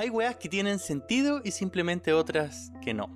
hay 0.00 0.08
weas 0.08 0.36
que 0.36 0.48
tienen 0.48 0.78
sentido 0.78 1.42
y 1.44 1.50
simplemente 1.50 2.14
otras 2.14 2.72
que 2.80 2.94
no. 2.94 3.10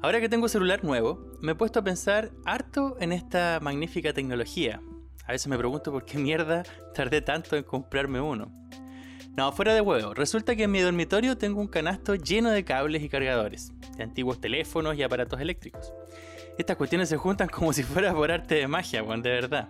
Ahora 0.00 0.22
que 0.22 0.28
tengo 0.30 0.48
celular 0.48 0.82
nuevo, 0.82 1.32
me 1.42 1.52
he 1.52 1.54
puesto 1.54 1.80
a 1.80 1.84
pensar 1.84 2.30
harto 2.46 2.96
en 2.98 3.12
esta 3.12 3.58
magnífica 3.60 4.14
tecnología. 4.14 4.80
A 5.26 5.32
veces 5.32 5.48
me 5.48 5.58
pregunto 5.58 5.92
por 5.92 6.06
qué 6.06 6.16
mierda 6.16 6.62
tardé 6.94 7.20
tanto 7.20 7.56
en 7.56 7.62
comprarme 7.62 8.22
uno. 8.22 8.50
No, 9.36 9.52
fuera 9.52 9.74
de 9.74 9.82
huevo, 9.82 10.14
resulta 10.14 10.56
que 10.56 10.62
en 10.62 10.70
mi 10.70 10.80
dormitorio 10.80 11.36
tengo 11.36 11.60
un 11.60 11.68
canasto 11.68 12.14
lleno 12.14 12.48
de 12.50 12.64
cables 12.64 13.02
y 13.02 13.10
cargadores, 13.10 13.70
de 13.98 14.02
antiguos 14.02 14.40
teléfonos 14.40 14.96
y 14.96 15.02
aparatos 15.02 15.42
eléctricos. 15.42 15.92
Estas 16.56 16.78
cuestiones 16.78 17.10
se 17.10 17.18
juntan 17.18 17.48
como 17.48 17.74
si 17.74 17.82
fuera 17.82 18.14
por 18.14 18.32
arte 18.32 18.54
de 18.54 18.66
magia, 18.66 19.02
weón, 19.02 19.20
de 19.20 19.28
verdad. 19.28 19.68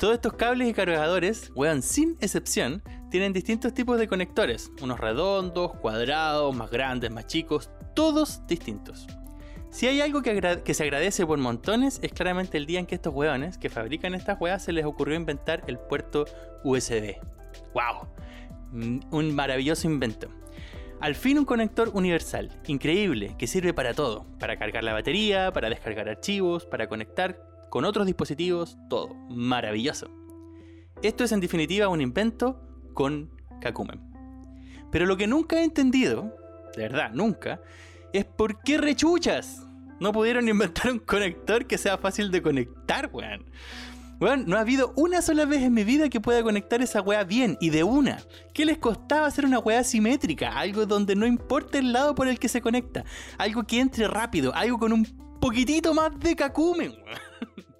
Todos 0.00 0.14
estos 0.14 0.32
cables 0.32 0.68
y 0.68 0.74
cargadores, 0.74 1.52
weón, 1.54 1.80
sin 1.80 2.16
excepción, 2.20 2.82
tienen 3.12 3.34
distintos 3.34 3.74
tipos 3.74 3.98
de 3.98 4.08
conectores. 4.08 4.72
Unos 4.80 4.98
redondos, 4.98 5.74
cuadrados, 5.74 6.56
más 6.56 6.70
grandes, 6.70 7.10
más 7.10 7.26
chicos, 7.26 7.70
todos 7.94 8.44
distintos. 8.46 9.06
Si 9.70 9.86
hay 9.86 10.00
algo 10.00 10.22
que, 10.22 10.74
se 10.74 10.82
agradece 10.82 11.26
por 11.26 11.38
montones, 11.38 12.00
es 12.02 12.10
claramente 12.10 12.56
el 12.56 12.64
día 12.64 12.80
en 12.80 12.86
que 12.86 12.94
estos 12.94 13.12
weones 13.12 13.58
que 13.58 13.68
fabrican 13.68 14.14
estas 14.14 14.40
weas 14.40 14.64
se 14.64 14.72
les 14.72 14.86
ocurrió 14.86 15.14
inventar 15.14 15.62
el 15.66 15.78
puerto 15.78 16.24
USB. 16.64 17.16
¡Wow! 17.74 18.08
Mm, 18.72 19.00
un 19.10 19.34
maravilloso 19.34 19.86
invento. 19.86 20.28
Al 20.98 21.14
fin 21.14 21.38
un 21.38 21.44
conector 21.44 21.90
universal, 21.92 22.62
increíble, 22.66 23.34
que 23.38 23.46
sirve 23.46 23.74
para 23.74 23.92
todo, 23.92 24.24
para 24.38 24.58
cargar 24.58 24.84
la 24.84 24.94
batería, 24.94 25.52
para 25.52 25.68
descargar 25.68 26.08
archivos, 26.08 26.64
para 26.64 26.88
conectar 26.88 27.38
con 27.68 27.84
otros 27.84 28.06
dispositivos, 28.06 28.78
todo. 28.88 29.14
Maravilloso. 29.28 30.08
Esto 31.02 31.24
es 31.24 31.32
en 31.32 31.40
definitiva 31.40 31.88
un 31.88 32.00
invento 32.00 32.71
con 32.92 33.30
Kakumen. 33.60 34.00
Pero 34.90 35.06
lo 35.06 35.16
que 35.16 35.26
nunca 35.26 35.56
he 35.56 35.64
entendido, 35.64 36.34
de 36.76 36.82
verdad, 36.82 37.10
nunca, 37.12 37.60
es 38.12 38.24
por 38.24 38.62
qué 38.62 38.78
rechuchas 38.78 39.66
no 40.00 40.12
pudieron 40.12 40.48
inventar 40.48 40.92
un 40.92 40.98
conector 40.98 41.66
que 41.66 41.78
sea 41.78 41.96
fácil 41.98 42.30
de 42.30 42.42
conectar, 42.42 43.10
weón. 43.12 43.44
Weón, 44.20 44.44
no 44.46 44.56
ha 44.56 44.60
habido 44.60 44.92
una 44.94 45.20
sola 45.20 45.46
vez 45.46 45.62
en 45.62 45.74
mi 45.74 45.82
vida 45.82 46.08
que 46.08 46.20
pueda 46.20 46.44
conectar 46.44 46.80
esa 46.80 47.00
weá 47.00 47.24
bien 47.24 47.56
y 47.60 47.70
de 47.70 47.82
una. 47.82 48.22
¿Qué 48.54 48.64
les 48.64 48.78
costaba 48.78 49.26
hacer 49.26 49.44
una 49.44 49.58
weá 49.58 49.82
simétrica? 49.82 50.56
Algo 50.56 50.86
donde 50.86 51.16
no 51.16 51.26
importa 51.26 51.78
el 51.78 51.92
lado 51.92 52.14
por 52.14 52.28
el 52.28 52.38
que 52.38 52.48
se 52.48 52.60
conecta. 52.60 53.04
Algo 53.36 53.64
que 53.64 53.80
entre 53.80 54.06
rápido, 54.06 54.54
algo 54.54 54.78
con 54.78 54.92
un 54.92 55.04
poquitito 55.40 55.92
más 55.92 56.16
de 56.20 56.36
Kakumen, 56.36 56.90
weón. 56.90 57.66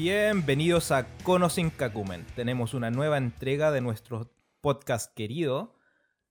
Bienvenidos 0.00 0.92
a 0.92 1.08
Conosin 1.24 1.70
Kakumen. 1.70 2.24
Tenemos 2.36 2.72
una 2.72 2.88
nueva 2.88 3.18
entrega 3.18 3.72
de 3.72 3.80
nuestro 3.80 4.30
podcast 4.60 5.12
querido. 5.12 5.74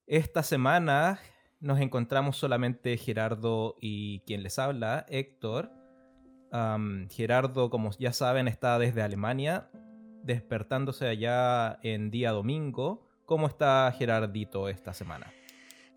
Esta 0.05 0.41
semana 0.41 1.19
nos 1.59 1.81
encontramos 1.81 2.37
solamente 2.37 2.95
Gerardo 2.95 3.75
y 3.81 4.21
quien 4.21 4.41
les 4.41 4.57
habla, 4.57 5.05
Héctor. 5.09 5.69
Gerardo, 7.09 7.69
como 7.69 7.91
ya 7.99 8.13
saben, 8.13 8.47
está 8.47 8.79
desde 8.79 9.01
Alemania, 9.01 9.69
despertándose 10.23 11.05
allá 11.09 11.77
en 11.83 12.09
día 12.09 12.31
domingo. 12.31 13.05
¿Cómo 13.25 13.47
está 13.47 13.93
Gerardito 13.99 14.69
esta 14.69 14.93
semana? 14.93 15.33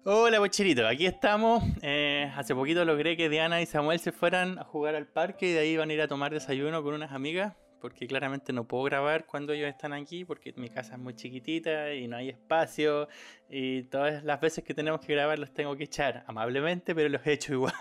Hola, 0.03 0.39
bocherito, 0.39 0.87
aquí 0.87 1.05
estamos. 1.05 1.63
Eh, 1.83 2.33
hace 2.35 2.55
poquito 2.55 2.87
logré 2.87 3.19
que 3.19 3.29
Diana 3.29 3.61
y 3.61 3.67
Samuel 3.67 4.01
se 4.01 4.13
fueran 4.13 4.59
a 4.59 4.65
jugar 4.65 4.95
al 4.95 5.07
parque 5.07 5.51
y 5.51 5.53
de 5.53 5.59
ahí 5.59 5.77
van 5.77 5.91
a 5.91 5.93
ir 5.93 6.01
a 6.01 6.09
tomar 6.09 6.33
desayuno 6.33 6.83
con 6.83 6.95
unas 6.95 7.13
amigas 7.13 7.55
porque 7.83 8.07
claramente 8.07 8.55
no 8.55 8.67
puedo 8.67 8.85
grabar 8.85 9.27
cuando 9.27 9.53
ellos 9.53 9.69
están 9.69 9.93
aquí 9.93 10.25
porque 10.25 10.55
mi 10.57 10.71
casa 10.71 10.95
es 10.95 10.99
muy 10.99 11.15
chiquitita 11.15 11.93
y 11.93 12.09
no 12.09 12.17
hay 12.17 12.31
espacio 12.31 13.09
y 13.51 13.83
todas 13.85 14.25
las 14.25 14.41
veces 14.41 14.65
que 14.65 14.73
tenemos 14.73 15.03
que 15.03 15.13
grabar 15.13 15.39
los 15.39 15.53
tengo 15.53 15.77
que 15.77 15.85
echar 15.85 16.25
amablemente, 16.27 16.95
pero 16.95 17.11
los 17.11 17.27
he 17.27 17.35
hecho 17.35 17.53
igual. 17.53 17.75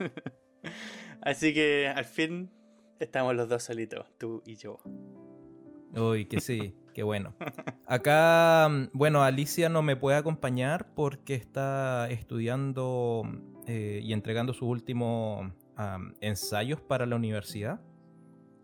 Así 1.22 1.54
que 1.54 1.86
al 1.86 2.06
fin 2.06 2.50
estamos 2.98 3.36
los 3.36 3.48
dos 3.48 3.62
solitos, 3.62 4.04
tú 4.18 4.42
y 4.44 4.56
yo. 4.56 4.80
Uy, 5.94 6.24
que 6.24 6.40
sí, 6.40 6.74
qué 6.92 7.02
bueno. 7.02 7.34
Acá, 7.86 8.68
bueno, 8.92 9.22
Alicia 9.22 9.68
no 9.68 9.82
me 9.82 9.96
puede 9.96 10.16
acompañar 10.16 10.94
porque 10.94 11.34
está 11.34 12.08
estudiando 12.10 13.22
eh, 13.66 14.00
y 14.02 14.12
entregando 14.12 14.52
sus 14.52 14.68
últimos 14.68 15.52
ensayos 16.20 16.80
para 16.80 17.06
la 17.06 17.16
universidad. 17.16 17.80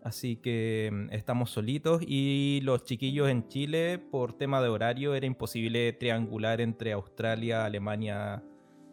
Así 0.03 0.37
que 0.37 0.89
mm, 0.91 1.13
estamos 1.13 1.51
solitos 1.51 2.01
y 2.05 2.61
los 2.63 2.83
chiquillos 2.83 3.29
en 3.29 3.47
Chile, 3.47 3.99
por 3.99 4.33
tema 4.33 4.61
de 4.61 4.69
horario, 4.69 5.13
era 5.13 5.25
imposible 5.25 5.91
triangular 5.93 6.61
entre 6.61 6.93
Australia, 6.93 7.65
Alemania 7.65 8.43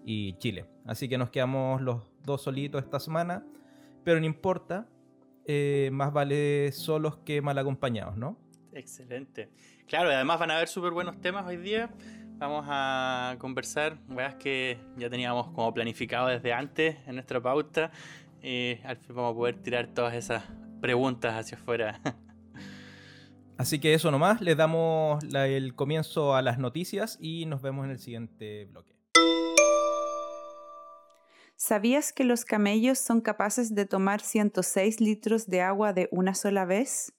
y 0.04 0.34
Chile. 0.38 0.66
Así 0.84 1.08
que 1.08 1.18
nos 1.18 1.30
quedamos 1.30 1.80
los 1.80 2.02
dos 2.24 2.42
solitos 2.42 2.82
esta 2.82 2.98
semana, 2.98 3.44
pero 4.04 4.18
no 4.20 4.26
importa, 4.26 4.88
eh, 5.46 5.90
más 5.92 6.12
vale 6.12 6.72
solos 6.72 7.18
que 7.18 7.40
mal 7.40 7.58
acompañados, 7.58 8.16
¿no? 8.16 8.36
Excelente. 8.76 9.48
Claro, 9.88 10.10
además 10.10 10.38
van 10.38 10.50
a 10.50 10.56
haber 10.56 10.68
súper 10.68 10.92
buenos 10.92 11.18
temas 11.22 11.46
hoy 11.46 11.56
día. 11.56 11.88
Vamos 12.36 12.66
a 12.68 13.36
conversar, 13.38 13.96
veas 14.06 14.34
que 14.34 14.78
ya 14.98 15.08
teníamos 15.08 15.46
como 15.52 15.72
planificado 15.72 16.26
desde 16.26 16.52
antes 16.52 16.94
en 17.06 17.14
nuestra 17.14 17.40
pauta. 17.40 17.90
Y 18.42 18.76
al 18.84 18.98
fin 18.98 19.16
vamos 19.16 19.32
a 19.32 19.34
poder 19.34 19.62
tirar 19.62 19.86
todas 19.94 20.12
esas 20.12 20.44
preguntas 20.82 21.32
hacia 21.34 21.56
afuera. 21.56 22.02
Así 23.56 23.78
que 23.78 23.94
eso 23.94 24.10
nomás, 24.10 24.42
les 24.42 24.58
damos 24.58 25.24
el 25.32 25.74
comienzo 25.74 26.34
a 26.34 26.42
las 26.42 26.58
noticias 26.58 27.16
y 27.18 27.46
nos 27.46 27.62
vemos 27.62 27.86
en 27.86 27.92
el 27.92 27.98
siguiente 27.98 28.66
bloque. 28.66 28.94
¿Sabías 31.56 32.12
que 32.12 32.24
los 32.24 32.44
camellos 32.44 32.98
son 32.98 33.22
capaces 33.22 33.74
de 33.74 33.86
tomar 33.86 34.20
106 34.20 35.00
litros 35.00 35.46
de 35.46 35.62
agua 35.62 35.94
de 35.94 36.10
una 36.12 36.34
sola 36.34 36.66
vez? 36.66 37.15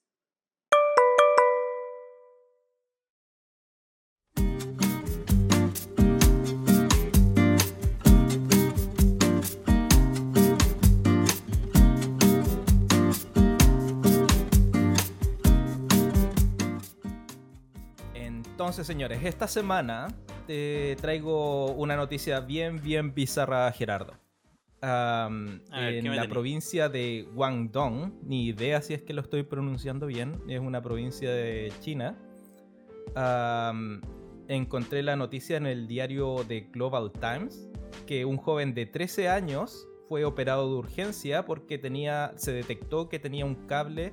Entonces, 18.67 18.85
señores, 18.85 19.23
esta 19.23 19.47
semana 19.47 20.09
te 20.45 20.97
traigo 20.97 21.71
una 21.71 21.95
noticia 21.95 22.41
bien, 22.41 22.81
bien 22.81 23.13
bizarra, 23.13 23.71
Gerardo. 23.71 24.11
en 24.81 25.61
la 26.13 26.27
provincia 26.27 26.89
de 26.89 27.29
Guangdong, 27.33 28.19
ni 28.23 28.47
idea 28.47 28.81
si 28.81 28.93
es 28.93 29.03
que 29.03 29.13
lo 29.13 29.21
estoy 29.21 29.43
pronunciando 29.43 30.05
bien, 30.05 30.41
es 30.49 30.59
una 30.59 30.81
provincia 30.81 31.31
de 31.31 31.71
China. 31.79 32.17
encontré 34.49 35.01
la 35.01 35.15
noticia 35.15 35.55
en 35.55 35.65
el 35.65 35.87
diario 35.87 36.43
de 36.43 36.67
Global 36.69 37.13
Times 37.13 37.69
que 38.05 38.25
un 38.25 38.35
joven 38.35 38.73
de 38.73 38.85
13 38.85 39.29
años 39.29 39.87
fue 40.09 40.25
operado 40.25 40.67
de 40.67 40.75
urgencia 40.75 41.45
porque 41.45 41.77
tenía, 41.77 42.33
se 42.35 42.51
detectó 42.51 43.07
que 43.07 43.17
tenía 43.17 43.45
un 43.45 43.55
cable 43.65 44.11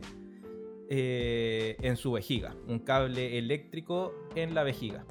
eh, 0.89 1.77
en 1.81 1.97
su 1.97 2.13
vejiga, 2.13 2.55
un 2.69 2.79
cable 2.79 3.39
eléctrico 3.39 4.15
en 4.35 4.55
la 4.55 4.63
vejiga. 4.63 5.05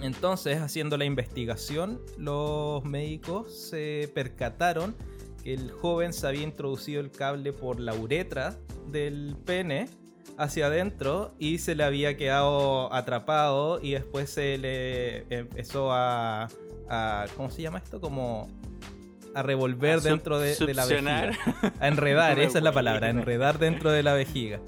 Entonces, 0.00 0.58
haciendo 0.58 0.96
la 0.96 1.04
investigación, 1.04 2.00
los 2.16 2.84
médicos 2.84 3.68
se 3.68 4.10
percataron 4.14 4.94
que 5.42 5.54
el 5.54 5.70
joven 5.70 6.12
se 6.12 6.26
había 6.26 6.42
introducido 6.42 7.00
el 7.00 7.10
cable 7.10 7.52
por 7.52 7.80
la 7.80 7.94
uretra 7.94 8.58
del 8.90 9.36
pene 9.44 9.88
hacia 10.38 10.66
adentro 10.66 11.34
y 11.38 11.58
se 11.58 11.74
le 11.74 11.84
había 11.84 12.16
quedado 12.16 12.92
atrapado 12.92 13.80
y 13.82 13.92
después 13.92 14.30
se 14.30 14.56
le 14.56 15.26
empezó 15.34 15.92
a, 15.92 16.48
a 16.88 17.26
¿cómo 17.36 17.50
se 17.50 17.62
llama 17.62 17.78
esto? 17.78 18.00
Como 18.00 18.48
a 19.34 19.42
revolver 19.42 20.00
dentro 20.00 20.38
de, 20.38 20.56
la 20.74 20.86
vejiga. 20.86 21.30
A 21.80 21.88
enredar, 21.88 22.38
esa 22.40 22.58
es 22.58 22.64
la 22.64 22.72
palabra, 22.72 23.08
a 23.08 23.10
enredar 23.10 23.58
dentro 23.58 23.90
de 23.90 24.02
la 24.02 24.14
vejiga. 24.14 24.60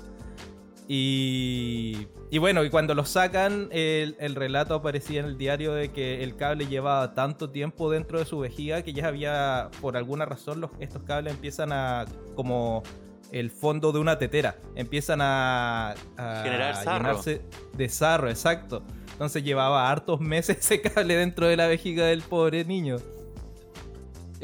Y, 0.88 2.08
y 2.30 2.38
bueno, 2.38 2.64
y 2.64 2.70
cuando 2.70 2.94
lo 2.94 3.04
sacan, 3.04 3.68
el, 3.70 4.16
el, 4.18 4.34
relato 4.34 4.74
aparecía 4.74 5.20
en 5.20 5.26
el 5.26 5.38
diario 5.38 5.72
de 5.72 5.90
que 5.92 6.22
el 6.22 6.36
cable 6.36 6.66
llevaba 6.66 7.14
tanto 7.14 7.50
tiempo 7.50 7.90
dentro 7.90 8.18
de 8.18 8.24
su 8.24 8.40
vejiga 8.40 8.82
que 8.82 8.92
ya 8.92 9.06
había, 9.08 9.70
por 9.80 9.96
alguna 9.96 10.26
razón, 10.26 10.60
los, 10.60 10.70
estos 10.80 11.02
cables 11.04 11.34
empiezan 11.34 11.72
a 11.72 12.04
como 12.34 12.82
el 13.30 13.50
fondo 13.50 13.92
de 13.92 13.98
una 14.00 14.18
tetera. 14.18 14.56
Empiezan 14.74 15.20
a, 15.22 15.94
a 16.16 16.42
Generar 16.42 16.76
sarro. 16.76 16.98
llenarse 16.98 17.42
de 17.74 17.88
sarro, 17.88 18.28
exacto. 18.28 18.84
Entonces 19.12 19.42
llevaba 19.42 19.90
hartos 19.90 20.20
meses 20.20 20.58
ese 20.60 20.80
cable 20.80 21.16
dentro 21.16 21.46
de 21.46 21.56
la 21.56 21.66
vejiga 21.66 22.06
del 22.06 22.22
pobre 22.22 22.64
niño. 22.64 22.96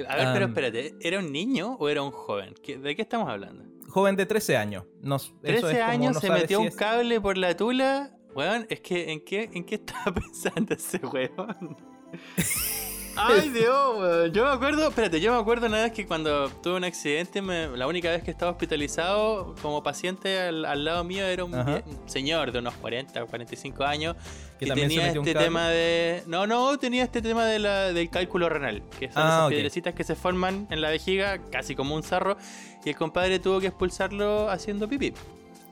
A 0.06 0.16
ver, 0.16 0.28
pero 0.32 0.46
espérate, 0.46 0.94
¿era 1.00 1.18
un 1.18 1.32
niño 1.32 1.76
o 1.78 1.88
era 1.88 2.02
un 2.02 2.10
joven? 2.10 2.54
¿Qué- 2.62 2.78
¿De 2.78 2.94
qué 2.94 3.02
estamos 3.02 3.28
hablando? 3.28 3.64
Joven 3.88 4.16
de 4.16 4.26
13 4.26 4.56
años. 4.56 4.84
Nos, 5.00 5.26
eso 5.26 5.32
es 5.42 5.60
13 5.60 5.78
como 5.80 5.90
años 5.90 6.18
se 6.18 6.30
metió 6.30 6.58
si 6.58 6.62
un 6.62 6.68
es- 6.68 6.76
cable 6.76 7.20
por 7.20 7.38
la 7.38 7.56
tula. 7.56 8.14
Weón, 8.34 8.66
es 8.68 8.80
que 8.80 9.10
¿en 9.10 9.24
qué, 9.24 9.48
¿en 9.52 9.64
qué 9.64 9.76
estaba 9.76 10.12
pensando 10.14 10.74
ese 10.74 10.98
weón? 10.98 11.76
Ay 13.20 13.48
Dios, 13.50 13.98
weón. 13.98 14.32
Yo 14.32 14.44
me 14.44 14.50
acuerdo, 14.52 14.88
espérate, 14.88 15.20
yo 15.20 15.32
me 15.34 15.40
acuerdo 15.40 15.66
una 15.66 15.82
vez 15.82 15.92
que 15.92 16.06
cuando 16.06 16.48
tuve 16.50 16.76
un 16.76 16.84
accidente, 16.84 17.42
me- 17.42 17.66
la 17.76 17.88
única 17.88 18.10
vez 18.10 18.22
que 18.22 18.30
estaba 18.30 18.52
hospitalizado 18.52 19.56
como 19.60 19.82
paciente 19.82 20.38
al, 20.38 20.64
al 20.64 20.84
lado 20.84 21.02
mío 21.02 21.24
era 21.26 21.44
un, 21.44 21.52
un 21.52 21.82
señor 22.08 22.52
de 22.52 22.60
unos 22.60 22.74
40 22.74 23.24
o 23.24 23.26
45 23.26 23.82
años 23.84 24.14
Que 24.58 24.66
tenía 24.66 25.08
este 25.12 25.34
tema 25.34 25.69
de... 25.69 26.22
No, 26.26 26.46
no, 26.46 26.78
tenía 26.78 27.05
este 27.05 27.22
tema 27.22 27.46
de 27.46 27.58
la, 27.58 27.93
del 27.93 28.10
cálculo 28.10 28.49
renal, 28.49 28.82
que 28.99 29.06
son 29.12 29.22
Ah, 29.22 29.28
esas 29.28 29.49
piedrecitas 29.50 29.94
que 29.94 30.05
se 30.05 30.14
forman 30.14 30.66
en 30.70 30.81
la 30.81 30.90
vejiga, 30.90 31.38
casi 31.50 31.75
como 31.75 31.94
un 31.94 32.02
sarro, 32.02 32.37
y 32.84 32.88
el 32.90 32.96
compadre 32.96 33.38
tuvo 33.38 33.60
que 33.60 33.69
expulsarlo 33.69 34.50
haciendo 34.50 34.88
pipí. 34.88 35.12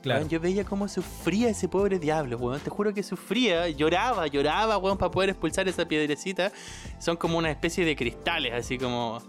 Claro. 0.01 0.19
Weón, 0.19 0.29
yo 0.29 0.39
veía 0.39 0.63
cómo 0.63 0.87
sufría 0.87 1.49
ese 1.49 1.67
pobre 1.67 1.99
diablo, 1.99 2.37
weón. 2.37 2.59
Te 2.61 2.69
juro 2.69 2.93
que 2.93 3.03
sufría, 3.03 3.67
lloraba, 3.69 4.27
lloraba, 4.27 4.77
weón, 4.77 4.97
para 4.97 5.11
poder 5.11 5.31
expulsar 5.31 5.67
esa 5.67 5.85
piedrecita. 5.85 6.51
Son 6.99 7.17
como 7.17 7.37
una 7.37 7.49
especie 7.51 7.83
de 7.83 7.95
cristales, 7.95 8.53
así 8.53 8.77
como. 8.77 9.21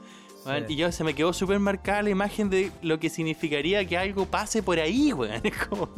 Sí. 0.45 0.51
Y 0.73 0.77
yo 0.77 0.91
se 0.93 1.05
me 1.05 1.15
quedó 1.15 1.33
súper 1.33 1.59
marcada 1.59 2.03
la 2.03 2.11
imagen 2.11 2.49
de 2.49 2.71
lo 2.83 2.99
que 2.99 3.11
significaría 3.11 3.85
que 3.87 3.99
algo 3.99 4.27
pase 4.27 4.63
por 4.63 4.79
ahí, 4.79 5.13
weón. 5.13 5.41
Es 5.45 5.57
como 5.67 5.89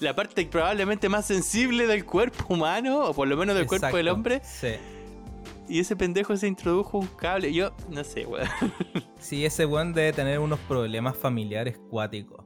la 0.00 0.14
parte 0.14 0.44
probablemente 0.46 1.08
más 1.08 1.26
sensible 1.26 1.86
del 1.86 2.04
cuerpo 2.04 2.44
humano, 2.54 3.04
o 3.06 3.14
por 3.14 3.26
lo 3.28 3.36
menos 3.36 3.56
del 3.56 3.66
cuerpo 3.66 3.96
del 3.96 4.08
hombre. 4.08 4.40
Sí. 4.44 4.72
Y 5.68 5.80
ese 5.80 5.96
pendejo 5.96 6.36
se 6.36 6.46
introdujo 6.46 6.98
un 6.98 7.06
cable. 7.08 7.52
Yo, 7.52 7.72
no 7.90 8.04
sé, 8.04 8.26
weón. 8.26 8.48
Sí, 9.18 9.44
ese 9.44 9.66
weón 9.66 9.92
debe 9.92 10.12
tener 10.12 10.38
unos 10.38 10.58
problemas 10.60 11.16
familiares 11.16 11.78
cuáticos. 11.90 12.44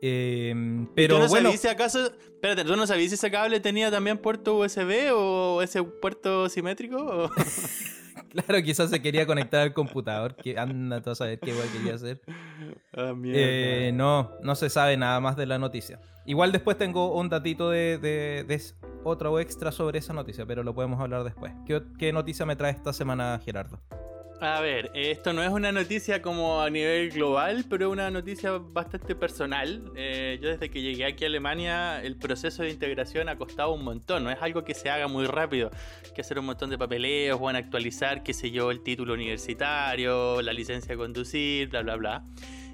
Eh, 0.00 0.52
¿Tú 0.54 0.92
pero 0.94 1.18
no 1.18 1.26
bueno, 1.28 1.46
sabías 1.48 1.60
si 1.60 1.66
acaso. 1.68 2.06
Espérate, 2.06 2.64
¿tú 2.64 2.76
no 2.76 2.86
sabías 2.86 3.08
si 3.08 3.14
ese 3.16 3.30
cable 3.32 3.58
tenía 3.58 3.90
también 3.90 4.16
puerto 4.18 4.56
USB 4.58 5.10
o 5.12 5.60
ese 5.62 5.82
puerto 5.82 6.48
simétrico? 6.48 6.98
o- 6.98 7.30
claro, 8.46 8.62
quizás 8.62 8.90
se 8.90 9.00
quería 9.02 9.26
conectar 9.26 9.60
al 9.62 9.72
computador. 9.72 10.34
Que 10.36 10.58
anda 10.58 11.00
tú 11.00 11.10
a 11.10 11.14
saber 11.14 11.38
qué 11.40 11.52
weón 11.52 11.68
quería 11.72 11.94
hacer. 11.94 12.20
Ah, 12.96 13.12
mierda. 13.14 13.40
Eh, 13.40 13.92
no, 13.94 14.32
no 14.42 14.54
se 14.54 14.68
sabe 14.70 14.96
nada 14.96 15.20
más 15.20 15.36
de 15.36 15.46
la 15.46 15.58
noticia. 15.58 16.00
Igual 16.26 16.52
después 16.52 16.76
tengo 16.76 17.14
un 17.18 17.28
datito 17.28 17.70
de, 17.70 17.98
de- 17.98 18.44
de 18.46 18.62
otro 19.04 19.38
extra 19.40 19.72
sobre 19.72 19.98
esa 19.98 20.12
noticia, 20.12 20.44
pero 20.46 20.62
lo 20.62 20.74
podemos 20.74 21.00
hablar 21.00 21.24
después. 21.24 21.52
¿Qué, 21.66 21.82
qué 21.98 22.12
noticia 22.12 22.44
me 22.44 22.56
trae 22.56 22.72
esta 22.72 22.92
semana, 22.92 23.40
Gerardo? 23.44 23.80
A 24.40 24.60
ver, 24.60 24.92
esto 24.94 25.32
no 25.32 25.42
es 25.42 25.50
una 25.50 25.72
noticia 25.72 26.22
como 26.22 26.62
a 26.62 26.70
nivel 26.70 27.10
global, 27.10 27.64
pero 27.68 27.86
es 27.86 27.92
una 27.92 28.08
noticia 28.08 28.52
bastante 28.52 29.16
personal. 29.16 29.90
Eh, 29.96 30.38
yo 30.40 30.50
desde 30.50 30.70
que 30.70 30.80
llegué 30.80 31.06
aquí 31.06 31.24
a 31.24 31.26
Alemania, 31.26 32.00
el 32.00 32.16
proceso 32.16 32.62
de 32.62 32.70
integración 32.70 33.28
ha 33.28 33.36
costado 33.36 33.72
un 33.72 33.82
montón. 33.82 34.22
No 34.22 34.30
es 34.30 34.40
algo 34.40 34.62
que 34.62 34.74
se 34.74 34.90
haga 34.90 35.08
muy 35.08 35.26
rápido. 35.26 35.70
Que 36.14 36.20
hacer 36.20 36.38
un 36.38 36.46
montón 36.46 36.70
de 36.70 36.78
papeleos, 36.78 37.40
van 37.40 37.56
a 37.56 37.58
actualizar, 37.58 38.22
qué 38.22 38.32
sé 38.32 38.52
yo, 38.52 38.70
el 38.70 38.80
título 38.80 39.14
universitario, 39.14 40.40
la 40.40 40.52
licencia 40.52 40.92
de 40.92 40.98
conducir, 40.98 41.68
bla, 41.70 41.82
bla, 41.82 41.96
bla. 41.96 42.24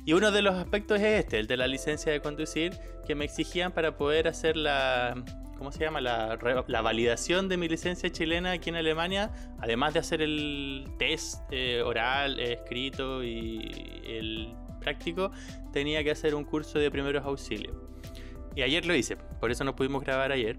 Y 0.05 0.13
uno 0.13 0.31
de 0.31 0.43
los 0.43 0.55
aspectos 0.55 1.01
es 1.01 1.25
este, 1.25 1.39
el 1.39 1.47
de 1.47 1.57
la 1.57 1.67
licencia 1.67 2.13
de 2.13 2.21
conducir, 2.21 2.75
que 3.07 3.15
me 3.15 3.25
exigían 3.25 3.73
para 3.73 3.97
poder 3.97 4.29
hacer 4.29 4.57
la, 4.57 5.15
¿cómo 5.57 5.73
se 5.73 5.81
llama? 5.81 6.01
La, 6.01 6.83
validación 6.83 7.49
de 7.49 7.57
mi 7.57 7.69
licencia 7.69 8.11
chilena 8.11 8.53
aquí 8.53 8.69
en 8.69 8.77
Alemania, 8.77 9.33
además 9.61 9.95
de 9.95 10.01
hacer 10.01 10.21
el 10.21 10.87
test 10.99 11.41
eh, 11.51 11.83
oral, 11.83 12.39
eh, 12.39 12.55
escrito 12.55 13.25
y 13.25 14.03
el 14.07 14.55
práctico, 14.81 15.31
tenía 15.73 16.05
que 16.05 16.11
hacer 16.11 16.35
un 16.35 16.45
curso 16.45 16.79
de 16.79 16.91
primeros 16.91 17.25
auxilios. 17.25 17.75
Y 18.55 18.63
ayer 18.63 18.85
lo 18.85 18.95
hice, 18.95 19.17
por 19.17 19.51
eso 19.51 19.65
no 19.65 19.75
pudimos 19.75 20.05
grabar 20.05 20.33
ayer. 20.33 20.57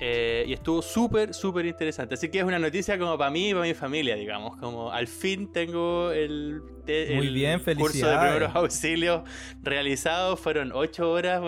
Eh, 0.00 0.44
y 0.46 0.52
estuvo 0.52 0.80
súper, 0.80 1.34
súper 1.34 1.66
interesante. 1.66 2.14
Así 2.14 2.28
que 2.30 2.38
es 2.38 2.44
una 2.44 2.58
noticia 2.58 2.96
como 2.98 3.18
para 3.18 3.30
mí 3.30 3.48
y 3.50 3.52
para 3.52 3.64
mi 3.66 3.74
familia, 3.74 4.14
digamos. 4.14 4.56
Como 4.58 4.92
al 4.92 5.08
fin 5.08 5.50
tengo 5.52 6.12
el, 6.12 6.62
te- 6.86 7.16
Muy 7.16 7.26
el 7.26 7.34
bien, 7.34 7.60
curso 7.76 8.08
de 8.08 8.16
primeros 8.18 8.54
auxilios 8.54 9.22
realizado. 9.62 10.36
Fueron 10.36 10.70
ocho 10.72 11.10
horas, 11.10 11.42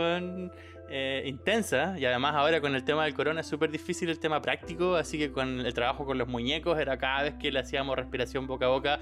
eh, 0.90 1.22
intensas. 1.26 1.96
Y 2.00 2.04
además 2.06 2.34
ahora 2.34 2.60
con 2.60 2.74
el 2.74 2.82
tema 2.82 3.04
del 3.04 3.14
corona 3.14 3.42
es 3.42 3.46
súper 3.46 3.70
difícil 3.70 4.08
el 4.10 4.18
tema 4.18 4.42
práctico. 4.42 4.96
Así 4.96 5.16
que 5.16 5.30
con 5.30 5.60
el 5.64 5.72
trabajo 5.72 6.04
con 6.04 6.18
los 6.18 6.26
muñecos 6.26 6.76
era 6.80 6.98
cada 6.98 7.22
vez 7.22 7.34
que 7.34 7.52
le 7.52 7.60
hacíamos 7.60 7.94
respiración 7.96 8.48
boca 8.48 8.66
a 8.66 8.70
boca, 8.70 8.98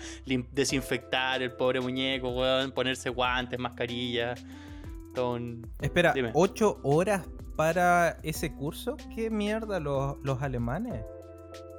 desinfectar 0.52 1.40
el 1.42 1.52
pobre 1.52 1.80
muñeco, 1.80 2.34
ponerse 2.74 3.08
guantes, 3.08 3.58
mascarilla. 3.58 4.34
Todo 5.14 5.32
un- 5.32 5.66
Espera, 5.80 6.12
Dime. 6.12 6.30
¿ocho 6.34 6.80
horas 6.82 7.26
para 7.58 8.20
ese 8.22 8.52
curso? 8.52 8.96
¿Qué 9.16 9.30
mierda 9.30 9.80
los, 9.80 10.16
los 10.22 10.40
alemanes? 10.42 11.04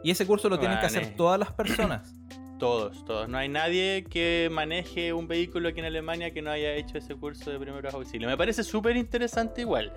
Y 0.04 0.12
ese 0.12 0.28
curso 0.28 0.50
lo 0.50 0.60
tienen 0.60 0.78
que 0.78 0.86
hacer 0.86 1.16
todas 1.16 1.40
las 1.40 1.54
personas. 1.54 2.14
Todos, 2.60 3.06
todos. 3.06 3.30
No 3.30 3.38
hay 3.38 3.48
nadie 3.48 4.04
que 4.04 4.50
maneje 4.52 5.14
un 5.14 5.30
vehículo 5.30 5.70
aquí 5.70 5.80
en 5.80 5.86
Alemania 5.86 6.32
que 6.32 6.42
no 6.42 6.52
haya 6.52 6.74
hecho 6.74 6.98
ese 6.98 7.16
curso 7.16 7.52
de 7.52 7.58
primeros 7.58 7.94
auxilios. 7.94 8.30
Me 8.30 8.36
parece 8.36 8.66
súper 8.66 8.98
interesante 8.98 9.62
igual, 9.62 9.94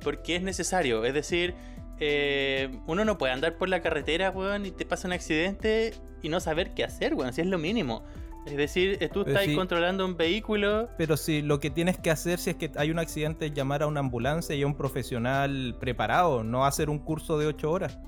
porque 0.00 0.36
es 0.36 0.42
necesario. 0.42 1.04
Es 1.04 1.12
decir, 1.12 1.54
eh, 2.00 2.70
uno 2.86 3.04
no 3.04 3.18
puede 3.18 3.34
andar 3.34 3.58
por 3.58 3.68
la 3.68 3.82
carretera, 3.82 4.30
weón, 4.30 4.64
y 4.64 4.70
te 4.70 4.86
pasa 4.86 5.08
un 5.08 5.12
accidente 5.12 5.92
y 6.22 6.30
no 6.30 6.40
saber 6.40 6.72
qué 6.72 6.84
hacer, 6.84 7.12
weón, 7.12 7.34
si 7.34 7.42
es 7.42 7.48
lo 7.48 7.58
mínimo. 7.58 8.02
Es 8.46 8.56
decir, 8.56 8.98
eh, 9.00 9.08
tú 9.08 9.22
estás 9.22 9.46
controlando 9.54 10.04
un 10.04 10.16
vehículo 10.16 10.88
Pero 10.96 11.16
si 11.16 11.42
lo 11.42 11.58
que 11.58 11.68
tienes 11.68 11.98
que 11.98 12.10
hacer 12.10 12.38
si 12.38 12.50
es 12.50 12.56
que 12.56 12.70
hay 12.76 12.90
un 12.90 12.98
accidente 12.98 13.46
es 13.46 13.52
llamar 13.52 13.82
a 13.82 13.88
una 13.88 14.00
ambulancia 14.00 14.54
y 14.54 14.62
a 14.62 14.66
un 14.66 14.76
profesional 14.76 15.76
preparado, 15.80 16.44
no 16.44 16.64
hacer 16.64 16.88
un 16.88 17.00
curso 17.00 17.38
de 17.38 17.46
ocho 17.46 17.70
horas. 17.70 17.98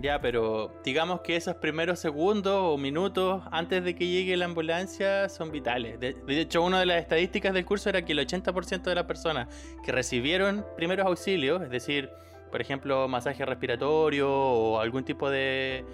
Ya, 0.00 0.20
pero 0.20 0.72
digamos 0.84 1.22
que 1.22 1.34
esos 1.34 1.56
primeros 1.56 1.98
segundos 1.98 2.60
o 2.62 2.78
minutos 2.78 3.42
antes 3.50 3.82
de 3.82 3.96
que 3.96 4.06
llegue 4.06 4.36
la 4.36 4.44
ambulancia 4.44 5.28
son 5.28 5.50
vitales. 5.50 5.98
De, 5.98 6.12
de 6.12 6.40
hecho, 6.40 6.62
una 6.62 6.78
de 6.78 6.86
las 6.86 7.00
estadísticas 7.00 7.52
del 7.52 7.64
curso 7.64 7.88
era 7.88 8.04
que 8.04 8.12
el 8.12 8.20
80% 8.20 8.82
de 8.82 8.94
las 8.94 9.04
personas 9.04 9.48
que 9.84 9.90
recibieron 9.90 10.64
primeros 10.76 11.06
auxilios, 11.06 11.60
es 11.62 11.70
decir, 11.70 12.08
por 12.52 12.60
ejemplo, 12.60 13.08
masaje 13.08 13.44
respiratorio 13.44 14.30
o 14.30 14.78
algún 14.78 15.04
tipo 15.04 15.28
de, 15.28 15.84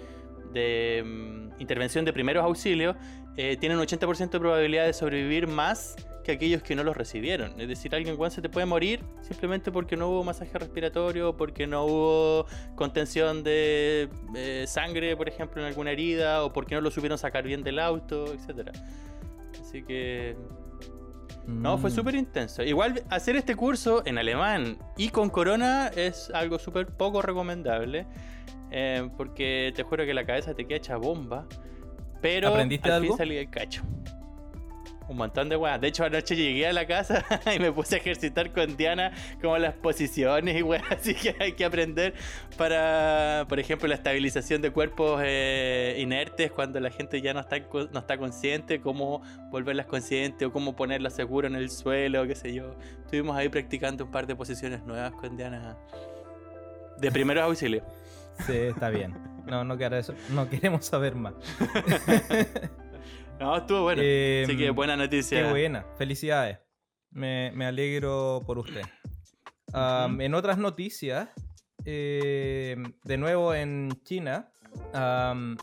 de, 0.53 1.03
mm, 1.05 1.61
intervención 1.61 2.05
de 2.05 2.13
primeros 2.13 2.43
auxilios, 2.43 2.95
eh, 3.35 3.57
tienen 3.57 3.77
un 3.77 3.83
80% 3.83 4.37
de 4.37 4.39
probabilidad 4.39 4.85
de 4.85 4.93
sobrevivir 4.93 5.47
más 5.47 5.95
que 6.23 6.33
aquellos 6.33 6.61
que 6.61 6.75
no 6.75 6.83
los 6.83 6.97
recibieron. 6.97 7.59
Es 7.59 7.69
decir, 7.69 7.95
alguien 7.95 8.17
se 8.31 8.41
te 8.41 8.49
puede 8.49 8.65
morir 8.65 8.99
simplemente 9.21 9.71
porque 9.71 9.95
no 9.95 10.09
hubo 10.09 10.23
masaje 10.25 10.57
respiratorio, 10.59 11.37
porque 11.37 11.67
no 11.67 11.85
hubo 11.85 12.45
contención 12.75 13.43
de 13.43 14.09
eh, 14.35 14.65
sangre, 14.67 15.15
por 15.15 15.29
ejemplo, 15.29 15.61
en 15.61 15.67
alguna 15.67 15.91
herida, 15.91 16.43
o 16.43 16.51
porque 16.51 16.75
no 16.75 16.81
lo 16.81 16.91
supieron 16.91 17.17
sacar 17.17 17.45
bien 17.45 17.63
del 17.63 17.79
auto, 17.79 18.33
etc. 18.33 18.71
Así 19.61 19.83
que 19.83 20.35
no, 21.47 21.77
fue 21.77 21.89
Mm. 21.89 21.93
súper 21.93 22.15
intenso. 22.15 22.61
Igual 22.61 23.03
hacer 23.09 23.37
este 23.37 23.55
curso 23.55 24.03
en 24.05 24.17
alemán 24.17 24.77
y 24.97 25.09
con 25.09 25.29
corona 25.29 25.87
es 25.95 26.29
algo 26.33 26.59
súper 26.59 26.87
poco 26.87 27.21
recomendable. 27.21 28.05
Eh, 28.71 29.09
porque 29.17 29.71
te 29.75 29.83
juro 29.83 30.05
que 30.05 30.13
la 30.13 30.25
cabeza 30.25 30.53
te 30.53 30.65
queda 30.65 30.77
hecha 30.77 30.97
bomba. 30.97 31.47
Pero 32.21 32.49
¿Aprendiste 32.49 32.89
al 32.89 33.01
fin 33.01 33.05
algo? 33.05 33.17
salí 33.17 33.35
del 33.35 33.49
cacho. 33.49 33.83
Un 35.07 35.15
montón 35.15 35.47
de 35.47 35.55
weas. 35.55 35.79
De 35.79 35.87
hecho, 35.87 36.03
anoche 36.03 36.35
llegué 36.35 36.67
a 36.67 36.73
la 36.73 36.85
casa 36.85 37.25
y 37.55 37.59
me 37.59 37.71
puse 37.71 37.95
a 37.95 37.97
ejercitar 37.99 38.51
con 38.51 38.75
Diana 38.75 39.13
como 39.41 39.57
las 39.57 39.73
posiciones 39.75 40.57
y 40.57 40.61
weas. 40.63 40.83
Así 40.91 41.15
que 41.15 41.35
hay 41.39 41.53
que 41.53 41.63
aprender 41.63 42.13
para, 42.57 43.45
por 43.47 43.59
ejemplo, 43.59 43.87
la 43.87 43.95
estabilización 43.95 44.61
de 44.61 44.71
cuerpos 44.71 45.21
eh, 45.23 45.95
inertes 45.99 46.51
cuando 46.51 46.79
la 46.79 46.89
gente 46.89 47.21
ya 47.21 47.33
no 47.33 47.39
está, 47.39 47.59
no 47.59 47.99
está 47.99 48.17
consciente, 48.17 48.81
cómo 48.81 49.21
volverlas 49.49 49.85
conscientes 49.85 50.45
o 50.45 50.51
cómo 50.51 50.75
ponerlas 50.75 51.15
seguro 51.15 51.47
en 51.47 51.55
el 51.55 51.69
suelo, 51.69 52.27
qué 52.27 52.35
sé 52.35 52.53
yo. 52.53 52.75
Estuvimos 53.05 53.37
ahí 53.37 53.47
practicando 53.47 54.05
un 54.05 54.11
par 54.11 54.27
de 54.27 54.35
posiciones 54.35 54.83
nuevas 54.83 55.13
con 55.13 55.37
Diana 55.37 55.77
de 56.97 57.11
primeros 57.11 57.43
auxilios. 57.43 57.83
Sí, 58.45 58.53
está 58.53 58.89
bien. 58.89 59.13
No, 59.45 59.63
no, 59.63 59.77
quero- 59.77 59.97
no 60.29 60.49
queremos 60.49 60.85
saber 60.85 61.15
más. 61.15 61.33
No, 63.39 63.55
estuvo 63.55 63.83
bueno. 63.83 64.01
Eh, 64.03 64.43
Así 64.45 64.57
que 64.57 64.71
buena 64.71 64.97
noticia. 64.97 65.43
Qué 65.43 65.49
buena, 65.49 65.85
felicidades. 65.97 66.57
Me, 67.11 67.51
me 67.53 67.67
alegro 67.67 68.41
por 68.47 68.57
usted. 68.57 68.81
En 70.19 70.33
otras 70.33 70.57
noticias, 70.57 71.29
eh, 71.85 72.75
de 73.03 73.17
nuevo 73.17 73.53
en 73.53 73.91
China, 74.03 74.51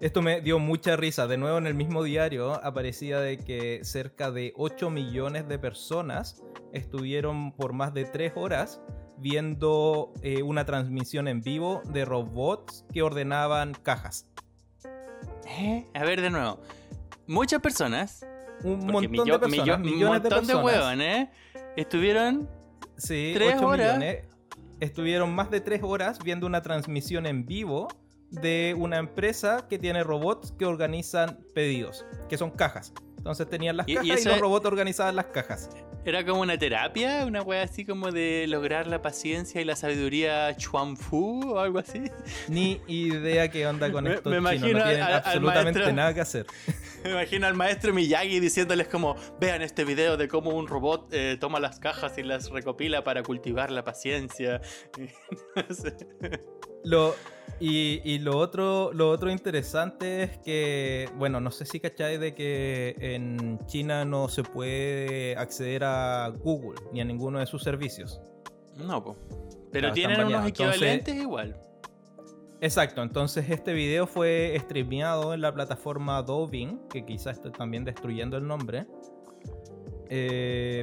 Esto 0.00 0.22
me 0.22 0.40
dio 0.40 0.58
mucha 0.58 0.96
risa. 0.96 1.26
De 1.26 1.36
nuevo 1.38 1.56
en 1.58 1.66
el 1.66 1.74
mismo 1.74 2.02
diario 2.02 2.52
aparecía 2.64 3.20
de 3.20 3.38
que 3.38 3.80
cerca 3.84 4.30
de 4.30 4.52
8 4.56 4.90
millones 4.90 5.48
de 5.48 5.58
personas 5.58 6.42
estuvieron 6.72 7.52
por 7.52 7.72
más 7.72 7.94
de 7.94 8.04
3 8.04 8.32
horas 8.36 8.80
viendo 9.18 10.12
eh, 10.22 10.42
una 10.42 10.64
transmisión 10.64 11.28
en 11.28 11.40
vivo 11.40 11.82
de 11.86 12.04
robots 12.04 12.84
que 12.92 13.02
ordenaban 13.02 13.74
cajas. 13.74 14.26
¿Eh? 15.46 15.86
A 15.94 16.04
ver 16.04 16.20
de 16.20 16.30
nuevo. 16.30 16.60
Muchas 17.26 17.60
personas. 17.60 18.26
Un 18.62 18.86
montón 18.86 19.26
de 19.26 19.38
personas, 19.38 19.76
un 19.78 19.82
millones 19.82 20.22
de 20.22 20.30
montón 20.30 20.46
de 20.46 20.54
personas. 20.54 21.28
estuvieron. 21.76 22.48
Sí, 22.96 23.32
¿Tres 23.34 23.54
8 23.56 23.66
horas? 23.66 23.98
millones. 23.98 24.24
Estuvieron 24.80 25.34
más 25.34 25.50
de 25.50 25.60
3 25.60 25.82
horas 25.82 26.18
viendo 26.22 26.46
una 26.46 26.62
transmisión 26.62 27.26
en 27.26 27.44
vivo 27.46 27.88
de 28.30 28.74
una 28.78 28.98
empresa 28.98 29.66
que 29.68 29.78
tiene 29.78 30.02
robots 30.02 30.52
que 30.52 30.64
organizan 30.66 31.38
pedidos, 31.54 32.04
que 32.28 32.36
son 32.38 32.50
cajas. 32.50 32.92
Entonces 33.24 33.48
tenían 33.48 33.78
las 33.78 33.88
Y- 33.88 33.92
y 33.92 33.94
cajas 33.94 34.06
y, 34.06 34.10
eso 34.12 34.28
los 34.28 34.40
robots 34.40 34.66
organizaban 34.66 35.16
las 35.16 35.24
cajas. 35.26 35.70
Era 36.04 36.26
como 36.26 36.42
una 36.42 36.58
terapia, 36.58 37.24
una 37.24 37.40
wea 37.40 37.62
así 37.62 37.86
como 37.86 38.12
de 38.12 38.44
lograr 38.48 38.86
la 38.86 39.00
paciencia 39.00 39.62
y 39.62 39.64
la 39.64 39.76
sabiduría 39.76 40.54
Chuan 40.58 40.98
Fu 40.98 41.40
o 41.54 41.58
algo 41.58 41.78
así. 41.78 42.02
Ni 42.48 42.82
idea 42.86 43.50
qué 43.50 43.66
onda 43.66 43.90
con 43.90 44.04
Me- 44.04 44.12
estos 44.14 44.30
me 44.30 44.36
chinos, 44.38 44.52
imagino 44.56 44.78
no 44.80 44.84
tienen 44.84 45.02
al- 45.02 45.08
al 45.12 45.18
absolutamente 45.20 45.78
maestro. 45.80 45.96
nada 45.96 46.12
que 46.14 46.20
hacer. 46.20 46.46
Me 47.04 47.10
imagino 47.10 47.46
al 47.46 47.52
maestro 47.54 47.92
Miyagi 47.92 48.40
diciéndoles 48.40 48.88
como, 48.88 49.14
vean 49.38 49.60
este 49.60 49.84
video 49.84 50.16
de 50.16 50.26
cómo 50.26 50.50
un 50.52 50.66
robot 50.68 51.08
eh, 51.12 51.36
toma 51.38 51.60
las 51.60 51.78
cajas 51.78 52.16
y 52.16 52.22
las 52.22 52.48
recopila 52.50 53.04
para 53.04 53.22
cultivar 53.22 53.70
la 53.70 53.84
paciencia. 53.84 54.60
No 55.56 55.74
sé. 55.74 55.94
Lo, 56.84 57.14
y, 57.60 58.00
y 58.04 58.18
lo 58.18 58.36
otro, 58.36 58.92
lo 58.92 59.10
otro 59.10 59.30
interesante 59.30 60.22
es 60.24 60.38
que, 60.38 61.08
bueno, 61.16 61.40
no 61.40 61.50
sé 61.50 61.64
si 61.66 61.80
cacháis 61.80 62.18
de 62.20 62.34
que 62.34 62.96
en 62.98 63.58
China 63.66 64.04
no 64.04 64.28
se 64.28 64.42
puede 64.42 65.36
acceder 65.36 65.84
a 65.84 66.32
Google 66.42 66.80
ni 66.92 67.00
a 67.00 67.04
ninguno 67.04 67.38
de 67.38 67.46
sus 67.46 67.62
servicios. 67.62 68.20
No, 68.76 69.02
po. 69.04 69.16
Pero 69.70 69.92
Claro, 69.92 69.94
tienen 69.94 70.20
unos. 70.26 70.46
Entonces- 70.46 70.76
equivalentes 70.76 71.14
igual. 71.16 71.56
Exacto, 72.60 73.02
entonces 73.02 73.50
este 73.50 73.72
video 73.74 74.06
fue 74.06 74.56
streameado 74.60 75.34
en 75.34 75.40
la 75.42 75.52
plataforma 75.52 76.22
Douyin, 76.22 76.80
que 76.88 77.04
quizás 77.04 77.36
estoy 77.36 77.52
también 77.52 77.84
destruyendo 77.84 78.36
el 78.38 78.46
nombre. 78.46 78.86
Eh, 80.08 80.82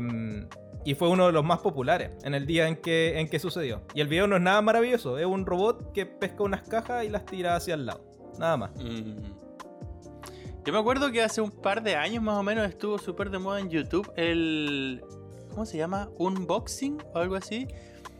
y 0.84 0.96
fue 0.96 1.10
uno 1.10 1.28
de 1.28 1.32
los 1.32 1.44
más 1.44 1.60
populares 1.60 2.12
en 2.24 2.34
el 2.34 2.46
día 2.46 2.68
en 2.68 2.76
que, 2.76 3.20
en 3.20 3.30
que 3.30 3.40
sucedió. 3.40 3.82
Y 3.94 4.02
el 4.02 4.08
video 4.08 4.28
no 4.28 4.36
es 4.36 4.42
nada 4.42 4.62
maravilloso, 4.62 5.18
es 5.18 5.26
un 5.26 5.46
robot 5.46 5.92
que 5.92 6.06
pesca 6.06 6.44
unas 6.44 6.64
cajas 6.64 7.06
y 7.06 7.10
las 7.10 7.26
tira 7.26 7.56
hacia 7.56 7.76
el 7.76 7.86
lado. 7.86 8.04
Nada 8.40 8.58
más. 8.58 8.72
Mm. 8.76 9.42
Yo 10.64 10.74
me 10.74 10.80
acuerdo 10.80 11.12
que 11.12 11.24
hace 11.24 11.42
un 11.42 11.52
par 11.52 11.82
de 11.82 11.96
años 11.96 12.24
más 12.24 12.36
o 12.36 12.44
menos 12.44 12.68
estuvo 12.68 12.98
súper 13.00 13.30
de 13.30 13.40
moda 13.40 13.60
en 13.60 13.70
YouTube 13.70 14.12
el... 14.16 15.04
¿Cómo 15.50 15.66
se 15.66 15.78
llama? 15.78 16.10
¿Unboxing 16.18 17.00
o 17.14 17.18
algo 17.18 17.36
así? 17.36 17.68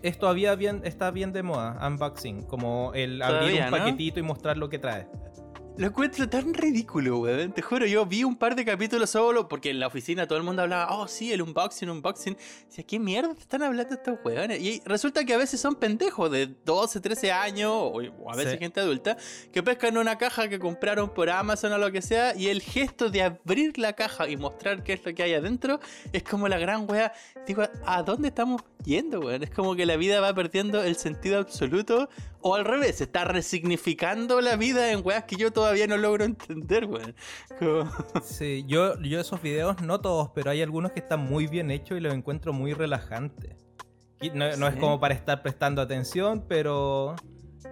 Esto 0.02 0.28
había 0.28 0.56
bien, 0.56 0.82
está 0.84 1.12
bien 1.12 1.32
de 1.32 1.44
moda, 1.44 1.80
unboxing, 1.88 2.42
como 2.44 2.92
el 2.94 3.22
abrir 3.22 3.62
un 3.62 3.70
¿no? 3.70 3.78
paquetito 3.78 4.20
y 4.20 4.24
mostrar 4.24 4.58
lo 4.58 4.68
que 4.68 4.80
trae. 4.80 5.08
Lo 5.82 5.88
encuentro 5.88 6.30
tan 6.30 6.54
ridículo, 6.54 7.18
weón. 7.22 7.54
Te 7.54 7.64
juro, 7.64 7.88
yo 7.88 8.06
vi 8.06 8.24
un 8.24 8.36
par 8.36 8.56
de 8.56 8.64
capítulos 8.64 9.10
solo 9.10 9.48
porque 9.48 9.72
en 9.72 9.80
la 9.80 9.88
oficina 9.88 10.28
todo 10.28 10.38
el 10.38 10.44
mundo 10.44 10.62
hablaba, 10.62 10.96
oh 10.96 11.08
sí, 11.08 11.34
el 11.34 11.42
unboxing, 11.42 11.90
unboxing. 11.90 12.38
Decía, 12.68 12.86
¿qué 12.86 13.00
mierda 13.00 13.34
te 13.34 13.40
están 13.40 13.64
hablando 13.64 13.96
estos 13.96 14.20
weones? 14.24 14.62
Y 14.62 14.84
resulta 14.86 15.26
que 15.26 15.34
a 15.34 15.38
veces 15.38 15.60
son 15.60 15.74
pendejos 15.74 16.30
de 16.30 16.54
12, 16.66 17.00
13 17.02 17.32
años, 17.32 17.72
o, 17.74 17.94
o 17.94 18.32
a 18.32 18.36
veces 18.36 18.52
Sí. 18.54 18.60
gente 18.60 18.80
adulta, 18.80 19.18
que 19.52 19.64
pescan 19.64 19.98
una 19.98 20.20
caja 20.20 20.48
que 20.50 20.60
compraron 20.60 21.16
por 21.16 21.32
Amazon 21.32 21.74
o 21.74 21.80
lo 21.80 21.92
que 21.92 22.04
sea, 22.04 22.36
y 22.36 22.50
el 22.50 22.62
gesto 22.62 23.10
de 23.10 23.24
abrir 23.24 23.80
la 23.80 23.94
caja 23.94 24.30
y 24.30 24.38
mostrar 24.38 24.84
qué 24.84 24.94
es 24.94 25.04
lo 25.04 25.16
que 25.16 25.24
hay 25.24 25.34
adentro 25.34 25.80
es 26.14 26.22
como 26.22 26.48
la 26.48 26.60
gran 26.60 26.86
wea. 26.88 27.12
Digo, 27.48 27.64
¿a 27.88 28.04
dónde 28.04 28.28
estamos 28.28 28.62
yendo, 28.86 29.20
weón? 29.20 29.42
Es 29.42 29.50
como 29.50 29.76
que 29.76 29.88
la 29.88 29.96
vida 29.96 30.22
va 30.22 30.32
perdiendo 30.36 30.84
el 30.84 30.96
sentido 30.96 31.40
absoluto, 31.40 32.08
o 32.42 32.56
al 32.56 32.66
revés, 32.66 32.98
se 32.98 33.04
está 33.06 33.24
resignificando 33.26 34.42
la 34.42 34.56
vida 34.56 34.92
en 34.92 35.02
weas 35.06 35.24
que 35.26 35.36
yo 35.36 35.52
todavía 35.52 35.88
no 35.88 35.98
logro 35.98 36.24
entender, 36.26 36.86
weón. 36.86 37.16
Como- 37.60 37.90
Sí, 38.24 38.64
yo, 38.68 39.00
yo 39.02 39.20
esos 39.20 39.42
videos, 39.42 39.82
no 39.82 40.02
todos, 40.02 40.30
pero 40.34 40.52
hay 40.52 40.62
algunos 40.62 40.92
que 40.92 41.00
están 41.00 41.22
muy 41.22 41.48
bien 41.48 41.72
hechos 41.72 41.98
y 41.98 42.02
los 42.02 42.14
encuentro 42.14 42.54
muy 42.54 42.74
relajantes. 42.74 43.56
No, 44.34 44.56
no 44.58 44.68
es 44.68 44.76
como 44.76 45.00
para 45.00 45.14
estar 45.16 45.42
prestando 45.42 45.82
atención, 45.82 46.46
pero 46.48 47.16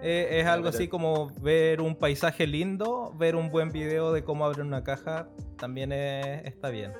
eh, 0.02 0.40
es 0.40 0.46
algo 0.46 0.68
así 0.68 0.88
como 0.88 1.30
ver 1.40 1.80
un 1.80 1.94
paisaje 1.94 2.46
lindo, 2.46 3.12
ver 3.16 3.36
un 3.36 3.50
buen 3.50 3.70
video 3.70 4.12
de 4.12 4.24
cómo 4.24 4.44
abrir 4.44 4.62
una 4.64 4.82
caja, 4.82 5.28
también 5.58 5.92
es- 5.92 6.44
está 6.46 6.70
bien. 6.70 6.92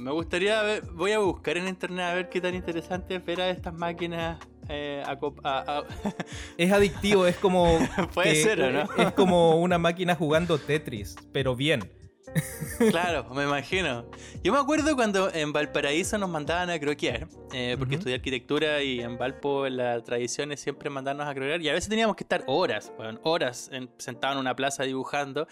Me 0.00 0.10
gustaría 0.12 0.62
ver, 0.62 0.82
voy 0.92 1.12
a 1.12 1.18
buscar 1.18 1.56
en 1.56 1.66
internet 1.68 2.04
a 2.06 2.14
ver 2.14 2.28
qué 2.28 2.40
tan 2.40 2.54
interesante 2.54 3.16
es 3.16 3.24
ver 3.24 3.40
a 3.40 3.50
estas 3.50 3.74
máquinas. 3.74 4.38
Eh, 4.68 5.02
a 5.06 5.18
cop- 5.18 5.40
a- 5.44 5.78
a- 5.78 5.84
Es 6.58 6.72
adictivo, 6.72 7.26
es 7.26 7.36
como... 7.36 7.78
Puede 8.14 8.32
que- 8.34 8.42
ser, 8.42 8.60
¿o 8.62 8.70
no? 8.72 8.82
Es 8.96 9.12
como 9.12 9.56
una 9.60 9.78
máquina 9.78 10.14
jugando 10.14 10.58
Tetris, 10.58 11.16
pero 11.32 11.54
bien. 11.56 11.90
Claro, 12.90 13.24
me 13.32 13.44
imagino. 13.44 14.04
Yo 14.44 14.52
me 14.52 14.58
acuerdo 14.58 14.94
cuando 14.94 15.32
en 15.32 15.54
Valparaíso 15.54 16.18
nos 16.18 16.28
mandaban 16.28 16.68
a 16.68 16.78
croquear, 16.78 17.28
eh, 17.54 17.76
porque 17.78 17.94
Ujú. 17.94 18.00
estudié 18.00 18.16
arquitectura 18.16 18.82
y 18.82 19.00
en 19.00 19.16
Valpo 19.16 19.66
la 19.68 20.02
tradición 20.02 20.52
es 20.52 20.60
siempre 20.60 20.90
mandarnos 20.90 21.26
a 21.26 21.34
croquear, 21.34 21.62
y 21.62 21.70
a 21.70 21.72
veces 21.72 21.88
teníamos 21.88 22.14
que 22.16 22.24
estar 22.24 22.44
horas, 22.46 22.92
bueno, 22.98 23.18
horas 23.22 23.70
en- 23.72 23.88
sentado 23.96 24.34
en 24.34 24.40
una 24.40 24.54
plaza 24.54 24.82
dibujando. 24.82 25.46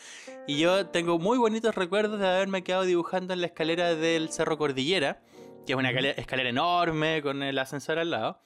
Y 0.46 0.58
yo 0.58 0.86
tengo 0.88 1.18
muy 1.18 1.38
bonitos 1.38 1.74
recuerdos 1.74 2.20
de 2.20 2.28
haberme 2.28 2.62
quedado 2.62 2.82
dibujando 2.82 3.32
en 3.32 3.40
la 3.40 3.46
escalera 3.46 3.94
del 3.94 4.28
Cerro 4.30 4.58
Cordillera, 4.58 5.22
que 5.66 5.72
es 5.72 5.78
una 5.78 5.88
escalera 5.90 6.50
enorme 6.50 7.22
con 7.22 7.42
el 7.42 7.58
ascensor 7.58 7.98
al 7.98 8.10
lado. 8.10 8.42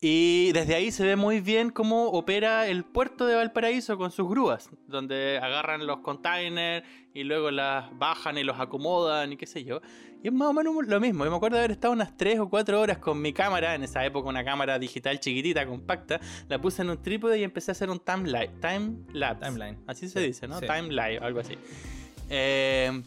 Y 0.00 0.52
desde 0.52 0.74
ahí 0.74 0.90
se 0.90 1.04
ve 1.06 1.16
muy 1.16 1.40
bien 1.40 1.70
cómo 1.70 2.08
opera 2.08 2.66
el 2.68 2.84
puerto 2.84 3.26
de 3.26 3.34
Valparaíso 3.34 3.96
con 3.96 4.10
sus 4.10 4.28
grúas, 4.28 4.68
donde 4.86 5.38
agarran 5.42 5.86
los 5.86 6.00
containers 6.00 6.86
y 7.14 7.24
luego 7.24 7.50
las 7.50 7.86
bajan 7.98 8.36
y 8.36 8.44
los 8.44 8.60
acomodan 8.60 9.32
y 9.32 9.36
qué 9.38 9.46
sé 9.46 9.64
yo. 9.64 9.80
Y 10.22 10.28
es 10.28 10.34
más 10.34 10.48
o 10.48 10.52
menos 10.52 10.74
lo 10.86 11.00
mismo. 11.00 11.24
Yo 11.24 11.30
me 11.30 11.36
acuerdo 11.38 11.56
de 11.56 11.60
haber 11.62 11.70
estado 11.70 11.94
unas 11.94 12.14
3 12.14 12.40
o 12.40 12.48
4 12.50 12.78
horas 12.78 12.98
con 12.98 13.22
mi 13.22 13.32
cámara, 13.32 13.74
en 13.74 13.84
esa 13.84 14.04
época 14.04 14.28
una 14.28 14.44
cámara 14.44 14.78
digital 14.78 15.18
chiquitita, 15.18 15.64
compacta, 15.66 16.20
la 16.48 16.58
puse 16.60 16.82
en 16.82 16.90
un 16.90 17.00
trípode 17.00 17.38
y 17.38 17.42
empecé 17.42 17.70
a 17.70 17.72
hacer 17.72 17.88
un 17.88 17.98
time, 17.98 18.28
li- 18.28 18.50
time 18.60 18.96
lapse. 19.14 19.46
Timeline. 19.46 19.78
Así 19.86 20.08
se 20.10 20.20
Sí, 20.20 20.26
dice, 20.26 20.46
¿no? 20.46 20.58
sí. 20.60 20.66
Time 20.66 20.88
live, 20.90 21.20
algo 21.22 21.40
así. 21.40 21.56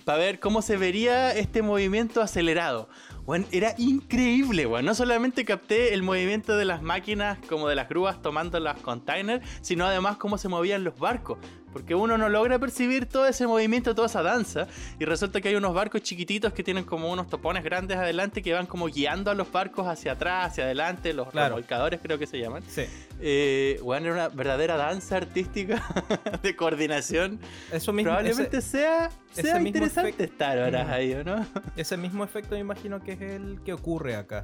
para 0.05 0.17
ver 0.17 0.39
cómo 0.39 0.61
se 0.63 0.75
vería 0.77 1.33
este 1.35 1.61
movimiento 1.61 2.21
acelerado. 2.21 2.89
Bueno, 3.29 3.45
era 3.51 3.75
increíble, 3.77 4.65
weón. 4.65 4.85
No 4.85 4.95
solamente 4.95 5.45
capté 5.45 5.93
el 5.93 6.01
movimiento 6.01 6.57
de 6.57 6.65
las 6.65 6.81
máquinas 6.81 7.37
como 7.47 7.67
de 7.67 7.75
las 7.75 7.87
grúas 7.87 8.23
tomando 8.23 8.59
los 8.59 8.73
containers, 8.81 9.47
sino 9.61 9.85
además 9.85 10.17
cómo 10.17 10.39
se 10.39 10.47
movían 10.47 10.83
los 10.83 10.97
barcos. 10.97 11.37
Porque 11.71 11.93
uno 11.93 12.17
no 12.17 12.29
logra 12.29 12.57
percibir 12.57 13.05
todo 13.05 13.27
ese 13.27 13.45
movimiento, 13.45 13.93
toda 13.93 14.07
esa 14.07 14.23
danza. 14.23 14.65
Y 14.99 15.05
resulta 15.05 15.39
que 15.39 15.49
hay 15.49 15.55
unos 15.55 15.75
barcos 15.75 16.01
chiquititos 16.01 16.51
que 16.53 16.63
tienen 16.63 16.83
como 16.83 17.11
unos 17.11 17.27
topones 17.27 17.63
grandes 17.63 17.97
adelante 17.97 18.41
que 18.41 18.51
van 18.53 18.65
como 18.65 18.87
guiando 18.87 19.29
a 19.29 19.35
los 19.35 19.51
barcos 19.51 19.85
hacia 19.87 20.13
atrás, 20.13 20.47
hacia 20.47 20.63
adelante, 20.63 21.13
los 21.13 21.29
Claro. 21.29 21.49
remolcadores 21.49 21.99
creo 22.01 22.17
que 22.17 22.25
se 22.25 22.39
llaman. 22.39 22.63
Sí. 22.67 22.85
Eh, 23.21 23.79
bueno, 23.83 24.07
era 24.07 24.15
una 24.15 24.29
verdadera 24.29 24.77
danza 24.77 25.17
artística 25.17 25.83
de 26.41 26.55
coordinación. 26.55 27.39
Eso 27.71 27.93
mismo, 27.93 28.13
Probablemente 28.13 28.57
ese, 28.57 28.69
sea, 28.71 29.11
sea 29.31 29.61
interesante 29.61 30.23
estar 30.23 30.57
horas 30.57 30.89
ahí, 30.89 31.13
¿o 31.13 31.23
no? 31.23 31.45
ese 31.75 31.97
mismo 31.97 32.23
efecto 32.23 32.55
me 32.55 32.61
imagino 32.61 32.99
que 33.03 33.15
es 33.25 33.31
el 33.33 33.61
que 33.63 33.73
ocurre 33.73 34.15
acá. 34.15 34.43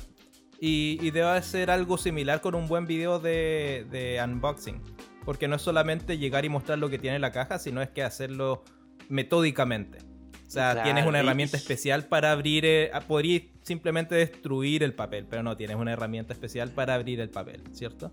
Y, 0.60 0.98
y 1.02 1.12
debe 1.12 1.42
ser 1.42 1.70
algo 1.70 1.98
similar 1.98 2.42
con 2.42 2.56
un 2.56 2.68
buen 2.68 2.88
video 2.88 3.20
de, 3.20 3.86
de 3.92 4.22
unboxing. 4.24 4.82
Porque 5.26 5.48
no 5.48 5.56
es 5.56 5.62
solamente 5.62 6.18
llegar 6.18 6.46
y 6.46 6.50
mostrar 6.50 6.78
lo 6.78 6.90
que 6.90 6.98
tiene 7.00 7.20
la 7.20 7.32
caja, 7.32 7.60
sino 7.60 7.82
es 7.82 7.90
que 7.90 8.04
hacerlo 8.04 8.64
metódicamente. 9.10 9.98
O 10.48 10.50
sea, 10.50 10.72
Claro, 10.74 10.84
tienes 10.84 11.06
una 11.06 11.18
y- 11.20 11.22
herramienta 11.26 11.58
especial 11.58 12.06
para 12.06 12.32
abrir... 12.32 12.66
eh, 12.66 12.92
ah, 12.94 13.02
podrías 13.02 13.44
simplemente 13.64 14.16
destruir 14.16 14.84
el 14.84 14.94
papel, 14.94 15.26
pero 15.28 15.42
no, 15.44 15.58
tienes 15.58 15.76
una 15.78 15.92
herramienta 15.94 16.34
especial 16.34 16.70
para 16.70 16.94
abrir 16.94 17.20
el 17.20 17.30
papel, 17.30 17.64
¿cierto? 17.74 18.12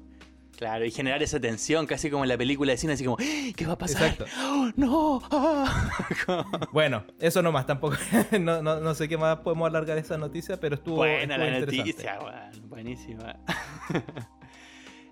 Claro, 0.63 0.85
y 0.85 0.93
generar 0.93 1.21
esa 1.25 1.41
tensión, 1.41 1.87
casi 1.87 2.09
como 2.09 2.23
en 2.23 2.29
la 2.29 2.39
película 2.39 2.71
de 2.71 2.77
cine, 2.79 2.93
así 2.93 3.05
como, 3.05 3.17
"¡Ah! 3.21 3.53
¿qué 3.57 3.67
va 3.67 3.73
a 3.73 3.79
pasar? 3.79 4.13
Exacto. 4.13 4.27
¡Oh, 4.45 4.71
¡No! 4.77 5.21
¡Ah! 5.33 5.91
Bueno, 6.73 7.05
eso 7.19 7.43
nomás, 7.43 7.67
tampoco. 7.67 7.97
no, 8.41 8.63
no, 8.63 8.79
no 8.79 8.95
sé 8.95 9.09
qué 9.09 9.19
más 9.19 9.39
podemos 9.41 9.67
alargar 9.69 9.99
esa 9.99 10.17
noticia, 10.19 10.61
pero 10.61 10.77
estuvo. 10.77 10.99
Buena 10.99 11.35
estuvo 11.35 11.51
la 11.51 11.59
noticia, 11.83 12.19
weón, 12.21 12.69
buenísima. 12.69 13.41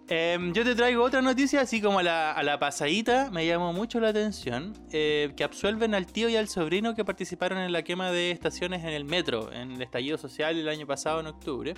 Em, 0.09 0.53
yo 0.53 0.63
te 0.65 0.77
traigo 0.77 1.03
otra 1.03 1.21
noticia, 1.21 1.61
así 1.63 1.81
como 1.81 1.99
a 1.99 2.03
la, 2.05 2.33
a 2.33 2.43
la 2.45 2.61
pasadita, 2.61 3.29
me 3.33 3.45
llamó 3.45 3.73
mucho 3.73 3.99
la 3.99 4.11
atención, 4.11 4.73
eh, 4.93 5.33
que 5.37 5.43
absuelven 5.43 5.95
al 5.97 6.07
tío 6.07 6.29
y 6.29 6.37
al 6.37 6.47
sobrino 6.47 6.95
que 6.95 7.05
participaron 7.05 7.59
en 7.59 7.73
la 7.73 7.83
quema 7.83 8.13
de 8.13 8.31
estaciones 8.31 8.83
en 8.83 8.91
el 8.91 9.05
metro, 9.05 9.53
en 9.53 9.73
el 9.73 9.83
estallido 9.83 10.17
social 10.17 10.57
el 10.57 10.69
año 10.69 10.87
pasado, 10.87 11.19
en 11.21 11.27
octubre. 11.27 11.75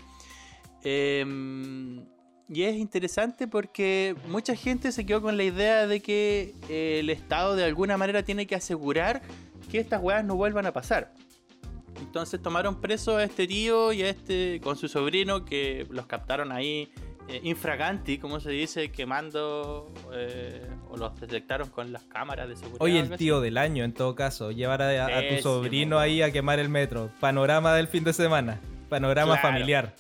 Em, 0.83 2.05
y 2.53 2.65
es 2.65 2.77
interesante 2.77 3.49
porque 3.49 4.15
mucha 4.29 4.55
gente 4.55 4.93
se 4.93 5.07
quedó 5.07 5.23
con 5.23 5.37
la 5.37 5.45
idea 5.45 5.87
de 5.87 6.01
que 6.01 6.55
eh, 6.69 6.99
el 7.01 7.11
Estado 7.11 7.57
de 7.57 7.65
alguna 7.65 7.97
manera 7.97 8.23
tiene 8.23 8.47
que 8.47 8.55
asegurar 8.55 9.23
que 9.71 9.79
estas 9.79 10.03
weas 10.03 10.25
no 10.25 10.35
vuelvan 10.37 10.67
a 10.67 10.73
pasar. 10.73 11.13
Entonces 12.01 12.43
tomaron 12.43 12.81
preso 12.81 13.17
a 13.17 13.25
este 13.25 13.47
tío 13.47 13.93
y 13.93 14.03
a 14.03 14.09
este 14.11 14.61
con 14.63 14.77
su 14.77 14.89
sobrino 14.89 15.45
que 15.45 15.87
los 15.91 16.07
captaron 16.07 16.51
ahí 16.53 16.91
eh, 17.29 17.41
infraganti, 17.45 18.19
como 18.19 18.41
se 18.41 18.51
dice, 18.51 18.91
quemando 18.91 19.93
eh, 20.13 20.67
o 20.91 20.97
los 20.97 21.19
detectaron 21.21 21.71
con 21.71 21.93
las 21.93 22.03
cámaras 22.05 22.49
de 22.49 22.57
seguridad. 22.57 22.83
Oye, 22.83 22.99
algo 23.01 23.13
el 23.15 23.19
tío 23.19 23.41
del 23.41 23.57
año, 23.57 23.85
en 23.85 23.93
todo 23.95 24.15
caso, 24.15 24.51
llevar 24.51 24.83
a, 24.83 25.07
a 25.07 25.29
tu 25.29 25.41
sobrino 25.41 25.99
ahí 25.99 26.21
a 26.23 26.33
quemar 26.33 26.59
el 26.59 26.69
metro. 26.69 27.11
Panorama 27.21 27.75
del 27.75 27.87
fin 27.89 28.03
de 28.05 28.13
semana. 28.13 28.61
Panorama 28.89 29.35
Claro. 29.39 29.49
familiar. 29.49 29.95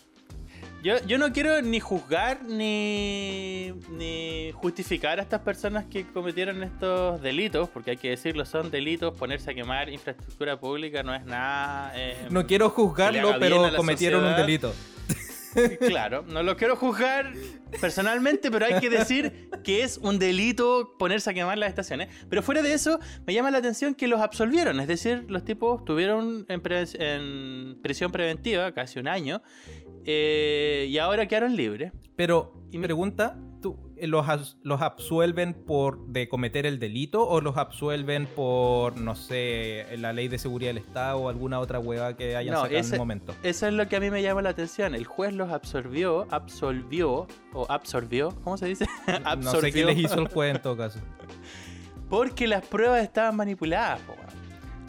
Yo, 0.82 0.94
yo 1.06 1.16
no 1.16 1.32
quiero 1.32 1.62
ni 1.62 1.78
juzgar 1.78 2.42
ni, 2.42 3.72
ni 3.90 4.50
justificar 4.52 5.20
a 5.20 5.22
estas 5.22 5.40
personas 5.42 5.84
que 5.84 6.04
cometieron 6.08 6.60
estos 6.64 7.22
delitos, 7.22 7.68
porque 7.68 7.92
hay 7.92 7.96
que 7.96 8.10
decirlo, 8.10 8.44
son 8.44 8.68
delitos. 8.70 9.16
Ponerse 9.16 9.52
a 9.52 9.54
quemar 9.54 9.88
infraestructura 9.88 10.58
pública 10.58 11.04
no 11.04 11.14
es 11.14 11.24
nada. 11.24 11.92
eh, 11.94 12.26
No 12.30 12.46
quiero 12.48 12.68
juzgarlo, 12.70 13.34
pero 13.38 13.74
cometieron 13.76 14.24
un 14.24 14.36
delito. 14.36 14.74
Claro, 15.86 16.24
no 16.28 16.42
lo 16.42 16.56
quiero 16.56 16.76
juzgar 16.76 17.30
personalmente, 17.78 18.50
pero 18.50 18.64
hay 18.64 18.80
que 18.80 18.88
decir 18.88 19.50
que 19.62 19.82
es 19.82 19.98
un 19.98 20.18
delito 20.18 20.94
ponerse 20.98 21.28
a 21.28 21.34
quemar 21.34 21.58
las 21.58 21.68
estaciones. 21.68 22.08
Pero 22.30 22.42
fuera 22.42 22.62
de 22.62 22.72
eso, 22.72 22.98
me 23.26 23.34
llama 23.34 23.50
la 23.50 23.58
atención 23.58 23.94
que 23.94 24.08
los 24.08 24.22
absolvieron, 24.22 24.80
es 24.80 24.88
decir, 24.88 25.26
los 25.28 25.44
tipos 25.44 25.80
estuvieron 25.80 26.46
en, 26.48 26.62
pre- 26.62 26.86
en 26.94 27.78
prisión 27.82 28.10
preventiva 28.10 28.72
casi 28.72 28.98
un 28.98 29.08
año 29.08 29.42
eh, 30.04 30.86
y 30.88 30.98
ahora 30.98 31.26
quedaron 31.26 31.56
libres. 31.56 31.92
Pero, 32.16 32.54
Y 32.70 32.78
me- 32.78 32.84
pregunta, 32.86 33.36
¿tú, 33.60 33.78
eh, 33.96 34.06
los, 34.06 34.56
¿los 34.62 34.82
absuelven 34.82 35.54
por 35.54 36.06
de 36.08 36.28
cometer 36.28 36.66
el 36.66 36.78
delito 36.78 37.26
o 37.26 37.40
los 37.40 37.56
absuelven 37.56 38.26
por, 38.26 38.96
no 38.98 39.14
sé, 39.14 39.86
la 39.98 40.12
ley 40.12 40.28
de 40.28 40.38
seguridad 40.38 40.70
del 40.70 40.78
Estado 40.78 41.18
o 41.18 41.28
alguna 41.28 41.58
otra 41.60 41.78
hueva 41.78 42.16
que 42.16 42.36
hayan 42.36 42.54
No, 42.54 42.62
sacado 42.62 42.78
en 42.80 42.92
el 42.92 42.98
momento? 42.98 43.34
Eso 43.42 43.66
es 43.66 43.72
lo 43.72 43.88
que 43.88 43.96
a 43.96 44.00
mí 44.00 44.10
me 44.10 44.22
llama 44.22 44.42
la 44.42 44.50
atención. 44.50 44.94
El 44.94 45.04
juez 45.06 45.32
los 45.34 45.50
absorbió, 45.50 46.26
absolvió, 46.30 47.26
o 47.54 47.66
absorbió, 47.70 48.30
¿cómo 48.44 48.56
se 48.56 48.66
dice? 48.66 48.86
No 49.38 49.52
sé 49.52 49.72
qué 49.72 49.84
les 49.84 49.98
hizo 49.98 50.18
el 50.20 50.28
juez 50.28 50.54
en 50.56 50.62
todo 50.62 50.76
caso. 50.76 50.98
Porque 52.10 52.46
las 52.46 52.64
pruebas 52.66 53.02
estaban 53.02 53.36
manipuladas. 53.36 54.00
po, 54.00 54.14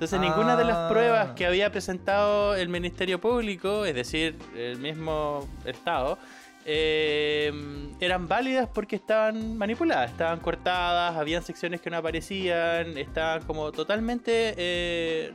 Entonces 0.03 0.19
ninguna 0.19 0.57
de 0.57 0.65
las 0.65 0.75
Ah. 0.77 0.87
pruebas 0.89 1.29
que 1.31 1.45
había 1.45 1.71
presentado 1.71 2.55
el 2.55 2.67
Ministerio 2.67 3.21
Público, 3.21 3.85
es 3.85 3.95
decir, 3.95 4.37
el 4.53 4.77
mismo 4.77 5.47
Estado, 5.63 6.17
eh, 6.65 7.53
eran 8.01 8.27
válidas 8.27 8.67
porque 8.73 8.97
estaban 8.97 9.57
manipuladas, 9.57 10.11
estaban 10.11 10.41
cortadas, 10.41 11.15
habían 11.15 11.41
secciones 11.41 11.79
que 11.79 11.89
no 11.89 11.95
aparecían, 11.97 12.97
estaban 12.97 13.43
como 13.43 13.71
totalmente 13.71 14.53
eh, 14.57 15.31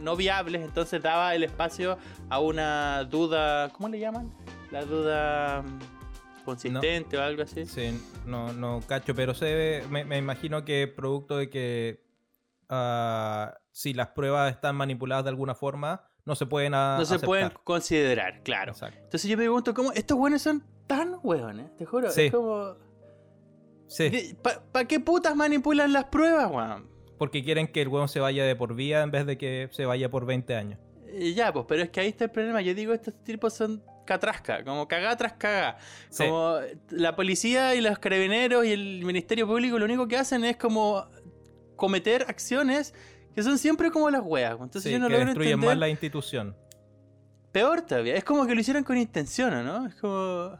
no 0.00 0.16
viables, 0.16 0.62
entonces 0.62 1.00
daba 1.00 1.32
el 1.36 1.44
espacio 1.44 1.96
a 2.28 2.40
una 2.40 3.04
duda, 3.04 3.68
¿cómo 3.68 3.88
le 3.88 4.00
llaman? 4.00 4.32
La 4.72 4.84
duda 4.84 5.62
mm, 5.62 6.44
consistente 6.44 7.16
o 7.16 7.22
algo 7.22 7.44
así. 7.44 7.64
Sí, 7.64 7.96
no, 8.26 8.52
no 8.52 8.80
cacho, 8.88 9.14
pero 9.14 9.34
se 9.34 9.54
ve- 9.54 9.84
me, 9.88 10.04
me 10.04 10.18
imagino 10.18 10.64
que 10.64 10.88
producto 10.88 11.36
de 11.36 11.48
que 11.48 12.00
ah, 12.68 13.54
si 13.72 13.92
las 13.94 14.08
pruebas 14.08 14.52
están 14.52 14.76
manipuladas 14.76 15.24
de 15.24 15.30
alguna 15.30 15.54
forma, 15.54 16.08
no 16.24 16.34
se 16.34 16.46
pueden 16.46 16.74
a- 16.74 16.96
No 16.98 17.04
se 17.04 17.14
aceptar. 17.14 17.26
pueden 17.26 17.50
considerar, 17.64 18.42
claro. 18.42 18.72
Exacto. 18.72 18.98
Entonces 19.02 19.30
yo 19.30 19.36
me 19.36 19.44
pregunto, 19.44 19.74
¿cómo 19.74 19.92
estos 19.92 20.16
buenos 20.18 20.42
son 20.42 20.64
tan 20.86 21.16
hueones? 21.22 21.74
Te 21.76 21.84
juro, 21.86 22.10
Sí. 22.10 22.22
es 22.22 22.32
como... 22.32 22.74
Sí, 23.86 24.36
¿Para 24.72 24.84
qué 24.86 25.00
putas 25.00 25.34
manipulan 25.34 25.92
las 25.92 26.04
pruebas, 26.06 26.50
weón? 26.50 26.88
porque 27.18 27.44
quieren 27.44 27.66
que 27.68 27.82
el 27.82 27.88
huevo 27.88 28.08
se 28.08 28.18
vaya 28.18 28.44
de 28.44 28.56
por 28.56 28.74
vida 28.74 29.02
en 29.02 29.10
vez 29.10 29.26
de 29.26 29.36
que 29.36 29.68
se 29.72 29.84
vaya 29.84 30.10
por 30.10 30.24
20 30.24 30.54
años. 30.56 30.78
Ya, 31.34 31.52
pues, 31.52 31.66
pero 31.68 31.82
es 31.82 31.90
que 31.90 32.00
ahí 32.00 32.08
está 32.08 32.24
el 32.24 32.30
problema. 32.30 32.62
Yo 32.62 32.72
digo, 32.72 32.94
estos 32.94 33.12
tipos 33.24 33.52
son 33.52 33.84
catrasca, 34.06 34.64
como 34.64 34.88
cagá 34.88 35.14
tras 35.18 35.34
cagá. 35.34 35.76
Sí. 36.08 36.24
Como 36.24 36.56
la 36.88 37.14
policía 37.16 37.74
y 37.74 37.82
los 37.82 37.98
carabineros 37.98 38.64
y 38.64 38.72
el 38.72 39.04
Ministerio 39.04 39.46
Público 39.46 39.78
lo 39.78 39.84
único 39.84 40.08
que 40.08 40.16
hacen 40.16 40.44
es 40.46 40.56
como 40.56 41.04
cometer 41.76 42.24
acciones 42.26 42.94
que 43.34 43.42
son 43.42 43.58
siempre 43.58 43.90
como 43.90 44.10
las 44.10 44.22
weas. 44.24 44.52
Entonces 44.52 44.84
Sí, 44.84 44.90
yo 44.92 44.98
no 44.98 45.06
que 45.06 45.12
logro 45.12 45.26
destruyen 45.26 45.52
entender. 45.54 45.68
más 45.70 45.78
la 45.78 45.88
institución. 45.88 46.56
Peor 47.52 47.82
todavía. 47.82 48.14
Es 48.16 48.24
como 48.24 48.46
que 48.46 48.54
lo 48.54 48.60
hicieron 48.60 48.84
con 48.84 48.96
intención, 48.96 49.52
¿o 49.54 49.62
¿no? 49.62 49.86
Es 49.86 49.94
como... 49.96 50.58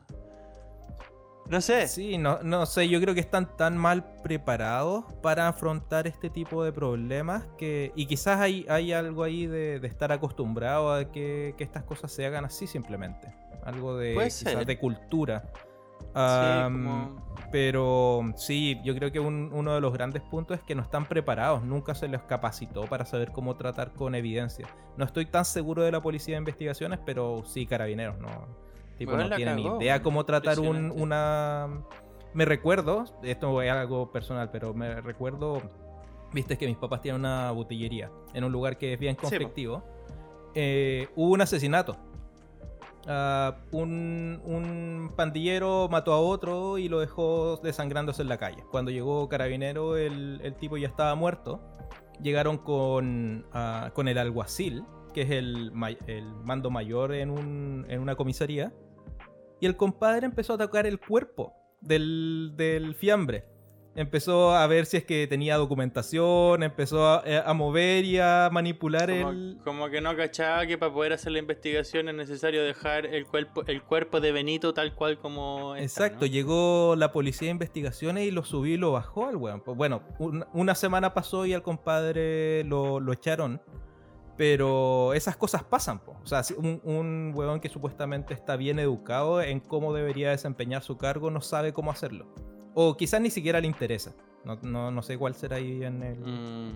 No 1.49 1.61
sé. 1.61 1.89
Sí, 1.89 2.17
no, 2.17 2.41
no 2.45 2.65
sé, 2.65 2.89
yo 2.89 3.01
creo 3.01 3.13
que 3.13 3.21
están 3.21 3.57
tan 3.57 3.77
mal 3.77 4.05
preparados 4.23 5.05
para 5.21 5.49
afrontar 5.49 6.07
este 6.07 6.31
tipo 6.31 6.63
de 6.63 6.73
problemas 6.73 7.45
que... 7.59 7.93
Y 7.97 8.07
quizás 8.07 8.41
hay, 8.41 8.65
hay 8.69 8.93
algo 8.93 9.25
ahí 9.25 9.47
de, 9.47 9.81
de 9.81 9.89
estar 9.89 10.13
acostumbrado 10.13 10.93
a 10.93 11.11
que, 11.11 11.55
que 11.59 11.65
estas 11.65 11.83
cosas 11.83 12.13
se 12.13 12.25
hagan 12.25 12.45
así 12.45 12.69
simplemente. 12.69 13.35
Algo 13.65 13.97
de, 13.97 14.15
quizás 14.15 14.65
de 14.65 14.79
cultura. 14.79 15.43
Sí, 16.01 16.07
Am, 16.15 16.73
como- 16.73 17.31
Pero 17.53 18.21
sí, 18.37 18.81
yo 18.85 18.95
creo 18.95 19.11
que 19.11 19.19
un- 19.19 19.51
uno 19.53 19.75
de 19.75 19.81
los 19.81 19.93
grandes 19.93 20.23
puntos 20.23 20.59
es 20.59 20.63
que 20.65 20.75
no 20.77 20.83
están 20.83 21.07
preparados, 21.07 21.63
nunca 21.65 21.95
se 21.97 22.07
les 22.07 22.21
capacitó 22.23 22.83
para 22.83 23.05
saber 23.05 23.33
cómo 23.33 23.57
tratar 23.57 23.93
con 23.93 24.15
evidencia. 24.15 24.67
No 24.97 25.05
estoy 25.05 25.27
tan 25.27 25.45
seguro 25.45 25.83
de 25.83 25.91
la 25.91 26.01
policía 26.01 26.35
de 26.37 26.39
investigaciones, 26.39 27.01
pero 27.05 27.43
sí 27.45 27.67
carabineros, 27.67 28.19
no, 28.19 28.29
tipo, 28.99 29.13
Bueno, 29.13 29.29
no 29.29 29.37
tienen 29.37 29.57
ni 29.57 29.63
idea 29.79 30.01
cómo 30.03 30.25
tratar 30.25 30.61
un- 30.61 30.93
una... 31.03 31.69
Me 32.35 32.45
recuerdo, 32.45 33.05
esto 33.25 33.61
es 33.63 33.71
algo 33.73 34.13
personal, 34.13 34.51
pero 34.53 34.73
me 34.75 35.01
recuerdo, 35.01 35.61
viste 36.33 36.57
que 36.57 36.67
mis 36.69 36.77
papás 36.77 37.03
tienen 37.03 37.21
una 37.21 37.51
botillería 37.51 38.11
en 38.33 38.45
un 38.45 38.53
lugar 38.53 38.79
que 38.79 38.93
es 38.93 38.99
bien 39.01 39.17
conflictivo. 39.17 39.83
Eh, 40.55 41.09
hubo 41.17 41.33
un 41.33 41.41
asesinato. 41.41 41.97
Ah, 43.07 43.57
un, 43.73 45.13
pandillero 45.17 45.89
mató 45.91 46.13
a 46.13 46.21
otro 46.21 46.79
y 46.79 46.89
lo 46.89 47.01
dejó 47.01 47.57
desangrándose 47.63 48.23
en 48.23 48.29
la 48.29 48.39
calle. 48.39 48.63
Cuando 48.71 48.91
llegó 48.91 49.29
Carabinero, 49.29 49.97
el, 49.97 50.55
tipo 50.59 50.77
ya 50.77 50.89
estaba 50.89 51.15
muerto. 51.15 51.61
Llegaron 52.23 52.59
con, 52.59 53.47
ah, 53.53 53.91
con 53.95 54.09
el 54.09 54.19
alguacil, 54.19 54.85
que 55.15 55.23
es 55.23 55.31
el, 55.31 55.73
ma- 55.73 55.91
el 56.07 56.25
mando 56.45 56.71
mayor 56.71 57.15
en, 57.15 57.87
en 57.89 58.01
una 58.01 58.15
comisaría. 58.17 58.73
Y 59.61 59.67
el 59.67 59.77
compadre 59.77 60.27
empezó 60.27 60.55
a 60.55 60.59
tocar 60.59 60.87
el 60.87 61.01
cuerpo 61.01 61.55
del, 61.81 62.53
del 62.57 62.95
fiambre. 62.95 63.45
Empezó 63.97 64.53
a 64.55 64.65
ver 64.69 64.87
si 64.87 64.99
es 64.99 65.05
que 65.05 65.27
tenía 65.27 65.57
documentación, 65.57 66.63
empezó 66.63 67.07
a, 67.09 67.23
eh, 67.27 67.43
a 67.45 67.53
mover 67.55 68.05
y 68.05 68.19
a 68.21 68.49
manipular 68.53 69.11
Como, 69.11 69.31
el, 69.31 69.59
como 69.65 69.91
que 69.91 70.01
no 70.01 70.17
cachaba 70.17 70.65
que 70.65 70.79
para 70.79 70.93
poder 70.93 71.13
hacer 71.13 71.33
la 71.33 71.41
investigación 71.41 72.09
es 72.09 72.15
necesario 72.15 72.63
dejar 72.63 73.05
el 73.07 73.27
cuerpo, 73.27 73.65
el 73.67 73.83
cuerpo 73.83 74.21
de 74.21 74.31
Benito 74.31 74.73
tal 74.73 74.95
cual 74.95 75.19
como 75.19 75.75
está, 75.75 76.07
Exacto, 76.07 76.27
¿no? 76.27 76.31
llegó 76.33 76.95
la 76.97 77.11
policía 77.11 77.47
de 77.47 77.53
investigaciones 77.53 78.29
y 78.29 78.31
lo 78.31 78.45
subió 78.45 78.75
y 78.75 78.79
lo 78.79 78.93
bajó 78.93 79.27
al 79.27 79.35
weón. 79.37 79.61
Pues 79.61 79.77
bueno, 79.77 80.03
un- 80.21 80.47
una 80.53 80.77
semana 80.77 81.13
pasó 81.13 81.45
y 81.45 81.53
al 81.53 81.63
compadre 81.63 82.63
lo, 82.65 83.01
lo 83.01 83.13
echaron. 83.13 83.61
Pero 84.37 85.13
esas 85.13 85.37
cosas 85.37 85.65
pasan, 85.65 85.99
po. 85.99 86.17
O 86.23 86.27
sea, 86.27 86.43
un, 86.57 86.81
un 86.85 87.33
weón 87.35 87.61
que 87.61 87.69
supuestamente 87.69 88.33
está 88.33 88.57
bien 88.57 88.79
educado 88.79 89.43
en 89.43 89.61
cómo 89.61 89.93
debería 89.93 90.31
desempeñar 90.31 90.83
su 90.83 90.97
cargo 90.97 91.31
no 91.31 91.41
sabe 91.43 91.73
cómo 91.75 91.91
hacerlo. 91.91 92.33
O 92.75 92.97
quizás 92.97 93.21
ni 93.21 93.31
siquiera 93.31 93.61
le 93.61 93.67
interesa. 93.67 94.13
No, 94.45 94.59
no, 94.63 94.91
no 94.91 95.03
sé 95.03 95.19
cuál 95.19 95.35
será 95.35 95.57
ahí 95.57 95.83
en 95.85 96.03
el... 96.03 96.19
Mm, 96.21 96.73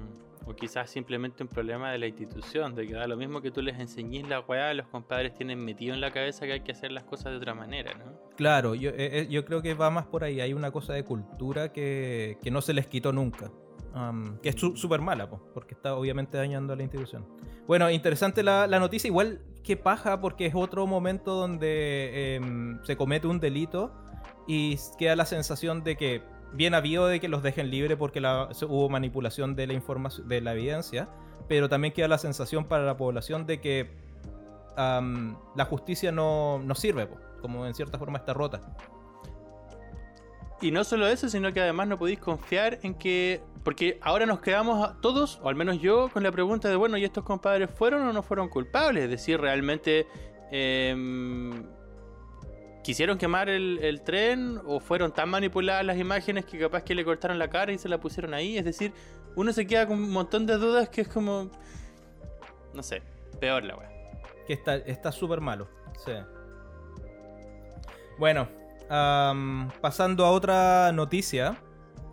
o 0.47 0.55
quizás 0.55 0.91
simplemente 0.91 1.43
un 1.43 1.49
problema 1.49 1.91
de 1.91 1.99
la 1.99 2.07
institución, 2.07 2.75
de 2.75 2.87
que 2.87 2.93
da 2.93 3.07
lo 3.07 3.17
mismo 3.17 3.41
que 3.41 3.51
tú 3.51 3.63
les 3.63 3.79
enseñes 3.81 4.29
la 4.29 4.41
weá, 4.41 4.75
los 4.75 4.87
compadres 4.89 5.33
tienen 5.33 5.65
metido 5.65 5.95
en 5.95 6.03
la 6.03 6.11
cabeza 6.11 6.45
que 6.45 6.53
hay 6.53 6.61
que 6.61 6.73
hacer 6.73 6.93
las 6.93 7.05
cosas 7.05 7.33
de 7.33 7.39
otra 7.39 7.55
manera, 7.55 7.95
¿no? 7.95 8.05
Claro, 8.37 8.75
yo, 8.75 8.91
eh, 8.91 9.21
eh, 9.21 9.27
yo 9.31 9.45
creo 9.47 9.63
que 9.63 9.73
va 9.73 9.89
más 9.89 10.05
por 10.07 10.23
ahí. 10.25 10.41
Hay 10.43 10.53
una 10.53 10.71
cosa 10.71 10.93
de 10.93 11.05
cultura 11.05 11.73
que, 11.73 12.37
que 12.43 12.51
no 12.51 12.61
se 12.61 12.75
les 12.75 12.87
quitó 12.87 13.13
nunca. 13.13 13.51
Am, 13.95 14.39
que 14.43 14.49
es 14.51 14.57
su- 14.57 14.77
súper 14.77 15.01
mala, 15.01 15.31
po, 15.31 15.41
porque 15.55 15.73
está 15.75 15.95
obviamente 15.95 16.37
dañando 16.37 16.73
a 16.73 16.77
la 16.77 16.83
institución. 16.83 17.25
Bueno, 17.67 17.89
interesante 17.91 18.43
la, 18.43 18.67
la 18.67 18.79
noticia. 18.81 19.09
Igual 19.09 19.41
que 19.63 19.77
paja, 19.79 20.21
porque 20.21 20.45
es 20.47 20.55
otro 20.55 20.87
momento 20.87 21.35
donde 21.37 22.35
em, 22.37 22.85
se 22.85 22.97
comete 22.97 23.29
un 23.29 23.39
delito 23.41 23.95
y 24.47 24.79
queda 24.99 25.17
la 25.17 25.27
sensación 25.27 25.85
de 25.85 25.97
que 25.97 26.23
bien 26.53 26.75
habido 26.75 27.07
de 27.07 27.21
que 27.21 27.29
los 27.29 27.43
dejen 27.43 27.71
libre 27.71 27.97
porque 27.97 28.21
hubo 28.21 28.89
manipulación 28.89 29.57
de 29.57 29.67
la 29.67 29.73
información, 29.73 30.29
de 30.29 30.41
la 30.41 30.53
evidencia, 30.53 31.09
pero 31.49 31.69
también 31.69 31.93
queda 31.93 32.09
la 32.09 32.19
sensación 32.19 32.65
para 32.67 32.85
la 32.85 32.97
población 32.97 33.47
de 33.47 33.61
que 33.61 33.91
la 34.77 35.65
justicia 35.69 36.13
no, 36.13 36.59
no 36.59 36.75
sirve, 36.75 37.09
como 37.41 37.67
en 37.67 37.75
cierta 37.75 37.99
forma 37.99 38.19
está 38.19 38.33
rota. 38.33 38.61
Y 40.61 40.71
no 40.71 40.85
solo 40.85 41.07
eso, 41.09 41.29
sino 41.29 41.53
que 41.53 41.61
además 41.61 41.89
no 41.89 41.99
podéis 41.99 42.21
confiar 42.21 42.79
en 42.83 42.95
que. 42.95 43.43
Porque 43.65 43.99
ahora 44.01 44.25
nos 44.25 44.41
quedamos 44.41 45.01
todos, 45.01 45.41
o 45.43 45.49
al 45.49 45.55
menos 45.57 45.81
yo, 45.81 46.09
con 46.09 46.23
la 46.23 46.33
pregunta 46.33 46.69
de: 46.69 46.77
bueno, 46.77 46.97
¿y 46.97 47.05
estos 47.05 47.25
compadres 47.25 47.71
fueron 47.71 48.07
o 48.09 48.13
no 48.13 48.23
fueron 48.23 48.49
culpables? 48.49 49.05
Es 49.05 49.11
decir, 49.11 49.41
realmente. 49.41 50.07
em, 50.51 51.65
quisieron 52.85 53.18
quemar 53.18 53.49
el, 53.49 54.01
tren 54.05 54.61
o 54.66 54.79
fueron 54.79 55.11
tan 55.11 55.31
manipuladas 55.31 55.85
las 55.85 55.99
imágenes 55.99 56.44
que 56.44 56.59
capaz 56.59 56.85
que 56.85 56.94
le 56.94 57.05
cortaron 57.05 57.38
la 57.38 57.49
cara 57.49 57.73
y 57.73 57.79
se 57.79 57.88
la 57.88 57.99
pusieron 57.99 58.35
ahí. 58.35 58.57
Es 58.57 58.64
decir, 58.64 58.92
uno 59.35 59.53
se 59.53 59.66
queda 59.66 59.88
con 59.88 59.99
un 59.99 60.12
montón 60.12 60.47
de 60.47 60.57
dudas 60.59 60.88
que 60.90 61.01
es 61.01 61.09
como. 61.09 61.51
No 62.73 62.83
sé, 62.83 63.03
peor 63.40 63.64
la 63.64 63.77
weá. 63.77 63.90
Que 64.47 64.53
está 64.53 64.77
está 64.77 65.11
súper 65.11 65.40
malo. 65.40 65.68
Sí. 66.05 66.12
Bueno, 68.18 68.49
pasando 69.81 70.25
a 70.27 70.31
otra 70.31 70.92
noticia. 70.92 71.57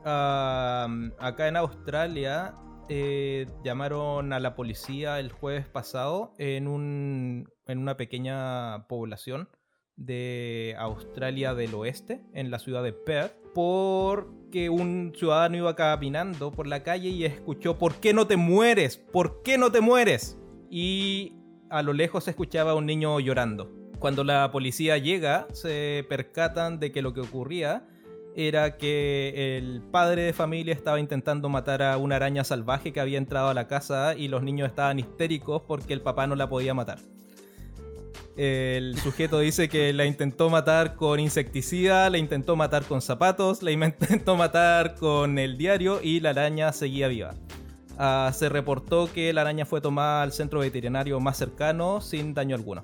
acá 0.03 1.47
en 1.47 1.57
Australia 1.57 2.55
eh, 2.87 3.45
llamaron 3.63 4.33
a 4.33 4.39
la 4.39 4.55
policía 4.55 5.19
el 5.19 5.31
jueves 5.31 5.67
pasado 5.67 6.33
en, 6.37 6.67
un, 6.67 7.49
en 7.67 7.77
una 7.77 7.97
pequeña 7.97 8.87
población 8.87 9.49
de 9.97 10.75
Australia 10.77 11.53
del 11.53 11.73
Oeste, 11.75 12.21
en 12.33 12.51
la 12.51 12.59
ciudad 12.59 12.83
de 12.83 12.93
Perth, 12.93 13.33
porque 13.53 14.69
un 14.69 15.13
ciudadano 15.15 15.57
iba 15.57 15.75
caminando 15.75 16.51
por 16.51 16.67
la 16.67 16.83
calle 16.83 17.09
y 17.09 17.25
escuchó 17.25 17.77
¿Por 17.77 17.95
qué 17.95 18.13
no 18.13 18.27
te 18.27 18.37
mueres? 18.37 18.97
¿Por 18.97 19.41
qué 19.43 19.57
no 19.57 19.71
te 19.71 19.81
mueres? 19.81 20.37
Y 20.69 21.33
a 21.69 21.81
lo 21.81 21.93
lejos 21.93 22.25
se 22.25 22.31
escuchaba 22.31 22.71
a 22.71 22.75
un 22.75 22.85
niño 22.85 23.19
llorando. 23.19 23.69
Cuando 23.99 24.23
la 24.23 24.49
policía 24.51 24.97
llega, 24.97 25.47
se 25.53 26.05
percatan 26.09 26.79
de 26.79 26.91
que 26.91 27.01
lo 27.01 27.13
que 27.13 27.21
ocurría 27.21 27.85
era 28.35 28.77
que 28.77 29.57
el 29.57 29.81
padre 29.91 30.23
de 30.23 30.33
familia 30.33 30.73
estaba 30.73 30.99
intentando 30.99 31.49
matar 31.49 31.83
a 31.83 31.97
una 31.97 32.15
araña 32.15 32.43
salvaje 32.43 32.93
que 32.93 32.99
había 32.99 33.17
entrado 33.17 33.49
a 33.49 33.53
la 33.53 33.67
casa 33.67 34.15
y 34.15 34.27
los 34.27 34.41
niños 34.41 34.69
estaban 34.69 34.99
histéricos 34.99 35.61
porque 35.67 35.93
el 35.93 36.01
papá 36.01 36.27
no 36.27 36.35
la 36.35 36.49
podía 36.49 36.73
matar. 36.73 36.99
El 38.43 38.97
sujeto 38.97 39.37
dice 39.37 39.69
que 39.69 39.93
la 39.93 40.07
intentó 40.07 40.49
matar 40.49 40.95
con 40.95 41.19
insecticida, 41.19 42.09
la 42.09 42.17
intentó 42.17 42.55
matar 42.55 42.85
con 42.85 42.99
zapatos, 42.99 43.61
la 43.61 43.69
intentó 43.71 44.35
matar 44.35 44.95
con 44.95 45.37
el 45.37 45.59
diario 45.59 45.99
y 46.01 46.21
la 46.21 46.31
araña 46.31 46.73
seguía 46.73 47.07
viva. 47.07 47.35
Ah, 47.99 48.31
se 48.33 48.49
reportó 48.49 49.13
que 49.13 49.31
la 49.31 49.41
araña 49.41 49.67
fue 49.67 49.79
tomada 49.79 50.23
al 50.23 50.31
centro 50.31 50.61
veterinario 50.61 51.19
más 51.19 51.37
cercano 51.37 52.01
sin 52.01 52.33
daño 52.33 52.55
alguno. 52.55 52.83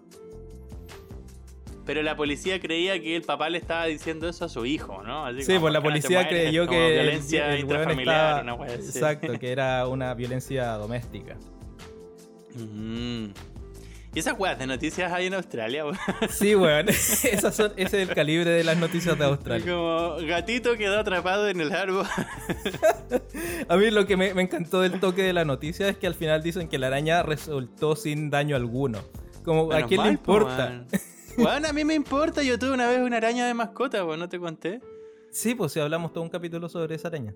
Pero 1.88 2.04
la 2.04 2.16
policía 2.16 2.60
creía 2.60 3.02
que 3.02 3.16
el 3.16 3.24
papá 3.24 3.50
le 3.50 3.58
estaba 3.58 3.86
diciendo 3.86 4.30
eso 4.30 4.46
a 4.46 4.50
su 4.50 4.64
hijo, 4.64 5.02
¿no? 5.02 5.26
Así 5.26 5.42
Sí, 5.42 5.58
pues 5.58 5.74
la 5.74 5.82
"¿Por 5.82 5.92
qué 5.92 5.98
no 5.98 6.02
te 6.02 6.02
policía 6.02 6.22
mueres?", 6.22 6.42
creyó 6.44 6.68
que 6.68 6.92
violencia 6.92 7.54
el 7.56 7.60
intrafamiliar, 7.62 8.40
estaba- 8.42 8.54
una. 8.56 8.74
Exacto, 8.76 9.40
que 9.40 9.52
era 9.52 9.88
una 9.88 10.14
violencia 10.14 10.74
doméstica. 10.74 11.36
Mm. 12.54 13.30
¿Y 14.18 14.20
esas 14.20 14.40
weas 14.40 14.58
de 14.58 14.66
noticias 14.66 15.14
hay 15.14 15.28
en 15.28 15.36
Australia? 15.36 15.86
weón? 15.86 15.96
Sí, 16.32 16.56
weón. 16.56 16.90
Esas 16.90 17.56
son, 17.56 17.72
ese 17.76 18.02
es 18.02 18.10
el 18.10 18.16
calibre 18.16 18.50
de 18.50 18.64
las 18.64 18.76
noticias 18.76 19.16
de 19.16 19.26
Australia. 19.26 19.72
Como 19.72 20.16
gatito 20.28 20.76
quedó 20.76 20.98
atrapado 20.98 21.48
en 21.48 21.62
el 21.62 21.72
árbol. 21.72 22.08
A 23.70 23.78
mí 23.78 23.92
lo 23.92 24.08
que 24.08 24.18
me, 24.18 24.34
me 24.34 24.42
encantó 24.42 24.82
del 24.82 25.00
toque 25.00 25.22
de 25.22 25.34
la 25.34 25.46
noticia 25.46 25.88
es 25.88 25.98
que 25.98 26.08
al 26.08 26.16
final 26.16 26.42
dicen 26.42 26.68
que 26.68 26.80
la 26.80 26.88
araña 26.88 27.22
resultó 27.22 27.96
sin 27.96 28.32
daño 28.32 28.56
alguno. 28.56 29.04
Como, 29.46 29.72
¿a 29.72 29.84
quién 29.84 30.02
le 30.02 30.06
mal, 30.06 30.14
importa? 30.14 30.86
Weón, 31.38 31.68
a 31.68 31.72
mí 31.72 31.86
me 31.86 31.94
importa. 31.94 32.42
Yo 32.42 32.58
tuve 32.58 32.72
una 32.72 32.90
vez 32.90 33.00
una 33.02 33.18
araña 33.18 33.46
de 33.46 33.54
mascota, 33.54 34.04
weón, 34.04 34.20
¿no 34.20 34.28
te 34.28 34.40
conté? 34.40 34.82
Sí, 35.30 35.54
pues 35.54 35.74
si 35.74 35.80
hablamos 35.80 36.12
todo 36.12 36.24
un 36.24 36.32
capítulo 36.32 36.70
sobre 36.70 36.96
esa 36.96 37.10
araña. 37.10 37.36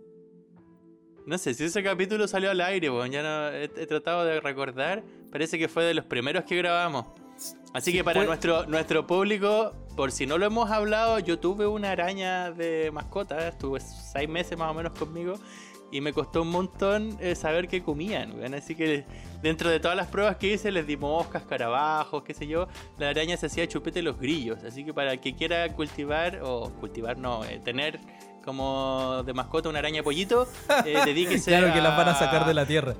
No 1.26 1.38
sé 1.38 1.54
si 1.54 1.66
ese 1.66 1.84
capítulo 1.84 2.28
salió 2.28 2.52
al 2.52 2.62
aire, 2.62 2.90
weón. 2.90 3.12
Ya 3.12 3.22
no 3.22 3.50
he, 3.50 3.66
he 3.66 3.88
tratado 3.88 4.26
de 4.26 4.40
recordar. 4.42 5.04
Parece 5.32 5.58
que 5.60 5.68
fue 5.68 5.84
de 5.84 5.94
los 5.94 6.06
primeros 6.06 6.44
que 6.46 6.56
grabamos. 6.58 7.06
Así 7.74 7.92
que 7.94 8.04
para 8.04 8.20
fue- 8.22 8.28
nuestro, 8.28 8.66
nuestro 8.66 9.08
público, 9.08 9.74
por 9.96 10.12
si 10.12 10.26
no 10.26 10.38
lo 10.38 10.46
hemos 10.46 10.70
hablado, 10.72 11.20
yo 11.20 11.40
tuve 11.40 11.68
una 11.68 11.92
araña 11.92 12.52
de 12.52 12.90
mascota. 12.92 13.48
Estuve 13.48 13.80
seis 13.80 14.28
meses 14.28 14.58
más 14.58 14.72
o 14.72 14.74
menos 14.74 14.98
conmigo. 14.98 15.36
Y 15.94 16.00
me 16.00 16.14
costó 16.14 16.44
un 16.44 16.50
montón 16.50 17.18
eh, 17.20 17.36
saber 17.36 17.68
qué 17.68 17.84
comían, 17.84 18.38
weón. 18.40 18.54
Así 18.54 18.76
que 18.76 19.04
dentro 19.44 19.70
de 19.70 19.80
todas 19.80 19.98
las 19.98 20.08
pruebas 20.08 20.38
que 20.38 20.54
hice, 20.54 20.72
les 20.72 20.88
di 20.88 20.96
moscas, 20.98 21.44
carabajos, 21.44 22.24
qué 22.24 22.34
sé 22.34 22.48
yo. 22.48 22.68
La 22.98 23.10
araña 23.10 23.36
se 23.38 23.48
hacía 23.48 23.68
chupete 23.68 24.00
de 24.00 24.04
los 24.04 24.18
grillos. 24.18 24.64
Así 24.64 24.84
que 24.86 24.94
para 24.94 25.12
el 25.14 25.20
que 25.20 25.36
quiera 25.36 25.68
cultivar, 25.76 26.40
o 26.44 26.70
cultivar 26.80 27.18
no, 27.18 27.44
eh, 27.46 27.60
tener 27.64 28.00
como 28.44 29.24
de 29.26 29.34
mascota 29.34 29.70
una 29.70 29.80
araña 29.80 30.04
pollito, 30.04 30.48
eh, 30.86 31.00
dedíquese 31.06 31.52
Claro 31.52 31.74
que 31.74 31.82
las 31.82 31.96
van 31.98 32.10
a 32.10 32.16
sacar 32.16 32.46
de 32.46 32.54
la 32.54 32.66
tierra. 32.66 32.96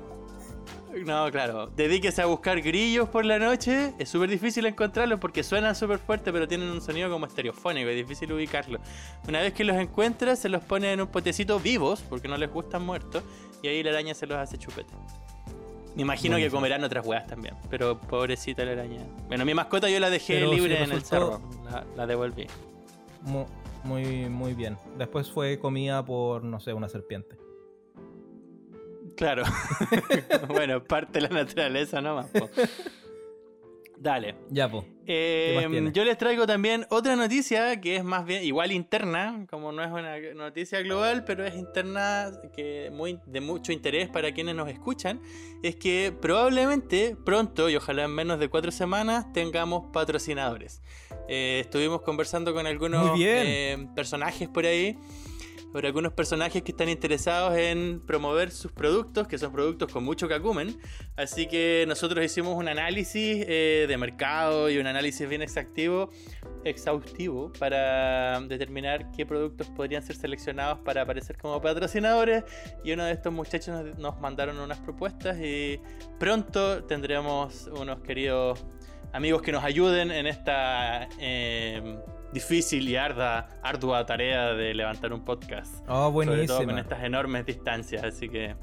no, 1.04 1.30
claro. 1.30 1.66
Dedíquese 1.68 2.22
a 2.22 2.26
buscar 2.26 2.60
grillos 2.60 3.08
por 3.08 3.24
la 3.24 3.38
noche. 3.38 3.94
Es 3.98 4.08
súper 4.08 4.30
difícil 4.30 4.66
encontrarlos 4.66 5.18
porque 5.18 5.42
suenan 5.42 5.74
súper 5.74 5.98
fuerte, 5.98 6.32
pero 6.32 6.46
tienen 6.46 6.68
un 6.70 6.80
sonido 6.80 7.10
como 7.10 7.26
estereofónico. 7.26 7.88
Es 7.88 7.96
difícil 7.96 8.32
ubicarlos. 8.32 8.80
Una 9.26 9.40
vez 9.40 9.52
que 9.52 9.64
los 9.64 9.76
encuentra, 9.76 10.36
se 10.36 10.48
los 10.48 10.62
pone 10.64 10.92
en 10.92 11.00
un 11.00 11.08
potecito 11.08 11.58
vivos, 11.58 12.02
porque 12.08 12.28
no 12.28 12.36
les 12.36 12.50
gustan 12.52 12.84
muertos. 12.84 13.22
Y 13.62 13.68
ahí 13.68 13.82
la 13.82 13.90
araña 13.90 14.14
se 14.14 14.26
los 14.26 14.38
hace 14.38 14.58
chupete. 14.58 14.92
Me 15.94 16.02
imagino 16.02 16.36
que 16.36 16.50
comerán 16.50 16.82
otras 16.84 17.04
weas 17.06 17.26
también. 17.26 17.54
Pero 17.68 18.00
pobrecita 18.00 18.64
la 18.64 18.72
araña. 18.72 19.00
Bueno, 19.28 19.44
mi 19.44 19.54
mascota 19.54 19.90
yo 19.90 20.00
la 20.00 20.08
dejé 20.08 20.34
Pero 20.34 20.52
libre 20.52 20.82
en 20.82 20.92
el 20.92 21.02
cerro. 21.02 21.40
La, 21.64 21.84
la 21.96 22.06
devolví. 22.06 22.46
Muy, 23.84 24.28
muy 24.28 24.54
bien. 24.54 24.78
Después 24.96 25.30
fue 25.30 25.58
comida 25.58 26.04
por, 26.04 26.44
no 26.44 26.60
sé, 26.60 26.72
una 26.72 26.88
serpiente. 26.88 27.36
Claro. 29.16 29.42
bueno, 30.48 30.82
parte 30.84 31.20
de 31.20 31.28
la 31.28 31.28
naturaleza 31.28 32.00
nomás. 32.00 32.26
po. 32.28 32.48
Dale. 34.02 34.34
Ya. 34.50 34.68
Eh, 35.06 35.52
más 35.54 35.70
tiene? 35.70 35.92
yo 35.92 36.04
les 36.04 36.18
traigo 36.18 36.44
también 36.44 36.86
otra 36.90 37.14
noticia 37.14 37.80
que 37.80 37.94
es 37.94 38.02
más 38.02 38.24
bien 38.24 38.42
igual 38.42 38.72
interna, 38.72 39.46
como 39.48 39.70
no 39.70 39.80
es 39.84 39.92
una 39.92 40.18
noticia 40.34 40.82
global, 40.82 41.24
pero 41.24 41.44
es 41.46 41.54
interna 41.54 42.32
que 42.56 42.90
muy 42.92 43.20
de 43.26 43.40
mucho 43.40 43.70
interés 43.70 44.08
para 44.08 44.32
quienes 44.32 44.56
nos 44.56 44.68
escuchan, 44.68 45.20
es 45.62 45.76
que 45.76 46.12
probablemente 46.20 47.16
pronto 47.24 47.70
y 47.70 47.76
ojalá 47.76 48.04
en 48.04 48.10
menos 48.10 48.40
de 48.40 48.48
cuatro 48.48 48.72
semanas 48.72 49.32
tengamos 49.32 49.92
patrocinadores. 49.92 50.82
Eh, 51.28 51.60
estuvimos 51.60 52.02
conversando 52.02 52.52
con 52.52 52.66
algunos 52.66 53.18
eh, 53.18 53.86
personajes 53.94 54.48
por 54.48 54.66
ahí. 54.66 54.96
Por 55.72 55.86
algunos 55.86 56.12
personajes 56.12 56.62
que 56.62 56.72
están 56.72 56.90
interesados 56.90 57.56
en 57.56 58.02
promover 58.04 58.50
sus 58.50 58.70
productos, 58.70 59.26
que 59.26 59.38
son 59.38 59.52
productos 59.52 59.90
con 59.90 60.04
mucho 60.04 60.28
cacumen. 60.28 60.78
Así 61.16 61.46
que 61.46 61.86
nosotros 61.88 62.22
hicimos 62.22 62.58
un 62.58 62.68
análisis 62.68 63.42
eh, 63.48 63.86
de 63.88 63.96
mercado 63.96 64.68
y 64.68 64.76
un 64.76 64.86
análisis 64.86 65.26
bien 65.26 65.40
exhaustivo, 65.40 66.10
exhaustivo 66.64 67.50
para 67.58 68.38
determinar 68.42 69.12
qué 69.12 69.24
productos 69.24 69.70
podrían 69.70 70.02
ser 70.02 70.16
seleccionados 70.16 70.80
para 70.80 71.02
aparecer 71.02 71.38
como 71.38 71.62
patrocinadores. 71.62 72.44
Y 72.84 72.92
uno 72.92 73.06
de 73.06 73.12
estos 73.12 73.32
muchachos 73.32 73.68
nos, 73.68 73.98
nos 73.98 74.20
mandaron 74.20 74.58
unas 74.58 74.78
propuestas 74.80 75.38
y 75.40 75.80
pronto 76.18 76.84
tendremos 76.84 77.70
unos 77.74 78.02
queridos 78.02 78.62
amigos 79.12 79.42
que 79.42 79.52
nos 79.52 79.62
ayuden 79.64 80.10
en 80.10 80.26
esta 80.26 81.08
eh, 81.18 81.98
difícil 82.32 82.88
y 82.88 82.96
arda, 82.96 83.48
ardua 83.62 84.06
tarea 84.06 84.54
de 84.54 84.74
levantar 84.74 85.12
un 85.12 85.24
podcast. 85.24 85.74
Oh, 85.88 86.10
Sobre 86.12 86.46
todo 86.46 86.56
buenísima. 86.56 86.64
con 86.64 86.78
estas 86.78 87.02
enormes 87.04 87.46
distancias, 87.46 88.02
así 88.04 88.28
que 88.28 88.54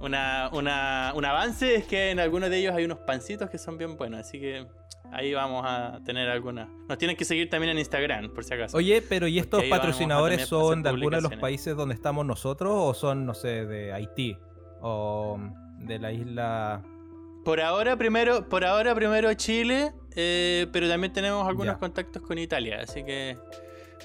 una, 0.00 0.50
una- 0.52 1.12
un 1.14 1.24
avance 1.24 1.74
es 1.76 1.84
que 1.86 2.10
en 2.10 2.18
algunos 2.20 2.50
de 2.50 2.58
ellos 2.58 2.74
hay 2.74 2.84
unos 2.84 2.98
pancitos 2.98 3.48
que 3.50 3.58
son 3.58 3.78
bien 3.78 3.96
buenos, 3.96 4.20
así 4.20 4.40
que 4.40 4.66
ahí 5.12 5.32
vamos 5.32 5.64
a 5.64 6.00
tener 6.04 6.28
algunas. 6.28 6.68
Nos 6.88 6.98
tienen 6.98 7.16
que 7.16 7.24
seguir 7.24 7.48
también 7.48 7.70
en 7.72 7.78
Instagram, 7.78 8.30
por 8.34 8.42
si 8.44 8.54
acaso. 8.54 8.76
Oye, 8.76 9.00
pero 9.02 9.28
¿y 9.28 9.38
estos 9.38 9.62
patrocinadores 9.64 10.46
son 10.48 10.82
de 10.82 10.88
alguno 10.88 11.16
de 11.18 11.22
los 11.22 11.36
países 11.36 11.76
donde 11.76 11.94
estamos 11.94 12.26
nosotros 12.26 12.72
o 12.74 12.94
son, 12.94 13.24
no 13.26 13.34
sé, 13.34 13.64
de 13.66 13.92
Haití? 13.92 14.36
O 14.80 15.38
de 15.78 15.98
la 16.00 16.10
isla... 16.12 16.82
Por 17.44 17.60
ahora 17.60 17.96
primero, 17.96 18.48
por 18.48 18.64
ahora 18.64 18.94
primero 18.94 19.32
Chile, 19.34 19.92
eh, 20.14 20.66
pero 20.72 20.88
también 20.88 21.12
tenemos 21.12 21.46
algunos 21.46 21.74
Ya. 21.74 21.78
contactos 21.80 22.22
con 22.22 22.38
Italia, 22.38 22.80
así 22.82 23.02
que 23.04 23.36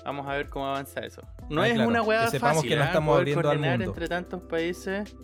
vamos 0.05 0.27
a 0.27 0.33
ver 0.33 0.49
cómo 0.49 0.67
avanza 0.67 1.01
eso. 1.01 1.21
No 1.49 1.61
Ah, 1.61 1.67
es 1.67 1.73
claro, 1.75 1.89
una 1.89 2.01
hueá 2.01 2.31
fácil, 2.31 2.69
que 2.69 2.75
no 2.75 2.83
¿ah? 2.83 2.85
estamos 2.87 3.13
Poder 3.13 3.19
abriendo 3.21 3.39
al 3.41 3.45
coordinar 3.57 3.77
mundo. 3.77 3.91
entre 3.91 4.07
tantos 4.07 4.41
países. 4.43 5.15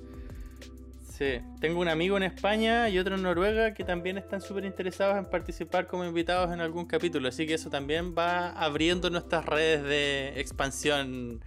Sí, 1.10 1.40
tengo 1.62 1.80
un 1.80 1.88
amigo 1.88 2.18
en 2.18 2.24
España 2.24 2.90
y 2.90 2.98
otro 2.98 3.16
en 3.16 3.22
Noruega 3.22 3.74
que 3.76 3.84
también 3.84 4.18
están 4.18 4.42
súper 4.42 4.66
interesados 4.66 5.16
en 5.18 5.26
participar 5.26 5.86
como 5.86 6.04
invitados 6.06 6.52
en 6.52 6.60
algún 6.60 6.86
capítulo, 6.86 7.30
así 7.30 7.46
que 7.46 7.54
eso 7.54 7.70
también 7.70 8.16
va 8.18 8.50
abriendo 8.52 9.10
nuestras 9.12 9.46
redes 9.46 9.84
de 9.84 10.40
expansión 10.40 11.40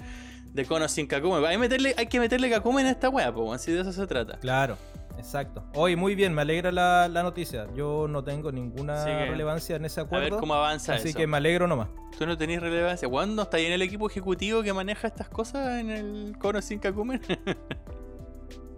de 0.52 0.64
conos 0.64 0.92
sin 0.92 1.06
cacumen. 1.08 1.44
Hay, 1.44 1.58
meterle, 1.58 1.94
hay 1.98 2.06
que 2.06 2.20
meterle 2.20 2.48
cacumen 2.48 2.86
a 2.86 2.90
esta 2.90 3.08
hueá, 3.08 3.32
po, 3.34 3.52
así 3.52 3.72
de 3.72 3.80
eso 3.80 3.92
se 3.92 4.06
trata. 4.06 4.38
Claro, 4.38 4.78
exacto. 5.18 5.64
Oye, 5.74 5.96
muy 5.96 6.14
bien, 6.14 6.32
me 6.34 6.42
alegra 6.42 6.70
la, 6.72 7.08
la 7.08 7.22
noticia. 7.22 7.66
Yo 7.74 8.06
no 8.08 8.22
tengo 8.24 8.52
ninguna 8.52 8.94
Así 9.02 9.10
que, 9.10 9.26
relevancia 9.26 9.76
en 9.76 9.84
ese 9.84 10.00
A 10.00 10.04
ver 10.04 10.14
acuerdo. 10.24 10.40
cómo 10.40 10.54
avanza 10.54 10.94
Así 10.94 11.08
eso. 11.08 11.18
que 11.18 11.26
me 11.26 11.36
alegro 11.36 11.66
nomás. 11.66 11.88
Tú 12.18 12.26
no 12.26 12.36
tenés 12.36 12.60
relevancia. 12.60 13.08
¿Cuándo 13.08 13.42
está 13.42 13.56
ahí 13.58 13.66
en 13.66 13.72
el 13.72 13.82
equipo 13.82 14.08
ejecutivo 14.08 14.62
que 14.62 14.72
maneja 14.72 15.08
estas 15.08 15.28
cosas 15.28 15.80
en 15.80 15.90
el 15.90 16.36
cono 16.38 16.60
sin 16.62 16.78
cacumen? 16.78 17.20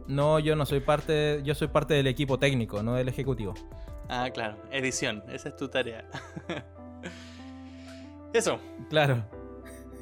No, 0.09 0.39
yo 0.39 0.57
no 0.57 0.65
soy 0.65 0.81
parte, 0.81 1.43
yo 1.45 1.55
soy 1.55 1.69
parte 1.69 1.93
del 1.93 2.07
equipo 2.07 2.39
técnico, 2.39 2.83
no 2.83 2.95
del 2.95 3.09
ejecutivo. 3.11 3.53
ah, 4.09 4.31
claro. 4.33 4.57
Edición. 4.73 5.23
Esa 5.29 5.51
es 5.51 5.57
tu 5.57 5.69
tarea. 5.69 6.07
Eso. 8.33 8.59
Claro. 8.89 9.23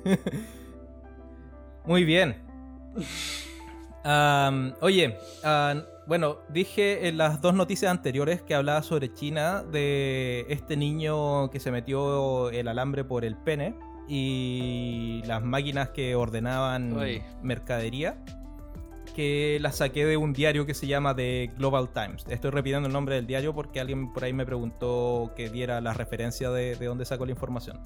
Muy 1.84 2.04
bien. 2.04 2.36
Am, 4.04 4.74
oye, 4.80 5.18
ah, 5.42 5.74
bueno, 6.06 6.38
dije 6.48 7.08
en 7.08 7.18
las 7.18 7.40
dos 7.40 7.54
noticias 7.54 7.90
anteriores 7.90 8.42
que 8.42 8.54
hablaba 8.54 8.82
sobre 8.82 9.12
China 9.12 9.62
de 9.62 10.46
este 10.48 10.76
niño 10.76 11.50
que 11.50 11.60
se 11.60 11.70
metió 11.70 12.50
el 12.50 12.68
alambre 12.68 13.04
por 13.04 13.24
el 13.24 13.36
pene 13.36 13.74
y 14.08 15.22
las 15.26 15.42
máquinas 15.42 15.90
que 15.90 16.14
ordenaban 16.14 16.96
Uy. 16.96 17.22
mercadería 17.42 18.22
que 19.16 19.58
las 19.60 19.76
saqué 19.76 20.04
de 20.04 20.16
un 20.16 20.32
diario 20.32 20.66
que 20.66 20.74
se 20.74 20.86
llama 20.86 21.16
The 21.16 21.50
Global 21.56 21.88
Times. 21.88 22.24
Estoy 22.28 22.50
repitiendo 22.50 22.86
el 22.86 22.92
nombre 22.92 23.14
del 23.14 23.26
diario 23.26 23.54
porque 23.54 23.80
alguien 23.80 24.12
por 24.12 24.24
ahí 24.24 24.32
me 24.32 24.44
preguntó 24.44 25.32
que 25.34 25.48
diera 25.48 25.80
la 25.80 25.94
referencia 25.94 26.50
de, 26.50 26.76
de 26.76 26.86
dónde 26.86 27.04
sacó 27.06 27.24
la 27.24 27.32
información. 27.32 27.80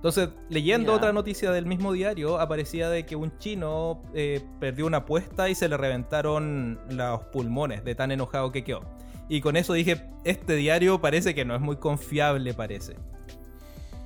Entonces, 0.00 0.30
leyendo 0.48 0.94
otra 0.94 1.12
noticia 1.12 1.50
del 1.50 1.66
mismo 1.66 1.92
diario, 1.92 2.40
aparecía 2.40 2.88
de 2.88 3.04
que 3.04 3.16
un 3.16 3.36
chino 3.36 4.02
eh, 4.14 4.40
perdió 4.58 4.86
una 4.86 4.98
apuesta 4.98 5.50
y 5.50 5.54
se 5.54 5.68
le 5.68 5.76
reventaron 5.76 6.80
los 6.88 7.20
pulmones 7.24 7.84
de 7.84 7.94
tan 7.94 8.10
enojado 8.10 8.50
que 8.50 8.64
quedó. 8.64 8.80
Y 9.28 9.42
con 9.42 9.56
eso 9.58 9.74
dije, 9.74 10.02
este 10.24 10.56
diario 10.56 11.02
parece 11.02 11.34
que 11.34 11.44
no 11.44 11.54
es 11.54 11.60
muy 11.60 11.76
confiable, 11.76 12.54
parece. 12.54 12.96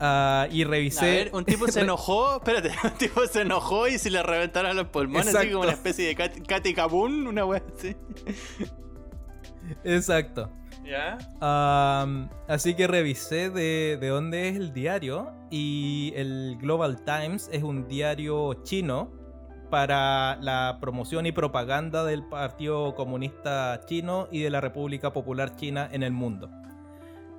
Ah, 0.00 0.48
y 0.50 0.64
A 0.64 0.66
revisé... 0.68 1.07
ver, 1.07 1.30
un 1.33 1.44
tipo 1.44 1.68
se 1.68 1.80
enojó, 1.83 2.38
espérate, 2.38 2.72
un 2.85 2.90
tipo 2.98 3.24
se 3.28 3.42
enojó 3.42 3.87
y 3.87 3.96
se 3.96 4.11
le 4.11 4.20
reventaron 4.24 4.76
los 4.76 4.88
pulmones, 4.88 5.28
así 5.28 5.37
Exacto. 5.37 5.52
como 5.52 5.62
una 5.64 5.72
especie 5.74 6.09
de 6.09 6.16
Kat- 6.16 6.44
Katy 6.46 6.74
Kabun, 6.74 7.28
una 7.28 7.44
wea 7.44 7.62
así. 7.78 7.94
Exacto. 9.85 10.50
Am, 11.40 12.29
así 12.49 12.75
que 12.75 12.87
revisé 12.87 13.51
de, 13.51 13.99
de 14.01 14.09
dónde 14.09 14.49
es 14.49 14.57
el 14.57 14.73
diario 14.73 15.33
y 15.51 16.12
el 16.16 16.57
Global 16.61 17.05
Times 17.05 17.49
es 17.53 17.62
un 17.62 17.88
diario 17.88 18.55
chino 18.64 19.11
para 19.70 20.37
la 20.37 20.79
promoción 20.81 21.27
y 21.27 21.33
propaganda 21.33 22.05
del 22.05 22.23
Partido 22.25 22.94
Comunista 22.94 23.81
Chino 23.87 24.29
y 24.31 24.42
de 24.42 24.51
la 24.51 24.61
República 24.61 25.12
Popular 25.12 25.57
China 25.57 25.88
en 25.90 26.03
el 26.03 26.12
mundo. 26.12 26.49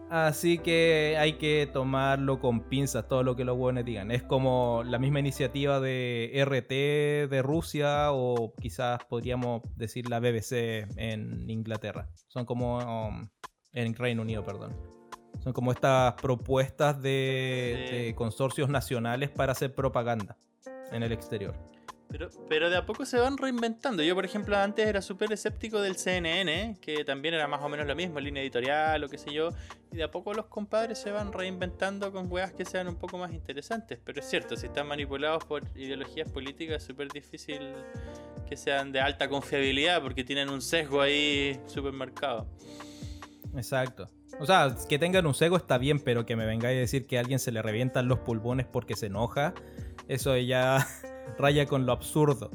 Así 0.09 0.59
que 0.59 1.17
hay 1.19 1.33
que 1.33 1.67
tomarlo 1.71 2.39
con 2.39 2.61
pinzas 2.69 3.07
todo 3.07 3.23
lo 3.23 3.35
que 3.35 3.43
los 3.43 3.57
buenos 3.57 3.83
digan. 3.85 4.11
Es 4.11 4.21
como 4.23 4.83
la 4.85 4.99
misma 4.99 5.19
iniciativa 5.19 5.79
de 5.79 6.31
RT 6.45 7.27
de 7.29 7.41
Rusia 7.41 8.11
o 8.11 8.53
quizás 8.61 9.03
podríamos 9.05 9.63
decir 9.75 10.07
la 10.09 10.19
BBC 10.19 10.87
en 10.97 11.49
Inglaterra. 11.49 12.07
Son 12.27 12.45
como 12.45 12.77
um, 12.77 13.27
en 13.73 13.95
Reino 13.95 14.21
Unido, 14.21 14.45
perdón. 14.45 14.75
Son 15.43 15.53
como 15.53 15.71
estas 15.71 16.13
propuestas 16.13 17.01
de, 17.01 17.85
Sí. 17.89 17.95
de 17.95 18.15
consorcios 18.15 18.69
nacionales 18.69 19.31
para 19.31 19.51
hacer 19.53 19.73
propaganda 19.73 20.37
en 20.91 21.01
el 21.03 21.11
exterior. 21.11 21.55
Pero, 22.09 22.29
pero 22.47 22.69
de 22.69 22.77
a 22.77 22.85
poco 22.85 23.05
se 23.05 23.17
van 23.17 23.37
reinventando. 23.37 24.03
Yo, 24.03 24.15
por 24.15 24.25
ejemplo, 24.25 24.55
antes 24.57 24.87
era 24.87 25.01
súper 25.01 25.33
escéptico 25.33 25.81
del 25.81 25.97
CNN, 25.97 26.77
que 26.79 27.03
también 27.03 27.33
era 27.33 27.47
más 27.47 27.61
o 27.61 27.69
menos 27.69 27.87
lo 27.87 27.95
mismo, 27.95 28.19
línea 28.19 28.41
editorial 28.41 29.03
o 29.03 29.09
qué 29.09 29.17
sé 29.17 29.33
yo. 29.33 29.49
Y 29.91 29.97
de 29.97 30.03
a 30.03 30.11
poco 30.11 30.33
los 30.33 30.45
compadres 30.45 30.99
se 30.99 31.11
van 31.11 31.33
reinventando 31.33 32.11
con 32.11 32.31
weas 32.31 32.53
que 32.53 32.65
sean 32.65 32.87
un 32.87 32.95
poco 32.95 33.17
más 33.17 33.33
interesantes. 33.33 33.99
Pero 34.03 34.19
es 34.19 34.29
cierto, 34.29 34.55
si 34.55 34.67
están 34.67 34.87
manipulados 34.87 35.43
por 35.45 35.63
ideologías 35.75 36.29
políticas, 36.31 36.77
es 36.77 36.83
súper 36.83 37.09
difícil 37.09 37.73
que 38.47 38.55
sean 38.55 38.91
de 38.91 39.01
alta 39.01 39.27
confiabilidad 39.27 40.01
porque 40.01 40.23
tienen 40.23 40.49
un 40.49 40.61
sesgo 40.61 41.01
ahí 41.01 41.59
súper 41.67 41.93
marcado. 41.93 42.47
Exacto. 43.55 44.09
O 44.39 44.45
sea, 44.45 44.75
que 44.89 44.99
tengan 44.99 45.25
un 45.25 45.33
cego 45.33 45.55
está 45.55 45.77
bien, 45.77 45.99
pero 45.99 46.25
que 46.25 46.35
me 46.35 46.45
vengáis 46.45 46.77
a 46.77 46.79
decir 46.79 47.07
que 47.07 47.17
a 47.17 47.21
alguien 47.21 47.39
se 47.39 47.51
le 47.51 47.61
revientan 47.61 48.07
los 48.07 48.19
pulmones 48.19 48.65
porque 48.65 48.95
se 48.95 49.05
enoja, 49.05 49.53
eso 50.07 50.35
ya 50.37 50.85
raya 51.37 51.65
con 51.65 51.85
lo 51.85 51.91
absurdo. 51.91 52.51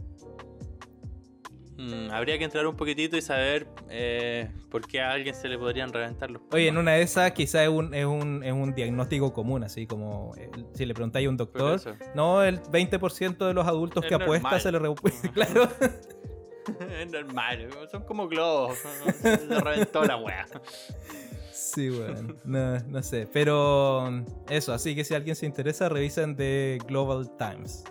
Mm, 1.79 2.11
habría 2.11 2.37
que 2.37 2.45
entrar 2.45 2.67
un 2.67 2.77
poquitito 2.77 3.17
y 3.17 3.23
saber 3.23 3.67
eh, 3.89 4.51
por 4.71 4.87
qué 4.87 5.01
a 5.01 5.13
alguien 5.13 5.35
se 5.35 5.49
le 5.49 5.57
podrían 5.57 5.91
reventar 5.93 6.31
los 6.31 6.43
Oye, 6.53 6.69
en 6.69 6.75
pulmones. 6.75 6.83
una 6.83 6.93
de 6.93 7.03
esas 7.03 7.33
quizás 7.33 7.63
es 7.63 7.69
un, 7.71 7.95
es, 7.95 8.05
un, 8.05 8.43
es 8.45 8.53
un 8.53 8.75
diagnóstico 8.75 9.33
común, 9.33 9.65
así 9.65 9.87
como 9.87 10.35
eh, 10.37 10.51
si 10.75 10.85
le 10.85 10.93
preguntáis 10.93 11.27
a 11.27 11.31
un 11.31 11.39
doctor, 11.39 11.81
no, 12.15 12.43
el 12.43 12.61
20% 12.61 13.47
de 13.47 13.55
los 13.55 13.67
adultos 13.67 14.05
Es 14.05 14.09
que 14.11 14.15
apuesta 14.15 14.51
normal. 14.51 14.61
se 14.61 14.73
le 14.73 14.79
re- 14.79 15.31
Claro. 15.33 15.69
es 17.01 17.11
normal, 17.11 17.69
son 17.91 18.03
como 18.05 18.29
globos. 18.29 18.77
Se 19.23 19.47
le 19.47 19.59
reventó 19.61 20.05
la 20.05 20.19
wea. 20.19 20.47
Sí, 21.51 21.89
bueno, 21.89 22.35
no, 22.45 22.79
no 22.81 23.03
sé. 23.03 23.27
Pero 23.33 24.23
eso, 24.51 24.75
así 24.75 24.95
que 24.95 25.03
si 25.05 25.15
alguien 25.15 25.35
se 25.35 25.47
interesa, 25.47 25.89
revisen 25.89 26.37
The 26.37 26.79
Global 26.87 27.31
Times. 27.39 27.85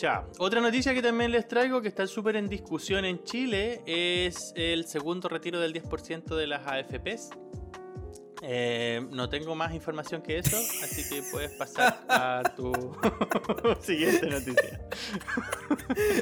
Ya, 0.00 0.26
otra 0.38 0.60
noticia 0.60 0.92
que 0.92 1.02
también 1.02 1.30
les 1.30 1.46
traigo 1.46 1.80
que 1.80 1.88
está 1.88 2.06
súper 2.06 2.36
en 2.36 2.48
discusión 2.48 3.04
en 3.04 3.22
Chile 3.22 3.80
es 3.86 4.52
el 4.56 4.86
segundo 4.86 5.28
retiro 5.28 5.60
del 5.60 5.72
10% 5.72 6.34
de 6.34 6.46
las 6.48 6.66
AFPs. 6.66 7.30
Eh, 8.42 9.06
no 9.10 9.28
tengo 9.28 9.54
más 9.54 9.72
información 9.72 10.20
que 10.20 10.38
eso, 10.38 10.56
así 10.82 11.08
que 11.08 11.22
puedes 11.30 11.52
pasar 11.52 12.04
a 12.08 12.42
tu 12.56 12.72
siguiente 13.80 14.26
noticia. 14.26 14.80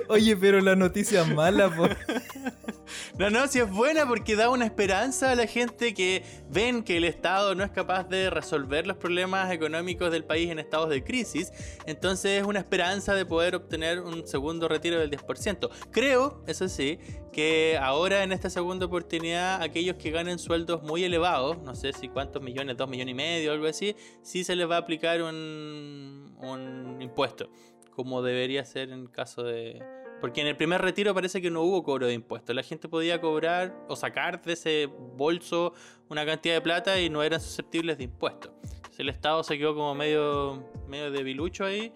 Oye, 0.09 0.37
pero 0.37 0.61
la 0.61 0.77
noticia 0.77 1.25
mala, 1.25 1.75
po. 1.75 1.89
No, 3.19 3.31
no, 3.31 3.47
si 3.49 3.61
es 3.61 3.71
buena 3.71 4.07
porque 4.07 4.37
da 4.37 4.51
una 4.51 4.65
esperanza 4.65 5.31
a 5.31 5.35
la 5.35 5.47
gente 5.47 5.95
que 5.95 6.23
ven 6.49 6.83
que 6.83 6.97
el 6.97 7.05
Estado 7.05 7.55
no 7.55 7.65
es 7.65 7.71
capaz 7.71 8.09
de 8.09 8.31
resolver 8.31 8.87
los 8.87 8.97
problemas 8.97 9.53
económicos 9.53 10.11
del 10.11 10.25
país 10.25 10.51
en 10.51 10.59
estados 10.59 10.89
de 10.91 11.03
crisis. 11.05 11.53
Entonces 11.87 12.41
es 12.41 12.47
una 12.47 12.59
esperanza 12.59 13.15
de 13.15 13.27
poder 13.27 13.55
obtener 13.55 14.01
un 14.01 14.27
segundo 14.27 14.69
retiro 14.69 14.99
del 14.99 15.11
10%. 15.11 15.71
Creo, 15.91 16.43
eso 16.47 16.69
sí, 16.69 16.99
que 17.33 17.79
ahora 17.81 18.23
en 18.23 18.33
esta 18.33 18.51
segunda 18.51 18.87
oportunidad 18.87 19.63
aquellos 19.63 19.97
que 19.97 20.11
ganen 20.11 20.39
sueldos 20.39 20.83
muy 20.83 21.05
elevados, 21.05 21.59
no 21.59 21.75
sé 21.75 21.93
si 21.93 22.09
cuántos 22.09 22.43
millones, 22.43 22.77
dos 22.77 22.89
millones 22.89 23.13
y 23.13 23.15
medio, 23.15 23.53
algo 23.53 23.67
así, 23.67 23.97
sí 24.23 24.45
se 24.45 24.55
les 24.57 24.71
va 24.71 24.77
a 24.77 24.81
aplicar 24.81 25.23
un, 25.23 26.37
un 26.41 27.01
impuesto, 27.01 27.51
como 27.91 28.23
debería 28.23 28.65
ser 28.65 28.91
en 28.91 29.07
caso 29.07 29.43
de... 29.43 30.02
Porque 30.23 30.41
en 30.41 30.47
el 30.47 30.57
primer 30.57 30.81
retiro 30.81 31.13
parece 31.13 31.43
que 31.43 31.51
no 31.51 31.63
hubo 31.63 31.83
cobro 31.83 32.07
de 32.07 32.15
impuestos. 32.15 32.55
La 32.57 32.63
gente 32.63 32.89
podía 32.89 33.21
cobrar 33.21 33.77
o 33.89 33.97
sacar 33.97 34.41
de 34.41 34.53
ese 34.55 34.87
bolso 34.87 35.75
una 36.09 36.25
cantidad 36.25 36.55
de 36.55 36.61
plata 36.63 36.99
y 37.01 37.11
no 37.11 37.23
eran 37.25 37.41
susceptibles 37.41 37.99
de 37.99 38.05
impuestos. 38.05 38.53
Entonces 38.63 39.01
el 39.01 39.09
Estado 39.11 39.43
se 39.43 39.59
quedó 39.59 39.75
como 39.75 39.95
medio, 39.97 40.65
medio 40.87 41.11
debilucho 41.11 41.65
ahí 41.65 41.93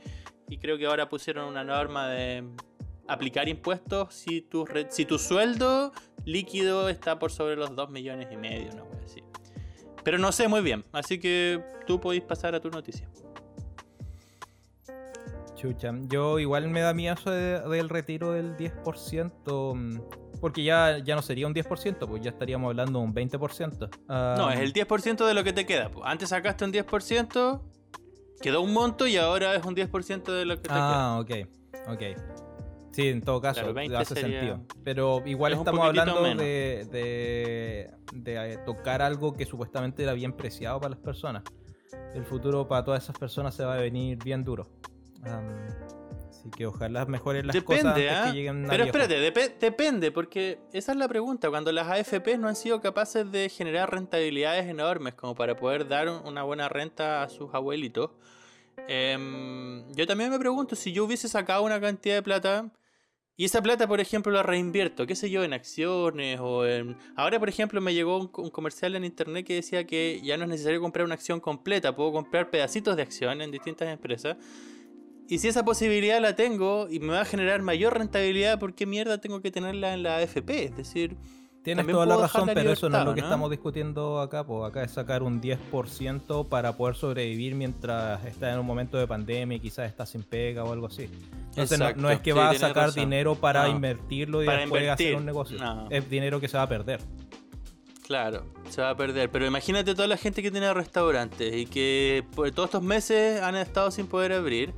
y 0.48 0.58
creo 0.58 0.76
que 0.76 0.86
ahora 0.86 1.08
pusieron 1.08 1.46
una 1.48 1.62
norma 1.64 2.08
de 2.08 2.44
aplicar 3.06 3.48
impuestos 3.48 4.12
si 4.12 4.42
tu, 4.42 4.64
re- 4.66 4.88
si 4.90 5.04
tu 5.04 5.18
sueldo 5.20 5.92
líquido 6.24 6.88
está 6.88 7.20
por 7.20 7.30
sobre 7.30 7.54
los 7.54 7.76
2 7.76 7.90
millones 7.90 8.26
y 8.32 8.36
medio, 8.36 8.72
una 8.72 8.82
wea 8.82 9.04
así. 9.04 9.22
Pero 10.02 10.18
no 10.18 10.32
sé 10.32 10.48
muy 10.48 10.62
bien, 10.62 10.84
así 10.90 11.20
que 11.20 11.62
tú 11.86 12.00
podéis 12.00 12.24
pasar 12.24 12.56
a 12.56 12.60
tu 12.60 12.70
noticia. 12.70 13.08
Chucha, 15.56 15.92
yo 16.08 16.38
igual 16.38 16.68
me 16.68 16.80
da 16.80 16.92
miedo 16.94 17.14
eso 17.14 17.30
de- 17.30 17.60
del 17.60 17.88
retiro 17.88 18.32
del 18.32 18.56
10%, 18.56 19.74
mm, 19.74 20.00
porque 20.40 20.62
ya, 20.62 20.98
ya 20.98 21.14
no 21.14 21.22
sería 21.22 21.46
un 21.46 21.54
10%, 21.54 22.06
pues 22.06 22.22
ya 22.22 22.30
estaríamos 22.30 22.68
hablando 22.68 22.98
de 23.00 23.04
un 23.06 23.14
20%. 23.14 23.88
Ah, 24.08 24.34
No, 24.36 24.50
es 24.50 24.60
el 24.60 24.72
10% 24.72 25.26
de 25.26 25.32
lo 25.34 25.42
que 25.44 25.52
te 25.54 25.64
queda. 25.66 25.88
po. 25.90 26.04
Antes 26.04 26.28
sacaste 26.28 26.64
un 26.64 26.72
10%, 26.72 27.62
quedó 28.40 28.60
un 28.60 28.72
monto 28.74 29.06
y 29.06 29.16
ahora 29.16 29.54
es 29.54 29.64
un 29.64 29.74
10% 29.74 30.32
de 30.32 30.44
lo 30.44 30.56
que 30.56 30.62
te 30.68 30.68
Ah, 30.72 31.18
ok, 31.20 31.30
ok. 31.88 32.02
Sí, 32.92 33.08
en 33.08 33.20
todo 33.22 33.40
caso, 33.42 33.60
Claro, 33.60 33.74
20 33.74 33.96
hace 33.96 34.14
sería- 34.14 34.40
sentido. 34.40 34.60
Pero 34.84 35.22
igual 35.26 35.52
es 35.52 35.58
estamos 35.58 35.84
hablando 35.86 36.22
de, 36.22 36.86
de, 36.90 37.90
eh, 38.54 38.58
tocar 38.64 39.02
algo 39.02 39.34
que 39.34 39.44
supuestamente 39.44 40.02
era 40.02 40.12
bien 40.14 40.32
preciado 40.32 40.80
para 40.80 40.90
las 40.90 40.98
personas. 41.00 41.42
El 42.14 42.24
futuro 42.24 42.66
para 42.68 42.84
todas 42.84 43.02
esas 43.04 43.18
personas 43.18 43.54
se 43.54 43.64
va 43.64 43.74
a 43.74 43.78
venir 43.78 44.18
bien 44.22 44.44
duro. 44.44 44.68
Así 45.24 46.50
que 46.50 46.66
ojalá 46.66 47.04
mejoren 47.06 47.46
las 47.46 47.56
cosas 47.62 47.82
Depende, 47.94 48.10
antes 48.10 48.18
¿ah? 48.28 48.30
que 48.30 48.36
lleguen 48.36 48.64
a 48.66 48.68
Pero 48.68 48.84
viejo. 48.84 48.98
espérate, 48.98 49.32
depe- 49.32 49.58
depende, 49.58 50.10
porque 50.12 50.58
esa 50.72 50.92
es 50.92 50.98
la 50.98 51.08
pregunta. 51.08 51.48
Cuando 51.50 51.72
las 51.72 51.88
AFPs 51.88 52.38
no 52.38 52.48
han 52.48 52.56
sido 52.56 52.80
capaces 52.80 53.30
de 53.32 53.48
generar 53.48 53.90
rentabilidades 53.90 54.66
enormes 54.66 55.14
como 55.14 55.34
para 55.34 55.56
poder 55.56 55.88
dar 55.88 56.08
un- 56.08 56.26
una 56.26 56.42
buena 56.42 56.68
renta 56.68 57.22
a 57.22 57.28
sus 57.28 57.52
abuelitos, 57.54 58.10
em, 58.88 59.90
yo 59.94 60.06
también 60.06 60.30
me 60.30 60.38
pregunto 60.38 60.76
si 60.76 60.92
yo 60.92 61.04
hubiese 61.04 61.28
sacado 61.28 61.62
una 61.62 61.80
cantidad 61.80 62.14
de 62.16 62.22
plata 62.22 62.70
y 63.38 63.44
esa 63.44 63.60
plata, 63.62 63.86
por 63.86 64.00
ejemplo, 64.00 64.32
la 64.32 64.42
reinvierto, 64.42 65.06
qué 65.06 65.14
sé 65.14 65.28
yo, 65.28 65.44
en 65.44 65.52
acciones 65.52 66.38
o 66.40 66.64
en... 66.66 66.96
Ahora, 67.16 67.38
por 67.38 67.48
ejemplo, 67.50 67.80
me 67.82 67.92
llegó 67.92 68.16
un, 68.18 68.30
un 68.34 68.50
comercial 68.50 68.94
en 68.96 69.04
internet 69.04 69.46
que 69.46 69.54
decía 69.56 69.86
que 69.86 70.20
ya 70.24 70.36
no 70.38 70.44
es 70.44 70.50
necesario 70.50 70.80
comprar 70.80 71.04
una 71.04 71.14
acción 71.14 71.40
completa, 71.40 71.94
puedo 71.94 72.12
comprar 72.12 72.48
pedacitos 72.50 72.96
de 72.96 73.02
acción 73.02 73.42
en 73.42 73.50
distintas 73.50 73.88
empresas. 73.88 74.36
Y 75.28 75.38
si 75.38 75.48
esa 75.48 75.64
posibilidad 75.64 76.20
la 76.20 76.36
tengo 76.36 76.86
y 76.88 77.00
me 77.00 77.12
va 77.12 77.22
a 77.22 77.24
generar 77.24 77.60
mayor 77.62 77.98
rentabilidad, 77.98 78.58
¿por 78.60 78.74
qué 78.74 78.86
mierda 78.86 79.18
tengo 79.18 79.40
que 79.40 79.50
tenerla 79.50 79.92
en 79.94 80.02
la 80.02 80.16
AFP? 80.18 80.64
Es 80.64 80.76
decir, 80.76 81.16
Tienes 81.64 81.80
También 81.84 81.96
toda 81.96 82.06
la 82.06 82.16
razón, 82.18 82.46
la 82.46 82.54
pero 82.54 82.70
eso 82.70 82.88
no 82.88 82.96
es 83.00 83.04
lo 83.04 83.12
que 83.12 83.22
¿no? 83.22 83.26
estamos 83.26 83.50
discutiendo 83.50 84.20
acá. 84.20 84.44
Pues 84.46 84.70
acá 84.70 84.84
es 84.84 84.92
sacar 84.92 85.24
un 85.24 85.42
10% 85.42 86.46
para 86.48 86.76
poder 86.76 86.94
sobrevivir 86.94 87.56
mientras 87.56 88.24
estás 88.24 88.52
en 88.54 88.60
un 88.60 88.66
momento 88.66 88.96
de 88.98 89.08
pandemia 89.08 89.56
y 89.56 89.58
quizás 89.58 89.88
estás 89.88 90.10
sin 90.10 90.22
pega 90.22 90.62
o 90.62 90.72
algo 90.72 90.86
así. 90.86 91.08
Entonces 91.48 91.76
no, 91.76 91.92
no 91.96 92.08
es 92.12 92.20
que 92.20 92.30
sí, 92.30 92.38
vas 92.38 92.54
a 92.54 92.68
sacar 92.68 92.86
razón. 92.86 93.00
dinero 93.02 93.34
para 93.34 93.64
No. 93.64 93.70
invertirlo 93.70 94.44
y 94.44 94.46
Para 94.46 94.60
después 94.60 94.80
invertir, 94.80 95.06
hacer 95.08 95.16
un 95.18 95.26
negocio. 95.26 95.58
no. 95.58 95.88
Es 95.90 96.08
dinero 96.08 96.38
que 96.38 96.46
se 96.46 96.56
va 96.56 96.62
a 96.62 96.68
perder. 96.68 97.00
Claro, 98.06 98.44
se 98.70 98.80
va 98.82 98.90
a 98.90 98.96
perder. 98.96 99.28
Pero 99.30 99.44
imagínate 99.44 99.92
toda 99.96 100.06
la 100.06 100.16
gente 100.16 100.42
que 100.44 100.52
tiene 100.52 100.72
restaurantes 100.72 101.52
y 101.52 101.66
que 101.66 102.22
por 102.36 102.48
todos 102.52 102.68
estos 102.68 102.82
meses 102.84 103.42
han 103.42 103.56
estado 103.56 103.90
sin 103.90 104.06
poder 104.06 104.32
abrir. 104.32 104.72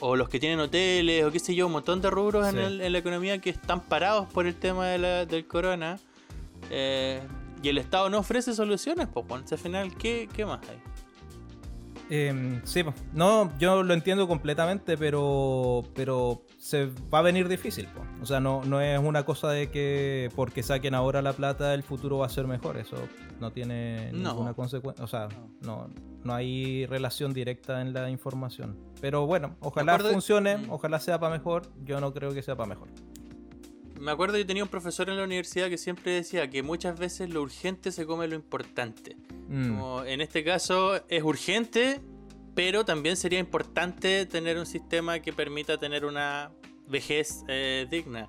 O 0.00 0.16
los 0.16 0.28
que 0.28 0.40
tienen 0.40 0.58
hoteles, 0.60 1.24
o 1.24 1.30
qué 1.30 1.38
sé 1.38 1.54
yo, 1.54 1.66
un 1.66 1.72
montón 1.72 2.00
de 2.00 2.10
rubros 2.10 2.48
en, 2.48 2.58
el- 2.58 2.80
en 2.80 2.92
la 2.92 2.98
economía 2.98 3.38
que 3.38 3.50
están 3.50 3.80
parados 3.82 4.26
por 4.32 4.46
el 4.46 4.54
tema 4.56 4.86
de 4.86 4.98
la- 4.98 5.26
del 5.26 5.46
corona. 5.46 5.98
Eh, 6.70 7.20
y 7.62 7.68
el 7.68 7.78
Estado 7.78 8.08
no 8.08 8.18
ofrece 8.18 8.54
soluciones, 8.54 9.06
pues, 9.12 9.26
al 9.52 9.58
final, 9.58 9.94
¿qué, 9.96 10.28
qué 10.32 10.46
más 10.46 10.60
hay? 10.68 10.78
Em, 12.12 12.60
sí, 12.64 12.82
pues. 12.82 12.96
no, 13.12 13.56
yo 13.58 13.84
lo 13.84 13.94
entiendo 13.94 14.26
completamente, 14.26 14.96
pero 14.98 15.84
pero 15.94 16.42
se 16.58 16.86
va 17.12 17.20
a 17.20 17.22
venir 17.22 17.46
difícil. 17.48 17.86
po. 17.86 18.00
O 18.20 18.26
sea, 18.26 18.40
no, 18.40 18.64
no 18.64 18.80
es 18.80 18.98
una 18.98 19.24
cosa 19.24 19.50
de 19.50 19.70
que 19.70 20.28
porque 20.34 20.64
saquen 20.64 20.94
ahora 20.96 21.22
la 21.22 21.34
plata 21.34 21.72
el 21.72 21.84
futuro 21.84 22.18
va 22.18 22.26
a 22.26 22.28
ser 22.30 22.48
mejor. 22.48 22.78
Eso 22.78 22.96
no 23.38 23.52
tiene 23.52 24.10
No. 24.12 24.30
ninguna 24.30 24.54
consecuencia. 24.54 25.04
O 25.04 25.06
sea, 25.06 25.28
no, 25.62 25.86
no 25.86 25.94
hay 26.26 26.86
relación 26.86 27.32
directa 27.32 27.80
en 27.80 27.92
la 27.92 28.10
información. 28.10 28.76
Pero 29.00 29.26
bueno, 29.26 29.56
ojalá 29.60 29.98
funcione, 29.98 30.56
Mm. 30.58 30.70
ojalá 30.70 31.00
sea 31.00 31.18
para 31.18 31.32
mejor. 31.36 31.62
Yo 31.84 32.00
no 32.00 32.12
creo 32.12 32.32
que 32.34 32.42
sea 32.42 32.56
para 32.56 32.68
mejor. 32.68 32.88
Me 33.98 34.10
acuerdo 34.10 34.38
yo 34.38 34.46
tenía 34.46 34.62
un 34.62 34.68
profesor 34.70 35.10
en 35.10 35.16
la 35.18 35.24
universidad 35.24 35.68
que 35.68 35.76
siempre 35.76 36.12
decía 36.12 36.48
que 36.48 36.62
muchas 36.62 36.98
veces 36.98 37.28
lo 37.30 37.42
urgente 37.42 37.92
se 37.92 38.06
come 38.06 38.26
lo 38.28 38.34
importante. 38.34 39.16
Mm, 39.48 39.68
Como 39.68 40.04
en 40.04 40.20
este 40.22 40.42
caso 40.42 41.00
es 41.08 41.22
urgente, 41.22 42.00
pero 42.54 42.84
también 42.84 43.16
sería 43.16 43.38
importante 43.38 44.24
tener 44.26 44.58
un 44.58 44.66
sistema 44.66 45.20
que 45.20 45.32
permita 45.34 45.76
tener 45.78 46.04
una 46.06 46.50
vejez 46.88 47.44
eh, 47.48 47.86
digna. 47.90 48.26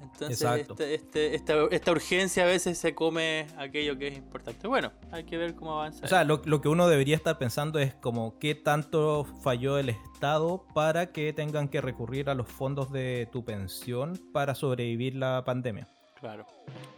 Entonces 0.00 0.42
este- 0.42 0.94
este- 0.94 1.34
esta, 1.34 1.54
esta 1.70 1.90
urgencia 1.92 2.44
a 2.44 2.46
veces 2.46 2.78
se 2.78 2.94
come 2.94 3.46
aquello 3.56 3.98
que 3.98 4.08
es 4.08 4.16
importante. 4.16 4.66
Bueno, 4.68 4.92
hay 5.12 5.24
que 5.24 5.36
ver 5.36 5.54
cómo 5.54 5.74
avanza. 5.74 6.04
O 6.04 6.08
sea, 6.08 6.24
lo, 6.24 6.40
lo 6.44 6.60
que 6.60 6.68
uno 6.68 6.88
debería 6.88 7.16
estar 7.16 7.38
pensando 7.38 7.78
es 7.78 7.94
como 7.94 8.38
qué 8.38 8.54
tanto 8.54 9.24
falló 9.42 9.78
el 9.78 9.88
Estado 9.90 10.64
para 10.74 11.06
que 11.12 11.32
tengan 11.32 11.68
que 11.68 11.80
recurrir 11.80 12.28
a 12.30 12.34
los 12.34 12.48
fondos 12.48 12.90
de 12.92 13.28
tu 13.32 13.44
pensión 13.44 14.18
para 14.32 14.54
sobrevivir 14.54 15.14
la 15.16 15.42
pandemia. 15.44 15.86
claro. 16.20 16.46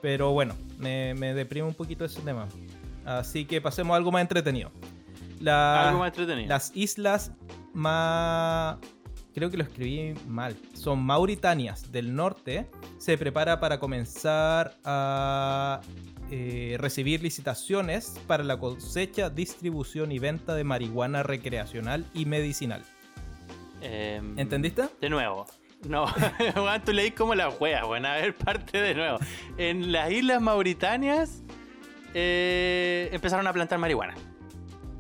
Pero 0.03 0.33
bueno, 0.33 0.55
me, 0.79 1.15
me 1.15 1.35
deprime 1.35 1.69
un 1.69 1.75
poquito 1.75 2.05
ese 2.07 2.23
tema. 2.23 2.49
Así 3.05 3.45
que 3.45 3.61
pasemos 3.61 3.93
a 3.95 3.97
algo 3.97 4.11
más 4.11 4.23
entretenido. 4.23 4.71
La- 5.41 5.89
Algo 5.89 6.01
más 6.01 6.09
entretenido. 6.09 6.49
las 6.49 6.75
islas 6.75 7.33
más... 7.75 8.77
Creo 9.35 9.51
que 9.51 9.57
lo 9.57 9.63
escribí 9.63 10.15
mal. 10.27 10.57
Son 10.75 11.03
Mauritanias 11.03 11.93
del 11.93 12.15
norte. 12.15 12.67
Se 12.99 13.17
prepara 13.17 13.61
para 13.61 13.79
comenzar 13.79 14.77
a 14.85 15.81
eh, 16.31 16.77
recibir 16.79 17.23
licitaciones 17.23 18.21
para 18.27 18.43
la 18.45 18.59
cosecha, 18.59 19.31
distribución 19.31 20.13
y 20.13 20.19
venta 20.19 20.55
de 20.55 20.65
marihuana 20.65 21.23
recreacional 21.23 22.07
y 22.15 22.27
medicinal. 22.27 22.83
Em, 23.81 24.39
¿Entendiste? 24.39 24.89
De 25.01 25.11
nuevo. 25.11 25.47
No, 25.89 26.07
tú 26.85 26.93
leí 26.93 27.13
como 27.13 27.35
la 27.35 27.49
wea, 27.49 27.85
bueno, 27.85 28.09
a 28.09 28.17
ver, 28.17 28.37
parte 28.37 28.81
de 28.81 28.95
nuevo. 28.95 29.19
En 29.57 29.93
las 29.93 30.11
islas 30.13 30.43
Mauritanias 30.43 31.43
eh, 32.15 33.09
empezaron 33.13 33.47
a 33.47 33.53
plantar 33.53 33.79
marihuana. 33.79 34.15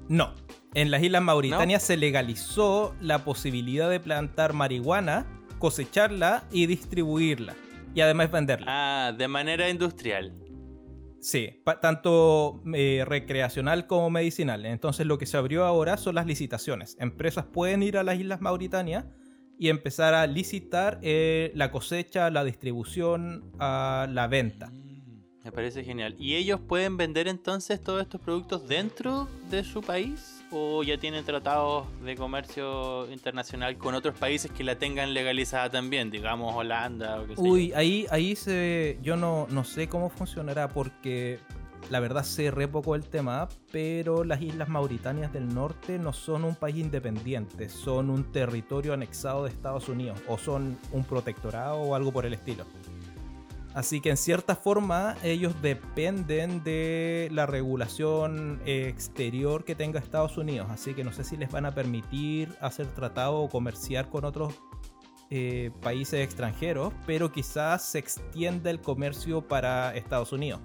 No. 0.08 0.34
En 0.72 0.90
las 0.92 1.02
Islas 1.02 1.22
Mauritanias 1.22 1.82
se 1.82 1.96
legalizó 1.96 2.94
la 3.00 3.24
posibilidad 3.24 3.90
de 3.90 3.98
plantar 3.98 4.52
marihuana, 4.52 5.26
cosecharla 5.58 6.44
y 6.52 6.66
distribuirla. 6.66 7.54
Y 7.92 8.02
además 8.02 8.30
venderla. 8.30 8.66
Ah, 8.68 9.12
de 9.12 9.26
manera 9.26 9.68
industrial. 9.68 10.32
Sí, 11.20 11.60
tanto 11.82 12.62
eh, 12.72 13.04
recreacional 13.04 13.88
como 13.88 14.10
medicinal. 14.10 14.64
Entonces 14.64 15.06
lo 15.06 15.18
que 15.18 15.26
se 15.26 15.36
abrió 15.36 15.64
ahora 15.64 15.96
son 15.96 16.14
las 16.14 16.26
licitaciones. 16.26 16.96
Empresas 17.00 17.44
pueden 17.44 17.82
ir 17.82 17.98
a 17.98 18.04
las 18.04 18.18
Islas 18.18 18.40
Mauritanias 18.40 19.06
y 19.58 19.68
empezar 19.70 20.14
a 20.14 20.26
licitar 20.28 21.00
eh, 21.02 21.50
la 21.54 21.72
cosecha, 21.72 22.30
la 22.30 22.44
distribución, 22.44 23.52
a 23.58 24.06
la 24.08 24.28
venta. 24.28 24.68
Mm, 24.70 25.42
Me 25.44 25.52
parece 25.52 25.82
genial. 25.82 26.14
¿Y 26.16 26.36
ellos 26.36 26.60
pueden 26.60 26.96
vender 26.96 27.26
entonces 27.26 27.82
todos 27.82 28.00
estos 28.00 28.20
productos 28.20 28.68
dentro 28.68 29.28
de 29.50 29.64
su 29.64 29.82
país? 29.82 30.39
¿O 30.52 30.82
ya 30.82 30.98
tienen 30.98 31.24
tratados 31.24 31.86
de 32.04 32.16
comercio 32.16 33.10
internacional 33.12 33.78
con 33.78 33.94
otros 33.94 34.18
países 34.18 34.50
que 34.50 34.64
la 34.64 34.76
tengan 34.76 35.14
legalizada 35.14 35.70
también? 35.70 36.10
Digamos 36.10 36.54
Holanda 36.54 37.20
o 37.20 37.26
qué 37.26 37.36
sé 37.36 37.42
yo. 37.42 37.48
Uy, 37.48 37.72
ahí, 37.74 38.06
ahí 38.10 38.34
se. 38.34 38.98
Yo 39.02 39.16
no, 39.16 39.46
no 39.50 39.64
sé 39.64 39.88
cómo 39.88 40.10
funcionará 40.10 40.68
porque 40.68 41.38
la 41.88 42.00
verdad 42.00 42.24
sé 42.24 42.50
re 42.50 42.68
poco 42.68 42.94
el 42.94 43.04
tema, 43.04 43.48
pero 43.72 44.24
las 44.24 44.42
Islas 44.42 44.68
Mauritanias 44.68 45.32
del 45.32 45.52
Norte 45.52 45.98
no 45.98 46.12
son 46.12 46.44
un 46.44 46.54
país 46.54 46.76
independiente, 46.76 47.68
son 47.68 48.10
un 48.10 48.30
territorio 48.32 48.92
anexado 48.92 49.44
de 49.44 49.50
Estados 49.50 49.88
Unidos 49.88 50.20
o 50.28 50.36
son 50.36 50.78
un 50.92 51.04
protectorado 51.04 51.76
o 51.76 51.94
algo 51.94 52.12
por 52.12 52.26
el 52.26 52.34
estilo. 52.34 52.64
Así 53.72 54.00
que 54.00 54.10
en 54.10 54.16
cierta 54.16 54.56
forma 54.56 55.16
ellos 55.22 55.54
dependen 55.62 56.64
de 56.64 57.28
la 57.30 57.46
regulación 57.46 58.60
exterior 58.66 59.64
que 59.64 59.76
tenga 59.76 60.00
Estados 60.00 60.36
Unidos. 60.36 60.68
Así 60.70 60.92
que 60.92 61.04
no 61.04 61.12
sé 61.12 61.22
si 61.22 61.36
les 61.36 61.52
van 61.52 61.66
a 61.66 61.74
permitir 61.74 62.52
hacer 62.60 62.88
tratado 62.88 63.38
o 63.40 63.48
comerciar 63.48 64.08
con 64.08 64.24
otros 64.24 64.54
eh, 65.30 65.70
países 65.82 66.24
extranjeros, 66.24 66.92
pero 67.06 67.30
quizás 67.30 67.84
se 67.84 68.00
extienda 68.00 68.70
el 68.70 68.80
comercio 68.80 69.46
para 69.46 69.94
Estados 69.94 70.32
Unidos, 70.32 70.60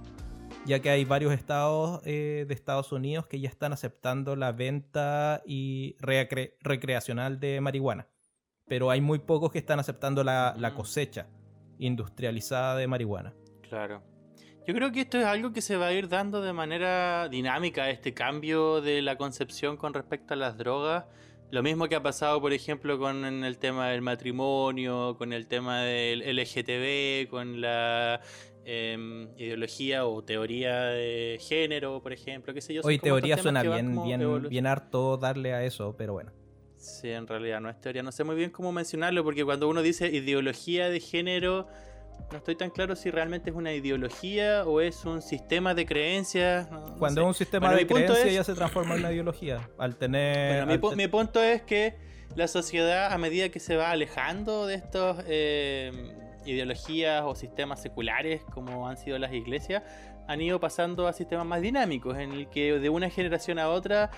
ya 0.65 0.79
que 0.79 0.89
hay 0.89 1.05
varios 1.05 1.31
estados 1.31 2.01
eh, 2.05 2.45
de 2.47 2.53
Estados 2.55 2.91
Unidos 2.91 3.27
que 3.27 3.39
ya 3.39 3.49
están 3.49 3.71
aceptando 3.71 4.35
la 4.35 4.51
venta 4.51 5.43
y 5.45 5.95
recre- 5.97 6.55
recreacional 6.61 7.39
de 7.39 7.61
marihuana, 7.61 8.07
pero 8.67 8.89
hay 8.89 9.01
muy 9.01 9.19
pocos 9.19 9.51
que 9.51 9.59
están 9.59 9.79
aceptando 9.79 10.23
la, 10.23 10.55
la 10.57 10.73
cosecha 10.73 11.27
industrializada 11.79 12.75
de 12.75 12.87
marihuana. 12.87 13.33
Claro. 13.61 14.03
Yo 14.67 14.73
creo 14.73 14.91
que 14.91 15.01
esto 15.01 15.19
es 15.19 15.25
algo 15.25 15.53
que 15.53 15.61
se 15.61 15.77
va 15.77 15.87
a 15.87 15.93
ir 15.93 16.09
dando 16.09 16.41
de 16.41 16.51
manera 16.51 17.29
dinámica, 17.29 17.89
este 17.91 18.15
cambio 18.15 18.81
de 18.81 19.03
la 19.03 19.15
concepción 19.15 19.77
con 19.77 19.93
respecto 19.93 20.33
a 20.33 20.37
las 20.37 20.57
drogas. 20.57 21.05
Lo 21.51 21.61
mismo 21.61 21.87
que 21.87 21.95
ha 21.95 22.01
pasado, 22.01 22.41
por 22.41 22.51
ejemplo, 22.51 22.97
con 22.97 23.23
el 23.25 23.57
tema 23.59 23.89
del 23.89 24.01
matrimonio, 24.01 25.15
con 25.19 25.33
el 25.33 25.45
tema 25.45 25.81
del 25.81 26.21
LGTB, 26.35 27.29
con 27.29 27.61
la 27.61 28.21
em, 28.65 29.29
ideología 29.37 30.07
o 30.07 30.23
teoría 30.23 30.85
de 30.85 31.37
género, 31.39 32.01
por 32.01 32.11
ejemplo, 32.11 32.51
qué 32.51 32.61
sé 32.61 32.73
yo. 32.73 32.81
Hoy 32.83 32.97
teoría 32.97 33.37
suena 33.37 33.61
bien, 33.61 34.03
bien, 34.03 34.49
bien 34.49 34.65
harto 34.65 35.17
darle 35.17 35.53
a 35.53 35.63
eso, 35.63 35.95
pero 35.95 36.13
bueno. 36.13 36.31
Sí, 36.85 37.09
en 37.09 37.25
realidad 37.27 37.59
no 37.61 37.69
es 37.69 37.79
teoría. 37.81 38.03
No 38.03 38.11
sé 38.11 38.23
muy 38.23 38.35
bien 38.35 38.51
cómo 38.51 38.71
mencionarlo, 38.71 39.23
porque 39.23 39.43
cuando 39.43 39.67
uno 39.67 39.81
dice 39.81 40.07
ideología 40.07 40.87
de 40.89 40.99
género, 40.99 41.67
no 42.31 42.37
estoy 42.37 42.55
tan 42.55 42.69
claro 42.69 42.95
si 42.95 43.09
realmente 43.11 43.49
es 43.49 43.55
una 43.55 43.73
ideología 43.73 44.63
o 44.65 44.81
es 44.81 45.03
un 45.05 45.21
sistema 45.21 45.73
de 45.73 45.85
creencias. 45.85 46.69
no- 46.69 46.89
no 46.89 46.97
Cuando 46.97 47.21
sé. 47.21 47.25
es 47.25 47.27
un 47.27 47.33
sistema 47.33 47.67
Bueno, 47.67 47.77
de 47.77 47.83
mi 47.85 47.89
punto 47.89 48.05
creencia 48.13 48.27
es- 48.27 48.33
ya 48.35 48.43
se 48.43 48.53
transforma 48.53 48.93
en 48.93 48.99
una 49.01 49.11
ideología. 49.11 49.67
Al 49.79 49.95
tener. 49.95 50.65
Bueno, 50.65 50.71
mi, 50.73 50.77
pu- 50.79 50.95
mi 50.95 51.07
punto 51.07 51.41
es 51.43 51.63
que 51.63 51.95
la 52.35 52.47
sociedad, 52.47 53.11
a 53.11 53.17
medida 53.17 53.49
que 53.49 53.59
se 53.59 53.75
va 53.77 53.89
alejando 53.91 54.67
de 54.67 54.75
estos 54.75 55.17
eh, 55.27 55.91
ideologías 56.45 57.23
o 57.25 57.33
sistemas 57.35 57.81
seculares, 57.81 58.41
como 58.53 58.87
han 58.87 58.97
sido 58.97 59.17
las 59.17 59.33
iglesias, 59.33 59.81
han 60.27 60.41
ido 60.41 60.59
pasando 60.59 61.07
a 61.07 61.13
sistemas 61.13 61.45
más 61.45 61.61
dinámicos, 61.61 62.17
en 62.17 62.31
el 62.31 62.49
que 62.49 62.79
de 62.79 62.89
una 62.89 63.09
generación 63.09 63.59
a 63.59 63.69
otra 63.69 64.09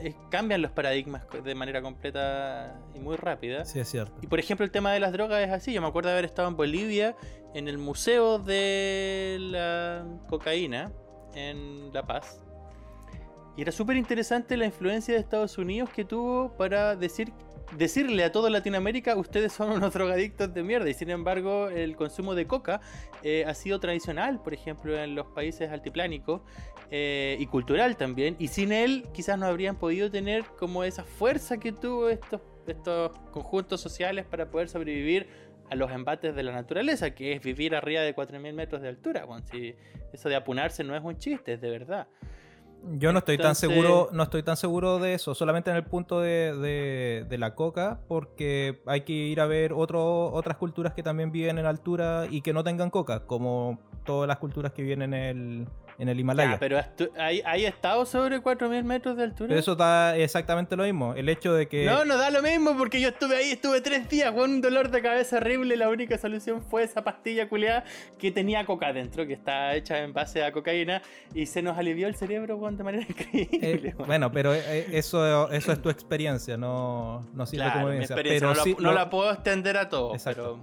eh, 0.00 0.14
cambian 0.30 0.62
los 0.62 0.72
paradigmas 0.72 1.24
de 1.44 1.54
manera 1.54 1.82
completa 1.82 2.80
y 2.94 2.98
muy 2.98 3.16
rápida. 3.16 3.64
Sí, 3.64 3.78
es 3.80 3.88
cierto. 3.88 4.14
Y 4.22 4.26
por 4.26 4.38
ejemplo, 4.38 4.64
el 4.64 4.70
tema 4.70 4.92
de 4.92 5.00
las 5.00 5.12
drogas 5.12 5.40
es 5.42 5.50
así. 5.50 5.72
Yo 5.72 5.80
me 5.80 5.88
acuerdo 5.88 6.08
de 6.08 6.14
haber 6.14 6.24
estado 6.24 6.48
en 6.48 6.56
Bolivia, 6.56 7.16
en 7.54 7.68
el 7.68 7.78
Museo 7.78 8.38
de 8.38 9.38
la 9.40 10.04
Cocaína, 10.28 10.92
en 11.34 11.92
La 11.92 12.04
Paz. 12.04 12.40
Y 13.56 13.62
era 13.62 13.72
súper 13.72 13.96
interesante 13.96 14.56
la 14.56 14.64
influencia 14.64 15.14
de 15.14 15.20
Estados 15.20 15.58
Unidos 15.58 15.90
que 15.90 16.04
tuvo 16.04 16.56
para 16.56 16.96
decir, 16.96 17.32
decirle 17.76 18.24
a 18.24 18.32
toda 18.32 18.48
Latinoamérica, 18.48 19.14
ustedes 19.16 19.52
son 19.52 19.72
unos 19.72 19.92
drogadictos 19.92 20.54
de 20.54 20.62
mierda. 20.62 20.88
Y 20.88 20.94
sin 20.94 21.10
embargo, 21.10 21.68
el 21.68 21.94
consumo 21.96 22.34
de 22.34 22.46
coca 22.46 22.80
eh, 23.22 23.44
ha 23.46 23.54
sido 23.54 23.78
tradicional, 23.78 24.42
por 24.42 24.54
ejemplo, 24.54 24.96
en 24.96 25.14
los 25.14 25.26
países 25.26 25.70
altiplánicos 25.70 26.40
eh, 26.94 27.38
y 27.40 27.46
cultural 27.46 27.96
también. 27.96 28.36
Y 28.38 28.48
sin 28.48 28.70
él, 28.70 29.06
quizás 29.14 29.38
no 29.38 29.46
habrían 29.46 29.76
podido 29.76 30.10
tener 30.10 30.44
como 30.58 30.84
esa 30.84 31.04
fuerza 31.04 31.56
que 31.56 31.72
tuvo 31.72 32.10
estos, 32.10 32.42
estos 32.66 33.18
conjuntos 33.30 33.80
sociales 33.80 34.26
para 34.26 34.50
poder 34.50 34.68
sobrevivir 34.68 35.26
a 35.70 35.74
los 35.74 35.90
embates 35.90 36.36
de 36.36 36.42
la 36.42 36.52
naturaleza, 36.52 37.12
que 37.12 37.32
es 37.32 37.42
vivir 37.42 37.74
arriba 37.74 38.02
de 38.02 38.14
4.000 38.14 38.52
metros 38.52 38.82
de 38.82 38.88
altura. 38.88 39.24
Bueno, 39.24 39.42
si 39.50 39.74
eso 40.12 40.28
de 40.28 40.36
apunarse 40.36 40.84
no 40.84 40.94
es 40.94 41.02
un 41.02 41.16
chiste, 41.16 41.54
es 41.54 41.62
de 41.62 41.70
verdad. 41.70 42.08
Yo 42.98 43.10
no 43.12 43.20
estoy 43.20 43.38
tan 43.38 43.54
seguro, 43.54 44.10
no 44.12 44.24
estoy 44.24 44.42
tan 44.42 44.58
seguro 44.58 44.98
de 44.98 45.14
eso, 45.14 45.34
solamente 45.34 45.70
en 45.70 45.76
el 45.76 45.84
punto 45.84 46.20
de, 46.20 47.24
de, 47.26 47.38
la 47.38 47.54
coca, 47.54 48.00
porque 48.06 48.82
hay 48.86 49.02
que 49.02 49.12
ir 49.12 49.40
a 49.40 49.46
ver 49.46 49.72
otro, 49.72 50.30
otras 50.32 50.58
culturas 50.58 50.92
que 50.92 51.02
también 51.02 51.30
viven 51.30 51.58
en 51.58 51.64
altura 51.64 52.26
y 52.28 52.42
que 52.42 52.52
no 52.52 52.64
tengan 52.64 52.90
coca, 52.90 53.24
como 53.24 53.78
todas 54.04 54.26
las 54.26 54.38
culturas 54.38 54.72
que 54.72 54.82
viven 54.82 55.02
en 55.02 55.14
el, 55.14 55.68
en 55.98 56.08
el 56.08 56.18
Himalaya. 56.18 56.58
pero 56.58 56.80
¿hay, 57.18 57.42
¿hay 57.44 57.64
estado 57.64 58.04
sobre 58.06 58.42
4.000 58.42 58.82
metros 58.84 59.16
de 59.16 59.24
altura? 59.24 59.56
eso 59.56 59.74
da 59.76 60.16
exactamente 60.16 60.76
lo 60.76 60.84
mismo. 60.84 61.14
El 61.14 61.28
hecho 61.28 61.54
de 61.54 61.68
que. 61.68 61.84
No, 61.84 62.04
no 62.04 62.16
da 62.16 62.30
lo 62.30 62.42
mismo 62.42 62.76
porque 62.76 63.00
yo 63.00 63.08
estuve 63.08 63.36
ahí, 63.36 63.50
estuve 63.52 63.80
tres 63.80 64.08
días 64.08 64.32
con 64.32 64.50
un 64.50 64.60
dolor 64.60 64.90
de 64.90 65.02
cabeza 65.02 65.36
horrible. 65.36 65.76
La 65.76 65.88
única 65.88 66.18
solución 66.18 66.62
fue 66.62 66.84
esa 66.84 67.02
pastilla 67.02 67.48
culeada 67.48 67.84
que 68.18 68.30
tenía 68.30 68.64
coca 68.64 68.92
dentro, 68.92 69.26
que 69.26 69.34
está 69.34 69.74
hecha 69.74 69.98
en 69.98 70.12
base 70.12 70.42
a 70.44 70.52
cocaína 70.52 71.02
y 71.34 71.46
se 71.46 71.62
nos 71.62 71.76
alivió 71.76 72.08
el 72.08 72.14
cerebro 72.14 72.58
de 72.70 72.84
manera 72.84 73.04
increíble. 73.08 73.90
Eh, 73.90 73.94
bueno, 74.06 74.30
pero 74.30 74.54
eh, 74.54 74.86
eso, 74.92 75.50
eso 75.50 75.72
es 75.72 75.82
tu 75.82 75.90
experiencia, 75.90 76.56
no, 76.56 77.26
no 77.34 77.46
sirve 77.46 77.70
como 77.72 77.88
evidencia. 77.88 78.16
Pero 78.16 78.54
no, 78.78 78.92
la, 78.92 79.10
puedo 79.10 79.32
extender 79.32 79.76
a 79.76 79.88
todos. 79.88 80.14
Exacto. 80.14 80.60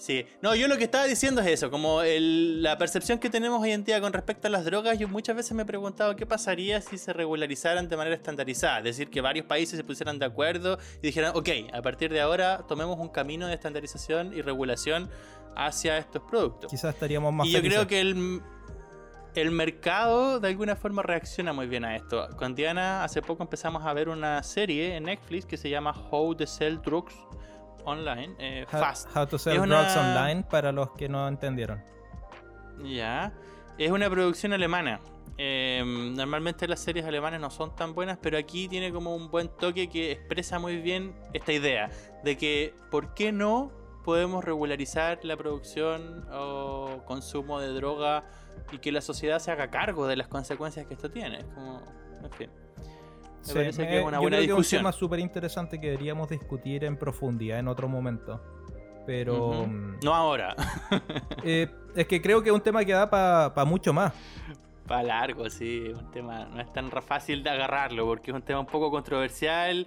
Sí, 0.00 0.24
no, 0.40 0.54
yo 0.54 0.66
lo 0.66 0.78
que 0.78 0.84
estaba 0.84 1.04
diciendo 1.04 1.42
es 1.42 1.46
eso, 1.46 1.70
como 1.70 2.00
la 2.02 2.78
percepción 2.78 3.18
que 3.18 3.28
tenemos 3.28 3.62
hoy 3.62 3.72
en 3.72 3.84
día 3.84 4.00
con 4.00 4.14
respecto 4.14 4.48
a 4.48 4.50
las 4.50 4.64
drogas, 4.64 4.98
yo 4.98 5.08
muchas 5.08 5.36
veces 5.36 5.52
me 5.52 5.64
he 5.64 5.66
preguntado 5.66 6.16
qué 6.16 6.24
pasaría 6.24 6.80
si 6.80 6.96
se 6.96 7.12
regularizaran 7.12 7.86
de 7.86 7.98
manera 7.98 8.16
estandarizada, 8.16 8.78
es 8.78 8.84
decir, 8.84 9.10
que 9.10 9.20
varios 9.20 9.44
países 9.44 9.76
se 9.76 9.84
pusieran 9.84 10.18
de 10.18 10.24
acuerdo 10.24 10.78
y 11.02 11.08
dijeran, 11.08 11.36
ok, 11.36 11.50
a 11.74 11.82
partir 11.82 12.10
de 12.10 12.22
ahora 12.22 12.64
tomemos 12.66 12.98
un 12.98 13.10
camino 13.10 13.46
de 13.46 13.52
estandarización 13.52 14.32
y 14.32 14.40
regulación 14.40 15.10
hacia 15.54 15.98
estos 15.98 16.22
productos. 16.22 16.70
Quizás 16.70 16.94
estaríamos 16.94 17.30
más... 17.34 17.46
Y 17.46 17.52
yo 17.52 17.60
creo 17.60 17.86
que 17.86 18.00
el, 18.00 18.40
el 19.34 19.50
mercado 19.50 20.40
de 20.40 20.48
alguna 20.48 20.76
forma 20.76 21.02
reacciona 21.02 21.52
muy 21.52 21.66
bien 21.66 21.84
a 21.84 21.94
esto. 21.94 22.26
Con 22.38 22.54
Diana 22.54 23.04
hace 23.04 23.20
poco 23.20 23.42
empezamos 23.42 23.84
a 23.84 23.92
ver 23.92 24.08
una 24.08 24.42
serie 24.44 24.96
en 24.96 25.04
Netflix 25.04 25.44
que 25.44 25.58
se 25.58 25.68
llama 25.68 25.92
How 26.10 26.36
to 26.36 26.46
Sell 26.46 26.80
Drugs 26.80 27.14
online, 27.84 28.34
eh, 28.38 28.66
Fast. 28.68 29.14
How 29.14 29.26
to 29.26 29.38
Sell 29.38 29.62
Drugs 29.62 29.96
Online 29.96 30.44
para 30.48 30.72
los 30.72 30.90
que 30.92 31.08
no 31.08 31.26
entendieron. 31.28 31.82
Ya. 32.82 33.32
Es 33.78 33.90
una 33.90 34.10
producción 34.10 34.52
alemana. 34.52 35.00
Em, 35.38 36.14
normalmente 36.14 36.68
las 36.68 36.80
series 36.80 37.06
alemanas 37.06 37.40
no 37.40 37.50
son 37.50 37.74
tan 37.74 37.94
buenas, 37.94 38.18
pero 38.20 38.36
aquí 38.36 38.68
tiene 38.68 38.92
como 38.92 39.16
un 39.16 39.30
buen 39.30 39.48
toque 39.48 39.88
que 39.88 40.12
expresa 40.12 40.58
muy 40.58 40.76
bien 40.82 41.14
esta 41.32 41.52
idea 41.52 41.90
de 42.22 42.36
que, 42.36 42.74
¿por 42.90 43.14
qué 43.14 43.32
no 43.32 43.72
podemos 44.04 44.44
regularizar 44.44 45.20
la 45.22 45.36
producción 45.38 46.26
o 46.30 47.02
consumo 47.06 47.58
de 47.58 47.68
droga 47.68 48.24
y 48.70 48.78
que 48.78 48.92
la 48.92 49.00
sociedad 49.00 49.38
se 49.38 49.50
haga 49.50 49.70
cargo 49.70 50.06
de 50.06 50.16
las 50.16 50.28
consecuencias 50.28 50.86
que 50.86 50.92
esto 50.92 51.10
tiene? 51.10 51.42
Como, 51.54 51.80
en 52.22 52.30
fin. 52.32 52.50
Me 53.48 53.54
parece 53.54 53.86
que 53.86 53.98
es 53.98 54.04
una 54.04 54.18
buena 54.18 54.38
discusión. 54.38 54.60
es 54.60 54.72
un 54.72 54.78
tema 54.78 54.92
súper 54.92 55.20
interesante 55.20 55.80
que 55.80 55.88
deberíamos 55.88 56.28
discutir 56.28 56.84
en 56.84 56.96
profundidad 56.96 57.58
en 57.58 57.68
otro 57.68 57.88
momento. 57.88 58.40
Pero. 59.06 59.66
Mm, 59.66 60.00
no 60.02 60.14
ahora. 60.14 60.54
Eh, 61.42 61.68
es 61.96 62.06
que 62.06 62.20
creo 62.20 62.42
que 62.42 62.50
es 62.50 62.54
un 62.54 62.60
tema 62.60 62.84
que 62.84 62.92
da 62.92 63.08
para 63.08 63.64
mucho 63.64 63.92
más. 63.92 64.12
Para 64.86 65.02
largo, 65.04 65.48
sí. 65.48 65.88
Un 65.88 66.10
tema 66.10 66.44
no 66.44 66.60
es 66.60 66.70
tan 66.72 66.90
fácil 66.90 67.42
de 67.42 67.50
agarrarlo 67.50 68.04
porque 68.04 68.30
es 68.30 68.34
un 68.34 68.42
tema 68.42 68.60
un 68.60 68.66
poco 68.66 68.90
controversial 68.90 69.86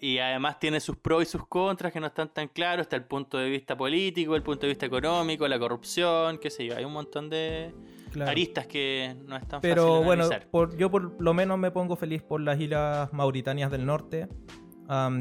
y 0.00 0.18
además 0.18 0.58
tiene 0.58 0.80
sus 0.80 0.96
pros 0.96 1.22
y 1.22 1.26
sus 1.26 1.46
contras 1.46 1.92
que 1.92 2.00
no 2.00 2.06
están 2.06 2.28
tan 2.28 2.48
claros. 2.48 2.84
Está 2.84 2.96
el 2.96 3.04
punto 3.04 3.36
de 3.38 3.50
vista 3.50 3.76
político, 3.76 4.34
el 4.36 4.42
punto 4.42 4.62
de 4.62 4.68
vista 4.68 4.86
económico, 4.86 5.46
la 5.46 5.58
corrupción, 5.58 6.38
qué 6.38 6.50
sé 6.50 6.66
yo. 6.66 6.76
Hay 6.76 6.84
un 6.84 6.92
montón 6.92 7.28
de, 7.28 7.74
aristas 8.22 8.66
que 8.66 9.16
no 9.26 9.36
están 9.36 9.60
Pero 9.60 10.02
bueno, 10.02 10.28
yo 10.76 10.90
por 10.90 11.20
lo 11.20 11.34
menos 11.34 11.58
me 11.58 11.70
pongo 11.70 11.96
feliz 11.96 12.22
por 12.22 12.40
las 12.40 12.60
islas 12.60 13.12
Mauritanias 13.12 13.70
del 13.70 13.86
Norte. 13.86 14.28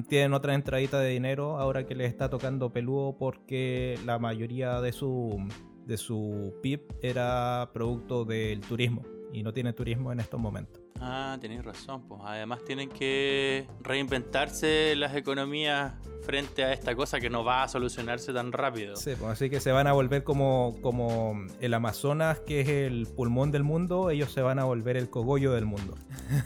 tienen 0.07 0.33
otra 0.33 0.53
entradita 0.53 0.99
de 0.99 1.09
dinero 1.09 1.57
ahora 1.57 1.85
que 1.85 1.95
les 1.95 2.09
está 2.09 2.29
tocando 2.29 2.71
peludo 2.71 3.17
porque 3.17 3.97
la 4.05 4.19
mayoría 4.19 4.81
de 4.81 4.91
su, 4.91 5.47
de 5.85 5.97
su 5.97 6.53
PIB 6.61 6.81
era 7.01 7.69
producto 7.73 8.25
del 8.25 8.61
turismo 8.61 9.03
y 9.31 9.43
no 9.43 9.53
tiene 9.53 9.73
turismo 9.73 10.11
en 10.11 10.19
estos 10.19 10.39
momentos. 10.39 10.82
Ah, 10.99 11.37
tenéis 11.39 11.63
razón. 11.63 12.07
Pues 12.07 12.21
además 12.23 12.63
tienen 12.65 12.89
que 12.89 13.67
reinventarse 13.81 14.95
las 14.95 15.15
economías 15.15 15.93
frente 16.23 16.63
a 16.63 16.71
esta 16.71 16.95
cosa 16.95 17.19
que 17.19 17.29
no 17.29 17.43
va 17.43 17.63
a 17.63 17.67
solucionarse 17.67 18.33
tan 18.33 18.51
rápido. 18.51 18.95
Sí, 18.95 19.11
pues 19.19 19.31
así 19.31 19.49
que 19.49 19.59
se 19.59 19.71
van 19.71 19.87
a 19.87 19.93
volver 19.93 20.23
como, 20.23 20.77
como 20.81 21.45
el 21.59 21.73
Amazonas, 21.73 22.39
que 22.39 22.61
es 22.61 22.69
el 22.69 23.07
pulmón 23.07 23.51
del 23.51 23.63
mundo, 23.63 24.09
ellos 24.09 24.31
se 24.31 24.41
van 24.41 24.59
a 24.59 24.63
volver 24.63 24.97
el 24.97 25.09
cogollo 25.09 25.51
del 25.53 25.65
mundo. 25.65 25.95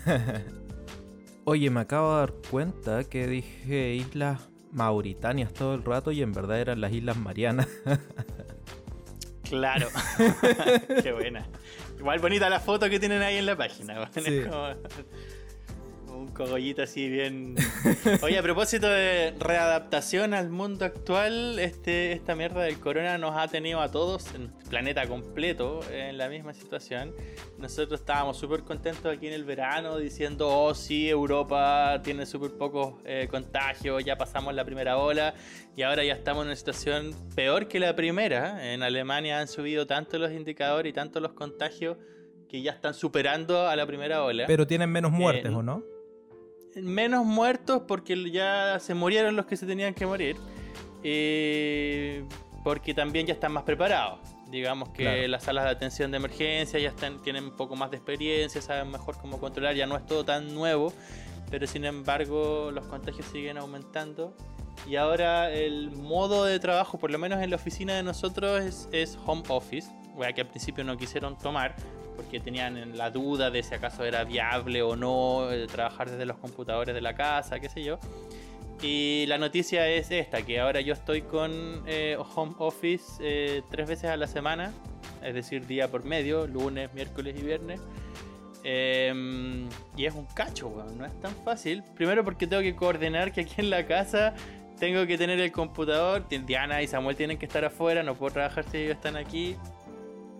Oye, 1.44 1.70
me 1.70 1.80
acabo 1.80 2.12
de 2.12 2.20
dar 2.20 2.34
cuenta 2.50 3.04
que 3.04 3.26
dije 3.26 3.94
islas 3.94 4.50
Mauritanias 4.72 5.52
todo 5.52 5.74
el 5.74 5.82
rato 5.82 6.12
y 6.12 6.22
en 6.22 6.32
verdad 6.32 6.60
eran 6.60 6.80
las 6.80 6.92
Islas 6.92 7.16
Marianas. 7.16 7.68
claro. 9.48 9.88
Qué 11.02 11.12
buena. 11.12 11.46
Igual 11.98 12.18
bonita 12.20 12.48
la 12.48 12.60
foto 12.60 12.88
que 12.88 12.98
tienen 13.00 13.22
ahí 13.22 13.36
en 13.36 13.46
la 13.46 13.56
página. 13.56 14.10
Un 16.18 16.28
cogollito 16.28 16.82
así 16.82 17.08
bien. 17.08 17.54
Oye, 18.22 18.38
a 18.38 18.42
propósito 18.42 18.88
de 18.88 19.34
readaptación 19.38 20.34
al 20.34 20.50
mundo 20.50 20.84
actual, 20.84 21.58
este, 21.58 22.12
esta 22.12 22.34
mierda 22.34 22.62
del 22.62 22.78
corona 22.80 23.18
nos 23.18 23.36
ha 23.36 23.48
tenido 23.48 23.80
a 23.80 23.90
todos, 23.90 24.34
en 24.34 24.42
el 24.42 24.68
planeta 24.68 25.06
completo, 25.06 25.80
en 25.92 26.18
la 26.18 26.28
misma 26.28 26.52
situación. 26.52 27.14
Nosotros 27.58 28.00
estábamos 28.00 28.36
súper 28.36 28.62
contentos 28.62 29.14
aquí 29.14 29.28
en 29.28 29.32
el 29.32 29.44
verano 29.44 29.96
diciendo, 29.96 30.48
oh 30.48 30.74
sí, 30.74 31.08
Europa 31.08 32.00
tiene 32.02 32.26
súper 32.26 32.52
pocos 32.52 32.94
eh, 33.04 33.28
contagios, 33.30 34.04
ya 34.04 34.16
pasamos 34.16 34.54
la 34.54 34.64
primera 34.64 34.98
ola 34.98 35.34
y 35.76 35.82
ahora 35.82 36.04
ya 36.04 36.14
estamos 36.14 36.42
en 36.42 36.48
una 36.48 36.56
situación 36.56 37.14
peor 37.34 37.68
que 37.68 37.78
la 37.78 37.94
primera. 37.94 38.72
En 38.72 38.82
Alemania 38.82 39.38
han 39.38 39.48
subido 39.48 39.86
tanto 39.86 40.18
los 40.18 40.32
indicadores 40.32 40.90
y 40.90 40.92
tanto 40.92 41.20
los 41.20 41.32
contagios 41.32 41.96
que 42.48 42.62
ya 42.62 42.72
están 42.72 42.94
superando 42.94 43.68
a 43.68 43.76
la 43.76 43.86
primera 43.86 44.24
ola. 44.24 44.44
Pero 44.46 44.66
tienen 44.66 44.90
menos 44.90 45.12
muertes, 45.12 45.52
¿o 45.52 45.62
no? 45.62 45.97
Menos 46.76 47.24
muertos 47.24 47.82
porque 47.86 48.30
ya 48.30 48.78
se 48.80 48.94
murieron 48.94 49.36
los 49.36 49.46
que 49.46 49.56
se 49.56 49.66
tenían 49.66 49.94
que 49.94 50.06
morir. 50.06 50.36
Eh, 51.02 52.24
porque 52.64 52.92
también 52.94 53.26
ya 53.26 53.34
están 53.34 53.52
más 53.52 53.62
preparados. 53.62 54.18
Digamos 54.50 54.88
que 54.90 55.28
las 55.28 55.44
salas 55.44 55.64
de 55.64 55.70
atención 55.70 56.10
de 56.10 56.16
emergencia 56.16 56.78
ya 56.78 56.88
están, 56.88 57.22
tienen 57.22 57.44
un 57.44 57.56
poco 57.56 57.76
más 57.76 57.90
de 57.90 57.98
experiencia, 57.98 58.62
saben 58.62 58.90
mejor 58.90 59.16
cómo 59.18 59.38
controlar, 59.38 59.74
ya 59.74 59.86
no 59.86 59.96
es 59.96 60.06
todo 60.06 60.24
tan 60.24 60.54
nuevo, 60.54 60.92
pero 61.50 61.66
sin 61.66 61.84
embargo 61.84 62.70
los 62.72 62.86
contagios 62.86 63.26
siguen 63.26 63.58
aumentando. 63.58 64.34
Y 64.88 64.96
ahora 64.96 65.50
el 65.50 65.90
modo 65.90 66.44
de 66.44 66.58
trabajo, 66.60 66.98
por 66.98 67.10
lo 67.10 67.18
menos 67.18 67.42
en 67.42 67.50
la 67.50 67.56
oficina 67.56 67.94
de 67.94 68.02
nosotros, 68.02 68.62
es, 68.62 68.88
es 68.92 69.18
home 69.26 69.42
office, 69.48 69.90
que 70.34 70.40
al 70.40 70.48
principio 70.48 70.82
no 70.82 70.96
quisieron 70.96 71.36
tomar, 71.38 71.76
porque 72.18 72.40
tenían 72.40 72.98
la 72.98 73.12
duda 73.12 73.48
de 73.48 73.62
si 73.62 73.76
acaso 73.76 74.04
era 74.04 74.24
viable 74.24 74.82
o 74.82 74.96
no 74.96 75.52
eh, 75.52 75.68
trabajar 75.68 76.10
desde 76.10 76.26
los 76.26 76.36
computadores 76.38 76.92
de 76.92 77.00
la 77.00 77.14
casa, 77.14 77.60
qué 77.60 77.68
sé 77.68 77.84
yo. 77.84 78.00
Y 78.82 79.24
la 79.28 79.38
noticia 79.38 79.88
es 79.88 80.10
esta, 80.10 80.42
que 80.42 80.58
ahora 80.58 80.80
yo 80.80 80.94
estoy 80.94 81.22
con 81.22 81.84
eh, 81.86 82.18
home 82.34 82.56
office 82.58 83.04
eh, 83.20 83.62
tres 83.70 83.88
veces 83.88 84.10
a 84.10 84.16
la 84.16 84.26
semana, 84.26 84.72
es 85.22 85.32
decir, 85.32 85.64
día 85.64 85.92
por 85.92 86.04
medio, 86.04 86.48
lunes, 86.48 86.92
miércoles 86.92 87.36
y 87.38 87.42
viernes. 87.44 87.80
Em, 88.64 89.68
y 89.96 90.06
es 90.06 90.14
un 90.14 90.26
cacho, 90.26 90.72
no 90.96 91.06
es 91.06 91.20
tan 91.20 91.36
fácil. 91.44 91.84
Primero 91.94 92.24
porque 92.24 92.48
tengo 92.48 92.62
que 92.62 92.74
coordinar 92.74 93.30
que 93.30 93.42
aquí 93.42 93.54
en 93.58 93.70
la 93.70 93.86
casa 93.86 94.34
tengo 94.80 95.06
que 95.06 95.16
tener 95.16 95.38
el 95.38 95.52
computador. 95.52 96.26
Diana 96.28 96.82
y 96.82 96.88
Samuel 96.88 97.14
tienen 97.14 97.38
que 97.38 97.46
estar 97.46 97.64
afuera, 97.64 98.02
no 98.02 98.16
puedo 98.16 98.32
trabajar 98.32 98.64
si 98.68 98.78
ellos 98.78 98.96
están 98.96 99.16
aquí. 99.16 99.54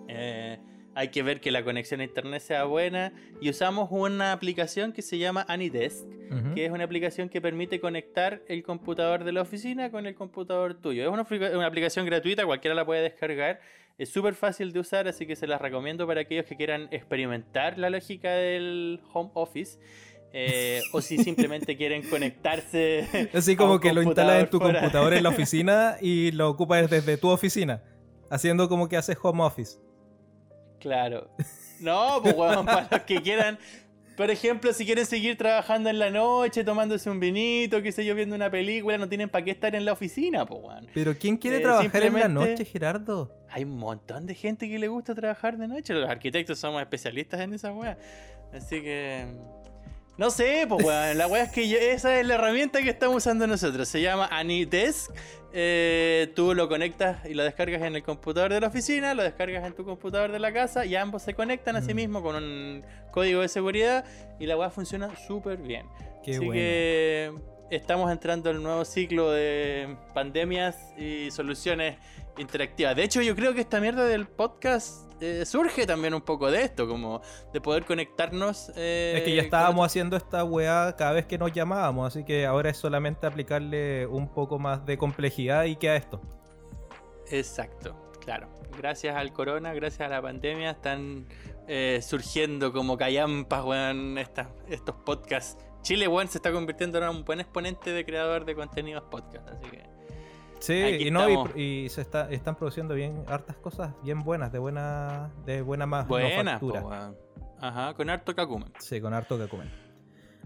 Eh, 0.09 0.59
hay 0.99 1.09
que 1.11 1.23
ver 1.23 1.41
que 1.41 1.53
la 1.53 1.63
conexión 1.63 2.01
a 2.01 2.05
internet 2.05 2.43
sea 2.43 2.65
buena 2.65 3.13
y 3.41 3.51
usamos 3.51 3.89
una 3.93 4.33
aplicación 4.33 4.93
que 4.93 5.01
se 5.01 5.17
llama 5.17 5.47
Anydesk, 5.49 6.05
que 6.57 6.65
es 6.65 6.73
una 6.73 6.83
aplicación 6.83 7.29
que 7.29 7.41
permite 7.41 7.79
conectar 7.79 8.43
el 8.49 8.65
computador 8.65 9.23
de 9.23 9.31
la 9.31 9.43
oficina 9.43 9.93
con 9.93 10.07
el 10.07 10.17
computador 10.17 10.75
tuyo. 10.75 11.05
Es 11.05 11.09
una, 11.09 11.65
aplicación 11.65 12.05
gratuita, 12.05 12.45
cualquiera 12.45 12.75
la 12.75 12.85
puede 12.85 13.03
descargar. 13.03 13.61
Es 13.97 14.09
súper 14.09 14.35
fácil 14.35 14.73
de 14.73 14.81
usar, 14.81 15.07
así 15.07 15.25
que 15.25 15.37
se 15.37 15.47
las 15.47 15.61
recomiendo 15.61 16.05
para 16.05 16.23
aquellos 16.23 16.47
que 16.47 16.57
quieran 16.57 16.89
experimentar 16.91 17.79
la 17.79 17.91
lógica 17.91 18.33
del 18.33 19.01
home 19.13 19.31
office. 19.35 19.79
Eh, 20.33 20.83
o 20.93 21.01
si 21.01 21.19
simplemente 21.23 21.77
quieren 21.77 22.03
conectarse. 22.11 23.31
Así 23.33 23.55
como 23.55 23.79
que 23.79 23.93
lo 23.93 24.03
instalas 24.03 24.43
en 24.43 24.51
tu 24.51 24.59
computador 24.59 25.15
en 25.15 25.23
la 25.23 25.29
oficina 25.29 25.97
y 26.01 26.33
lo 26.33 26.51
ocupas 26.51 26.91
desde 26.91 27.17
tu 27.19 27.29
oficina, 27.29 27.85
haciendo 28.31 28.69
como 28.69 28.89
que 28.89 28.97
haces 28.97 29.17
home 29.23 29.45
office. 29.45 29.79
Claro. 30.79 31.29
No, 31.81 32.21
pues 32.23 32.35
weón, 32.37 32.67
para 32.67 32.89
los 32.91 33.03
que 33.03 33.23
quieran 33.23 33.59
Por 34.17 34.33
ejemplo, 34.33 34.73
si 34.73 34.85
quieren 34.85 35.07
seguir 35.07 35.37
trabajando 35.39 35.89
en 35.91 36.01
la 36.01 36.11
noche, 36.11 36.65
tomándose 36.65 37.09
un 37.09 37.21
vinito, 37.21 37.81
qué 37.83 37.93
sé 37.93 38.05
yo, 38.05 38.17
viendo 38.17 38.35
una 38.35 38.51
película, 38.51 38.99
no 38.99 39.09
tienen 39.09 39.29
para 39.29 39.45
qué 39.45 39.53
estar 39.53 39.77
en 39.77 39.85
la 39.85 39.93
oficina, 39.93 40.45
pues, 40.45 40.61
weón. 40.61 40.89
Pero 40.93 41.17
¿quién 41.17 41.37
quiere 41.37 41.59
Eh, 41.59 41.61
trabajar 41.61 42.03
en 42.03 42.15
la 42.15 42.29
noche, 42.29 42.65
Gerardo? 42.65 43.31
Hay 43.49 43.63
un 43.63 43.77
montón 43.79 44.27
de 44.27 44.35
gente 44.35 44.69
que 44.69 44.77
le 44.77 44.89
gusta 44.89 45.15
trabajar 45.15 45.57
de 45.57 45.69
noche. 45.69 45.95
Los 45.95 46.11
arquitectos 46.11 46.59
somos 46.59 46.81
especialistas 46.83 47.41
en 47.41 47.55
esa 47.55 47.73
weá. 47.73 47.97
Así 48.53 48.83
que. 48.83 49.27
No 50.19 50.31
sé, 50.31 50.67
pues 50.69 50.85
weón. 50.85 51.17
La 51.17 51.27
weá 51.29 51.45
es 51.45 51.53
que 51.53 51.69
yo- 51.69 51.79
esa 51.79 52.19
es 52.21 52.27
la 52.27 52.35
herramienta 52.35 52.83
que 52.83 52.91
estamos 52.91 53.17
usando 53.19 53.47
nosotros. 53.47 53.89
Se 53.89 54.01
llama 54.03 54.27
AnyDesk. 54.31 55.11
Eh, 55.53 56.31
tú 56.37 56.55
lo 56.55 56.69
conectas 56.69 57.25
y 57.25 57.33
lo 57.33 57.43
descargas 57.43 57.81
en 57.83 57.97
el 57.97 58.03
computador 58.03 58.53
de 58.53 58.61
la 58.61 58.67
oficina, 58.67 59.15
lo 59.15 59.23
descargas 59.23 59.65
en 59.65 59.75
tu 59.75 59.83
computador 59.85 60.31
de 60.31 60.39
la 60.39 60.53
casa 60.53 60.85
y 60.85 60.95
ambos 60.95 61.23
se 61.23 61.33
conectan 61.33 61.75
a 61.77 61.81
sí 61.81 61.95
Mm. 61.95 61.97
mismos 61.97 62.23
con 62.23 62.37
un 62.37 62.85
código 63.13 63.41
de 63.41 63.49
seguridad 63.49 64.05
y 64.39 64.45
la 64.47 64.59
weá 64.59 64.69
funciona 64.69 65.17
súper 65.17 65.57
bien. 65.57 65.87
Qué 66.23 66.33
Así 66.33 66.39
bueno. 66.45 66.53
que 66.53 67.33
estamos 67.71 68.13
entrando 68.13 68.51
al 68.51 68.63
nuevo 68.63 68.85
ciclo 68.85 69.31
de 69.31 69.97
pandemias 70.13 70.77
y 70.99 71.31
soluciones 71.31 71.97
interactivas. 72.37 72.95
De 72.95 73.05
hecho, 73.05 73.23
yo 73.23 73.35
creo 73.35 73.55
que 73.55 73.61
esta 73.63 73.81
mierda 73.81 74.05
del 74.05 74.27
podcast 74.27 75.08
eh, 75.21 75.45
surge 75.47 75.87
también 75.87 76.15
un 76.15 76.21
poco 76.23 76.51
de 76.51 76.63
esto, 76.63 76.87
como 76.89 77.21
de 77.53 77.61
poder 77.61 77.85
conectarnos. 77.85 78.71
eh, 78.77 79.15
Es 79.17 79.23
que 79.23 79.35
ya 79.37 79.43
estábamos 79.43 79.85
haciendo 79.87 80.17
esta 80.17 80.45
weá 80.45 80.95
cada 80.97 81.13
vez 81.13 81.27
que 81.27 81.39
nos 81.39 81.53
llamábamos, 81.53 82.07
así 82.15 82.25
que 82.25 82.47
ahora 82.47 82.71
es 82.71 82.77
solamente 82.77 83.27
aplicarle 83.27 84.07
un 84.07 84.29
poco 84.29 84.59
más 84.59 84.85
de 84.87 84.97
complejidad 84.99 85.65
y 85.65 85.77
queda 85.77 85.97
esto. 85.97 86.21
Exacto, 87.31 87.95
claro. 88.25 88.49
Gracias 88.77 89.17
al 89.17 89.33
corona, 89.33 89.73
gracias 89.75 90.03
a 90.07 90.09
la 90.09 90.23
pandemia, 90.23 90.71
están 90.71 91.27
eh, 91.67 92.01
surgiendo 92.03 92.73
como 92.73 92.97
callampas, 92.97 93.65
weón, 93.65 94.17
estas- 94.19 94.49
estos 94.69 94.95
podcasts. 95.05 95.63
Chile, 95.83 96.09
weón, 96.09 96.29
se 96.29 96.39
está 96.39 96.53
convirtiendo 96.53 96.99
en 96.99 97.09
un 97.09 97.25
buen 97.25 97.41
exponente 97.41 97.93
de 97.93 98.05
creador 98.05 98.45
de 98.45 98.55
contenidos 98.55 99.05
podcast, 99.11 99.49
así 99.49 99.71
que... 99.71 99.98
Sí, 100.61 100.75
y, 100.75 101.11
no, 101.11 101.29
y, 101.57 101.89
se 101.89 102.01
está, 102.01 102.31
están 102.31 102.57
produciendo 102.57 102.95
bien 102.95 103.25
hartas 103.29 103.57
cosas 103.57 103.95
bien 104.03 104.21
buenas, 104.21 104.53
de 104.53 104.59
buena, 104.59 105.31
de 105.47 105.63
buena 105.63 105.87
más 105.87 106.09
Buenas, 106.09 106.61
manufactura. 106.63 107.15
Ajá, 107.61 107.95
con 107.95 108.11
harto 108.11 108.35
cacumen. 108.35 108.73
Sí, 108.79 109.01
con 109.01 109.15
harto 109.15 109.39
que 109.39 109.49
comen. 109.49 109.71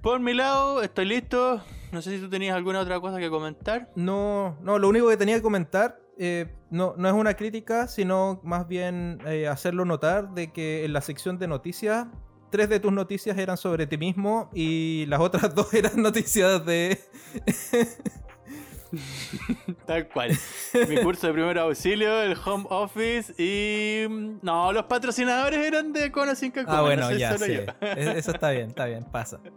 Por 0.01 0.19
mi 0.21 0.35
lado, 0.35 0.83
estoy 0.83 1.05
listo. 1.05 1.63
No 1.93 2.03
sé 2.03 2.17
si 2.17 2.23
tú 2.23 2.29
tenías 2.29 2.57
alguna 2.57 2.81
otra 2.81 3.01
cosa 3.01 3.19
que 3.19 3.31
comentar. 3.31 3.91
No, 3.95 4.57
no, 4.61 4.79
lo 4.79 4.89
único 4.89 5.09
que 5.09 5.17
tenía 5.17 5.37
que 5.37 5.43
comentar 5.43 6.01
eh, 6.19 6.55
no, 6.71 6.95
no 6.97 7.09
es 7.09 7.15
una 7.15 7.35
crítica, 7.35 7.89
sino 7.89 8.41
más 8.43 8.69
bien 8.69 9.19
eh, 9.27 9.49
hacerlo 9.49 9.85
notar 9.85 10.35
de 10.35 10.53
que 10.53 10.85
en 10.85 10.93
la 10.93 11.01
sección 11.01 11.39
de 11.39 11.49
noticias, 11.49 12.07
tres 12.51 12.69
de 12.69 12.81
tus 12.81 12.93
noticias 12.93 13.39
eran 13.39 13.57
sobre 13.57 13.87
ti 13.87 13.97
mismo 13.97 14.51
y 14.55 15.07
las 15.07 15.21
otras 15.21 15.55
dos 15.55 15.73
eran 15.75 16.03
noticias 16.03 16.65
de... 16.65 16.99
Tal 19.87 20.09
cual. 20.09 20.31
Mi 20.89 20.97
curso 20.99 21.27
de 21.29 21.33
primer 21.33 21.59
auxilio, 21.59 22.23
el 22.23 22.37
home 22.45 22.65
office 22.71 23.33
y... 23.43 24.07
mm, 24.09 24.39
No, 24.43 24.73
los 24.73 24.85
patrocinadores 24.85 25.65
eran 25.67 25.93
de 25.93 26.11
Cono 26.13 26.35
sin. 26.35 26.53
Ah, 26.67 26.77
no 26.77 26.83
bueno, 26.83 27.11
ya, 27.13 27.37
sí. 27.39 27.53
E- 27.81 28.15
Eso 28.17 28.33
está 28.33 28.51
bien, 28.51 28.69
está 28.69 28.87
bien, 28.87 29.05
pasa. 29.05 29.41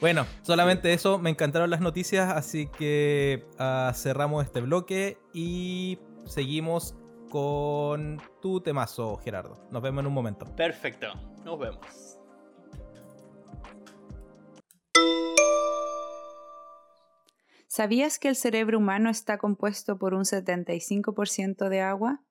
Bueno, 0.00 0.26
solamente 0.42 0.92
eso, 0.92 1.18
me 1.18 1.30
encantaron 1.30 1.70
las 1.70 1.80
noticias, 1.80 2.28
así 2.30 2.66
que 2.66 3.46
ah, 3.58 3.92
cerramos 3.94 4.44
este 4.44 4.60
bloque 4.60 5.18
y 5.32 5.98
seguimos 6.26 6.96
con 7.30 8.20
tu 8.42 8.60
temazo, 8.60 9.16
Gerardo. 9.18 9.56
Nos 9.70 9.80
vemos 9.82 10.02
en 10.02 10.08
un 10.08 10.12
momento. 10.12 10.44
Perfecto. 10.56 11.06
Nos 11.44 11.58
vemos. 11.58 11.78
¿Sabías 17.76 18.20
que 18.20 18.28
el 18.28 18.36
cerebro 18.36 18.78
humano 18.78 19.10
está 19.10 19.36
compuesto 19.36 19.98
por 19.98 20.14
un 20.14 20.24
75% 20.24 21.68
de 21.68 21.80
agua? 21.80 22.22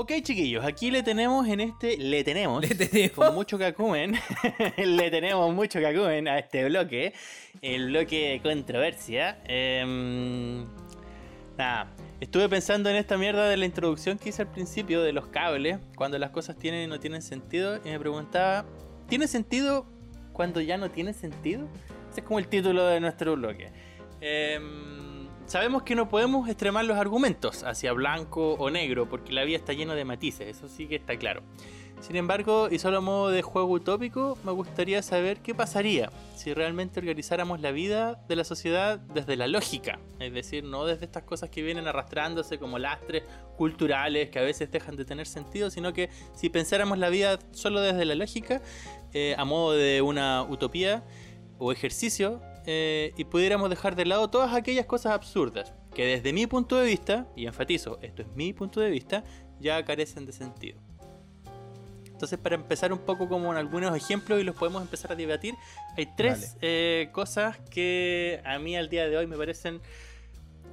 Ok, 0.00 0.12
chiquillos, 0.22 0.64
aquí 0.64 0.90
le 0.90 1.02
tenemos 1.02 1.46
en 1.46 1.60
este. 1.60 1.98
Le 1.98 2.24
tenemos. 2.24 2.66
Le 2.66 2.74
tenemos. 2.74 3.10
Con 3.10 3.34
mucho 3.34 3.58
cacumen. 3.58 4.14
le 4.78 5.10
tenemos 5.10 5.54
mucho 5.54 5.78
cacumen 5.78 6.26
a 6.26 6.38
este 6.38 6.64
bloque. 6.64 7.12
El 7.60 7.88
bloque 7.88 8.30
de 8.30 8.40
controversia. 8.40 9.42
Em, 9.44 10.64
nada. 11.58 11.94
Estuve 12.18 12.48
pensando 12.48 12.88
en 12.88 12.96
esta 12.96 13.18
mierda 13.18 13.46
de 13.46 13.58
la 13.58 13.66
introducción 13.66 14.18
que 14.18 14.30
hice 14.30 14.40
al 14.40 14.50
principio 14.50 15.02
de 15.02 15.12
los 15.12 15.26
cables. 15.26 15.76
Cuando 15.96 16.18
las 16.18 16.30
cosas 16.30 16.56
tienen 16.56 16.84
y 16.84 16.86
no 16.86 16.98
tienen 16.98 17.20
sentido. 17.20 17.78
Y 17.84 17.90
me 17.90 18.00
preguntaba: 18.00 18.64
¿Tiene 19.06 19.28
sentido 19.28 19.84
cuando 20.32 20.62
ya 20.62 20.78
no 20.78 20.90
tiene 20.90 21.12
sentido? 21.12 21.68
Ese 22.10 22.20
es 22.20 22.26
como 22.26 22.38
el 22.38 22.48
título 22.48 22.86
de 22.86 23.00
nuestro 23.00 23.36
bloque. 23.36 23.70
Em, 24.22 24.99
sabemos 25.50 25.82
que 25.82 25.96
no 25.96 26.08
podemos 26.08 26.48
extremar 26.48 26.84
los 26.84 26.96
argumentos 26.96 27.64
hacia 27.64 27.92
blanco 27.92 28.52
o 28.52 28.70
negro, 28.70 29.08
porque 29.08 29.32
la 29.32 29.42
vida 29.42 29.56
está 29.56 29.72
llena 29.72 29.96
de 29.96 30.04
matices, 30.04 30.46
eso 30.46 30.68
sí 30.68 30.86
que 30.86 30.94
está 30.94 31.18
claro. 31.18 31.42
Sin 32.00 32.14
embargo, 32.14 32.68
y 32.70 32.78
solo 32.78 32.98
a 32.98 33.00
modo 33.00 33.30
de 33.30 33.42
juego 33.42 33.72
utópico, 33.72 34.38
me 34.44 34.52
gustaría 34.52 35.02
saber 35.02 35.40
qué 35.40 35.52
pasaría 35.52 36.12
si 36.36 36.54
realmente 36.54 37.00
organizáramos 37.00 37.60
la 37.60 37.72
vida 37.72 38.22
de 38.28 38.36
la 38.36 38.44
sociedad 38.44 39.00
desde 39.00 39.34
la 39.34 39.48
lógica, 39.48 39.98
es 40.20 40.32
decir, 40.32 40.62
no 40.62 40.86
desde 40.86 41.04
estas 41.04 41.24
cosas 41.24 41.50
que 41.50 41.62
vienen 41.62 41.88
arrastrándose 41.88 42.60
como 42.60 42.78
lastres 42.78 43.24
culturales 43.56 44.30
que 44.30 44.38
a 44.38 44.42
veces 44.42 44.70
dejan 44.70 44.94
de 44.94 45.04
tener 45.04 45.26
sentido, 45.26 45.68
sino 45.68 45.92
que 45.92 46.10
si 46.32 46.48
pensáramos 46.48 46.96
la 46.96 47.08
vida 47.08 47.40
solo 47.50 47.80
desde 47.80 48.04
la 48.04 48.14
lógica, 48.14 48.62
eh, 49.12 49.34
a 49.36 49.44
modo 49.44 49.72
de 49.72 50.00
una 50.00 50.44
utopía 50.44 51.02
o 51.58 51.72
ejercicio, 51.72 52.40
eh, 52.66 53.12
y 53.16 53.24
pudiéramos 53.24 53.70
dejar 53.70 53.96
de 53.96 54.04
lado 54.04 54.28
todas 54.28 54.54
aquellas 54.54 54.86
cosas 54.86 55.12
absurdas 55.12 55.72
que 55.94 56.04
desde 56.04 56.32
mi 56.32 56.46
punto 56.46 56.76
de 56.76 56.86
vista, 56.86 57.26
y 57.36 57.46
enfatizo, 57.46 57.98
esto 58.02 58.22
es 58.22 58.28
mi 58.34 58.52
punto 58.52 58.80
de 58.80 58.90
vista, 58.90 59.24
ya 59.58 59.84
carecen 59.84 60.26
de 60.26 60.32
sentido. 60.32 60.78
Entonces, 62.06 62.38
para 62.38 62.54
empezar 62.54 62.92
un 62.92 62.98
poco 62.98 63.28
como 63.28 63.50
en 63.50 63.56
algunos 63.56 63.96
ejemplos 63.96 64.40
y 64.40 64.44
los 64.44 64.54
podemos 64.54 64.82
empezar 64.82 65.12
a 65.12 65.14
debatir, 65.14 65.54
hay 65.96 66.06
tres 66.16 66.56
eh, 66.60 67.08
cosas 67.12 67.58
que 67.70 68.42
a 68.44 68.58
mí 68.58 68.76
al 68.76 68.90
día 68.90 69.08
de 69.08 69.16
hoy 69.16 69.26
me 69.26 69.38
parecen, 69.38 69.80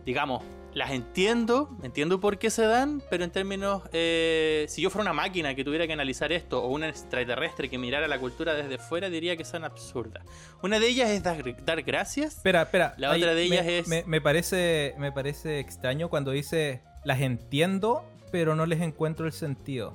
digamos, 0.08 0.41
las 0.74 0.91
entiendo, 0.91 1.70
entiendo 1.84 2.20
por 2.22 2.38
qué 2.38 2.49
se 2.49 2.62
dan, 2.64 3.01
pero 3.10 3.24
en 3.26 3.30
términos, 3.32 3.84
eh, 3.91 4.66
si 4.70 4.82
yo 4.82 4.89
fuera 4.89 5.01
una 5.03 5.14
máquina 5.14 5.53
que 5.53 5.64
tuviera 5.66 5.86
que 5.86 5.91
analizar 5.93 6.32
esto 6.32 6.64
o 6.64 6.68
un 6.70 6.84
extraterrestre 6.86 7.68
que 7.70 7.78
mirara 7.78 8.08
la 8.08 8.18
cultura 8.18 8.53
desde 8.53 8.78
fuera, 8.78 9.10
diría 9.10 9.36
que 9.36 9.43
son 9.43 9.66
absurdas. 9.66 10.24
Una 10.64 10.80
de 10.80 10.88
ellas 10.88 11.10
es 11.10 11.22
dar, 11.24 11.43
dar 11.66 11.82
gracias. 11.82 12.38
Espera, 12.38 12.62
espera. 12.62 12.93
La 12.97 13.12
otra 13.12 13.34
de 13.34 13.43
ellas 13.43 13.66
me, 13.66 13.80
es- 13.80 13.88
Me, 13.89 14.03
me 14.05 14.22
parece, 14.22 14.95
me 14.97 15.12
parece 15.12 15.60
extraño 15.60 16.10
cuando 16.10 16.32
dice 16.32 16.82
las 17.03 17.20
entiendo, 17.22 18.05
pero 18.32 18.55
no 18.55 18.66
les 18.66 18.80
encuentro 18.82 19.26
el 19.26 19.34
sentido. 19.34 19.93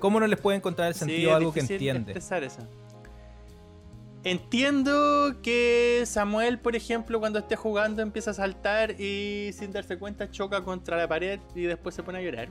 ¿Cómo 0.00 0.18
no 0.20 0.26
les 0.26 0.40
puede 0.40 0.56
encontrar 0.56 0.88
el 0.88 0.94
Sí, 0.94 1.00
sentido 1.00 1.32
a 1.32 1.36
algo 1.36 1.52
que 1.52 1.60
entiende? 1.60 2.12
expresar 2.12 2.42
eso. 2.42 2.60
Entiendo 4.26 5.36
que 5.40 6.02
Samuel, 6.04 6.58
por 6.58 6.74
ejemplo, 6.74 7.20
cuando 7.20 7.38
esté 7.38 7.54
jugando 7.54 8.02
empieza 8.02 8.32
a 8.32 8.34
saltar 8.34 9.00
y 9.00 9.52
sin 9.52 9.70
darse 9.70 9.98
cuenta 9.98 10.32
choca 10.32 10.64
contra 10.64 10.96
la 10.96 11.06
pared 11.06 11.38
y 11.54 11.62
después 11.62 11.94
se 11.94 12.02
pone 12.02 12.18
a 12.18 12.22
llorar. 12.22 12.48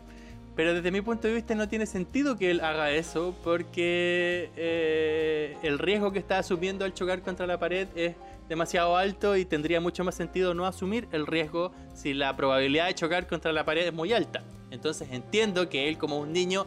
Pero 0.56 0.74
desde 0.74 0.90
mi 0.90 1.02
punto 1.02 1.28
de 1.28 1.34
vista 1.34 1.54
no 1.54 1.68
tiene 1.68 1.86
sentido 1.86 2.38
que 2.38 2.50
él 2.50 2.62
haga 2.62 2.92
eso 2.92 3.36
porque 3.44 4.52
eh, 4.56 5.58
el 5.64 5.78
riesgo 5.78 6.14
que 6.14 6.20
está 6.20 6.38
asumiendo 6.38 6.86
al 6.86 6.94
chocar 6.94 7.22
contra 7.22 7.46
la 7.46 7.60
pared 7.60 7.90
es 7.94 8.16
demasiado 8.50 8.96
alto 8.98 9.36
y 9.36 9.46
tendría 9.46 9.80
mucho 9.82 10.04
más 10.04 10.16
sentido 10.16 10.54
no 10.54 10.66
asumir 10.66 11.08
el 11.12 11.26
riesgo 11.28 11.72
si 11.94 12.14
la 12.14 12.36
probabilidad 12.36 12.88
de 12.88 12.96
chocar 12.96 13.28
contra 13.28 13.52
la 13.52 13.66
pared 13.66 13.88
es 13.88 13.94
muy 13.94 14.14
alta. 14.14 14.44
Entonces 14.72 15.08
entiendo 15.12 15.70
que 15.70 15.88
él 15.88 15.98
como 15.98 16.20
un 16.20 16.34
niño 16.34 16.66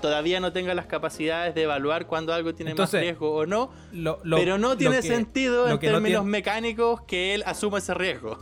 todavía 0.00 0.38
no 0.40 0.52
tenga 0.52 0.74
las 0.74 0.86
capacidades 0.86 1.54
de 1.54 1.62
evaluar 1.62 2.06
cuando 2.06 2.32
algo 2.32 2.54
tiene 2.54 2.70
Entonces, 2.72 2.94
más 2.94 3.02
riesgo 3.02 3.32
o 3.34 3.46
no, 3.46 3.70
Lo- 3.92 4.20
lo- 4.22 4.36
pero 4.36 4.56
no 4.58 4.76
tiene 4.76 4.96
que- 4.96 5.02
sentido 5.08 5.64
en 5.64 5.70
no 5.72 5.78
términos 5.78 6.20
tiene- 6.22 6.30
mecánicos 6.30 7.02
que 7.02 7.34
él 7.34 7.42
asuma 7.46 7.78
ese 7.78 7.94
riesgo. 7.94 8.38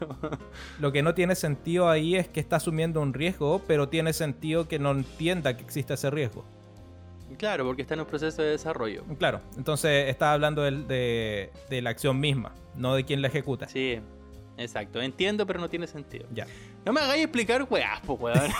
Lo 0.80 0.90
que 0.92 1.02
no 1.02 1.14
tiene 1.14 1.34
sentido 1.36 1.88
ahí 1.88 2.16
es 2.16 2.26
que 2.28 2.40
está 2.40 2.56
asumiendo 2.56 3.00
un 3.00 3.14
riesgo, 3.14 3.62
pero 3.68 3.88
tiene 3.88 4.12
sentido 4.12 4.66
que 4.66 4.78
no 4.80 4.90
entienda 4.90 5.56
que 5.56 5.62
existe 5.62 5.94
ese 5.94 6.10
riesgo. 6.10 6.44
Claro, 7.38 7.64
porque 7.64 7.82
está 7.82 7.94
en 7.94 8.00
un 8.00 8.06
proceso 8.06 8.42
de 8.42 8.50
desarrollo. 8.50 9.04
Claro, 9.18 9.40
entonces 9.56 10.08
está 10.08 10.32
hablando 10.32 10.62
de, 10.62 11.50
de 11.68 11.82
la 11.82 11.90
acción 11.90 12.18
misma, 12.20 12.54
no 12.74 12.94
de 12.94 13.04
quién 13.04 13.22
la 13.22 13.28
ejecuta. 13.28 13.68
Sí, 13.68 14.00
exacto. 14.56 15.00
Entiendo, 15.00 15.46
pero 15.46 15.60
no 15.60 15.68
tiene 15.68 15.86
sentido. 15.86 16.26
Ya. 16.32 16.46
No 16.84 16.92
me 16.92 17.00
hagáis 17.00 17.24
explicar 17.24 17.66
weás, 17.68 18.00
po, 18.00 18.14
weón. 18.14 18.38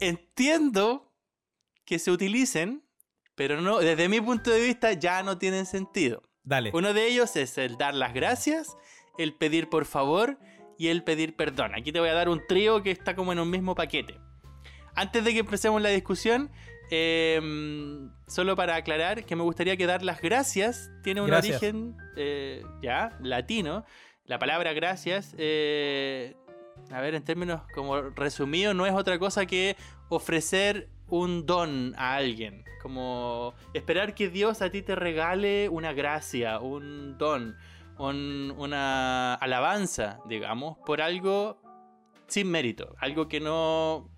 Entiendo 0.00 1.12
que 1.84 1.98
se 1.98 2.10
utilicen, 2.10 2.84
pero 3.34 3.60
no, 3.60 3.78
desde 3.78 4.08
mi 4.08 4.20
punto 4.20 4.50
de 4.50 4.60
vista 4.60 4.92
ya 4.92 5.22
no 5.22 5.38
tienen 5.38 5.66
sentido. 5.66 6.22
Dale. 6.42 6.70
Uno 6.72 6.94
de 6.94 7.06
ellos 7.06 7.36
es 7.36 7.58
el 7.58 7.76
dar 7.76 7.94
las 7.94 8.14
gracias, 8.14 8.76
el 9.18 9.34
pedir 9.34 9.68
por 9.68 9.84
favor 9.84 10.38
y 10.78 10.88
el 10.88 11.02
pedir 11.04 11.36
perdón. 11.36 11.74
Aquí 11.74 11.92
te 11.92 12.00
voy 12.00 12.08
a 12.08 12.14
dar 12.14 12.28
un 12.28 12.46
trío 12.46 12.82
que 12.82 12.90
está 12.90 13.14
como 13.14 13.32
en 13.32 13.40
un 13.40 13.50
mismo 13.50 13.74
paquete. 13.74 14.18
Antes 15.00 15.24
de 15.24 15.32
que 15.32 15.38
empecemos 15.40 15.80
la 15.80 15.90
discusión, 15.90 16.50
em, 16.90 18.10
solo 18.26 18.56
para 18.56 18.74
aclarar 18.76 19.24
que 19.24 19.36
me 19.36 19.42
gustaría 19.42 19.76
que 19.76 19.86
dar 19.86 20.02
las 20.02 20.20
gracias 20.20 20.90
tiene 21.02 21.20
un 21.20 21.28
Gracias. 21.28 21.62
origen 21.62 21.96
eh, 22.16 22.62
ya 22.82 23.16
latino. 23.20 23.84
La 24.24 24.38
palabra 24.38 24.72
gracias, 24.72 25.34
eh, 25.38 26.34
a 26.90 27.00
ver, 27.00 27.14
en 27.14 27.22
términos 27.22 27.62
como 27.74 28.00
resumido, 28.00 28.74
no 28.74 28.86
es 28.86 28.92
otra 28.92 29.18
cosa 29.18 29.46
que 29.46 29.76
ofrecer 30.08 30.88
un 31.08 31.46
don 31.46 31.94
a 31.96 32.14
alguien. 32.16 32.64
Como 32.82 33.54
esperar 33.74 34.14
que 34.14 34.28
Dios 34.28 34.62
a 34.62 34.70
ti 34.70 34.82
te 34.82 34.94
regale 34.94 35.68
una 35.68 35.92
gracia, 35.92 36.58
un 36.60 37.16
don, 37.18 37.56
un- 37.98 38.52
una 38.58 39.34
alabanza, 39.34 40.18
digamos, 40.28 40.76
por 40.84 41.00
algo 41.02 41.60
sin 42.26 42.50
mérito. 42.50 42.94
Algo 42.98 43.28
que 43.28 43.40
no 43.40 44.10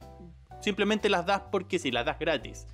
simplemente 0.61 1.09
las 1.09 1.27
das 1.27 1.43
porque 1.53 1.79
sí, 1.79 1.91
las 1.91 2.05
das 2.07 2.19
gratis. 2.19 2.67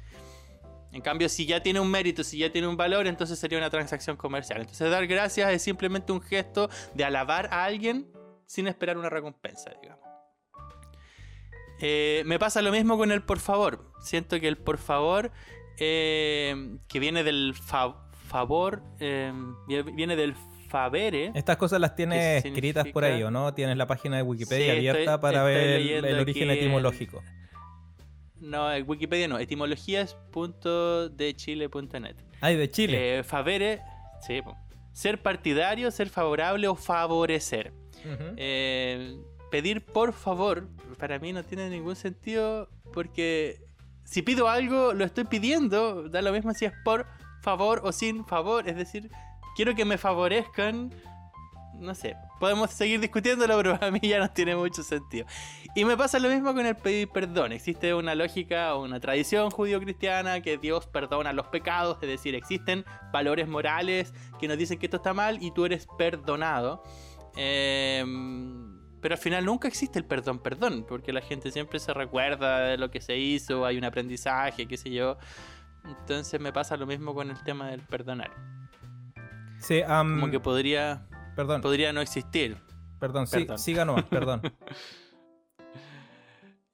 En 0.93 1.03
cambio, 1.03 1.28
si 1.28 1.45
ya 1.47 1.62
tiene 1.62 1.80
un 1.80 1.91
mérito, 1.91 2.24
si 2.24 2.39
ya 2.39 2.51
tiene 2.51 2.68
un 2.68 2.76
valor, 2.76 3.07
entonces 3.07 3.39
sería 3.39 3.59
una 3.59 3.68
transacción 3.70 4.16
comercial. 4.16 4.61
Entonces, 4.62 4.91
dar 4.91 5.07
gracias 5.07 5.51
es 5.53 5.61
simplemente 5.62 6.11
un 6.12 6.22
gesto 6.22 6.70
de 6.95 7.05
alabar 7.05 7.49
a 7.53 7.64
alguien 7.64 8.07
sin 8.47 8.66
esperar 8.66 8.97
una 8.97 9.11
recompensa, 9.11 9.72
digamos. 9.82 10.05
Eh, 11.80 12.22
me 12.24 12.39
pasa 12.39 12.62
lo 12.62 12.72
mismo 12.72 12.97
con 12.97 13.12
el 13.12 13.22
por 13.22 13.39
favor. 13.39 13.93
Siento 14.01 14.41
que 14.41 14.49
el 14.49 14.57
por 14.57 14.78
favor, 14.78 15.30
eh, 15.78 16.78
que 16.89 16.99
viene 17.01 17.22
del 17.22 17.55
fa- 17.55 18.09
favor, 18.28 18.82
eh, 18.99 19.32
viene 19.95 20.16
del 20.16 20.34
favere. 20.70 21.32
Estas 21.34 21.59
cosas 21.59 21.80
las 21.80 21.95
tienes 21.95 22.43
¿Qué 22.43 22.49
escritas 22.49 22.87
por 22.89 23.05
ahí, 23.05 23.22
¿o 23.22 23.30
no? 23.30 23.53
Tienes 23.53 23.76
la 23.76 23.87
página 23.87 24.16
de 24.16 24.22
Wikipedia 24.22 24.72
Sí, 24.72 24.78
abierta 24.78 25.01
estoy- 25.01 25.20
para 25.20 25.51
estoy 25.51 25.89
ver 25.89 26.05
el, 26.07 26.18
origen 26.20 26.51
aquí 26.51 26.59
etimológico. 26.61 27.22
No, 28.41 28.72
en 28.72 28.89
Wikipedia 28.89 29.28
no, 29.28 29.39
etimologías.dechile.net. 29.39 32.16
Ay, 32.41 32.57
de 32.57 32.70
Chile. 32.70 33.18
Eh, 33.18 33.24
favere, 33.24 33.82
sí, 34.26 34.41
ser 34.93 35.22
partidario, 35.22 35.91
ser 35.91 36.09
favorable 36.09 36.68
o 36.68 36.74
favorecer. 36.74 37.72
Eh, 38.37 39.16
pedir 39.51 39.84
por 39.84 40.12
favor, 40.12 40.68
para 40.99 41.18
mí 41.18 41.32
no 41.32 41.45
tiene 41.45 41.70
ningún 41.70 41.97
sentido 41.97 42.68
porque 42.93 43.61
si 44.05 44.22
pido 44.22 44.49
algo, 44.49 44.93
lo 44.93 45.05
estoy 45.05 45.24
pidiendo, 45.24 46.09
da 46.09 46.22
lo 46.22 46.32
mismo 46.32 46.55
si 46.55 46.64
es 46.64 46.72
por 46.84 47.07
favor 47.43 47.80
o 47.84 47.93
sin 47.93 48.24
favor, 48.24 48.68
es 48.68 48.76
decir, 48.76 49.11
quiero 49.57 49.74
que 49.74 49.84
me 49.84 49.99
favorezcan, 49.99 50.93
no 51.78 51.94
sé, 51.94 52.16
podemos 52.40 52.70
seguir 52.70 53.00
discutiéndolo, 53.00 53.56
pero 53.56 53.78
a 53.80 53.90
mí 53.90 54.00
ya 54.02 54.18
no 54.18 54.30
tiene 54.30 54.56
mucho 54.56 54.82
sentido. 54.82 55.26
Y 55.74 55.84
me 55.84 55.96
pasa 55.96 56.18
lo 56.18 56.28
mismo 56.28 56.54
con 56.54 56.64
el 56.64 56.76
pedir 56.76 57.08
perdón, 57.08 57.52
existe 57.52 57.94
una 57.94 58.14
lógica 58.14 58.74
o 58.74 58.84
una 58.84 59.00
tradición 59.00 59.50
judío-cristiana 59.50 60.40
que 60.40 60.58
Dios 60.58 60.86
perdona 60.86 61.32
los 61.32 61.46
pecados, 61.48 61.98
es 62.02 62.08
decir, 62.08 62.34
existen 62.34 62.84
valores 63.12 63.48
morales 63.48 64.12
que 64.38 64.48
nos 64.48 64.58
dicen 64.58 64.78
que 64.78 64.86
esto 64.86 64.98
está 64.98 65.14
mal 65.14 65.42
y 65.42 65.50
tú 65.50 65.64
eres 65.64 65.86
perdonado. 65.98 66.82
Em, 67.36 68.76
pero 69.00 69.14
al 69.14 69.20
final 69.20 69.44
nunca 69.44 69.68
existe 69.68 69.98
el 69.98 70.04
perdón, 70.04 70.38
perdón, 70.40 70.84
porque 70.88 71.12
la 71.12 71.20
gente 71.20 71.50
siempre 71.50 71.78
se 71.78 71.92
recuerda 71.92 72.60
de 72.60 72.78
lo 72.78 72.90
que 72.90 73.00
se 73.00 73.16
hizo, 73.18 73.66
hay 73.66 73.76
un 73.78 73.84
aprendizaje, 73.84 74.66
qué 74.66 74.76
sé 74.76 74.90
yo. 74.90 75.18
Entonces 75.84 76.40
me 76.40 76.52
pasa 76.52 76.76
lo 76.76 76.86
mismo 76.86 77.14
con 77.14 77.30
el 77.30 77.42
tema 77.44 77.68
del 77.68 77.82
perdonar. 77.82 78.32
Sí, 79.58 79.82
Como 79.86 80.30
que 80.30 80.40
podría, 80.40 81.06
perdón, 81.37 81.61
podría 81.61 81.93
no 81.93 82.01
existir. 82.01 82.57
perdón, 82.99 83.26
sí, 83.26 83.41
perdón. 83.41 83.59
siga 83.59 83.84
nomás, 83.84 84.05
perdón. 84.11 84.43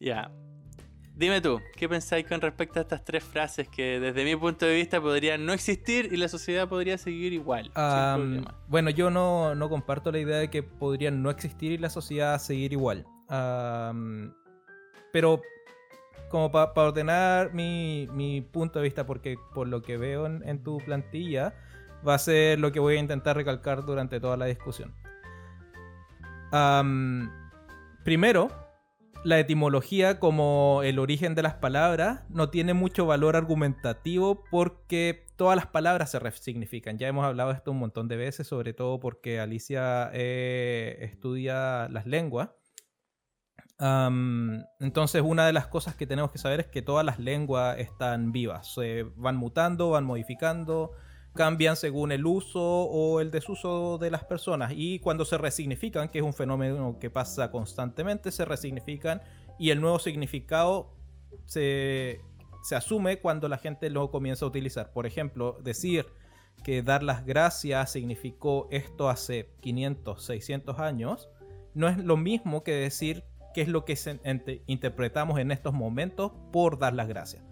Ya. 0.00 0.30
Dime 1.14 1.42
tú, 1.42 1.60
¿qué 1.76 1.88
pensáis 1.88 2.26
con 2.26 2.40
respecto 2.40 2.78
a 2.78 2.82
estas 2.82 3.04
tres 3.04 3.22
frases 3.22 3.68
que 3.68 4.00
desde 4.00 4.24
mi 4.24 4.34
punto 4.34 4.64
de 4.64 4.74
vista 4.74 4.98
podrían 5.00 5.44
no 5.44 5.52
existir 5.52 6.08
y 6.10 6.16
la 6.16 6.26
sociedad 6.26 6.66
podría 6.68 6.96
seguir 6.96 7.34
igual? 7.34 7.70
bueno, 8.66 8.88
yo 8.88 9.10
no, 9.10 9.54
no 9.54 9.68
comparto 9.68 10.10
la 10.10 10.20
idea 10.20 10.38
de 10.38 10.48
que 10.48 10.62
podrían 10.62 11.22
no 11.22 11.30
existir 11.30 11.72
y 11.72 11.78
la 11.78 11.90
sociedad 11.90 12.40
seguir 12.40 12.72
igual. 12.72 13.06
Pero 15.12 15.42
como 16.30 16.50
para 16.50 16.72
ordenar 16.74 17.52
mi, 17.52 18.08
mi 18.12 18.40
punto 18.40 18.78
de 18.78 18.84
vista, 18.84 19.04
porque 19.04 19.36
por 19.54 19.68
lo 19.68 19.82
que 19.82 19.98
veo 19.98 20.24
en, 20.24 20.42
en 20.48 20.62
tu 20.64 20.78
plantilla, 20.78 21.54
va 22.06 22.14
a 22.14 22.18
ser 22.18 22.58
lo 22.58 22.72
que 22.72 22.80
voy 22.80 22.96
a 22.96 23.00
intentar 23.00 23.36
recalcar 23.36 23.84
durante 23.84 24.20
toda 24.20 24.36
la 24.36 24.46
discusión. 24.46 24.94
Primero, 28.04 28.50
la 29.24 29.38
etimología 29.38 30.18
como 30.18 30.80
el 30.82 30.98
origen 30.98 31.34
de 31.34 31.42
las 31.42 31.54
palabras 31.54 32.24
no 32.28 32.50
tiene 32.50 32.74
mucho 32.74 33.06
valor 33.06 33.36
argumentativo 33.36 34.42
porque 34.50 35.26
todas 35.36 35.56
las 35.56 35.66
palabras 35.66 36.10
se 36.10 36.18
resignifican. 36.18 36.98
Ya 36.98 37.06
hemos 37.06 37.24
hablado 37.24 37.50
de 37.50 37.56
esto 37.56 37.70
un 37.70 37.78
montón 37.78 38.08
de 38.08 38.16
veces, 38.16 38.48
sobre 38.48 38.74
todo 38.74 38.98
porque 38.98 39.38
Alicia 39.38 40.10
eh, 40.12 40.98
estudia 41.02 41.88
las 41.88 42.06
lenguas. 42.06 42.50
Entonces 43.78 45.22
una 45.24 45.46
de 45.46 45.52
las 45.52 45.66
cosas 45.66 45.96
que 45.96 46.06
tenemos 46.06 46.30
que 46.30 46.38
saber 46.38 46.60
es 46.60 46.66
que 46.66 46.82
todas 46.82 47.04
las 47.04 47.18
lenguas 47.18 47.78
están 47.78 48.30
vivas, 48.30 48.74
se 48.74 49.04
van 49.16 49.36
mutando, 49.36 49.90
van 49.90 50.04
modificando, 50.04 50.92
cambian 51.34 51.76
según 51.76 52.12
el 52.12 52.26
uso 52.26 52.60
o 52.60 53.20
el 53.20 53.30
desuso 53.30 53.98
de 53.98 54.10
las 54.10 54.24
personas 54.24 54.72
y 54.74 54.98
cuando 54.98 55.24
se 55.24 55.38
resignifican, 55.38 56.08
que 56.08 56.18
es 56.18 56.24
un 56.24 56.34
fenómeno 56.34 56.98
que 57.00 57.10
pasa 57.10 57.50
constantemente, 57.50 58.30
se 58.30 58.44
resignifican 58.44 59.22
y 59.58 59.70
el 59.70 59.80
nuevo 59.80 59.98
significado 59.98 60.92
se, 61.46 62.20
se 62.62 62.76
asume 62.76 63.18
cuando 63.20 63.48
la 63.48 63.58
gente 63.58 63.88
lo 63.90 64.10
comienza 64.10 64.44
a 64.44 64.48
utilizar. 64.48 64.92
Por 64.92 65.06
ejemplo, 65.06 65.58
decir 65.62 66.06
que 66.62 66.82
dar 66.82 67.02
las 67.02 67.24
gracias 67.24 67.92
significó 67.92 68.68
esto 68.70 69.08
hace 69.08 69.50
500, 69.60 70.22
600 70.22 70.78
años, 70.78 71.28
no 71.74 71.88
es 71.88 71.98
lo 71.98 72.16
mismo 72.16 72.62
que 72.62 72.72
decir 72.72 73.24
qué 73.54 73.62
es 73.62 73.68
lo 73.68 73.84
que 73.84 73.96
interpretamos 74.66 75.38
en 75.38 75.50
estos 75.50 75.72
momentos 75.72 76.32
por 76.52 76.78
dar 76.78 76.94
las 76.94 77.08
gracias. 77.08 77.42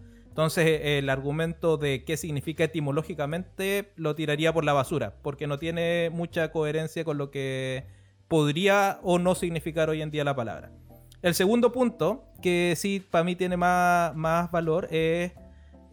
Entonces 0.40 0.66
eh, 0.68 0.96
el 0.96 1.10
argumento 1.10 1.76
de 1.76 2.02
qué 2.02 2.16
significa 2.16 2.64
etimológicamente 2.64 3.92
lo 3.96 4.14
tiraría 4.14 4.54
por 4.54 4.64
la 4.64 4.72
basura, 4.72 5.16
porque 5.20 5.46
no 5.46 5.58
tiene 5.58 6.08
mucha 6.10 6.50
coherencia 6.50 7.04
con 7.04 7.18
lo 7.18 7.30
que 7.30 7.84
podría 8.26 9.00
o 9.02 9.18
no 9.18 9.34
significar 9.34 9.90
hoy 9.90 10.00
en 10.00 10.10
día 10.10 10.24
la 10.24 10.34
palabra. 10.34 10.72
El 11.20 11.34
segundo 11.34 11.72
punto, 11.72 12.24
que 12.40 12.72
sí 12.74 13.06
para 13.10 13.22
mí 13.22 13.36
tiene 13.36 13.58
más, 13.58 14.16
más 14.16 14.50
valor, 14.50 14.88
es 14.90 15.32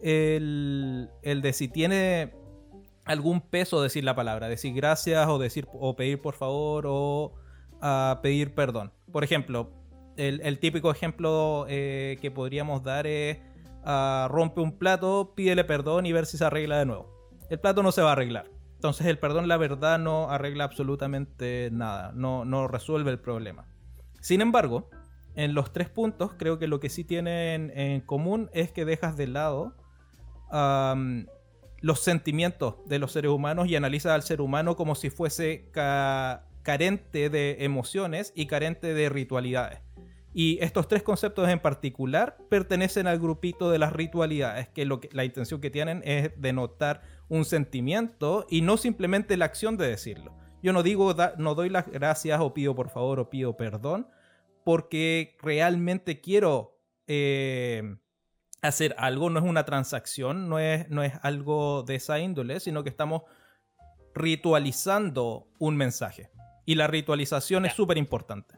el, 0.00 1.10
el 1.20 1.42
de 1.42 1.52
si 1.52 1.68
tiene 1.68 2.32
algún 3.04 3.42
peso 3.42 3.82
decir 3.82 4.02
la 4.02 4.16
palabra, 4.16 4.48
decir 4.48 4.72
gracias 4.72 5.28
o 5.28 5.38
decir 5.38 5.68
o 5.74 5.94
pedir 5.94 6.22
por 6.22 6.32
favor 6.32 6.86
o 6.88 7.34
ah, 7.82 8.20
pedir 8.22 8.54
perdón. 8.54 8.92
Por 9.12 9.24
ejemplo, 9.24 9.70
el, 10.16 10.40
el 10.42 10.58
típico 10.58 10.90
ejemplo 10.90 11.66
eh, 11.68 12.16
que 12.22 12.30
podríamos 12.30 12.82
dar 12.82 13.06
es 13.06 13.40
ah, 13.88 14.28
rompe 14.30 14.60
un 14.60 14.78
plato, 14.78 15.32
pídele 15.34 15.64
perdón 15.64 16.06
y 16.06 16.12
ver 16.12 16.26
si 16.26 16.38
se 16.38 16.44
arregla 16.44 16.78
de 16.78 16.86
nuevo. 16.86 17.32
El 17.50 17.58
plato 17.58 17.82
no 17.82 17.90
se 17.90 18.02
va 18.02 18.10
a 18.10 18.12
arreglar. 18.12 18.46
Entonces 18.74 19.06
el 19.08 19.18
perdón, 19.18 19.48
la 19.48 19.56
verdad, 19.56 19.98
no 19.98 20.30
arregla 20.30 20.62
absolutamente 20.62 21.70
nada, 21.72 22.12
no, 22.14 22.68
resuelve 22.68 23.10
el 23.10 23.18
problema. 23.18 23.66
Sin 24.20 24.40
embargo, 24.40 24.88
en 25.34 25.54
los 25.54 25.72
tres 25.72 25.88
puntos, 25.88 26.32
creo 26.38 26.60
que 26.60 26.68
lo 26.68 26.78
que 26.78 26.88
sí 26.88 27.02
tienen 27.02 27.72
en 27.74 28.00
común 28.02 28.50
es 28.52 28.70
que 28.70 28.84
dejas 28.84 29.16
de 29.16 29.26
lado 29.26 29.74
los 31.80 32.00
sentimientos 32.00 32.76
de 32.86 32.98
los 32.98 33.12
seres 33.12 33.30
humanos 33.30 33.68
y 33.68 33.76
analizas 33.76 34.12
al 34.12 34.22
ser 34.22 34.40
humano 34.40 34.76
como 34.76 34.94
si 34.94 35.10
fuese 35.10 35.70
ca- 35.72 36.44
carente 36.62 37.30
de 37.30 37.56
emociones 37.60 38.32
y 38.34 38.46
carente 38.46 38.94
de 38.94 39.08
ritualidades. 39.08 39.80
Y 40.40 40.56
estos 40.62 40.86
tres 40.86 41.02
conceptos 41.02 41.48
en 41.48 41.58
particular 41.58 42.36
pertenecen 42.48 43.08
al 43.08 43.18
grupito 43.18 43.72
de 43.72 43.80
las 43.80 43.92
ritualidades, 43.92 44.68
que, 44.68 44.84
lo 44.84 45.00
que 45.00 45.08
la 45.10 45.24
intención 45.24 45.60
que 45.60 45.68
tienen 45.68 46.00
es 46.04 46.30
denotar 46.40 47.02
un 47.28 47.44
sentimiento 47.44 48.46
y 48.48 48.60
no 48.62 48.76
simplemente 48.76 49.36
la 49.36 49.46
acción 49.46 49.76
de 49.76 49.88
decirlo. 49.88 50.36
Yo 50.62 50.72
no 50.72 50.84
digo, 50.84 51.12
da- 51.12 51.34
no 51.38 51.56
doy 51.56 51.70
las 51.70 51.88
gracias 51.90 52.38
o 52.40 52.54
pido 52.54 52.76
por 52.76 52.88
favor 52.88 53.18
o 53.18 53.30
pido 53.30 53.56
perdón, 53.56 54.06
porque 54.64 55.36
realmente 55.42 56.20
quiero 56.20 56.78
eh, 57.08 57.96
hacer 58.62 58.94
algo, 58.96 59.30
no 59.30 59.40
es 59.40 59.44
una 59.44 59.64
transacción, 59.64 60.48
no 60.48 60.60
es, 60.60 60.88
no 60.88 61.02
es 61.02 61.14
algo 61.22 61.82
de 61.82 61.96
esa 61.96 62.20
índole, 62.20 62.60
sino 62.60 62.84
que 62.84 62.90
estamos 62.90 63.22
ritualizando 64.14 65.48
un 65.58 65.76
mensaje. 65.76 66.30
Y 66.64 66.76
la 66.76 66.86
ritualización 66.86 67.66
es 67.66 67.72
súper 67.72 67.98
importante. 67.98 68.54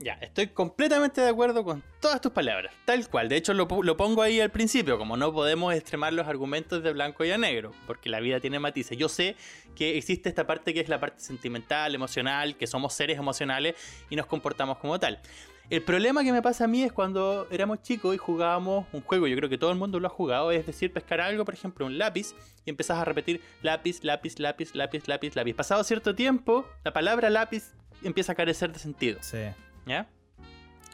Ya, 0.00 0.12
estoy 0.20 0.46
completamente 0.48 1.20
de 1.20 1.28
acuerdo 1.28 1.64
con 1.64 1.82
todas 2.00 2.20
tus 2.20 2.30
palabras, 2.30 2.72
tal 2.84 3.08
cual. 3.08 3.28
De 3.28 3.36
hecho, 3.36 3.52
lo, 3.52 3.66
lo, 3.82 3.96
pongo 3.96 4.22
ahí 4.22 4.40
al 4.40 4.50
principio, 4.50 4.96
como 4.96 5.16
no 5.16 5.32
podemos 5.32 5.74
extremar 5.74 6.12
los 6.12 6.28
argumentos 6.28 6.84
de 6.84 6.92
blanco 6.92 7.24
y 7.24 7.32
a 7.32 7.38
negro, 7.38 7.72
porque 7.86 8.08
la 8.08 8.20
vida 8.20 8.38
tiene 8.38 8.60
matices. 8.60 8.96
Yo 8.96 9.08
sé 9.08 9.34
que 9.74 9.98
existe 9.98 10.28
esta 10.28 10.46
parte 10.46 10.72
que 10.72 10.80
es 10.80 10.88
la 10.88 11.00
parte 11.00 11.20
sentimental, 11.20 11.96
emocional, 11.96 12.56
que 12.56 12.68
somos 12.68 12.94
seres 12.94 13.18
emocionales 13.18 13.74
y 14.08 14.14
nos 14.14 14.26
comportamos 14.26 14.78
como 14.78 15.00
tal. 15.00 15.20
El 15.68 15.82
problema 15.82 16.22
que 16.24 16.32
me 16.32 16.40
pasa 16.40 16.64
a 16.64 16.68
mí 16.68 16.82
es 16.82 16.92
cuando 16.92 17.46
éramos 17.50 17.82
chicos 17.82 18.14
y 18.14 18.18
jugábamos 18.18 18.86
un 18.92 19.02
juego, 19.02 19.26
yo 19.26 19.36
creo 19.36 19.50
que 19.50 19.58
todo 19.58 19.70
el 19.70 19.76
mundo 19.76 20.00
lo 20.00 20.06
ha 20.06 20.10
jugado, 20.10 20.50
es 20.50 20.64
decir, 20.64 20.92
pescar 20.92 21.20
algo, 21.20 21.44
por 21.44 21.52
ejemplo, 21.52 21.84
un 21.84 21.98
lápiz, 21.98 22.34
y 22.64 22.70
empezás 22.70 22.98
a 22.98 23.04
repetir 23.04 23.42
lápiz, 23.60 24.02
lápiz, 24.02 24.38
lápiz, 24.38 24.74
lápiz, 24.74 25.06
lápiz, 25.08 25.36
lápiz. 25.36 25.54
Pasado 25.54 25.84
cierto 25.84 26.14
tiempo, 26.14 26.66
la 26.84 26.94
palabra 26.94 27.28
lápiz 27.28 27.74
empieza 28.02 28.32
a 28.32 28.34
carecer 28.34 28.72
de 28.72 28.78
sentido. 28.78 29.18
Sí. 29.20 29.38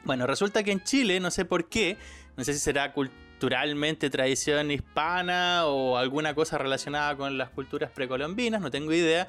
Bueno, 0.05 0.27
resulta 0.27 0.63
que 0.63 0.73
en 0.73 0.83
Chile, 0.83 1.21
no 1.21 1.31
sé 1.31 1.45
por 1.45 1.69
qué, 1.69 1.97
no 2.37 2.45
sé 2.45 2.53
si 2.53 2.59
será 2.59 2.93
culturalmente 2.93 4.11
tradición 4.11 4.71
hispana 4.71 5.67
o 5.67 5.97
alguna 5.97 6.35
cosa 6.35 6.59
relacionada 6.59 7.17
con 7.17 7.39
las 7.39 7.51
culturas 7.51 7.91
precolombinas, 7.91 8.61
no 8.61 8.71
tengo 8.71 8.93
idea, 8.93 9.29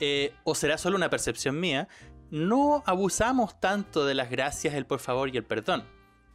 eh, 0.00 0.32
o 0.44 0.54
será 0.54 0.78
solo 0.78 0.96
una 0.96 1.10
percepción 1.10 1.58
mía, 1.58 1.88
no 2.30 2.82
abusamos 2.86 3.60
tanto 3.60 4.06
de 4.06 4.14
las 4.14 4.30
gracias, 4.30 4.74
el 4.74 4.86
por 4.86 5.00
favor 5.00 5.28
y 5.34 5.36
el 5.36 5.44
perdón. 5.44 5.84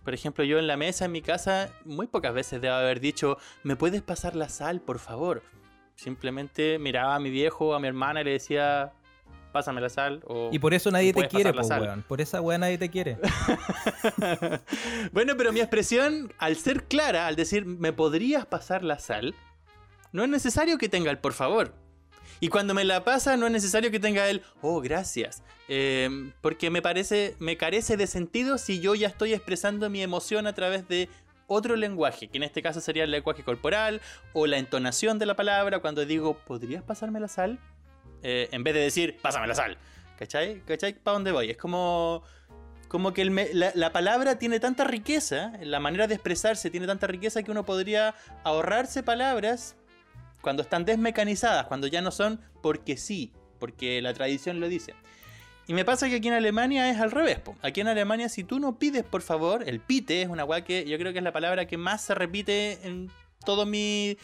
Por 0.03 0.13
ejemplo, 0.13 0.43
yo 0.43 0.59
en 0.59 0.67
la 0.67 0.77
mesa 0.77 1.05
en 1.05 1.11
mi 1.11 1.21
casa 1.21 1.69
muy 1.83 2.07
pocas 2.07 2.33
veces 2.33 2.61
debo 2.61 2.75
haber 2.75 2.99
dicho, 2.99 3.37
¿me 3.63 3.75
puedes 3.75 4.01
pasar 4.01 4.35
la 4.35 4.47
sal, 4.47 4.79
por 4.79 4.99
favor? 4.99 5.43
Simplemente 5.95 6.79
miraba 6.79 7.15
a 7.15 7.19
mi 7.19 7.29
viejo, 7.29 7.73
a 7.73 7.79
mi 7.79 7.87
hermana 7.87 8.21
y 8.21 8.23
le 8.25 8.31
decía, 8.31 8.93
pásame 9.57 9.81
la 9.81 9.89
sal. 9.89 10.21
O 10.27 10.49
y 10.51 10.59
por 10.59 10.75
eso 10.75 10.91
nadie 10.91 11.13
te 11.13 11.27
quiere, 11.27 11.49
weón. 11.49 12.03
Por 12.07 12.21
esa 12.21 12.41
weón 12.41 12.61
nadie 12.61 12.77
te 12.77 12.89
quiere. 12.89 13.17
bueno, 15.11 15.35
pero 15.35 15.51
mi 15.51 15.61
expresión, 15.61 16.31
al 16.37 16.57
ser 16.57 16.83
clara, 16.83 17.25
al 17.25 17.35
decir, 17.35 17.65
¿me 17.65 17.91
podrías 17.91 18.45
pasar 18.45 18.83
la 18.83 18.99
sal? 18.99 19.33
No 20.11 20.23
es 20.23 20.29
necesario 20.29 20.77
que 20.77 20.89
tenga 20.89 21.09
el 21.09 21.17
por 21.17 21.33
favor. 21.33 21.73
Y 22.39 22.49
cuando 22.49 22.75
me 22.75 22.85
la 22.85 23.03
pasa, 23.03 23.35
no 23.35 23.47
es 23.47 23.51
necesario 23.51 23.89
que 23.89 23.99
tenga 23.99 24.29
el, 24.29 24.43
oh, 24.61 24.79
gracias. 24.79 25.41
Em, 25.67 26.33
porque 26.41 26.69
me 26.69 26.83
parece, 26.83 27.35
me 27.39 27.57
carece 27.57 27.97
de 27.97 28.05
sentido 28.05 28.59
si 28.59 28.79
yo 28.79 28.93
ya 28.93 29.07
estoy 29.07 29.33
expresando 29.33 29.89
mi 29.89 30.03
emoción 30.03 30.45
a 30.45 30.53
través 30.53 30.87
de 30.87 31.09
otro 31.47 31.75
lenguaje, 31.75 32.27
que 32.27 32.37
en 32.37 32.43
este 32.43 32.61
caso 32.61 32.79
sería 32.79 33.05
el 33.05 33.11
lenguaje 33.11 33.43
corporal 33.43 34.01
o 34.33 34.45
la 34.45 34.59
entonación 34.59 35.17
de 35.17 35.25
la 35.25 35.35
palabra. 35.35 35.79
Cuando 35.79 36.05
digo, 36.05 36.37
¿podrías 36.45 36.83
pasarme 36.83 37.19
la 37.19 37.27
sal? 37.27 37.59
Eh, 38.23 38.49
en 38.51 38.63
vez 38.63 38.73
de 38.73 38.81
decir, 38.81 39.17
pásame 39.21 39.47
la 39.47 39.55
sal. 39.55 39.77
¿Cachai? 40.17 40.61
¿Cachai? 40.65 40.93
¿Para 40.93 41.15
dónde 41.15 41.31
voy? 41.31 41.49
Es 41.51 41.57
como. 41.57 42.23
Como 42.87 43.11
que 43.11 43.25
la, 43.25 43.91
palabra 43.91 44.39
tiene 44.39 44.61
tanta 44.61 44.85
riqueza, 44.85 45.51
la 45.59 45.81
manera 45.81 46.07
de 46.07 46.13
expresarse 46.13 46.69
tiene 46.69 46.87
tanta 46.87 47.05
riqueza 47.05 47.43
que 47.43 47.51
uno 47.51 47.65
podría 47.65 48.15
ahorrarse 48.45 49.03
palabras 49.03 49.75
cuando 50.39 50.63
están 50.63 50.85
desmecanizadas, 50.85 51.65
cuando 51.65 51.87
ya 51.87 52.01
no 52.01 52.11
son 52.11 52.39
porque 52.61 52.95
sí, 52.95 53.33
porque 53.59 54.01
la 54.01 54.13
tradición 54.13 54.61
lo 54.61 54.69
dice. 54.69 54.93
Y 55.67 55.73
me 55.73 55.83
pasa 55.83 56.07
que 56.07 56.15
aquí 56.15 56.29
en 56.29 56.35
Alemania 56.35 56.89
es 56.89 57.01
al 57.01 57.11
revés. 57.11 57.41
Aquí 57.61 57.81
en 57.81 57.89
Alemania, 57.89 58.29
si 58.29 58.45
tú 58.45 58.57
no 58.57 58.79
pides 58.79 59.03
por 59.03 59.21
favor, 59.21 59.67
el 59.67 59.81
pite 59.81 60.21
es 60.21 60.29
una 60.29 60.45
weá 60.45 60.63
que 60.63 60.87
yo 60.87 60.97
creo 60.97 61.11
que 61.11 61.19
es 61.19 61.23
la 61.25 61.33
palabra 61.33 61.67
que 61.67 61.75
más 61.75 62.01
se 62.01 62.15
repite 62.15 62.79
en 62.87 63.11
todo 63.45 63.65
mi 63.65 64.17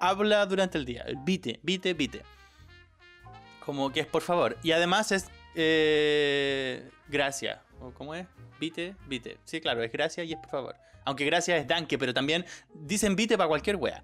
habla 0.00 0.46
durante 0.46 0.78
el 0.78 0.86
día. 0.86 1.02
El 1.02 1.22
pite, 1.22 1.60
pite, 1.62 1.94
pite. 1.94 2.22
Como 3.68 3.92
que 3.92 4.00
es 4.00 4.06
por 4.06 4.22
favor. 4.22 4.56
Y 4.62 4.72
además 4.72 5.12
es 5.12 5.26
eh, 5.54 6.88
gracias. 7.06 7.58
¿O 7.82 7.90
cómo 7.90 8.14
es? 8.14 8.26
Vite, 8.58 8.96
vite. 9.06 9.36
Sí, 9.44 9.60
claro, 9.60 9.82
es 9.82 9.92
gracias 9.92 10.26
y 10.26 10.32
es 10.32 10.38
por 10.38 10.48
favor. 10.48 10.76
Aunque 11.04 11.26
gracias 11.26 11.60
es 11.60 11.66
danke, 11.66 11.98
pero 11.98 12.14
también 12.14 12.46
dicen 12.72 13.14
vite 13.14 13.36
para 13.36 13.48
cualquier 13.48 13.76
wea. 13.76 14.02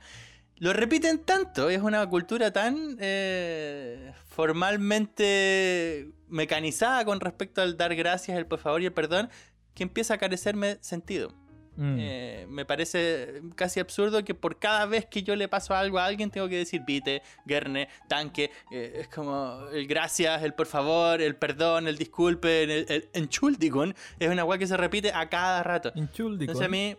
Lo 0.57 0.75
repiten 0.75 1.19
tanto, 1.25 1.71
es 1.71 1.81
una 1.81 2.07
cultura 2.11 2.53
tan 2.53 2.99
eh, 3.01 4.13
formalmente 4.29 6.11
mecanizada 6.29 7.07
con 7.07 7.21
respecto 7.21 7.63
al 7.63 7.79
dar 7.79 7.95
gracias, 7.95 8.37
el 8.37 8.45
por 8.45 8.59
favor 8.59 8.83
y 8.83 8.85
el 8.85 8.93
perdón, 8.93 9.31
que 9.73 9.83
empieza 9.83 10.13
a 10.13 10.19
carecerme 10.19 10.77
sentido. 10.83 11.33
Mm. 11.77 11.97
Eh, 11.99 12.47
me 12.49 12.65
parece 12.65 13.43
casi 13.55 13.81
absurdo 13.81 14.25
que 14.25 14.35
por 14.35 14.59
cada 14.59 14.87
vez 14.87 15.07
que 15.07 15.23
yo 15.23 15.35
le 15.37 15.49
paso 15.49 15.75
algo 15.75 15.99
a 15.99 16.07
alguien 16.07 16.31
tengo 16.31 16.49
que 16.49 16.59
decir 16.59 16.85
pite, 16.85 17.23
gerne, 17.47 17.89
tanque. 18.09 18.51
Eh, 18.71 19.01
es 19.01 19.09
como 19.09 19.67
el 19.73 19.87
gracias, 19.87 20.43
el 20.43 20.55
por 20.55 20.67
favor, 20.67 21.21
el 21.21 21.37
perdón, 21.37 21.89
el 21.89 21.99
disculpe, 21.99 22.63
el, 22.63 22.87
el 22.89 23.09
entschuldigung. 23.13 23.95
Es 24.19 24.31
una 24.31 24.45
weá 24.45 24.59
que 24.59 24.67
se 24.67 24.77
repite 24.77 25.13
a 25.13 25.29
cada 25.29 25.63
rato. 25.63 25.93
Entonces 25.95 26.61
a 26.61 26.69
mí, 26.69 26.97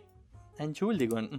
entschuldigung. 0.59 1.29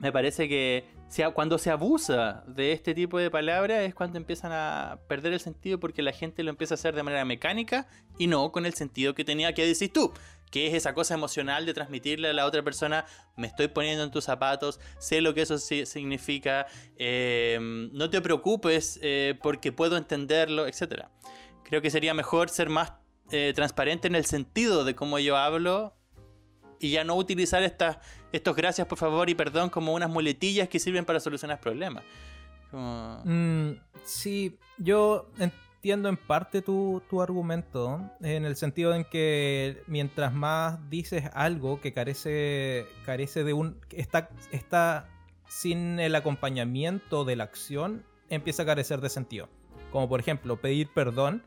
Me 0.00 0.10
parece 0.10 0.48
que 0.48 0.84
cuando 1.32 1.58
se 1.58 1.70
abusa 1.70 2.42
de 2.48 2.72
este 2.72 2.94
tipo 2.94 3.18
de 3.18 3.30
palabras 3.30 3.82
es 3.82 3.94
cuando 3.94 4.18
empiezan 4.18 4.50
a 4.52 4.98
perder 5.06 5.32
el 5.32 5.40
sentido 5.40 5.78
porque 5.78 6.02
la 6.02 6.12
gente 6.12 6.42
lo 6.42 6.50
empieza 6.50 6.74
a 6.74 6.76
hacer 6.76 6.94
de 6.94 7.02
manera 7.02 7.24
mecánica 7.24 7.86
y 8.18 8.26
no 8.26 8.50
con 8.50 8.66
el 8.66 8.74
sentido 8.74 9.14
que 9.14 9.24
tenía 9.24 9.52
que 9.54 9.64
decir 9.64 9.92
tú 9.92 10.12
que 10.50 10.68
es 10.68 10.74
esa 10.74 10.94
cosa 10.94 11.14
emocional 11.14 11.66
de 11.66 11.74
transmitirle 11.74 12.28
a 12.28 12.32
la 12.32 12.46
otra 12.46 12.62
persona, 12.62 13.04
me 13.36 13.46
estoy 13.46 13.68
poniendo 13.68 14.04
en 14.04 14.10
tus 14.10 14.24
zapatos, 14.24 14.80
sé 14.98 15.20
lo 15.20 15.34
que 15.34 15.42
eso 15.42 15.58
significa, 15.58 16.66
eh, 16.96 17.58
no 17.92 18.10
te 18.10 18.20
preocupes 18.20 18.98
eh, 19.02 19.38
porque 19.42 19.72
puedo 19.72 19.96
entenderlo, 19.96 20.66
etc. 20.66 21.06
Creo 21.64 21.82
que 21.82 21.90
sería 21.90 22.14
mejor 22.14 22.50
ser 22.50 22.68
más 22.68 22.92
eh, 23.30 23.52
transparente 23.54 24.06
en 24.06 24.14
el 24.14 24.26
sentido 24.26 24.84
de 24.84 24.94
cómo 24.94 25.18
yo 25.18 25.36
hablo 25.36 25.96
y 26.78 26.90
ya 26.90 27.04
no 27.04 27.16
utilizar 27.16 27.62
estas, 27.62 27.98
estos 28.32 28.54
gracias 28.54 28.86
por 28.86 28.98
favor 28.98 29.30
y 29.30 29.34
perdón 29.34 29.70
como 29.70 29.94
unas 29.94 30.10
muletillas 30.10 30.68
que 30.68 30.78
sirven 30.78 31.04
para 31.04 31.20
solucionar 31.20 31.60
problemas. 31.60 32.04
Mm, 32.72 33.72
sí, 34.04 34.58
yo 34.78 35.30
entiendo 35.84 36.08
en 36.08 36.16
parte 36.16 36.62
tu, 36.62 37.02
argumento, 37.20 38.00
en 38.22 38.46
el 38.46 38.56
sentido 38.56 38.94
en 38.94 39.04
que 39.04 39.82
mientras 39.86 40.32
más 40.32 40.78
dices 40.88 41.28
algo 41.34 41.78
que 41.82 41.92
carece, 41.92 42.86
carece 43.04 43.44
de 43.44 43.52
un... 43.52 43.76
Está, 43.90 44.30
está 44.50 45.10
sin 45.46 46.00
el 46.00 46.14
acompañamiento 46.14 47.26
de 47.26 47.36
la 47.36 47.44
acción, 47.44 48.02
empieza 48.30 48.62
a 48.62 48.66
carecer 48.66 49.02
de 49.02 49.10
sentido. 49.10 49.50
Como 49.92 50.08
por 50.08 50.20
ejemplo, 50.20 50.56
pedir 50.56 50.88
perdón 50.88 51.42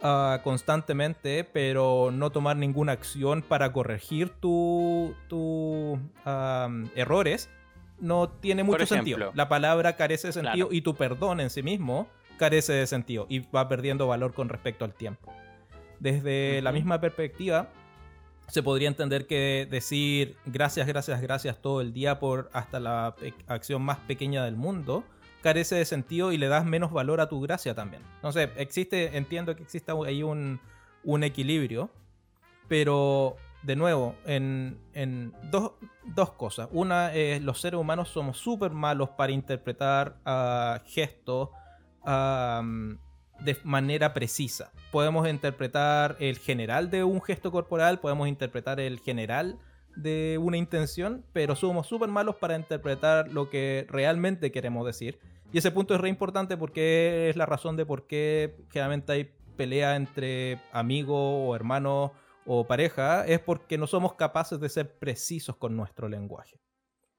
ah, 0.00 0.40
constantemente, 0.42 1.44
pero 1.44 2.10
no 2.10 2.30
tomar 2.30 2.56
ninguna 2.56 2.92
acción 2.92 3.42
para 3.42 3.74
corregir 3.74 4.30
tus 4.30 5.14
tu, 5.28 5.98
errores, 6.94 7.50
no 7.98 8.30
tiene 8.30 8.64
mucho 8.64 8.86
sentido. 8.86 9.32
La 9.34 9.50
palabra 9.50 9.96
carece 9.96 10.28
de 10.28 10.32
sentido 10.32 10.68
y 10.70 10.80
tu 10.80 10.94
perdón 10.94 11.40
en 11.40 11.50
sí 11.50 11.62
mismo 11.62 12.08
carece 12.40 12.72
de 12.72 12.86
sentido 12.86 13.26
y 13.28 13.40
va 13.40 13.68
perdiendo 13.68 14.06
valor 14.06 14.32
con 14.32 14.48
respecto 14.48 14.86
al 14.86 14.94
tiempo. 14.94 15.30
Desde 15.98 16.62
la 16.62 16.72
misma 16.72 16.98
perspectiva, 16.98 17.68
se 18.48 18.62
podría 18.62 18.88
entender 18.88 19.26
que 19.26 19.68
decir 19.70 20.38
gracias, 20.46 20.86
gracias, 20.86 21.20
gracias 21.20 21.60
todo 21.60 21.82
el 21.82 21.92
día 21.92 22.18
por 22.18 22.48
hasta 22.54 22.80
la 22.80 23.14
acción 23.46 23.82
más 23.82 23.98
pequeña 23.98 24.42
del 24.42 24.56
mundo 24.56 25.04
carece 25.42 25.74
de 25.74 25.84
sentido 25.84 26.32
y 26.32 26.38
le 26.38 26.48
das 26.48 26.64
menos 26.64 26.92
valor 26.92 27.20
a 27.20 27.28
tu 27.28 27.42
gracia 27.42 27.74
también. 27.74 28.02
No 28.22 28.32
sé, 28.32 28.50
existe, 28.56 29.18
entiendo 29.18 29.54
que 29.54 29.62
existe 29.62 29.92
ahí 30.06 30.22
un, 30.22 30.60
un 31.04 31.24
equilibrio, 31.24 31.90
pero 32.68 33.36
de 33.62 33.76
nuevo, 33.76 34.14
en, 34.24 34.78
en 34.94 35.34
dos, 35.50 35.72
dos, 36.04 36.32
cosas. 36.32 36.68
Una 36.72 37.12
es 37.12 37.42
los 37.42 37.60
seres 37.60 37.78
humanos 37.78 38.08
somos 38.08 38.38
súper 38.38 38.70
malos 38.70 39.10
para 39.10 39.32
interpretar 39.32 40.16
uh, 40.24 40.82
gestos, 40.88 41.50
de 42.04 43.56
manera 43.64 44.12
precisa. 44.12 44.72
Podemos 44.90 45.28
interpretar 45.28 46.16
el 46.20 46.38
general 46.38 46.90
de 46.90 47.04
un 47.04 47.22
gesto 47.22 47.50
corporal, 47.50 48.00
podemos 48.00 48.28
interpretar 48.28 48.80
el 48.80 49.00
general 49.00 49.58
de 49.96 50.38
una 50.40 50.56
intención, 50.56 51.24
pero 51.32 51.56
somos 51.56 51.86
súper 51.86 52.08
malos 52.08 52.36
para 52.36 52.56
interpretar 52.56 53.28
lo 53.28 53.50
que 53.50 53.86
realmente 53.88 54.52
queremos 54.52 54.86
decir. 54.86 55.18
Y 55.52 55.58
ese 55.58 55.70
punto 55.70 55.94
es 55.94 56.00
re 56.00 56.08
importante 56.08 56.56
porque 56.56 57.28
es 57.28 57.36
la 57.36 57.46
razón 57.46 57.76
de 57.76 57.84
por 57.84 58.06
qué 58.06 58.56
generalmente 58.70 59.12
hay 59.12 59.32
pelea 59.56 59.96
entre 59.96 60.60
amigos 60.72 61.18
o 61.18 61.54
hermanos 61.56 62.12
o 62.46 62.66
pareja, 62.66 63.26
es 63.26 63.40
porque 63.40 63.76
no 63.76 63.86
somos 63.86 64.14
capaces 64.14 64.58
de 64.60 64.68
ser 64.68 64.98
precisos 64.98 65.56
con 65.56 65.76
nuestro 65.76 66.08
lenguaje. 66.08 66.58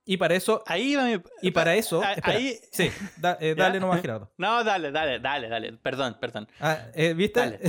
Y 0.06 0.18
para 0.18 0.36
eso. 0.36 0.64
Ahí 0.66 0.96
va 0.96 1.06
mi, 1.06 1.22
Y 1.42 1.52
para 1.52 1.76
eso. 1.76 2.02
ahí, 2.24 2.58
sí, 2.72 2.92
eh, 3.40 3.56
dale 3.58 3.80
nomás, 3.80 4.02
Gerardo. 4.02 4.32
No, 4.38 4.64
dale, 4.64 4.92
dale, 4.92 5.20
dale, 5.20 5.48
dale. 5.48 5.74
Perdón, 5.74 6.18
perdón. 6.20 6.48
Ah, 6.60 6.78
eh, 6.96 7.14
¿Viste? 7.14 7.60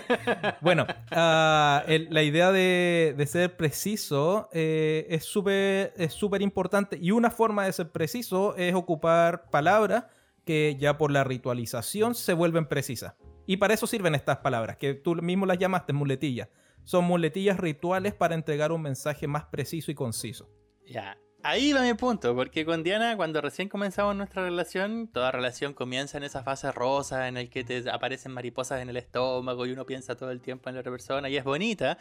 bueno, 0.60 0.86
ah, 1.10 1.84
la 1.86 2.22
idea 2.22 2.52
de, 2.52 3.14
de 3.16 3.26
ser 3.26 3.56
preciso 3.56 4.48
eh, 4.52 5.06
es 5.10 5.24
súper 5.24 5.92
es 5.96 6.16
importante. 6.40 6.98
Y 7.00 7.10
una 7.10 7.30
forma 7.30 7.64
de 7.64 7.72
ser 7.72 7.90
preciso 7.90 8.56
es 8.56 8.74
ocupar 8.74 9.50
palabras 9.50 10.04
que 10.44 10.76
ya 10.78 10.98
por 10.98 11.10
la 11.10 11.24
ritualización 11.24 12.14
se 12.14 12.32
vuelven 12.32 12.66
precisas. 12.66 13.14
Y 13.46 13.56
para 13.56 13.74
eso 13.74 13.88
sirven 13.88 14.14
estas 14.14 14.38
palabras, 14.38 14.76
que 14.76 14.94
tú 14.94 15.16
mismo 15.16 15.46
las 15.46 15.58
llamaste 15.58 15.92
muletillas 15.92 16.48
son 16.84 17.04
muletillas 17.04 17.58
rituales 17.58 18.14
para 18.14 18.34
entregar 18.34 18.72
un 18.72 18.82
mensaje 18.82 19.26
más 19.26 19.44
preciso 19.46 19.90
y 19.90 19.94
conciso. 19.94 20.50
Ya, 20.86 21.16
Ahí 21.44 21.72
va 21.72 21.82
mi 21.82 21.92
punto, 21.94 22.36
porque 22.36 22.64
con 22.64 22.84
Diana, 22.84 23.16
cuando 23.16 23.40
recién 23.40 23.68
comenzamos 23.68 24.14
nuestra 24.14 24.44
relación, 24.44 25.08
toda 25.08 25.32
relación 25.32 25.74
comienza 25.74 26.16
en 26.16 26.22
esa 26.22 26.44
fase 26.44 26.70
rosa 26.70 27.26
en 27.26 27.36
el 27.36 27.50
que 27.50 27.64
te 27.64 27.90
aparecen 27.90 28.30
mariposas 28.30 28.80
en 28.80 28.88
el 28.88 28.96
estómago 28.96 29.66
y 29.66 29.72
uno 29.72 29.84
piensa 29.84 30.16
todo 30.16 30.30
el 30.30 30.40
tiempo 30.40 30.68
en 30.68 30.76
la 30.76 30.82
otra 30.82 30.92
persona 30.92 31.28
y 31.28 31.36
es 31.36 31.42
bonita, 31.42 31.98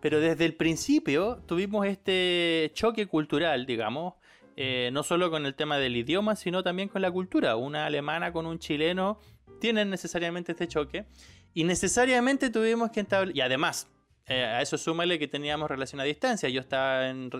pero 0.00 0.18
desde 0.18 0.46
el 0.46 0.54
principio 0.54 1.42
tuvimos 1.46 1.86
este 1.86 2.70
choque 2.72 3.06
cultural, 3.06 3.66
digamos, 3.66 4.14
eh, 4.56 4.88
no 4.94 5.02
solo 5.02 5.30
con 5.30 5.44
el 5.44 5.54
tema 5.54 5.76
del 5.76 5.94
idioma, 5.94 6.34
sino 6.34 6.62
también 6.62 6.88
con 6.88 7.02
la 7.02 7.10
cultura. 7.10 7.56
Una 7.56 7.84
alemana 7.84 8.32
con 8.32 8.46
un 8.46 8.58
chileno 8.58 9.20
tienen 9.60 9.90
necesariamente 9.90 10.52
este 10.52 10.66
choque 10.68 11.04
y 11.52 11.64
necesariamente 11.64 12.48
tuvimos 12.48 12.90
que 12.92 13.00
establecer, 13.00 13.36
y 13.36 13.42
además, 13.42 13.88
eh, 14.26 14.44
a 14.44 14.62
eso 14.62 14.78
súmale 14.78 15.18
que 15.18 15.26
teníamos 15.26 15.68
relación 15.68 16.00
a 16.00 16.04
distancia. 16.04 16.48
Yo 16.48 16.60
estaba 16.60 17.08
en, 17.08 17.30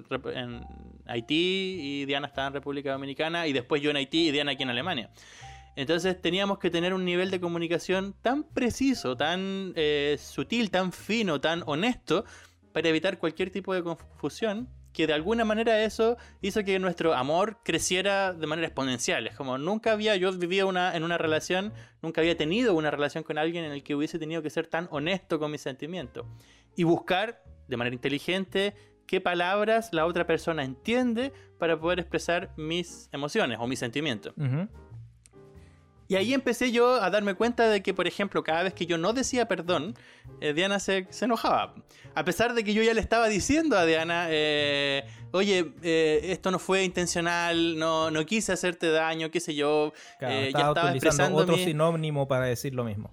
Haití 1.07 1.78
y 1.81 2.05
Diana 2.05 2.26
estaba 2.26 2.49
en 2.49 2.55
República 2.55 2.93
Dominicana 2.93 3.47
y 3.47 3.53
después 3.53 3.81
yo 3.81 3.91
en 3.91 3.97
Haití 3.97 4.28
y 4.28 4.31
Diana 4.33 4.53
aquí 4.53 4.64
en 4.64 4.70
Alemania. 4.70 5.11
Entonces 5.76 6.20
teníamos 6.20 6.59
que 6.59 6.68
tener 6.68 6.93
un 6.93 7.05
nivel 7.05 7.31
de 7.31 7.41
comunicación 7.41 8.14
tan 8.20 8.43
preciso, 8.43 9.16
tan 9.16 9.72
eh, 9.76 10.18
sutil, 10.20 10.70
tan 10.70 10.93
fino, 10.93 11.41
tan 11.41 11.62
honesto 11.66 12.24
para 12.72 12.89
evitar 12.89 13.18
cualquier 13.18 13.51
tipo 13.51 13.72
de 13.72 13.83
confusión 13.83 14.68
que 14.93 15.07
de 15.07 15.12
alguna 15.12 15.45
manera 15.45 15.85
eso 15.85 16.16
hizo 16.41 16.64
que 16.64 16.78
nuestro 16.81 17.14
amor 17.14 17.59
creciera 17.64 18.33
de 18.33 18.47
manera 18.49 18.66
exponencial. 18.66 19.28
Es 19.28 19.37
como 19.37 19.57
nunca 19.57 19.93
había, 19.93 20.16
yo 20.16 20.33
vivía 20.33 20.66
una, 20.66 20.97
en 20.97 21.05
una 21.05 21.16
relación, 21.16 21.72
nunca 22.03 22.20
había 22.20 22.37
tenido 22.37 22.74
una 22.74 22.91
relación 22.91 23.22
con 23.22 23.39
alguien 23.39 23.64
en 23.64 23.70
el 23.70 23.85
que 23.85 23.95
hubiese 23.95 24.18
tenido 24.18 24.43
que 24.43 24.51
ser 24.51 24.66
tan 24.66 24.89
honesto 24.91 25.39
con 25.39 25.53
mis 25.53 25.61
sentimientos 25.61 26.26
y 26.77 26.85
buscar 26.85 27.43
de 27.68 27.77
manera 27.77 27.95
inteligente 27.95 28.75
qué 29.07 29.21
palabras 29.21 29.89
la 29.93 30.07
otra 30.07 30.27
persona 30.27 30.64
entiende 30.64 31.33
para 31.59 31.79
poder 31.79 31.99
expresar 31.99 32.53
mis 32.57 33.09
emociones 33.12 33.59
o 33.61 33.66
mis 33.66 33.79
sentimientos. 33.79 34.35
Y 36.07 36.16
ahí 36.16 36.35
empecé 36.35 36.73
yo 36.73 37.01
a 37.01 37.09
darme 37.09 37.35
cuenta 37.35 37.68
de 37.68 37.85
que, 37.85 37.95
por 37.95 38.09
ejemplo, 38.09 38.43
cada 38.43 38.64
vez 38.64 38.75
que 38.75 38.85
yo 38.85 38.99
no 38.99 39.12
decía 39.12 39.47
perdón, 39.47 39.95
eh, 40.41 40.53
Diana 40.53 40.81
se, 40.81 41.07
enojaba. 41.21 41.75
A 42.16 42.25
pesar 42.25 42.55
de 42.55 42.64
que 42.64 42.75
yo 42.75 42.83
ya 42.83 42.95
le 42.95 43.01
estaba 43.01 43.29
diciendo 43.29 43.79
a 43.79 43.85
Diana, 43.85 44.27
eh, 44.29 45.05
oye, 45.31 45.73
eh, 45.85 46.21
esto 46.25 46.51
no 46.51 46.59
fue 46.59 46.83
intencional, 46.83 47.79
no, 47.79 48.11
no 48.11 48.27
quise 48.27 48.53
hacerte 48.53 48.91
daño, 48.91 49.31
qué 49.31 49.39
sé 49.39 49.55
yo. 49.55 49.93
ya 50.21 50.49
estaba 50.49 50.91
utilizando 50.91 51.39
otro 51.39 51.57
sinónimo 51.57 52.27
para 52.27 52.47
decir 52.47 52.75
lo 52.75 52.83
mismo 52.83 53.12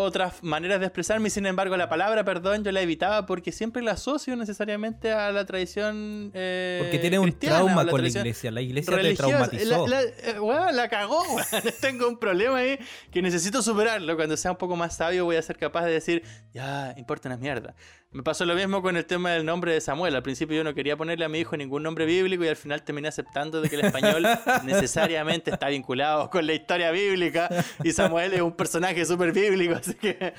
otras 0.00 0.42
maneras 0.42 0.80
de 0.80 0.86
expresarme, 0.86 1.30
sin 1.30 1.46
embargo 1.46 1.76
la 1.76 1.88
palabra 1.88 2.24
perdón 2.24 2.64
yo 2.64 2.72
la 2.72 2.80
evitaba 2.80 3.26
porque 3.26 3.52
siempre 3.52 3.82
la 3.82 3.92
asocio 3.92 4.36
necesariamente 4.36 5.12
a 5.12 5.30
la 5.32 5.44
tradición 5.44 6.30
eh, 6.34 6.78
Porque 6.80 6.98
tiene 6.98 7.18
un 7.18 7.32
trauma 7.32 7.86
con 7.86 8.02
la 8.02 8.08
iglesia, 8.08 8.50
la 8.50 8.60
iglesia 8.60 8.96
te 8.96 9.14
traumatizó. 9.14 9.86
La, 9.86 10.02
eh, 10.02 10.72
la 10.72 10.88
cagó, 10.88 11.22
tengo 11.80 12.08
un 12.08 12.18
problema 12.18 12.58
ahí 12.58 12.78
que 13.10 13.22
necesito 13.22 13.62
superarlo. 13.62 14.16
Cuando 14.16 14.36
sea 14.36 14.52
un 14.52 14.58
poco 14.58 14.76
más 14.76 14.96
sabio 14.96 15.24
voy 15.24 15.36
a 15.36 15.42
ser 15.42 15.58
capaz 15.58 15.84
de 15.84 15.92
decir, 15.92 16.22
ya, 16.52 16.94
importa 16.96 17.28
una 17.28 17.36
mierda. 17.36 17.74
Me 18.12 18.22
pasó 18.22 18.44
lo 18.44 18.54
mismo 18.54 18.82
con 18.82 18.98
el 18.98 19.06
tema 19.06 19.30
del 19.30 19.46
nombre 19.46 19.72
de 19.72 19.80
Samuel. 19.80 20.14
Al 20.14 20.22
principio 20.22 20.54
yo 20.54 20.64
no 20.64 20.74
quería 20.74 20.98
ponerle 20.98 21.24
a 21.24 21.30
mi 21.30 21.38
hijo 21.38 21.56
ningún 21.56 21.82
nombre 21.82 22.04
bíblico 22.04 22.44
y 22.44 22.48
al 22.48 22.56
final 22.56 22.82
terminé 22.82 23.08
aceptando 23.08 23.62
de 23.62 23.70
que 23.70 23.76
el 23.76 23.86
español 23.86 24.26
necesariamente 24.64 25.50
está 25.50 25.68
vinculado 25.68 26.28
con 26.28 26.46
la 26.46 26.52
historia 26.52 26.90
bíblica 26.90 27.48
y 27.82 27.90
Samuel 27.92 28.34
es 28.34 28.42
un 28.42 28.52
personaje 28.52 29.06
súper 29.06 29.32
bíblico, 29.32 29.76
así 29.76 29.94
que 29.94 30.34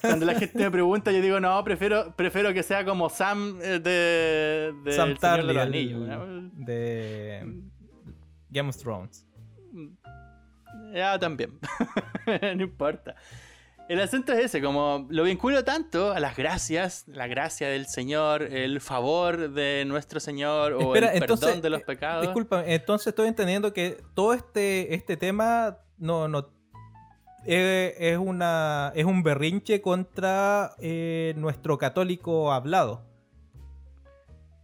cuando 0.00 0.26
la 0.26 0.34
gente 0.34 0.58
me 0.58 0.70
pregunta 0.72 1.12
yo 1.12 1.22
digo 1.22 1.38
no, 1.38 1.62
prefiero, 1.62 2.16
prefiero 2.16 2.52
que 2.52 2.64
sea 2.64 2.84
como 2.84 3.08
Sam 3.08 3.60
eh, 3.62 3.78
de, 3.78 4.74
de 4.84 4.92
Sam 4.92 5.16
Tarly, 5.16 5.54
de, 5.54 6.50
de 6.52 7.62
Game 8.50 8.68
of 8.68 8.76
Thrones. 8.76 9.24
Ya 10.92 11.16
también, 11.16 11.60
no 12.56 12.62
importa. 12.62 13.14
El 13.92 14.00
asunto 14.00 14.32
es 14.32 14.46
ese, 14.46 14.62
como 14.62 15.06
lo 15.10 15.24
vinculo 15.24 15.64
tanto 15.64 16.12
a 16.12 16.18
las 16.18 16.34
gracias, 16.34 17.04
la 17.08 17.26
gracia 17.26 17.68
del 17.68 17.86
Señor, 17.86 18.42
el 18.42 18.80
favor 18.80 19.50
de 19.50 19.84
nuestro 19.84 20.18
Señor 20.18 20.72
o 20.72 20.96
el 20.96 21.20
perdón 21.20 21.60
de 21.60 21.68
los 21.68 21.82
eh, 21.82 21.84
pecados. 21.84 22.22
Disculpa, 22.22 22.64
entonces 22.64 23.08
estoy 23.08 23.28
entendiendo 23.28 23.74
que 23.74 24.02
todo 24.14 24.32
este, 24.32 24.94
este 24.94 25.18
tema 25.18 25.76
no, 25.98 26.26
no 26.26 26.48
eh, 27.44 27.94
es, 27.98 28.16
una, 28.16 28.92
es 28.94 29.04
un 29.04 29.22
berrinche 29.22 29.82
contra 29.82 30.74
eh, 30.78 31.34
nuestro 31.36 31.76
católico 31.76 32.50
hablado. 32.50 33.04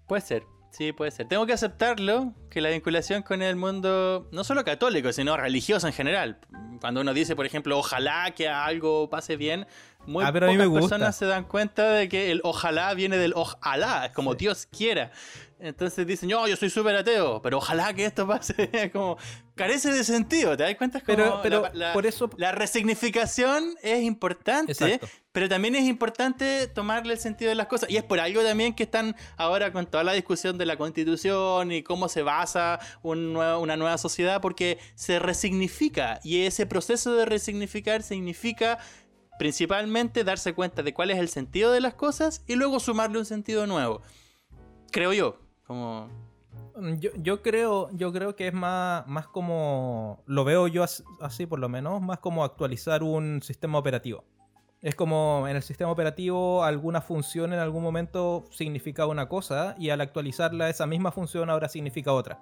Puede 0.07 0.23
ser. 0.23 0.58
Sí, 0.71 0.93
puede 0.93 1.11
ser. 1.11 1.27
Tengo 1.27 1.47
que 1.47 1.53
aceptarlo, 1.53 2.35
que 2.51 2.61
la 2.61 2.69
vinculación 2.69 3.23
con 3.23 3.43
el 3.43 3.57
mundo, 3.57 4.29
no 4.33 4.45
solo 4.45 4.65
católico, 4.65 5.13
sino 5.13 5.37
religioso 5.37 5.87
en 5.87 5.93
general. 5.93 6.39
Cuando 6.81 7.01
uno 7.01 7.15
dice, 7.15 7.35
por 7.35 7.47
ejemplo, 7.47 7.79
ojalá 7.79 8.31
que 8.33 8.49
algo 8.49 9.09
pase 9.11 9.37
bien, 9.37 9.67
muy 10.07 10.25
ah, 10.25 10.33
pocas 10.33 10.69
personas 10.69 11.17
se 11.17 11.27
dan 11.27 11.45
cuenta 11.45 11.91
de 11.93 12.09
que 12.09 12.31
el 12.31 12.41
ojalá 12.45 12.95
viene 12.95 13.17
del 13.19 13.33
ojalá, 13.35 14.07
es 14.07 14.13
como 14.13 14.35
Dios 14.35 14.67
quiera. 14.67 15.11
Entonces 15.61 16.07
dicen, 16.07 16.29
yo, 16.29 16.47
yo 16.47 16.57
soy 16.57 16.71
súper 16.71 16.95
ateo, 16.95 17.43
pero 17.43 17.59
ojalá 17.59 17.93
que 17.93 18.05
esto 18.05 18.27
pase. 18.27 18.91
como, 18.93 19.17
carece 19.57 19.91
de 19.91 20.05
sentido, 20.05 20.57
¿te 20.57 20.63
das 20.63 20.77
cuenta? 20.77 21.03
pero, 21.05 21.41
pero 21.43 21.69
la, 21.73 21.93
por 21.93 22.07
eso... 22.07 22.31
La 22.37 22.53
resignificación 22.53 23.75
es 23.83 24.03
importante, 24.03 25.01
pero 25.33 25.49
también 25.49 25.75
es 25.75 25.85
importante 25.85 26.69
tomarle 26.69 27.15
el 27.15 27.19
sentido 27.19 27.49
de 27.49 27.57
las 27.57 27.67
cosas. 27.67 27.91
Y 27.91 27.97
es 27.97 28.05
por 28.05 28.21
algo 28.21 28.43
también 28.43 28.75
que 28.75 28.85
están 28.85 29.17
ahora 29.37 29.73
con 29.73 29.87
toda 29.87 30.05
la 30.05 30.13
discusión 30.13 30.59
de 30.59 30.67
la 30.67 30.77
constitución 30.77 31.73
y 31.73 31.83
cómo 31.83 32.09
se 32.09 32.23
basa 32.23 32.79
una 33.03 33.77
nueva 33.77 33.99
sociedad, 33.99 34.41
porque 34.41 34.79
se 34.95 35.19
resignifica. 35.19 36.21
Y 36.23 36.43
ese 36.43 36.67
proceso 36.67 37.15
de 37.15 37.25
resignificar 37.25 38.05
significa 38.05 38.79
principalmente 39.41 40.23
darse 40.23 40.53
cuenta 40.53 40.83
de 40.83 40.95
cuál 40.95 41.11
es 41.11 41.19
el 41.19 41.29
sentido 41.29 41.73
de 41.73 41.81
las 41.81 41.95
cosas 41.95 42.45
y 42.47 42.55
luego 42.55 42.79
sumarle 42.79 43.19
un 43.19 43.25
sentido 43.25 43.67
nuevo. 43.67 44.03
Creo 44.91 45.13
yo. 45.13 45.48
Mm, 45.69 46.95
yo, 47.23 47.43
creo, 47.43 47.91
yo 47.93 48.13
creo 48.13 48.37
que 48.37 48.49
es 48.49 48.55
más, 48.55 49.07
más 49.07 49.27
como, 49.27 50.23
lo 50.27 50.45
veo 50.45 50.69
yo 50.69 50.85
así 51.21 51.47
por 51.47 51.59
lo 51.59 51.69
menos, 51.69 52.01
más 52.01 52.19
como 52.19 52.45
actualizar 52.45 53.03
un 53.03 53.43
sistema 53.43 53.79
operativo. 53.79 54.25
Es 54.81 54.95
como 54.95 55.47
en 55.49 55.57
el 55.57 55.63
sistema 55.63 55.91
operativo 55.91 56.63
alguna 56.63 57.01
función 57.01 57.53
en 57.53 57.59
algún 57.59 57.83
momento 57.83 58.45
significaba 58.53 59.11
una 59.11 59.29
cosa 59.29 59.75
y 59.77 59.91
al 59.91 60.01
actualizarla 60.01 60.71
esa 60.71 60.87
misma 60.87 61.11
función 61.11 61.51
ahora 61.51 61.69
significa 61.69 62.13
otra. 62.13 62.39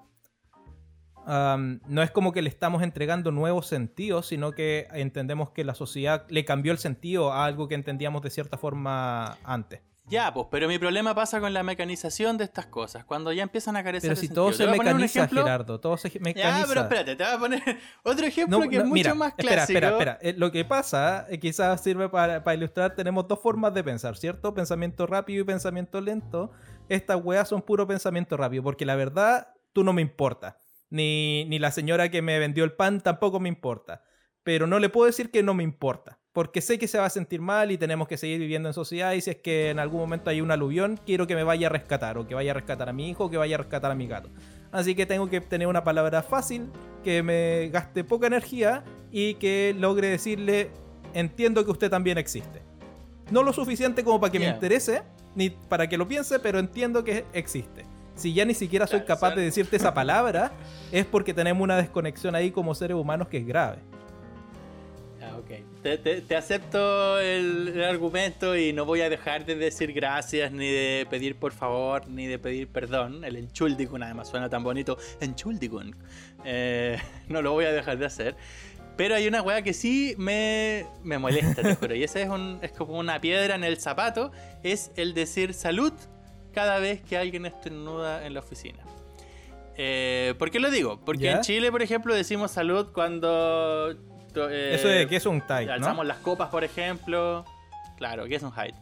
no 1.27 2.03
es 2.03 2.11
como 2.11 2.33
que 2.33 2.43
le 2.43 2.51
estamos 2.51 2.83
entregando 2.83 3.33
nuevos 3.33 3.67
sentidos, 3.67 4.27
sino 4.27 4.53
que 4.53 4.87
entendemos 4.93 5.51
que 5.51 5.65
la 5.65 5.75
sociedad 5.75 6.27
le 6.29 6.45
cambió 6.45 6.73
el 6.73 6.79
sentido 6.79 7.33
a 7.33 7.47
algo 7.47 7.69
que 7.69 7.75
entendíamos 7.75 8.23
de 8.23 8.31
cierta 8.31 8.59
forma 8.59 9.39
antes. 9.43 9.81
Ya, 10.09 10.33
pues, 10.33 10.47
pero 10.51 10.69
mi 10.69 10.79
problema 10.79 11.15
pasa 11.17 11.41
con 11.41 11.53
la 11.53 11.65
mecanización 11.65 12.39
de 12.39 12.45
estas 12.45 12.67
cosas. 12.67 13.05
Cuando 13.05 13.33
ya 13.33 13.43
empiezan 13.43 13.77
a 13.77 13.83
carecer 13.83 14.11
Pero 14.11 14.21
si 14.21 14.29
todo 14.29 14.53
se 14.53 14.67
mecaniza, 14.69 15.27
Gerardo, 15.27 15.81
todo 15.81 15.97
se 15.97 16.09
mecaniza. 16.21 16.61
Ya, 16.61 16.67
pero 16.67 16.83
espérate, 16.83 17.17
te 17.17 17.25
voy 17.25 17.33
a 17.33 17.39
poner 17.39 17.63
otro 18.05 18.27
ejemplo 18.27 18.61
que 18.69 18.77
es 18.77 18.85
mucho 18.85 19.15
más 19.17 19.35
clásico. 19.35 19.63
Espera, 19.63 19.89
espera, 19.89 19.91
espera. 19.91 20.19
Eh, 20.23 20.35
lo 20.37 20.53
que 20.53 20.65
pasa, 20.65 21.27
eh, 21.29 21.41
quizás 21.41 21.83
sirve 21.83 22.09
para, 22.09 22.55
ilustrar, 22.55 22.95
tenemos 22.95 23.27
dos 23.27 23.41
formas 23.41 23.75
de 23.75 23.83
pensar, 23.83 24.17
¿cierto? 24.17 24.55
Pensamiento 24.55 25.07
rápido 25.07 25.43
y 25.43 25.45
pensamiento 25.45 26.01
lento. 26.01 26.53
Estas 26.89 27.21
weas 27.25 27.49
son 27.49 27.63
puro 27.63 27.89
pensamiento 27.89 28.37
rápido, 28.37 28.63
porque 28.63 28.87
la 28.87 28.95
verdad, 28.95 29.49
tú 29.73 29.83
no 29.83 29.93
me 29.93 30.03
importa. 30.03 30.59
Ni, 30.89 31.47
ni 31.47 31.59
la 31.59 31.73
señora 31.73 32.11
que 32.11 32.23
me 32.23 32.39
vendió 32.39 32.63
el 32.63 32.75
pan 32.75 33.01
tampoco 33.01 33.41
me 33.41 33.49
importa. 33.49 34.05
Pero 34.45 34.69
no 34.69 34.79
le 34.79 34.89
puedo 34.89 35.07
decir 35.07 35.33
que 35.33 35.43
no 35.43 35.53
me 35.53 35.65
importa 35.65 36.21
porque 36.37 36.61
sé 36.61 36.79
que 36.79 36.87
se 36.87 36.99
va 36.99 37.07
a 37.07 37.09
sentir 37.11 37.41
mal 37.41 37.73
y 37.73 37.79
tenemos 37.79 38.09
que 38.09 38.19
seguir 38.19 38.39
viviendo 38.39 38.69
en 38.69 38.75
sociedad 38.75 39.15
y 39.15 39.23
si 39.23 39.31
es 39.31 39.37
que 39.37 39.71
en 39.71 39.79
algún 39.79 40.01
momento 40.01 40.29
hay 40.29 40.43
un 40.43 40.51
aluvión, 40.51 41.01
quiero 41.07 41.27
que 41.27 41.35
me 41.35 41.45
vaya 41.45 41.69
a 41.69 41.71
rescatar 41.71 42.19
o 42.19 42.27
que 42.27 42.35
vaya 42.35 42.51
a 42.51 42.55
rescatar 42.55 42.91
a 42.91 42.93
mi 42.93 43.09
hijo 43.09 43.25
o 43.25 43.31
que 43.31 43.39
vaya 43.39 43.55
a 43.55 43.59
rescatar 43.61 43.91
a 43.91 43.95
mi 43.95 44.07
gato. 44.07 44.29
Así 44.71 44.95
que 44.95 45.07
tengo 45.07 45.31
que 45.31 45.41
tener 45.41 45.67
una 45.67 45.83
palabra 45.83 46.23
fácil, 46.23 46.69
que 47.03 47.23
me 47.23 47.71
gaste 47.71 48.05
poca 48.05 48.27
energía 48.27 48.85
y 49.11 49.37
que 49.37 49.75
logre 49.79 50.09
decirle, 50.09 50.69
entiendo 51.15 51.65
que 51.65 51.71
usted 51.71 51.89
también 51.89 52.19
existe. 52.19 52.61
No 53.31 53.43
lo 53.43 53.55
suficiente 53.55 54.05
como 54.05 54.21
para 54.21 54.31
que 54.31 54.39
me 54.39 54.49
interese, 54.49 55.05
ni 55.35 55.49
para 55.49 55.89
que 55.89 55.97
lo 55.97 56.07
piense, 56.07 56.39
pero 56.39 56.59
entiendo 56.59 57.03
que 57.03 57.25
existe. 57.33 57.87
Si 58.15 58.35
ya 58.35 58.45
ni 58.45 58.53
siquiera 58.53 58.87
soy 58.87 59.05
capaz 59.05 59.35
de 59.35 59.41
decirte 59.41 59.77
esa 59.77 59.95
palabra, 59.95 60.53
es 60.93 61.07
porque 61.07 61.33
tenemos 61.33 61.63
una 61.63 61.79
desconexión 61.79 62.35
ahí 62.35 62.51
como 62.51 62.75
seres 62.75 62.99
humanos 62.99 63.29
que 63.29 63.39
es 63.39 63.47
grave 63.47 63.79
te, 65.83 66.37
acepto 66.37 67.21
el, 67.21 67.83
argumento 67.83 68.57
y 68.57 68.73
no 68.73 68.85
voy 68.85 69.01
a 69.01 69.09
dejar 69.09 69.45
de 69.47 69.55
decir 69.57 69.93
gracias, 69.93 70.53
ni 70.53 70.71
de 70.71 71.07
pedir 71.09 71.37
por 71.37 71.53
favor, 71.53 72.09
ni 72.09 72.27
de 72.27 72.39
pedir 72.39 72.69
perdón. 72.69 73.25
El 73.25 73.37
enchuldigun 73.37 74.03
además 74.03 74.29
suena 74.29 74.49
tan 74.49 74.63
bonito. 74.63 74.99
Enchuldigun. 75.21 75.95
Eh, 76.45 76.99
no 77.29 77.43
lo 77.43 77.53
voy 77.53 77.65
a 77.65 77.73
dejar 77.73 77.99
de 77.99 78.07
hacer. 78.07 78.37
Pero 78.97 79.15
hay 79.15 79.29
una 79.29 79.43
weá 79.43 79.63
que 79.63 79.75
sí 79.75 80.15
me, 80.17 80.87
me 81.03 81.19
molesta, 81.19 81.63
te 81.63 81.75
juro. 81.75 81.95
Y 81.95 82.03
esa 82.03 82.21
es, 82.21 82.29
un, 82.29 82.59
es 82.63 82.73
como 82.73 82.99
una 82.99 83.21
piedra 83.21 83.55
en 83.55 83.63
el 83.63 83.77
zapato. 83.77 84.33
Es 84.63 84.91
el 84.97 85.13
decir 85.13 85.53
salud 85.53 85.93
cada 86.53 86.79
vez 86.79 87.03
que 87.03 87.19
alguien 87.19 87.45
estornuda 87.45 88.27
en 88.27 88.33
la 88.33 88.41
oficina. 88.41 88.83
Eh, 89.77 90.35
¿Por 90.39 90.51
qué 90.51 90.59
lo 90.59 90.71
digo? 90.71 91.01
Porque 91.05 91.31
en 91.31 91.43
Chile, 91.43 91.71
por 91.71 91.83
ejemplo, 91.83 92.15
decimos 92.15 92.51
salud 92.51 92.89
cuando... 92.93 93.95
eh, 94.51 94.75
Eso 94.75 94.89
de 94.89 95.07
que 95.07 95.17
es 95.17 95.27
un 95.27 95.41
type, 95.41 95.71
Alzamos 95.71 95.99
¿no? 95.99 96.05
las 96.05 96.19
copas, 96.19 96.49
por 96.49 96.65
ejemplo. 96.65 97.45
Claro, 97.97 98.27
que 98.27 98.35
es 98.35 98.43
un 98.43 98.53
height. 98.53 98.75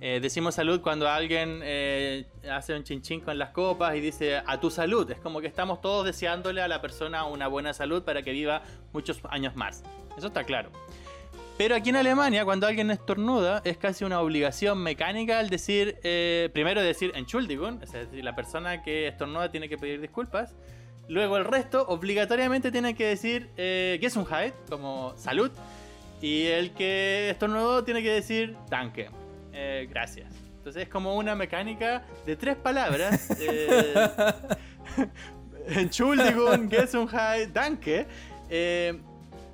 Eh, 0.00 0.18
decimos 0.20 0.54
salud 0.54 0.82
cuando 0.82 1.08
alguien 1.08 1.60
eh, 1.62 2.26
hace 2.50 2.74
un 2.74 2.84
chinchín 2.84 3.20
con 3.20 3.38
las 3.38 3.50
copas 3.50 3.96
y 3.96 4.00
dice 4.00 4.42
a 4.44 4.60
tu 4.60 4.70
salud. 4.70 5.10
Es 5.10 5.18
como 5.18 5.40
que 5.40 5.46
estamos 5.46 5.80
todos 5.80 6.04
deseándole 6.04 6.60
a 6.60 6.68
la 6.68 6.82
persona 6.82 7.24
una 7.24 7.48
buena 7.48 7.72
salud 7.72 8.02
para 8.02 8.22
que 8.22 8.32
viva 8.32 8.62
muchos 8.92 9.20
años 9.30 9.56
más. 9.56 9.82
Eso 10.16 10.26
está 10.26 10.44
claro. 10.44 10.70
Pero 11.56 11.74
aquí 11.74 11.88
en 11.88 11.96
Alemania, 11.96 12.44
cuando 12.44 12.66
alguien 12.66 12.90
estornuda, 12.90 13.62
es 13.64 13.78
casi 13.78 14.04
una 14.04 14.20
obligación 14.20 14.78
mecánica 14.82 15.40
el 15.40 15.48
decir, 15.48 15.98
eh, 16.02 16.50
primero 16.52 16.82
decir 16.82 17.12
Entschuldigung, 17.14 17.82
es 17.82 17.92
decir, 17.92 18.22
la 18.22 18.36
persona 18.36 18.82
que 18.82 19.08
estornuda 19.08 19.50
tiene 19.50 19.70
que 19.70 19.78
pedir 19.78 20.02
disculpas. 20.02 20.54
Luego 21.08 21.36
el 21.36 21.44
resto 21.44 21.86
obligatoriamente 21.88 22.72
tiene 22.72 22.94
que 22.94 23.06
decir 23.06 23.50
eh, 23.56 23.98
Gesundheit, 24.00 24.54
como 24.68 25.14
salud. 25.16 25.50
Y 26.20 26.46
el 26.46 26.72
que 26.72 27.30
estornudó 27.30 27.84
tiene 27.84 28.02
que 28.02 28.10
decir 28.10 28.56
Danke, 28.68 29.10
eh, 29.52 29.86
gracias. 29.88 30.32
Entonces 30.56 30.84
es 30.84 30.88
como 30.88 31.14
una 31.16 31.34
mecánica 31.34 32.02
de 32.24 32.34
tres 32.36 32.56
palabras. 32.56 33.30
eh, 33.38 33.94
Entschuldigung, 35.68 36.68
Gesundheit, 36.70 37.50
Danke. 37.52 38.06
eh, 38.48 38.98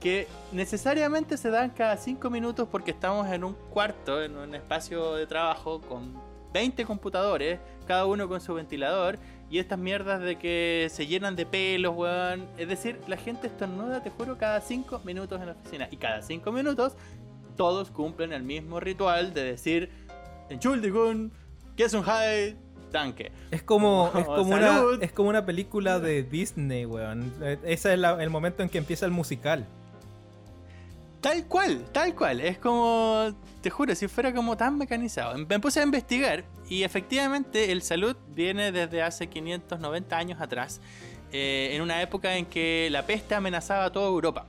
que 0.00 0.26
necesariamente 0.50 1.36
se 1.36 1.48
dan 1.48 1.70
cada 1.70 1.96
5 1.96 2.28
minutos 2.28 2.66
porque 2.70 2.90
estamos 2.90 3.28
en 3.30 3.44
un 3.44 3.54
cuarto, 3.70 4.20
en 4.20 4.36
un 4.36 4.52
espacio 4.54 5.14
de 5.14 5.26
trabajo 5.28 5.80
con 5.80 6.12
20 6.52 6.84
computadores, 6.84 7.60
cada 7.86 8.04
uno 8.06 8.28
con 8.28 8.40
su 8.40 8.52
ventilador, 8.52 9.16
y 9.52 9.58
estas 9.58 9.78
mierdas 9.78 10.20
de 10.22 10.36
que 10.38 10.88
se 10.90 11.06
llenan 11.06 11.36
de 11.36 11.44
pelos, 11.44 11.94
weón. 11.94 12.46
Es 12.56 12.66
decir, 12.68 12.98
la 13.06 13.18
gente 13.18 13.46
estornuda, 13.48 14.02
te 14.02 14.08
juro, 14.10 14.38
cada 14.38 14.60
5 14.62 15.02
minutos 15.04 15.38
en 15.40 15.46
la 15.48 15.52
oficina. 15.52 15.88
Y 15.90 15.98
cada 15.98 16.22
5 16.22 16.50
minutos 16.50 16.94
todos 17.56 17.90
cumplen 17.90 18.32
el 18.32 18.42
mismo 18.42 18.80
ritual 18.80 19.34
de 19.34 19.44
decir 19.44 19.90
Entschuldigung, 20.48 21.30
Gesundheit, 21.76 22.56
Danke. 22.90 23.30
Es 23.50 23.62
como, 23.62 24.10
es, 24.16 24.24
como 24.24 24.58
salud. 24.58 24.94
una, 24.96 25.04
es 25.04 25.12
como 25.12 25.28
una 25.28 25.44
película 25.46 25.98
de 25.98 26.22
Disney, 26.22 26.84
weón. 26.86 27.32
Ese 27.64 27.92
es 27.92 27.98
la- 27.98 28.22
el 28.22 28.30
momento 28.30 28.62
en 28.62 28.68
que 28.70 28.78
empieza 28.78 29.04
el 29.06 29.12
musical. 29.12 29.66
Tal 31.20 31.46
cual, 31.46 31.84
tal 31.92 32.14
cual. 32.14 32.40
Es 32.40 32.58
como, 32.58 33.32
te 33.62 33.70
juro, 33.70 33.94
si 33.94 34.08
fuera 34.08 34.34
como 34.34 34.56
tan 34.56 34.76
mecanizado. 34.76 35.38
Me 35.38 35.60
puse 35.60 35.80
a 35.80 35.84
investigar 35.84 36.44
y 36.68 36.82
efectivamente 36.82 37.72
el 37.72 37.82
salud 37.82 38.16
viene 38.34 38.72
desde 38.72 39.02
hace 39.02 39.28
590 39.28 40.16
años 40.16 40.40
atrás, 40.40 40.80
eh, 41.30 41.70
en 41.72 41.80
una 41.80 42.02
época 42.02 42.36
en 42.36 42.44
que 42.44 42.88
la 42.90 43.06
peste 43.06 43.34
amenazaba 43.34 43.86
a 43.86 43.92
toda 43.92 44.08
Europa. 44.08 44.46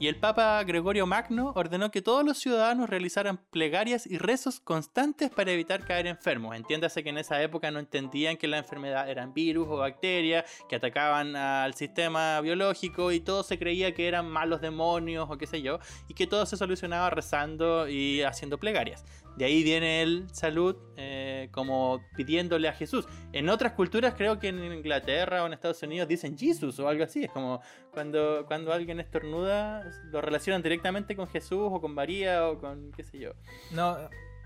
Y 0.00 0.08
el 0.08 0.16
Papa 0.16 0.62
Gregorio 0.64 1.06
Magno 1.06 1.52
ordenó 1.54 1.92
que 1.92 2.02
todos 2.02 2.24
los 2.24 2.38
ciudadanos 2.38 2.90
realizaran 2.90 3.38
plegarias 3.50 4.06
y 4.06 4.18
rezos 4.18 4.58
constantes 4.58 5.30
para 5.30 5.52
evitar 5.52 5.84
caer 5.84 6.08
enfermos. 6.08 6.56
Entiéndase 6.56 7.04
que 7.04 7.10
en 7.10 7.18
esa 7.18 7.40
época 7.40 7.70
no 7.70 7.78
entendían 7.78 8.36
que 8.36 8.48
la 8.48 8.58
enfermedad 8.58 9.08
eran 9.08 9.32
virus 9.32 9.68
o 9.70 9.76
bacterias 9.76 10.44
que 10.68 10.76
atacaban 10.76 11.36
al 11.36 11.74
sistema 11.74 12.40
biológico 12.40 13.12
y 13.12 13.20
todo 13.20 13.44
se 13.44 13.56
creía 13.56 13.94
que 13.94 14.08
eran 14.08 14.28
malos 14.28 14.60
demonios 14.60 15.28
o 15.30 15.38
qué 15.38 15.46
sé 15.46 15.62
yo, 15.62 15.78
y 16.08 16.14
que 16.14 16.26
todo 16.26 16.44
se 16.44 16.56
solucionaba 16.56 17.10
rezando 17.10 17.88
y 17.88 18.22
haciendo 18.22 18.58
plegarias. 18.58 19.04
De 19.36 19.44
ahí 19.44 19.64
viene 19.64 20.02
el 20.02 20.28
salud 20.32 20.76
eh, 20.96 21.48
como 21.50 22.00
pidiéndole 22.16 22.68
a 22.68 22.72
Jesús. 22.72 23.06
En 23.32 23.48
otras 23.48 23.72
culturas 23.72 24.14
creo 24.16 24.38
que 24.38 24.48
en 24.48 24.62
Inglaterra 24.72 25.42
o 25.42 25.46
en 25.46 25.52
Estados 25.52 25.82
Unidos 25.82 26.08
dicen 26.08 26.38
Jesus 26.38 26.78
o 26.78 26.88
algo 26.88 27.04
así. 27.04 27.24
Es 27.24 27.32
como 27.32 27.60
cuando, 27.90 28.44
cuando 28.46 28.72
alguien 28.72 29.00
estornuda 29.00 29.84
lo 30.10 30.20
relacionan 30.20 30.62
directamente 30.62 31.16
con 31.16 31.26
Jesús 31.26 31.68
o 31.72 31.80
con 31.80 31.94
María 31.94 32.48
o 32.48 32.58
con 32.58 32.92
qué 32.92 33.02
sé 33.02 33.18
yo. 33.18 33.32
No, 33.72 33.96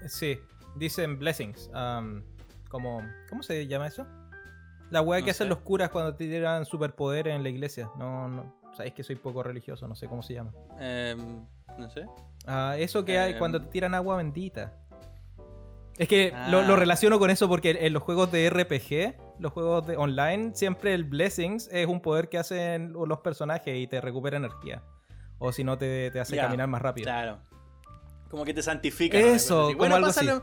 sí, 0.07 0.39
dicen 0.77 1.19
blessings. 1.19 1.71
am, 1.75 2.25
como, 2.71 3.03
¿Cómo 3.29 3.43
se 3.43 3.67
llama 3.67 3.87
eso? 3.87 4.07
La 4.91 5.03
weá 5.03 5.21
No 5.21 5.25
que 5.27 5.33
hacen 5.33 5.49
los 5.49 5.59
curas 5.59 5.91
cuando 5.91 6.15
te 6.15 6.27
tiran 6.27 6.65
superpoderes 6.65 7.35
en 7.35 7.43
la 7.43 7.51
iglesia. 7.51 7.91
No, 7.99 8.29
no. 8.29 8.59
Sabéis 8.75 8.95
que 8.95 9.03
soy 9.03 9.17
poco 9.17 9.43
religioso, 9.43 9.89
no 9.89 9.95
sé 9.95 10.07
cómo 10.07 10.23
se 10.23 10.35
llama. 10.35 10.53
Em, 10.79 11.45
no 11.79 11.91
sé. 11.91 12.07
Ah, 12.49 12.75
eso 12.79 13.05
que 13.05 13.19
hay 13.19 13.33
Em. 13.33 13.39
cuando 13.39 13.61
te 13.61 13.69
tiran 13.69 13.95
agua 13.95 14.17
bendita. 14.17 14.73
Es 15.99 16.09
que 16.09 16.33
lo, 16.49 16.61
Ah. 16.61 16.63
lo 16.63 16.77
relaciono 16.77 17.19
con 17.19 17.29
eso 17.31 17.49
porque 17.49 17.77
en 17.81 17.93
los 17.93 18.03
juegos 18.03 18.33
de 18.33 18.49
RPG, 18.49 19.17
los 19.39 19.53
juegos 19.53 19.87
de 19.87 19.97
online, 19.97 20.53
siempre 20.55 20.95
el 20.95 21.05
Blessings 21.05 21.69
es 21.73 21.87
un 21.87 22.01
poder 22.01 22.29
que 22.29 22.39
hacen 22.39 22.93
los 22.93 23.19
personajes 23.21 23.77
y 23.77 23.87
te 23.87 24.01
recupera 24.01 24.37
energía. 24.39 24.83
O 25.39 25.53
si 25.53 25.63
no, 25.65 25.77
te, 25.77 26.11
te 26.11 26.21
hace 26.21 26.37
caminar 26.37 26.69
más 26.69 26.81
rápido. 26.83 27.05
Claro. 27.05 27.39
Como 28.31 28.45
que 28.45 28.55
te 28.55 28.63
santifica. 28.63 29.19
Eso, 29.19 29.73
como 29.77 29.95
algo 29.95 30.09
así. 30.09 30.25
Lo... 30.27 30.43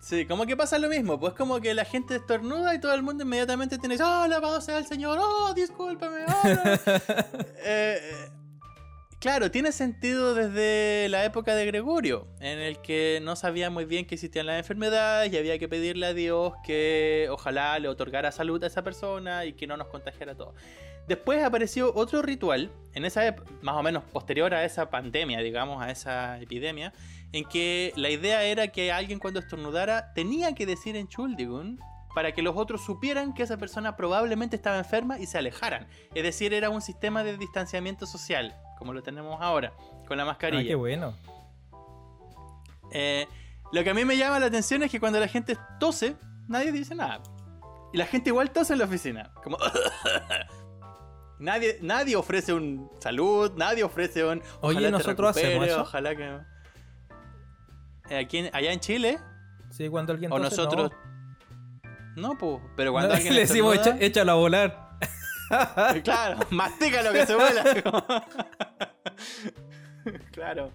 Sí, 0.00 0.24
como 0.26 0.46
que 0.46 0.56
pasa 0.56 0.78
lo 0.78 0.88
mismo. 0.88 1.18
Pues 1.18 1.34
como 1.34 1.60
que 1.60 1.74
la 1.74 1.84
gente 1.84 2.16
estornuda 2.16 2.74
y 2.74 2.80
todo 2.80 2.94
el 2.94 3.02
mundo 3.02 3.24
inmediatamente 3.24 3.76
tiene. 3.78 3.96
¡Oh, 4.00 4.22
alabado 4.22 4.60
sea 4.60 4.78
el 4.78 4.86
Señor! 4.86 5.18
¡Oh, 5.20 5.52
discúlpame! 5.54 6.20
¡Oh, 6.26 6.32
no". 6.64 6.72
Eh, 7.64 7.98
eh, 8.00 8.28
claro, 9.24 9.50
tiene 9.50 9.72
sentido 9.72 10.34
desde 10.34 11.08
la 11.08 11.24
época 11.24 11.54
de 11.54 11.64
Gregorio, 11.64 12.28
en 12.40 12.58
el 12.58 12.82
que 12.82 13.20
no 13.22 13.36
sabía 13.36 13.70
muy 13.70 13.86
bien 13.86 14.04
que 14.04 14.16
existían 14.16 14.44
las 14.44 14.58
enfermedades 14.58 15.32
y 15.32 15.38
había 15.38 15.58
que 15.58 15.66
pedirle 15.66 16.04
a 16.04 16.12
Dios 16.12 16.52
que 16.62 17.28
ojalá 17.30 17.78
le 17.78 17.88
otorgara 17.88 18.30
salud 18.32 18.62
a 18.62 18.66
esa 18.66 18.84
persona 18.84 19.46
y 19.46 19.54
que 19.54 19.66
no 19.66 19.78
nos 19.78 19.88
contagiara 19.88 20.34
todo. 20.34 20.54
Después 21.08 21.42
apareció 21.42 21.90
otro 21.94 22.20
ritual, 22.20 22.70
en 22.92 23.06
esa 23.06 23.34
más 23.62 23.76
o 23.76 23.82
menos 23.82 24.04
posterior 24.04 24.52
a 24.52 24.62
esa 24.62 24.90
pandemia, 24.90 25.40
digamos, 25.40 25.82
a 25.82 25.90
esa 25.90 26.38
epidemia, 26.38 26.92
en 27.32 27.46
que 27.46 27.94
la 27.96 28.10
idea 28.10 28.44
era 28.44 28.68
que 28.68 28.92
alguien 28.92 29.18
cuando 29.18 29.40
estornudara 29.40 30.12
tenía 30.12 30.54
que 30.54 30.66
decir 30.66 30.96
Entschuldigung 30.96 31.78
para 32.14 32.32
que 32.32 32.42
los 32.42 32.58
otros 32.58 32.84
supieran 32.84 33.32
que 33.32 33.44
esa 33.44 33.56
persona 33.56 33.96
probablemente 33.96 34.54
estaba 34.54 34.76
enferma 34.76 35.18
y 35.18 35.24
se 35.24 35.38
alejaran. 35.38 35.88
Es 36.14 36.24
decir, 36.24 36.52
era 36.52 36.68
un 36.68 36.82
sistema 36.82 37.24
de 37.24 37.38
distanciamiento 37.38 38.04
social, 38.04 38.54
como 38.78 38.92
lo 38.92 39.02
tenemos 39.02 39.40
ahora, 39.40 39.72
con 40.06 40.16
la 40.16 40.22
Ah, 40.24 40.26
mascarilla. 40.26 40.66
qué 40.68 40.74
bueno. 40.74 41.14
Eh, 42.92 43.26
lo 43.72 43.82
que 43.82 43.90
a 43.90 43.94
mí 43.94 44.04
me 44.04 44.16
llama 44.16 44.38
la 44.38 44.46
atención 44.46 44.82
es 44.82 44.90
que 44.90 45.00
cuando 45.00 45.18
la 45.20 45.28
gente 45.28 45.56
tose, 45.80 46.16
nadie 46.48 46.70
dice 46.72 46.94
nada. 46.94 47.20
Y 47.92 47.96
la 47.98 48.06
gente 48.06 48.30
igual 48.30 48.50
tose 48.50 48.72
en 48.74 48.78
la 48.80 48.84
oficina. 48.86 49.32
Como. 49.42 49.56
nadie, 51.38 51.78
nadie 51.82 52.16
ofrece 52.16 52.52
un 52.52 52.90
salud, 53.00 53.52
nadie 53.56 53.84
ofrece 53.84 54.24
un. 54.24 54.38
Oye, 54.60 54.76
ojalá 54.78 54.86
te 54.86 54.90
¿nosotros 54.92 55.30
hacemos 55.30 55.66
eso? 55.66 55.80
Ojalá 55.82 56.16
que. 56.16 56.38
Eh, 58.10 58.18
aquí 58.18 58.38
en- 58.38 58.50
allá 58.54 58.72
en 58.72 58.80
Chile, 58.80 59.18
Sí, 59.70 59.88
cuando 59.88 60.12
alguien 60.12 60.30
o 60.32 60.36
tose, 60.36 60.50
nosotros. 60.56 60.90
no. 60.92 62.28
No, 62.30 62.38
pues. 62.38 62.60
Pero 62.76 62.92
cuando 62.92 63.08
No, 63.08 63.14
alguien. 63.16 63.34
le 63.34 63.40
decimos 63.40 63.74
"Echa- 63.76 63.96
échalo 64.00 64.32
a 64.32 64.34
volar. 64.36 64.83
Claro, 66.04 66.38
mastica 66.50 67.02
lo 67.02 67.12
que 67.12 67.26
se 67.26 67.34
vuela. 67.34 67.64
claro. 70.32 70.72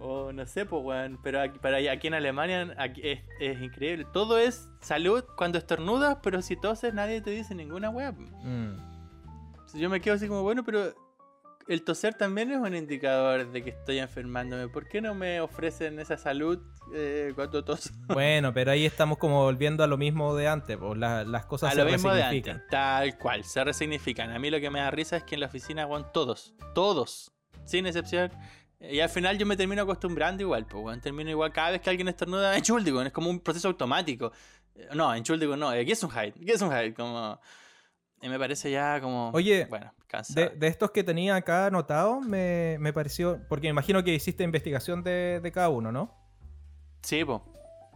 O 0.00 0.32
no 0.32 0.46
sé, 0.46 0.64
pues, 0.64 0.82
weón. 0.84 1.18
Pero 1.22 1.40
aquí, 1.40 1.58
para 1.58 1.78
allá- 1.78 1.92
aquí 1.92 2.06
en 2.06 2.14
Alemania 2.14 2.74
aquí 2.78 3.00
es, 3.04 3.20
es 3.40 3.60
increíble. 3.60 4.06
Todo 4.12 4.38
es 4.38 4.68
salud 4.80 5.24
cuando 5.36 5.58
estornudas, 5.58 6.18
pero 6.22 6.40
si 6.42 6.56
toses 6.56 6.94
nadie 6.94 7.20
te 7.20 7.30
dice 7.30 7.54
ninguna 7.54 7.90
weá. 7.90 8.12
Mm. 8.12 8.76
Yo 9.74 9.90
me 9.90 10.00
quedo 10.00 10.14
así 10.14 10.28
como, 10.28 10.42
bueno, 10.42 10.64
pero 10.64 10.94
el 11.68 11.82
toser 11.84 12.14
también 12.14 12.50
es 12.50 12.58
un 12.58 12.74
indicador 12.74 13.50
de 13.52 13.62
que 13.62 13.70
estoy 13.70 13.98
enfermándome. 13.98 14.68
¿Por 14.68 14.88
qué 14.88 15.00
no 15.00 15.14
me 15.14 15.40
ofrecen 15.40 15.98
esa 16.00 16.16
salud 16.16 16.58
eh, 16.94 17.32
cuando 17.34 17.64
toso? 17.64 17.90
Bueno, 18.08 18.52
pero 18.54 18.70
ahí 18.72 18.86
estamos 18.86 19.18
como 19.18 19.42
volviendo 19.42 19.84
a 19.84 19.86
lo 19.86 19.96
mismo 19.98 20.34
de 20.34 20.48
antes, 20.48 20.76
pues 20.76 20.98
la- 20.98 21.24
las 21.24 21.46
cosas 21.46 21.70
A 21.70 21.74
se 21.74 21.84
lo 21.84 21.90
mismo 21.90 22.10
de 22.10 22.16
resignifican. 22.22 22.54
antes, 22.56 22.70
tal 22.70 23.18
cual, 23.18 23.44
se 23.44 23.62
resignifican. 23.64 24.30
A 24.30 24.38
mí 24.38 24.50
lo 24.50 24.60
que 24.60 24.70
me 24.70 24.80
da 24.80 24.90
risa 24.90 25.16
es 25.18 25.24
que 25.24 25.34
en 25.34 25.40
la 25.42 25.46
oficina, 25.46 25.86
weón, 25.86 26.06
todos, 26.12 26.54
todos, 26.74 27.32
sin 27.64 27.86
excepción. 27.86 28.32
Y 28.80 29.00
al 29.00 29.08
final 29.08 29.36
yo 29.38 29.44
me 29.44 29.56
termino 29.56 29.82
acostumbrando 29.82 30.42
igual, 30.42 30.64
pues, 30.66 30.82
weón. 30.84 31.00
Termino 31.00 31.28
igual 31.30 31.52
cada 31.52 31.70
vez 31.72 31.80
que 31.80 31.90
alguien 31.90 32.08
estornuda, 32.08 32.56
Entschuldigung, 32.56 33.06
es 33.06 33.12
como 33.12 33.28
un 33.28 33.40
proceso 33.40 33.68
automático. 33.68 34.32
Eh, 34.74 34.88
No, 34.94 35.14
Entschuldigung 35.14 35.58
no, 35.58 35.72
eh, 35.72 35.84
Gesundheit, 35.84 36.34
Gesundheit, 36.44 36.94
como... 36.96 37.40
Y 38.20 38.28
me 38.28 38.38
parece 38.38 38.70
ya 38.70 39.00
como... 39.00 39.30
Oye, 39.32 39.66
bueno. 39.70 39.92
De, 40.34 40.48
de 40.48 40.66
estos 40.68 40.90
que 40.90 41.04
tenía 41.04 41.36
acá 41.36 41.66
anotado, 41.66 42.20
me, 42.20 42.76
me 42.80 42.92
pareció. 42.92 43.40
Porque 43.48 43.66
me 43.66 43.70
imagino 43.70 44.02
que 44.02 44.14
hiciste 44.14 44.42
investigación 44.42 45.02
de, 45.02 45.40
de 45.42 45.52
cada 45.52 45.68
uno, 45.68 45.92
¿no? 45.92 46.14
Sí, 47.02 47.24
pues. 47.24 47.40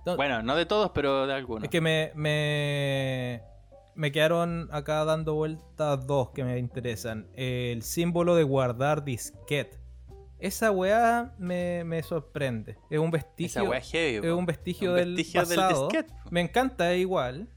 No, 0.04 0.16
Bueno, 0.16 0.42
no 0.42 0.54
de 0.54 0.66
todos, 0.66 0.90
pero 0.90 1.26
de 1.26 1.32
algunos. 1.34 1.64
Es 1.64 1.70
que 1.70 1.80
me, 1.80 2.12
me, 2.14 3.42
me 3.94 4.12
quedaron 4.12 4.68
acá 4.72 5.04
dando 5.04 5.34
vueltas 5.34 6.06
dos 6.06 6.30
que 6.30 6.44
me 6.44 6.58
interesan. 6.58 7.28
El 7.34 7.82
símbolo 7.82 8.34
de 8.36 8.42
guardar 8.44 9.04
disquete. 9.04 9.80
Esa 10.38 10.70
weá 10.72 11.34
me, 11.38 11.84
me 11.84 12.02
sorprende. 12.02 12.76
Es 12.90 12.98
un 12.98 13.10
vestigio. 13.10 13.62
Esa 13.62 13.70
weá 13.70 13.78
es 13.78 13.90
heavy, 13.90 14.26
es 14.26 14.32
un 14.32 14.44
vestigio, 14.44 14.90
Un 14.90 14.96
del 14.96 15.14
vestigio 15.14 15.46
del 15.46 15.56
pasado. 15.56 15.88
disquete. 15.88 16.12
Me 16.30 16.40
encanta, 16.40 16.94
igual. 16.94 17.48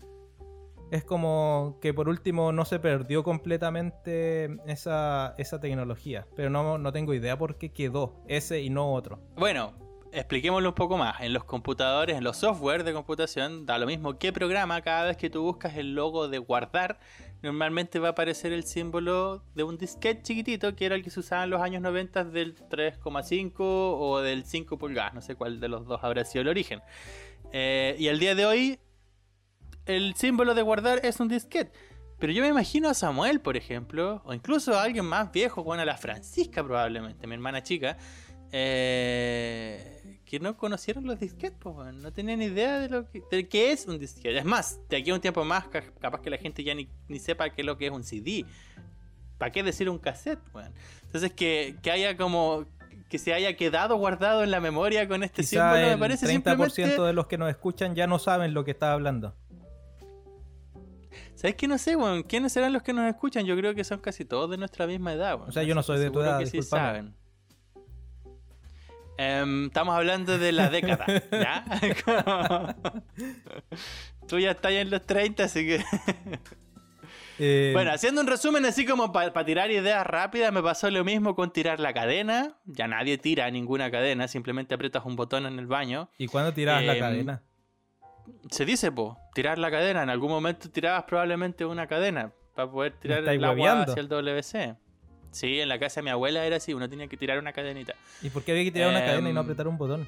Es 0.91 1.03
como 1.03 1.77
que 1.81 1.93
por 1.93 2.09
último 2.09 2.51
no 2.51 2.65
se 2.65 2.79
perdió 2.79 3.23
completamente 3.23 4.57
esa, 4.67 5.33
esa 5.38 5.59
tecnología. 5.59 6.27
Pero 6.36 6.49
no, 6.49 6.77
no 6.77 6.91
tengo 6.91 7.13
idea 7.13 7.38
por 7.38 7.57
qué 7.57 7.71
quedó 7.71 8.21
ese 8.27 8.61
y 8.61 8.69
no 8.69 8.93
otro. 8.93 9.19
Bueno, 9.36 9.73
expliquémoslo 10.15 10.69
un 10.69 10.75
poco 10.75 10.97
más. 10.97 11.21
En 11.21 11.33
los 11.33 11.43
computadores, 11.43 12.17
en 12.17 12.23
los 12.23 12.38
software 12.38 12.83
de 12.83 12.93
computación, 12.93 13.65
da 13.65 13.77
lo 13.77 13.86
mismo 13.86 14.17
qué 14.17 14.31
programa, 14.31 14.81
cada 14.81 15.05
vez 15.05 15.17
que 15.17 15.29
tú 15.29 15.43
buscas 15.43 15.75
el 15.77 15.93
logo 15.93 16.27
de 16.27 16.38
guardar, 16.38 16.99
normalmente 17.41 17.99
va 17.99 18.09
a 18.09 18.11
aparecer 18.11 18.53
el 18.53 18.63
símbolo 18.63 19.43
de 19.53 19.63
un 19.63 19.77
disquete 19.77 20.21
chiquitito, 20.23 20.75
que 20.75 20.86
era 20.86 20.95
el 20.95 21.03
que 21.03 21.09
se 21.09 21.19
usaba 21.19 21.43
en 21.43 21.49
los 21.49 21.61
años 21.61 21.81
90 21.81 22.25
del 22.25 22.55
3,5 22.55 23.53
o 23.59 24.21
del 24.21 24.45
5 24.45 24.77
pulgadas, 24.77 25.13
no 25.13 25.21
sé 25.21 25.36
cuál 25.36 25.59
de 25.59 25.67
los 25.67 25.86
dos 25.86 25.99
habrá 26.03 26.23
sido 26.25 26.43
el 26.43 26.47
origen. 26.47 26.81
Eh, 27.51 27.95
y 27.99 28.07
al 28.07 28.19
día 28.19 28.36
de 28.36 28.45
hoy, 28.45 28.79
el 29.86 30.15
símbolo 30.15 30.53
de 30.55 30.61
guardar 30.61 31.01
es 31.03 31.19
un 31.19 31.27
disquete. 31.27 31.71
Pero 32.19 32.31
yo 32.31 32.41
me 32.41 32.47
imagino 32.47 32.88
a 32.89 32.93
Samuel, 32.93 33.41
por 33.41 33.57
ejemplo, 33.57 34.21
o 34.25 34.33
incluso 34.33 34.73
a 34.77 34.83
alguien 34.83 35.05
más 35.05 35.31
viejo, 35.31 35.63
bueno, 35.63 35.81
a 35.83 35.86
la 35.86 35.97
Francisca 35.97 36.63
probablemente, 36.63 37.27
mi 37.27 37.33
hermana 37.33 37.61
chica, 37.61 37.97
eh, 38.95 40.19
que 40.25 40.39
no 40.39 40.55
conocieron 40.57 41.05
los 41.05 41.19
disquetes, 41.19 41.59
weón. 41.65 42.01
no 42.01 42.11
tenían 42.11 42.41
idea 42.41 42.79
de 42.79 42.89
lo 42.89 43.09
que 43.11 43.21
de 43.31 43.47
qué 43.47 43.71
es 43.71 43.86
un 43.86 43.99
disquete. 43.99 44.38
Es 44.38 44.45
más, 44.45 44.79
de 44.89 44.97
aquí 44.97 45.11
a 45.11 45.13
un 45.15 45.21
tiempo 45.21 45.43
más, 45.43 45.67
ca- 45.67 45.83
capaz 45.99 46.21
que 46.21 46.29
la 46.29 46.38
gente 46.38 46.63
ya 46.63 46.73
ni, 46.73 46.89
ni 47.07 47.19
sepa 47.19 47.49
qué 47.49 47.61
es 47.61 47.65
lo 47.65 47.77
que 47.77 47.88
es 47.88 47.91
un 47.91 48.03
CD. 48.03 48.45
¿Para 49.38 49.51
qué 49.51 49.61
decir 49.63 49.89
un 49.89 49.99
cassette? 49.99 50.39
weón? 50.53 50.73
Entonces, 51.03 51.33
que, 51.33 51.75
que 51.81 51.91
haya 51.91 52.15
como 52.17 52.65
que 53.09 53.19
se 53.19 53.33
haya 53.33 53.55
quedado 53.55 53.97
guardado 53.97 54.41
en 54.43 54.49
la 54.51 54.59
memoria 54.59 55.07
con 55.07 55.21
este 55.23 55.41
Quizá 55.43 55.49
símbolo 55.73 55.86
me 55.88 55.93
el 55.93 55.99
parece 55.99 56.25
30% 56.25 56.29
simplemente. 56.71 57.01
de 57.03 57.13
los 57.13 57.27
que 57.27 57.38
nos 57.38 57.49
escuchan 57.49 57.93
ya 57.93 58.07
no 58.07 58.17
saben 58.19 58.53
lo 58.53 58.63
que 58.65 58.71
estaba 58.71 58.93
hablando. 58.93 59.36
¿Sabes 61.36 61.55
qué? 61.55 61.67
No 61.67 61.77
sé, 61.77 61.95
weón. 61.95 62.23
¿Quiénes 62.23 62.53
serán 62.53 62.73
los 62.73 62.81
que 62.81 62.93
nos 62.93 63.07
escuchan? 63.07 63.45
Yo 63.45 63.55
creo 63.57 63.75
que 63.75 63.83
son 63.83 63.99
casi 63.99 64.25
todos 64.25 64.49
de 64.49 64.57
nuestra 64.57 64.88
misma 64.88 65.13
edad, 65.13 65.36
weón. 65.36 65.49
O 65.49 65.51
sea, 65.51 65.63
yo 65.63 65.75
no 65.75 65.81
que 65.81 65.88
soy 65.88 65.99
de 65.99 66.09
tu 66.09 66.21
edad, 66.21 66.39
que 66.39 66.45
sí 66.45 66.61
saben. 66.61 67.13
Em, 69.17 69.67
estamos 69.67 69.95
hablando 69.95 70.38
de 70.38 70.51
la 70.51 70.69
década, 70.69 71.05
¿ya? 71.31 71.65
Tú 74.27 74.39
ya 74.39 74.51
estás 74.51 74.71
en 74.73 74.89
los 74.89 75.05
30, 75.05 75.43
así 75.43 75.65
que... 75.65 75.83
Eh, 77.38 77.71
Bueno, 77.73 77.91
haciendo 77.91 78.21
un 78.21 78.27
resumen 78.27 78.65
así 78.65 78.86
como 78.86 79.11
para 79.11 79.43
tirar 79.43 79.69
ideas 79.69 80.07
rápidas, 80.07 80.53
me 80.53 80.63
pasó 80.63 80.89
lo 80.89 81.03
mismo 81.03 81.36
con 81.36 81.51
tirar 81.51 81.81
la 81.81 81.93
cadena. 81.93 82.57
Ya 82.63 82.88
nadie 82.88 83.17
tira 83.17 83.51
ninguna 83.51 83.91
cadena, 83.91 84.29
simplemente 84.29 84.73
aprietas 84.73 85.03
un 85.03 85.17
botón 85.17 85.45
en 85.45 85.59
el 85.59 85.67
baño. 85.67 86.09
¿Y 86.17 86.27
cuándo 86.27 86.53
tirabas 86.53 86.86
la 86.86 86.93
em, 86.93 86.99
cadena? 86.99 87.43
Se 88.49 88.65
dice, 88.65 88.91
po, 88.91 89.17
tirar 89.34 89.57
la 89.59 89.69
cadena. 89.71 90.03
En 90.03 90.09
algún 90.09 90.30
momento 90.32 90.69
tirabas 90.69 91.03
probablemente 91.03 91.65
una 91.65 91.88
cadena 91.88 92.32
para 92.55 92.69
poder 92.71 92.93
tirar 92.99 93.19
el 93.19 93.43
agua 93.43 93.49
hueveando? 93.55 93.91
hacia 93.91 94.01
el 94.01 94.07
WC. 94.09 94.76
Sí, 95.32 95.59
en 95.59 95.67
la 95.67 95.78
casa 95.80 95.99
de 95.99 96.03
mi 96.05 96.09
abuela 96.11 96.45
era 96.45 96.55
así, 96.57 96.73
uno 96.73 96.89
tenía 96.89 97.07
que 97.07 97.17
tirar 97.17 97.38
una 97.39 97.51
cadenita. 97.51 97.93
¿Y 98.21 98.30
por 98.30 98.43
qué 98.43 98.51
había 98.53 98.63
que 98.63 98.71
tirar 98.71 98.89
una 98.89 99.03
cadena 99.03 99.30
y 99.30 99.34
no 99.34 99.41
em, 99.41 99.45
apretar 99.45 99.67
un 99.67 99.78
botón? 99.78 100.07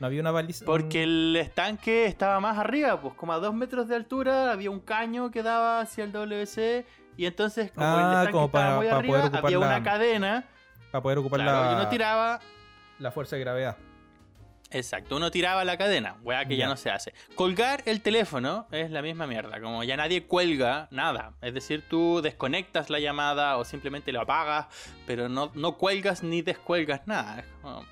No 0.00 0.06
había 0.08 0.20
una 0.20 0.32
baliza. 0.32 0.64
Porque 0.66 1.04
el 1.04 1.36
estanque 1.36 2.06
estaba 2.06 2.40
más 2.40 2.58
arriba, 2.58 3.00
pues 3.00 3.14
como 3.14 3.32
a 3.32 3.38
dos 3.38 3.54
metros 3.54 3.86
de 3.88 3.94
altura, 3.96 4.50
había 4.52 4.70
un 4.70 4.80
caño 4.80 5.30
que 5.30 5.42
daba 5.44 5.80
hacia 5.80 6.04
el 6.04 6.12
WC. 6.12 6.84
Y 7.16 7.26
entonces, 7.26 7.70
como 7.72 7.86
el 7.86 7.92
Ah, 8.04 8.10
estanque 8.12 8.32
como 8.32 8.46
estaba 8.46 8.64
para- 8.64 8.76
muy 8.76 8.86
para 8.86 8.98
arriba, 8.98 9.12
poder 9.14 9.24
ocupar 9.28 9.44
había 9.46 9.58
la- 9.58 9.66
una 9.66 9.82
cadena. 9.84 10.44
Para 10.90 11.02
poder 11.02 11.18
ocupar 11.18 11.40
Claro, 11.40 11.58
y 11.70 11.74
la, 11.74 11.80
uno 11.80 11.88
tiraba. 11.88 12.40
la 12.98 13.10
fuerza 13.12 13.36
de 13.36 13.42
gravedad. 13.42 13.76
Exacto, 14.76 15.16
uno 15.16 15.30
tiraba 15.30 15.64
la 15.64 15.78
cadena, 15.78 16.16
weá 16.22 16.44
que 16.44 16.56
ya. 16.56 16.64
Ya. 16.64 16.68
no 16.68 16.76
se 16.76 16.90
hace. 16.90 17.14
Colgar 17.34 17.82
el 17.86 18.02
teléfono 18.02 18.66
es 18.70 18.90
la 18.90 19.00
misma 19.00 19.26
mierda, 19.26 19.60
como 19.60 19.82
ya 19.84 19.96
nadie 19.96 20.24
cuelga 20.24 20.88
nada. 20.90 21.32
Es 21.40 21.54
decir, 21.54 21.82
tú 21.88 22.20
desconectas 22.22 22.90
la 22.90 22.98
llamada 22.98 23.56
o 23.56 23.64
simplemente 23.64 24.12
la 24.12 24.22
apagas, 24.22 24.66
pero 25.06 25.30
no, 25.30 25.50
no 25.54 25.78
cuelgas 25.78 26.22
ni 26.22 26.42
descuelgas 26.42 27.06
nada. 27.06 27.38
Es 27.38 27.46
como 27.62 27.86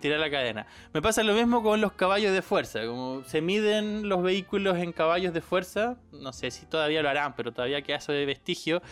tirar 0.00 0.18
la 0.18 0.30
cadena. 0.30 0.66
Me 0.92 1.00
pasa 1.00 1.22
lo 1.22 1.34
mismo 1.34 1.62
con 1.62 1.80
los 1.80 1.92
caballos 1.92 2.32
de 2.32 2.42
fuerza, 2.42 2.84
como 2.84 3.22
se 3.24 3.40
miden 3.40 4.08
los 4.08 4.22
vehículos 4.22 4.76
en 4.78 4.92
caballos 4.92 5.32
de 5.32 5.40
fuerza, 5.40 5.96
no 6.12 6.32
sé 6.32 6.50
si 6.50 6.66
todavía 6.66 7.00
lo 7.00 7.08
harán, 7.08 7.34
pero 7.34 7.52
todavía 7.52 7.80
queda 7.80 7.96
eso 7.96 8.12
de 8.12 8.26
vestigio. 8.26 8.82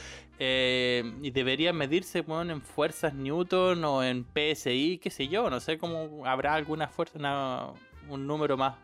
Eh, 0.45 1.05
y 1.23 1.31
debería 1.31 1.73
medirse 1.73 2.25
en 2.27 2.63
fuerzas 2.63 3.15
Newton 3.15 3.85
o 3.85 4.03
en 4.03 4.25
PSI, 4.25 4.99
qué 5.01 5.09
sé 5.09 5.29
yo, 5.29 5.49
no 5.49 5.61
sé 5.61 5.79
cómo 5.79 6.27
habrá 6.27 6.55
alguna 6.55 6.89
fuerza, 6.89 7.73
un 8.09 8.27
número 8.27 8.57
más, 8.57 8.75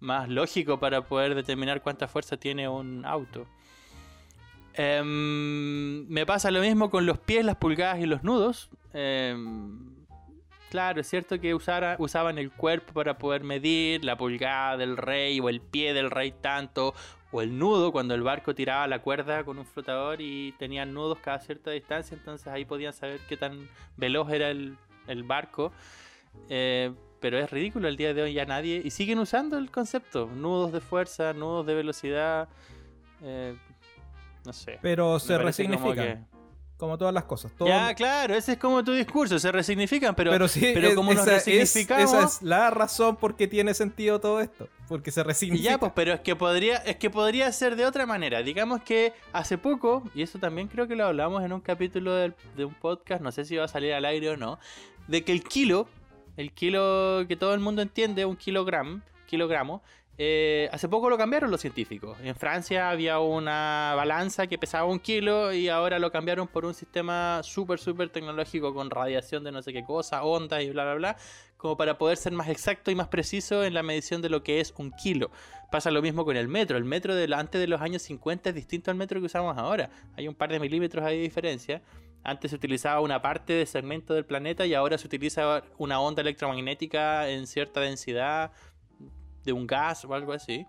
más 0.00 0.28
lógico 0.28 0.80
para 0.80 1.02
poder 1.02 1.36
determinar 1.36 1.82
cuánta 1.82 2.08
fuerza 2.08 2.36
tiene 2.36 2.68
un 2.68 3.06
auto. 3.06 3.46
Em, 4.74 6.04
me 6.08 6.26
pasa 6.26 6.50
lo 6.50 6.60
mismo 6.60 6.90
con 6.90 7.06
los 7.06 7.20
pies, 7.20 7.44
las 7.44 7.58
pulgadas 7.58 8.00
y 8.00 8.06
los 8.06 8.24
nudos. 8.24 8.68
Em, 8.92 10.04
claro, 10.68 11.00
es 11.00 11.06
cierto 11.06 11.38
que 11.40 11.54
usaban 11.54 12.38
el 12.38 12.50
cuerpo 12.50 12.92
para 12.92 13.18
poder 13.18 13.44
medir 13.44 14.04
la 14.04 14.16
pulgada 14.16 14.76
del 14.78 14.96
rey 14.96 15.38
o 15.38 15.48
el 15.48 15.60
pie 15.60 15.94
del 15.94 16.10
rey 16.10 16.32
tanto, 16.32 16.92
o 17.32 17.42
el 17.42 17.58
nudo 17.58 17.90
cuando 17.90 18.14
el 18.14 18.22
barco 18.22 18.54
tiraba 18.54 18.86
la 18.86 19.00
cuerda 19.00 19.42
con 19.44 19.58
un 19.58 19.64
flotador 19.64 20.20
y 20.20 20.52
tenían 20.58 20.92
nudos 20.94 21.18
cada 21.18 21.38
cierta 21.40 21.70
distancia, 21.70 22.16
entonces 22.16 22.46
ahí 22.46 22.64
podían 22.64 22.92
saber 22.92 23.20
qué 23.28 23.36
tan 23.36 23.68
veloz 23.96 24.30
era 24.30 24.50
el, 24.50 24.76
el 25.08 25.24
barco. 25.24 25.72
Eh, 26.48 26.92
pero 27.20 27.38
es 27.38 27.50
ridículo 27.50 27.88
el 27.88 27.96
día 27.96 28.14
de 28.14 28.22
hoy 28.22 28.32
ya 28.34 28.44
nadie. 28.44 28.82
Y 28.84 28.90
siguen 28.90 29.18
usando 29.18 29.56
el 29.56 29.70
concepto: 29.70 30.26
nudos 30.34 30.72
de 30.72 30.80
fuerza, 30.80 31.32
nudos 31.32 31.66
de 31.66 31.74
velocidad. 31.74 32.48
eh, 33.22 33.56
no 34.44 34.52
sé. 34.52 34.78
Pero 34.82 35.18
se 35.18 35.38
resignifican. 35.38 36.26
Como, 36.82 36.98
todas 36.98 37.14
las 37.14 37.22
cosas. 37.24 37.52
Todo- 37.56 37.68
Ya, 37.68 37.94
claro, 37.94 38.34
ese 38.34 38.52
es 38.52 38.58
como 38.58 38.82
tu 38.82 38.92
discurso, 38.92 39.38
se 39.38 39.52
resignifican, 39.52 40.16
pero, 40.16 40.32
pero 40.32 40.48
sí, 40.48 40.72
pero 40.74 40.88
es- 40.88 40.94
como 40.96 41.14
nos 41.14 41.22
esa, 41.22 41.36
es, 41.36 41.44
resignificamos. 41.46 42.12
esa 42.12 42.24
es 42.24 42.42
la 42.42 42.70
razón 42.70 43.14
por 43.14 43.36
qué 43.36 43.46
tiene 43.46 43.72
sentido 43.72 44.18
todo 44.20 44.40
esto. 44.40 44.66
Porque 44.88 45.12
se 45.12 45.22
resignifica. 45.22 45.70
Ya, 45.70 45.78
pues, 45.78 45.92
pero 45.94 46.12
es 46.12 46.20
que 46.20 46.34
podría, 46.34 46.78
es 46.78 46.96
que 46.96 47.08
podría 47.08 47.52
ser 47.52 47.76
de 47.76 47.86
otra 47.86 48.04
manera. 48.04 48.42
Digamos 48.42 48.82
que 48.82 49.12
hace 49.32 49.58
poco, 49.58 50.02
y 50.12 50.22
eso 50.22 50.40
también 50.40 50.66
creo 50.66 50.88
que 50.88 50.96
lo 50.96 51.06
hablamos 51.06 51.44
en 51.44 51.52
un 51.52 51.60
capítulo 51.60 52.14
del- 52.14 52.34
de, 52.56 52.64
un 52.64 52.74
podcast, 52.74 53.22
no 53.22 53.30
sé 53.30 53.44
si 53.44 53.54
va 53.56 53.66
a 53.66 53.68
salir 53.68 53.92
al 53.94 54.04
aire 54.04 54.30
o 54.30 54.36
no, 54.36 54.58
de 55.06 55.22
que 55.22 55.30
el 55.30 55.44
kilo, 55.44 55.86
el 56.36 56.50
kilo 56.52 57.24
que 57.28 57.36
todo 57.36 57.54
el 57.54 57.60
mundo 57.60 57.80
entiende, 57.80 58.24
un 58.24 58.34
kilogram, 58.36 59.02
kilogramo, 59.26 59.82
eh, 60.18 60.68
hace 60.72 60.88
poco 60.88 61.08
lo 61.08 61.16
cambiaron 61.16 61.50
los 61.50 61.60
científicos. 61.60 62.18
En 62.22 62.36
Francia 62.36 62.90
había 62.90 63.18
una 63.18 63.94
balanza 63.96 64.46
que 64.46 64.58
pesaba 64.58 64.84
un 64.84 64.98
kilo 64.98 65.52
y 65.52 65.68
ahora 65.68 65.98
lo 65.98 66.12
cambiaron 66.12 66.48
por 66.48 66.66
un 66.66 66.74
sistema 66.74 67.40
súper, 67.42 67.78
súper 67.78 68.10
tecnológico 68.10 68.74
con 68.74 68.90
radiación 68.90 69.42
de 69.42 69.52
no 69.52 69.62
sé 69.62 69.72
qué 69.72 69.84
cosa, 69.84 70.22
ondas 70.22 70.62
y 70.62 70.70
bla, 70.70 70.84
bla, 70.84 70.94
bla, 70.94 71.16
como 71.56 71.76
para 71.76 71.96
poder 71.96 72.18
ser 72.18 72.32
más 72.32 72.48
exacto 72.48 72.90
y 72.90 72.94
más 72.94 73.08
preciso 73.08 73.64
en 73.64 73.72
la 73.72 73.82
medición 73.82 74.20
de 74.20 74.28
lo 74.28 74.42
que 74.42 74.60
es 74.60 74.74
un 74.76 74.92
kilo. 74.92 75.30
Pasa 75.70 75.90
lo 75.90 76.02
mismo 76.02 76.26
con 76.26 76.36
el 76.36 76.48
metro. 76.48 76.76
El 76.76 76.84
metro 76.84 77.14
antes 77.34 77.60
de 77.60 77.66
los 77.66 77.80
años 77.80 78.02
50 78.02 78.50
es 78.50 78.54
distinto 78.54 78.90
al 78.90 78.98
metro 78.98 79.18
que 79.18 79.26
usamos 79.26 79.56
ahora. 79.56 79.88
Hay 80.16 80.28
un 80.28 80.34
par 80.34 80.50
de 80.50 80.60
milímetros 80.60 81.02
ahí 81.02 81.16
de 81.16 81.22
diferencia. 81.22 81.82
Antes 82.24 82.50
se 82.50 82.56
utilizaba 82.56 83.00
una 83.00 83.22
parte 83.22 83.54
de 83.54 83.64
segmento 83.64 84.12
del 84.12 84.26
planeta 84.26 84.66
y 84.66 84.74
ahora 84.74 84.98
se 84.98 85.06
utiliza 85.06 85.64
una 85.78 85.98
onda 86.00 86.20
electromagnética 86.20 87.28
en 87.28 87.46
cierta 87.46 87.80
densidad 87.80 88.52
de 89.44 89.52
un 89.52 89.66
gas 89.66 90.04
o 90.04 90.14
algo 90.14 90.32
así. 90.32 90.66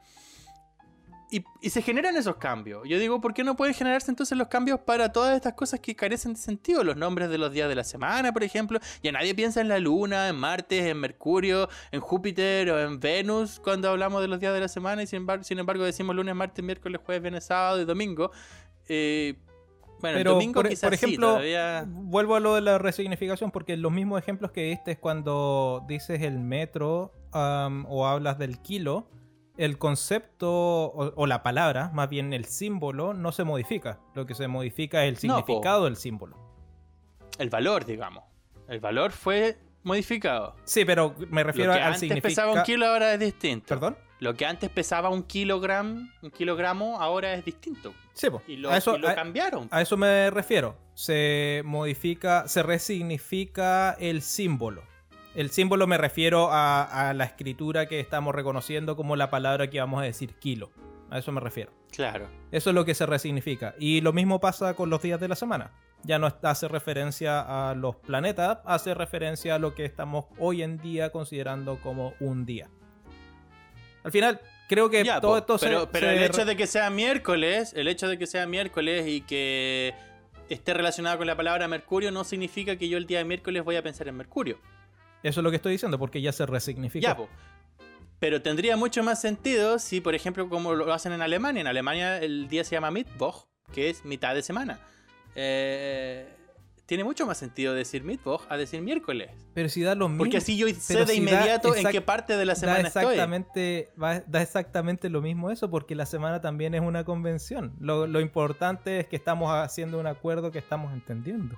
Y, 1.31 1.43
y 1.61 1.71
se 1.71 1.81
generan 1.81 2.15
esos 2.15 2.35
cambios. 2.35 2.87
Yo 2.87 2.99
digo, 2.99 3.19
¿por 3.19 3.33
qué 3.33 3.43
no 3.43 3.55
pueden 3.55 3.73
generarse 3.73 4.11
entonces 4.11 4.37
los 4.37 4.49
cambios 4.49 4.81
para 4.81 5.11
todas 5.11 5.35
estas 5.35 5.53
cosas 5.53 5.79
que 5.79 5.95
carecen 5.95 6.35
de 6.35 6.39
sentido? 6.39 6.83
Los 6.83 6.95
nombres 6.95 7.27
de 7.29 7.39
los 7.39 7.51
días 7.51 7.67
de 7.67 7.73
la 7.73 7.83
semana, 7.83 8.31
por 8.31 8.43
ejemplo. 8.43 8.79
Ya 9.01 9.11
nadie 9.11 9.33
piensa 9.33 9.59
en 9.59 9.67
la 9.67 9.79
Luna, 9.79 10.29
en 10.29 10.35
Marte, 10.35 10.89
en 10.89 10.99
Mercurio, 10.99 11.69
en 11.91 12.01
Júpiter 12.01 12.69
o 12.69 12.79
en 12.79 12.99
Venus 12.99 13.59
cuando 13.59 13.89
hablamos 13.89 14.21
de 14.21 14.27
los 14.27 14.39
días 14.39 14.53
de 14.53 14.59
la 14.59 14.67
semana. 14.67 15.01
Y 15.01 15.07
sin 15.07 15.17
embargo, 15.17 15.43
sin 15.43 15.57
embargo 15.57 15.83
decimos 15.83 16.15
lunes, 16.15 16.35
martes, 16.35 16.63
miércoles, 16.63 17.01
jueves, 17.03 17.23
viernes, 17.23 17.45
sábado 17.45 17.81
y 17.81 17.85
domingo. 17.85 18.29
Eh, 18.87 19.33
bueno, 20.01 20.19
el 20.19 20.23
domingo 20.25 20.61
por, 20.61 20.69
quizás 20.69 20.87
por 20.87 20.97
sí, 20.99 21.05
ejemplo, 21.05 21.29
todavía... 21.29 21.85
vuelvo 21.87 22.35
a 22.35 22.41
lo 22.41 22.53
de 22.53 22.61
la 22.61 22.77
resignificación, 22.77 23.49
porque 23.49 23.75
los 23.75 23.91
mismos 23.91 24.21
ejemplos 24.21 24.51
que 24.51 24.65
diste 24.65 24.91
es 24.91 24.97
cuando 24.99 25.83
dices 25.87 26.21
el 26.21 26.37
metro 26.37 27.11
o 27.33 28.05
hablas 28.07 28.37
del 28.37 28.59
kilo, 28.61 29.07
el 29.57 29.77
concepto 29.77 30.49
o, 30.51 31.13
o 31.15 31.27
la 31.27 31.43
palabra, 31.43 31.89
más 31.93 32.09
bien 32.09 32.33
el 32.33 32.45
símbolo, 32.45 33.13
no 33.13 33.31
se 33.31 33.43
modifica. 33.43 33.99
Lo 34.15 34.25
que 34.25 34.33
se 34.35 34.47
modifica 34.47 35.05
es 35.05 35.21
el 35.23 35.27
No, 35.27 35.37
significado 35.37 35.85
del 35.85 35.95
símbolo. 35.95 36.37
El 37.37 37.49
valor, 37.49 37.85
digamos. 37.85 38.23
El 38.67 38.79
valor 38.79 39.11
fue 39.11 39.57
modificado. 39.83 40.55
Sí, 40.63 40.85
pero 40.85 41.15
me 41.29 41.41
Lo 41.41 41.47
refiero 41.47 41.73
que 41.73 41.79
al 41.79 41.93
antes 41.93 42.21
pesaba 42.21 42.47
un 42.51 42.53
significado. 42.57 42.63
kilo 42.65 42.85
ahora 42.87 43.13
es 43.13 43.19
distinto. 43.19 43.65
¿Perdón? 43.67 43.97
Lo 44.19 44.35
que 44.35 44.45
antes 44.45 44.69
pesaba 44.69 45.09
un 45.09 45.23
kilogramo, 45.23 46.07
un 46.21 46.31
kilogramo 46.31 47.01
ahora 47.01 47.33
es 47.33 47.43
distinto. 47.43 47.93
Sí, 48.13 48.29
po. 48.29 48.41
Y 48.47 48.55
lo, 48.55 48.69
a 48.71 48.77
eso, 48.77 48.95
y 48.95 48.99
lo 48.99 49.09
a- 49.09 49.15
cambiaron. 49.15 49.67
a 49.69 49.81
eso 49.81 49.97
me 49.97 50.29
refiero. 50.29 50.77
Se 50.93 51.61
modifica, 51.65 52.47
se 52.47 52.63
resignifica 52.63 53.91
el 53.99 54.21
símbolo. 54.21 54.83
El 55.35 55.49
símbolo 55.49 55.87
me 55.87 55.97
refiero 55.97 56.51
a, 56.51 57.09
a 57.09 57.13
la 57.13 57.23
escritura 57.23 57.87
que 57.87 57.99
estamos 57.99 58.35
reconociendo 58.35 58.95
como 58.95 59.15
la 59.15 59.29
palabra 59.29 59.69
que 59.69 59.79
vamos 59.79 60.01
a 60.01 60.05
decir 60.05 60.35
kilo. 60.35 60.71
A 61.09 61.17
eso 61.19 61.31
me 61.31 61.41
refiero. 61.41 61.71
Claro. 61.91 62.27
Eso 62.51 62.69
es 62.69 62.73
lo 62.75 62.85
que 62.85 62.93
se 62.95 63.05
resignifica. 63.05 63.75
Y 63.79 64.01
lo 64.01 64.13
mismo 64.13 64.39
pasa 64.39 64.75
con 64.75 64.89
los 64.89 65.01
días 65.01 65.19
de 65.19 65.27
la 65.27 65.35
semana. 65.35 65.71
Ya 66.03 66.19
no 66.19 66.27
hace 66.43 66.67
referencia 66.67 67.69
a 67.69 67.75
los 67.75 67.95
planetas, 67.95 68.59
hace 68.65 68.93
referencia 68.93 69.55
a 69.55 69.59
lo 69.59 69.73
que 69.73 69.85
estamos 69.85 70.25
hoy 70.37 70.61
en 70.61 70.77
día 70.77 71.11
considerando 71.11 71.79
como 71.81 72.13
un 72.19 72.45
día. 72.45 72.69
Al 74.03 74.11
final, 74.11 74.41
creo 74.67 74.89
que 74.89 75.03
Ya, 75.03 75.21
todo 75.21 75.37
esto 75.37 75.57
se- 75.57 75.67
pero, 75.67 75.89
pero 75.91 76.07
se 76.07 76.13
el 76.13 76.19
re- 76.19 76.25
hecho 76.25 76.45
de 76.45 76.55
que 76.57 76.67
sea 76.67 76.89
miércoles, 76.89 77.73
el 77.75 77.87
hecho 77.87 78.07
de 78.07 78.17
que 78.17 78.27
sea 78.27 78.45
miércoles 78.47 79.07
y 79.07 79.21
que 79.21 79.93
esté 80.49 80.73
relacionado 80.73 81.17
con 81.19 81.27
la 81.27 81.37
palabra 81.37 81.67
Mercurio 81.67 82.11
no 82.11 82.23
significa 82.23 82.75
que 82.75 82.89
yo 82.89 82.97
el 82.97 83.05
día 83.07 83.19
de 83.19 83.25
miércoles 83.25 83.63
voy 83.63 83.77
a 83.77 83.83
pensar 83.83 84.07
en 84.09 84.15
Mercurio. 84.17 84.57
Eso 85.23 85.39
es 85.39 85.43
lo 85.43 85.49
que 85.49 85.55
estoy 85.55 85.71
diciendo, 85.71 85.97
porque 85.97 86.21
ya 86.21 86.31
se. 86.31 86.45
Ya, 87.01 87.17
po. 87.17 87.27
Pero 88.19 88.41
tendría 88.41 88.77
mucho 88.77 89.03
más 89.03 89.19
sentido 89.19 89.79
si, 89.79 89.99
por 89.99 90.15
ejemplo, 90.15 90.47
como 90.49 90.73
lo 90.75 90.93
hacen 90.93 91.11
en 91.13 91.21
Alemania. 91.21 91.61
En 91.61 91.67
Alemania 91.67 92.19
el 92.19 92.47
día 92.47 92.63
se 92.63 92.71
llama 92.75 92.91
Mittwoch, 92.91 93.45
que 93.73 93.89
es 93.89 94.05
mitad 94.05 94.33
de 94.35 94.41
semana. 94.41 94.79
Eh, 95.35 96.27
tiene 96.85 97.03
mucho 97.03 97.25
más 97.25 97.37
sentido 97.37 97.73
decir 97.73 98.03
Mittwoch 98.03 98.41
a 98.49 98.57
decir 98.57 98.81
miércoles. 98.81 99.31
Pero 99.53 99.69
si 99.69 99.81
da 99.81 99.95
lo 99.95 100.09
mismo. 100.09 100.23
Porque 100.23 100.37
así 100.37 100.57
yo 100.57 100.67
sé 100.67 100.73
de 100.73 100.79
si 100.79 101.05
da 101.05 101.13
inmediato 101.13 101.75
en 101.75 101.87
qué 101.91 102.01
parte 102.01 102.37
de 102.37 102.45
la 102.45 102.53
da 102.53 102.59
semana 102.59 102.87
estoy. 102.87 103.03
exactamente, 103.03 103.89
va- 104.01 104.19
da 104.27 104.41
exactamente 104.41 105.09
lo 105.09 105.21
mismo 105.21 105.49
eso, 105.49 105.69
porque 105.69 105.95
la 105.95 106.05
semana 106.05 106.41
también 106.41 106.75
es 106.75 106.81
una 106.81 107.03
convención. 107.03 107.73
Lo, 107.79 108.05
lo 108.07 108.19
importante 108.21 108.99
es 108.99 109.07
que 109.07 109.15
estamos 109.15 109.49
haciendo 109.51 109.99
un 109.99 110.07
acuerdo 110.07 110.51
que 110.51 110.59
estamos 110.59 110.93
entendiendo. 110.93 111.57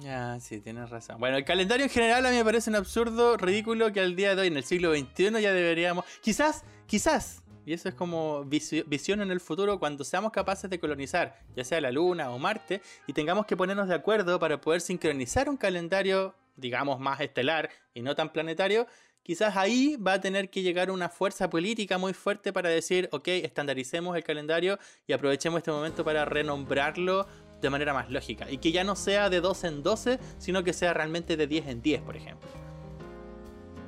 Ya, 0.00 0.38
sí, 0.40 0.60
tienes 0.60 0.88
razón. 0.90 1.18
Bueno, 1.20 1.36
el 1.36 1.44
calendario 1.44 1.84
en 1.84 1.90
general 1.90 2.24
a 2.24 2.30
mí 2.30 2.36
me 2.36 2.44
parece 2.44 2.70
un 2.70 2.76
absurdo, 2.76 3.36
ridículo 3.36 3.92
que 3.92 4.00
al 4.00 4.16
día 4.16 4.34
de 4.34 4.42
hoy, 4.42 4.46
en 4.48 4.56
el 4.56 4.64
siglo 4.64 4.94
XXI, 4.94 5.40
ya 5.40 5.52
deberíamos. 5.52 6.04
Quizás, 6.22 6.64
quizás, 6.86 7.42
y 7.66 7.74
eso 7.74 7.90
es 7.90 7.94
como 7.94 8.42
visi- 8.46 8.84
visión 8.86 9.20
en 9.20 9.30
el 9.30 9.38
futuro, 9.38 9.78
cuando 9.78 10.02
seamos 10.02 10.32
capaces 10.32 10.70
de 10.70 10.80
colonizar, 10.80 11.38
ya 11.54 11.62
sea 11.62 11.80
la 11.82 11.92
Luna 11.92 12.30
o 12.30 12.38
Marte, 12.38 12.80
y 13.06 13.12
tengamos 13.12 13.44
que 13.44 13.54
ponernos 13.56 13.86
de 13.86 13.94
acuerdo 13.94 14.38
para 14.38 14.60
poder 14.60 14.80
sincronizar 14.80 15.48
un 15.50 15.58
calendario, 15.58 16.34
digamos, 16.56 16.98
más 16.98 17.20
estelar 17.20 17.68
y 17.92 18.00
no 18.00 18.14
tan 18.16 18.32
planetario. 18.32 18.86
Quizás 19.22 19.56
ahí 19.56 19.96
va 19.96 20.14
a 20.14 20.20
tener 20.20 20.48
que 20.50 20.62
llegar 20.62 20.90
una 20.90 21.08
fuerza 21.08 21.48
política 21.50 21.96
muy 21.98 22.12
fuerte 22.14 22.52
para 22.52 22.70
decir, 22.70 23.08
ok, 23.12 23.28
estandaricemos 23.28 24.16
el 24.16 24.24
calendario 24.24 24.78
y 25.06 25.12
aprovechemos 25.12 25.58
este 25.58 25.70
momento 25.70 26.02
para 26.02 26.24
renombrarlo 26.24 27.28
de 27.62 27.70
manera 27.70 27.94
más 27.94 28.10
lógica. 28.10 28.50
Y 28.50 28.58
que 28.58 28.72
ya 28.72 28.84
no 28.84 28.94
sea 28.96 29.30
de 29.30 29.40
12 29.40 29.66
en 29.68 29.82
12, 29.82 30.18
sino 30.38 30.62
que 30.62 30.72
sea 30.74 30.92
realmente 30.92 31.36
de 31.38 31.46
10 31.46 31.68
en 31.68 31.80
10, 31.80 32.02
por 32.02 32.16
ejemplo. 32.16 32.48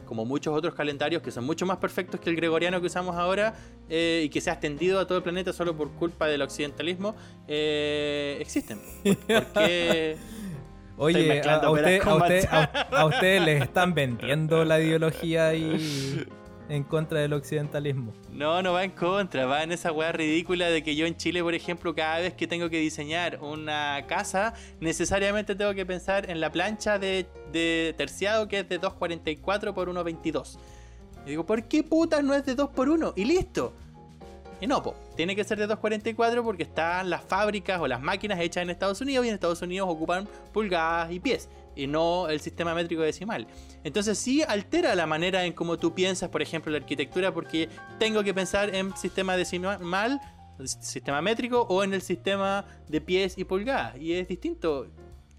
Como 0.06 0.24
muchos 0.24 0.56
otros 0.56 0.74
calendarios 0.74 1.22
que 1.22 1.30
son 1.30 1.44
mucho 1.44 1.66
más 1.66 1.78
perfectos 1.78 2.20
que 2.20 2.30
el 2.30 2.36
gregoriano 2.36 2.80
que 2.80 2.86
usamos 2.86 3.16
ahora 3.16 3.54
eh, 3.88 4.22
y 4.24 4.28
que 4.28 4.40
se 4.40 4.50
ha 4.50 4.52
extendido 4.54 5.00
a 5.00 5.06
todo 5.06 5.18
el 5.18 5.24
planeta 5.24 5.52
solo 5.52 5.76
por 5.76 5.90
culpa 5.92 6.26
del 6.28 6.42
occidentalismo, 6.42 7.16
eh, 7.48 8.36
existen. 8.40 8.80
Porque 9.26 10.16
Oye, 10.96 11.40
a, 11.42 11.70
usted, 11.70 12.00
a, 12.06 12.14
usted- 12.14 12.48
a- 12.50 13.06
ustedes 13.06 13.42
les 13.42 13.62
están 13.62 13.94
vendiendo 13.94 14.64
la 14.64 14.78
ideología 14.80 15.48
ahí 15.48 16.24
en 16.68 16.84
contra 16.84 17.20
del 17.20 17.32
occidentalismo. 17.32 18.12
No, 18.32 18.62
no 18.62 18.72
va 18.72 18.84
en 18.84 18.90
contra, 18.90 19.46
va 19.46 19.62
en 19.62 19.72
esa 19.72 19.92
weá 19.92 20.12
ridícula 20.12 20.68
de 20.68 20.82
que 20.82 20.96
yo 20.96 21.06
en 21.06 21.16
Chile, 21.16 21.42
por 21.42 21.54
ejemplo, 21.54 21.94
cada 21.94 22.18
vez 22.18 22.34
que 22.34 22.46
tengo 22.46 22.70
que 22.70 22.78
diseñar 22.78 23.38
una 23.42 24.04
casa, 24.06 24.54
necesariamente 24.80 25.54
tengo 25.54 25.74
que 25.74 25.84
pensar 25.86 26.30
en 26.30 26.40
la 26.40 26.50
plancha 26.50 26.98
de, 26.98 27.26
terciado 27.96 28.48
que 28.48 28.60
es 28.60 28.68
de 28.68 28.80
2.44 28.80 29.74
por 29.74 29.88
1.22. 29.88 30.58
Y 31.26 31.30
digo, 31.30 31.46
¿por 31.46 31.64
qué 31.64 31.82
putas 31.82 32.22
no 32.22 32.34
es 32.34 32.44
de 32.44 32.54
2 32.54 32.70
por 32.70 32.88
1? 32.88 33.14
Y 33.16 33.24
listo. 33.24 33.74
Y 34.60 34.66
no, 34.66 34.82
tiene 35.16 35.36
que 35.36 35.44
ser 35.44 35.58
de 35.58 35.68
2.44 35.68 36.42
porque 36.42 36.62
están 36.62 37.10
las 37.10 37.22
fábricas 37.22 37.80
o 37.80 37.86
las 37.86 38.00
máquinas 38.00 38.40
hechas 38.40 38.62
en 38.62 38.70
Estados 38.70 39.00
Unidos 39.00 39.26
y 39.26 39.28
en 39.28 39.34
Estados 39.34 39.60
Unidos 39.62 39.88
ocupan 39.90 40.28
pulgadas 40.52 41.12
y 41.12 41.20
pies 41.20 41.48
y 41.76 41.86
no 41.86 42.28
el 42.28 42.40
sistema 42.40 42.74
métrico 42.74 43.02
decimal. 43.02 43.46
Entonces 43.82 44.18
sí 44.18 44.42
altera 44.42 44.94
la 44.94 45.06
manera 45.06 45.44
en 45.44 45.52
cómo 45.52 45.76
tú 45.78 45.94
piensas, 45.94 46.28
por 46.28 46.42
ejemplo, 46.42 46.72
la 46.72 46.78
arquitectura 46.78 47.32
porque 47.32 47.68
tengo 47.98 48.22
que 48.22 48.34
pensar 48.34 48.74
en 48.74 48.96
sistema 48.96 49.36
decimal, 49.36 50.20
sistema 50.64 51.20
métrico 51.20 51.66
o 51.68 51.82
en 51.82 51.94
el 51.94 52.02
sistema 52.02 52.64
de 52.88 53.00
pies 53.00 53.38
y 53.38 53.44
pulgadas 53.44 53.96
y 53.98 54.14
es 54.14 54.28
distinto 54.28 54.86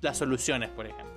las 0.01 0.17
soluciones, 0.17 0.69
por 0.69 0.85
ejemplo. 0.85 1.15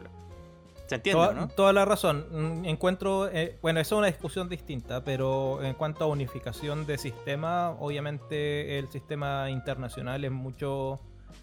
¿Se 0.86 0.94
entiende, 0.94 1.22
Toda, 1.22 1.34
no? 1.34 1.48
toda 1.48 1.72
la 1.74 1.84
razón. 1.84 2.26
Mm, 2.30 2.64
Encuentro, 2.64 3.28
eh, 3.28 3.58
bueno, 3.60 3.78
eso 3.78 3.96
es 3.96 3.98
una 3.98 4.06
discusión 4.06 4.48
distinta, 4.48 5.04
pero 5.04 5.62
en 5.62 5.74
cuanto 5.74 6.04
a 6.04 6.06
unificación 6.06 6.86
de 6.86 6.96
sistema, 6.96 7.72
obviamente 7.78 8.78
el 8.78 8.88
sistema 8.88 9.50
internacional 9.50 10.24
es 10.24 10.30
mucho 10.30 10.98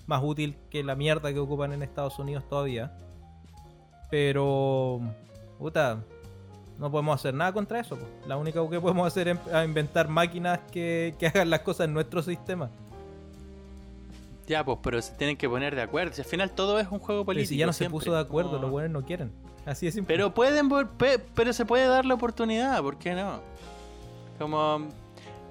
más 0.08 0.22
útil 0.24 0.58
que 0.72 0.84
la 0.84 0.96
mierda 0.96 1.32
que 1.32 1.38
ocupan 1.38 1.74
en 1.74 1.84
Estados 1.84 2.18
Unidos 2.18 2.48
todavía. 2.50 2.98
Pero, 4.16 5.02
puta, 5.60 6.02
no 6.80 6.90
podemos 6.90 7.20
hacer 7.20 7.34
nada 7.34 7.52
contra 7.52 7.82
eso. 7.82 8.00
La 8.26 8.38
única 8.38 8.62
que 8.70 8.80
podemos 8.80 9.06
hacer 9.06 9.28
es 9.28 9.38
a 9.52 9.66
inventar 9.66 10.08
máquinas 10.08 10.62
que, 10.72 11.16
que 11.20 11.28
hagan 11.28 11.50
las 11.50 11.60
cosas 11.60 11.90
en 11.90 11.94
nuestro 11.94 12.24
sistema. 12.24 12.70
Ya, 14.48 14.64
pues, 14.64 14.80
pero 14.82 15.02
se 15.02 15.12
tienen 15.16 15.36
que 15.36 15.50
poner 15.50 15.76
de 15.76 15.82
acuerdo. 15.82 16.14
Si 16.14 16.22
al 16.22 16.28
final 16.28 16.52
todo 16.52 16.80
es 16.80 16.88
un 16.90 17.00
juego 17.00 17.26
Pero 17.26 17.26
político. 17.26 17.50
si 17.50 17.58
ya 17.58 17.66
no 17.66 17.74
se 17.74 17.90
puso 17.90 18.14
de 18.14 18.22
acuerdo, 18.22 18.54
No. 18.54 18.60
los 18.60 18.72
buenos 18.72 18.90
no 18.92 19.06
quieren. 19.06 19.34
Así 19.66 19.86
es 19.86 19.94
simple. 19.94 20.16
Pero 20.16 20.34
pueden 20.34 20.70
pero 21.36 21.52
se 21.52 21.66
puede 21.66 21.86
dar 21.86 22.06
la 22.06 22.14
oportunidad, 22.14 22.82
¿por 22.82 22.98
qué 22.98 23.16
no? 23.16 23.42
Como 24.40 24.88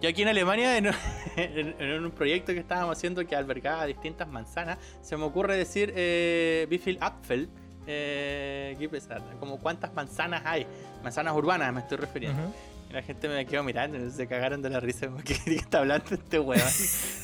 yo 0.01 0.09
aquí 0.09 0.23
en 0.23 0.29
Alemania, 0.29 0.79
en, 0.79 2.03
un 2.03 2.11
proyecto 2.17 2.55
que 2.55 2.61
estábamos 2.61 2.97
haciendo 2.97 3.27
que 3.27 3.37
albergaba 3.37 3.85
distintas 3.85 4.27
manzanas, 4.27 4.79
se 5.03 5.19
me 5.19 5.25
ocurre 5.25 5.55
decir 5.55 5.93
eh, 5.95 6.67
viel 6.71 6.97
Apfel, 7.03 7.51
eh, 7.87 8.77
qué 8.79 8.89
pesar, 8.89 9.23
como 9.41 9.59
cuántas 9.59 9.93
manzanas 9.95 10.43
hay, 10.45 10.67
manzanas 11.03 11.35
urbanas 11.35 11.73
me 11.73 11.81
estoy 11.81 11.99
refiriendo. 11.99 12.53
Y 12.91 12.93
la 12.93 13.03
gente 13.03 13.29
me 13.29 13.45
quedó 13.47 13.63
mirando, 13.63 13.97
y 13.99 14.11
se 14.11 14.27
cagaron 14.27 14.61
de 14.63 14.71
la 14.71 14.81
risa, 14.81 15.07
como 15.07 15.19
que 15.23 15.35
¿qué 15.45 15.55
está 15.57 15.79
hablando 15.79 16.15
este 16.15 16.39
weón 16.39 16.63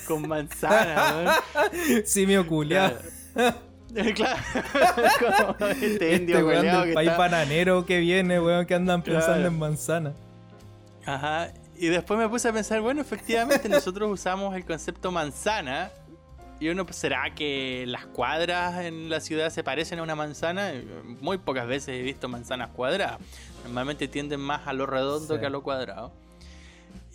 con 0.07 0.27
manzanas, 0.27 1.13
weón? 1.15 2.05
Simio 2.05 2.45
culiao. 2.47 2.93
Claro, 4.15 4.37
como 5.57 5.67
este 5.69 6.15
indio 6.15 6.37
Este 6.37 6.43
weón 6.43 6.65
del 6.65 6.83
que 6.89 6.93
país 6.93 7.09
está- 7.09 7.17
bananero 7.19 7.85
que 7.85 7.99
viene, 7.99 8.39
weón, 8.39 8.65
que 8.65 8.75
andan 8.75 9.01
pensando 9.03 9.33
Claro. 9.33 9.47
en 9.47 9.59
manzana. 9.59 10.13
Ajá. 11.05 11.51
Y 11.75 11.87
después 11.87 12.17
me 12.19 12.29
puse 12.29 12.47
a 12.47 12.53
pensar, 12.53 12.79
bueno, 12.81 13.01
efectivamente 13.01 13.67
nosotros 13.67 14.09
usamos 14.11 14.55
el 14.55 14.63
concepto 14.65 15.11
manzana. 15.11 15.89
Y 16.61 16.69
uno, 16.69 16.85
pues, 16.85 16.95
¿será 16.97 17.33
que 17.33 17.85
las 17.87 18.05
cuadras 18.05 18.85
en 18.85 19.09
la 19.09 19.19
ciudad 19.19 19.49
se 19.49 19.63
parecen 19.63 19.97
a 19.99 20.03
una 20.03 20.15
manzana? 20.15 20.71
Muy 21.19 21.39
pocas 21.39 21.65
veces 21.67 21.89
he 21.99 22.03
visto 22.03 22.29
manzanas 22.29 22.69
cuadradas. 22.69 23.19
Normalmente 23.63 24.07
tienden 24.07 24.39
más 24.39 24.67
a 24.67 24.73
lo 24.73 24.85
redondo 24.85 25.33
Sí. 25.35 25.39
que 25.39 25.47
a 25.47 25.49
lo 25.49 25.63
cuadrado. 25.63 26.13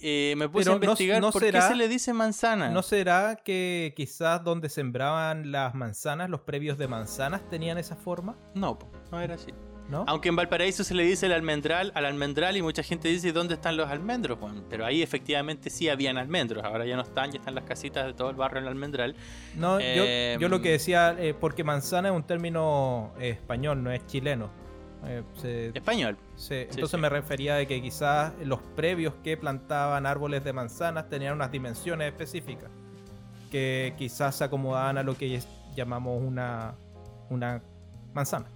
Eh, 0.03 0.35
me 0.37 0.49
puse 0.49 0.65
Pero 0.65 0.73
a 0.73 0.75
investigar 0.77 1.21
no 1.23 1.31
por 1.33 1.41
qué 1.41 1.47
será- 1.49 1.69
se 1.69 1.77
le 1.77 1.89
dice 1.89 2.13
manzana. 2.13 2.69
¿No 2.71 2.83
será 2.83 3.37
que 3.37 3.95
quizás 3.97 4.43
donde 4.45 4.69
sembraban 4.69 5.53
las 5.53 5.75
manzanas, 5.75 6.29
los 6.29 6.41
previos 6.41 6.77
de 6.77 6.89
manzanas, 6.89 7.41
tenían 7.49 7.79
esa 7.79 7.95
forma? 7.97 8.37
No, 8.55 8.79
no 9.13 9.21
era 9.21 9.37
así. 9.37 9.53
¿No? 9.89 10.05
Aunque 10.09 10.29
en 10.29 10.35
Valparaíso 10.37 10.83
se 10.83 10.95
le 10.95 11.05
dice 11.05 11.27
el 11.27 11.33
almendral 11.33 11.93
al 11.95 12.07
almendral 12.07 12.57
y 12.57 12.63
mucha 12.63 12.83
gente 12.83 13.07
dice 13.09 13.31
¿dónde 13.33 13.55
están 13.55 13.77
los 13.77 13.89
almendros? 13.89 14.41
Bueno, 14.41 14.63
pero 14.69 14.85
ahí 14.85 15.01
efectivamente 15.01 15.71
sí 15.71 15.89
habían 15.89 16.19
almendros, 16.19 16.65
ahora 16.65 16.85
ya 16.85 16.97
no 16.97 17.03
están, 17.03 17.31
ya 17.31 17.39
están 17.39 17.55
las 17.55 17.63
casitas 17.65 18.05
de 18.05 18.13
todo 18.13 18.31
el 18.31 18.37
barrio 18.37 18.59
en 18.59 18.65
el 18.65 18.71
almendral. 18.71 19.15
No, 19.55 19.79
yo, 19.79 19.85
Em, 20.05 20.41
yo 20.41 20.49
lo 20.49 20.61
que 20.61 20.73
decía, 20.73 21.15
eh, 21.19 21.35
porque 21.39 21.63
manzana 21.63 22.09
es 22.09 22.15
un 22.17 22.25
término 22.25 23.13
eh, 23.21 23.31
español, 23.31 23.81
no 23.85 23.93
es 23.93 24.05
chileno. 24.09 24.51
Eh, 25.05 25.23
se- 25.41 25.69
Español. 25.69 26.17
se- 26.35 26.65
sí, 26.65 26.69
entonces 26.73 26.91
sí. 26.99 27.03
me 27.03 27.09
refería 27.09 27.55
de 27.55 27.69
que 27.69 27.81
quizás 27.81 28.33
los 28.45 28.61
previos 28.75 29.15
que 29.23 29.37
plantaban 29.37 30.05
árboles 30.05 30.43
de 30.43 30.53
manzanas 30.53 31.09
tenían 31.09 31.35
unas 31.35 31.53
dimensiones 31.53 32.09
específicas 32.09 32.71
que 33.53 33.95
quizás 33.97 34.35
se 34.35 34.43
acomodaban 34.43 34.99
a 34.99 35.05
lo 35.05 35.17
que 35.17 35.41
llamamos 35.77 36.21
una, 36.21 36.75
una 37.31 37.63
manzana. 38.15 38.47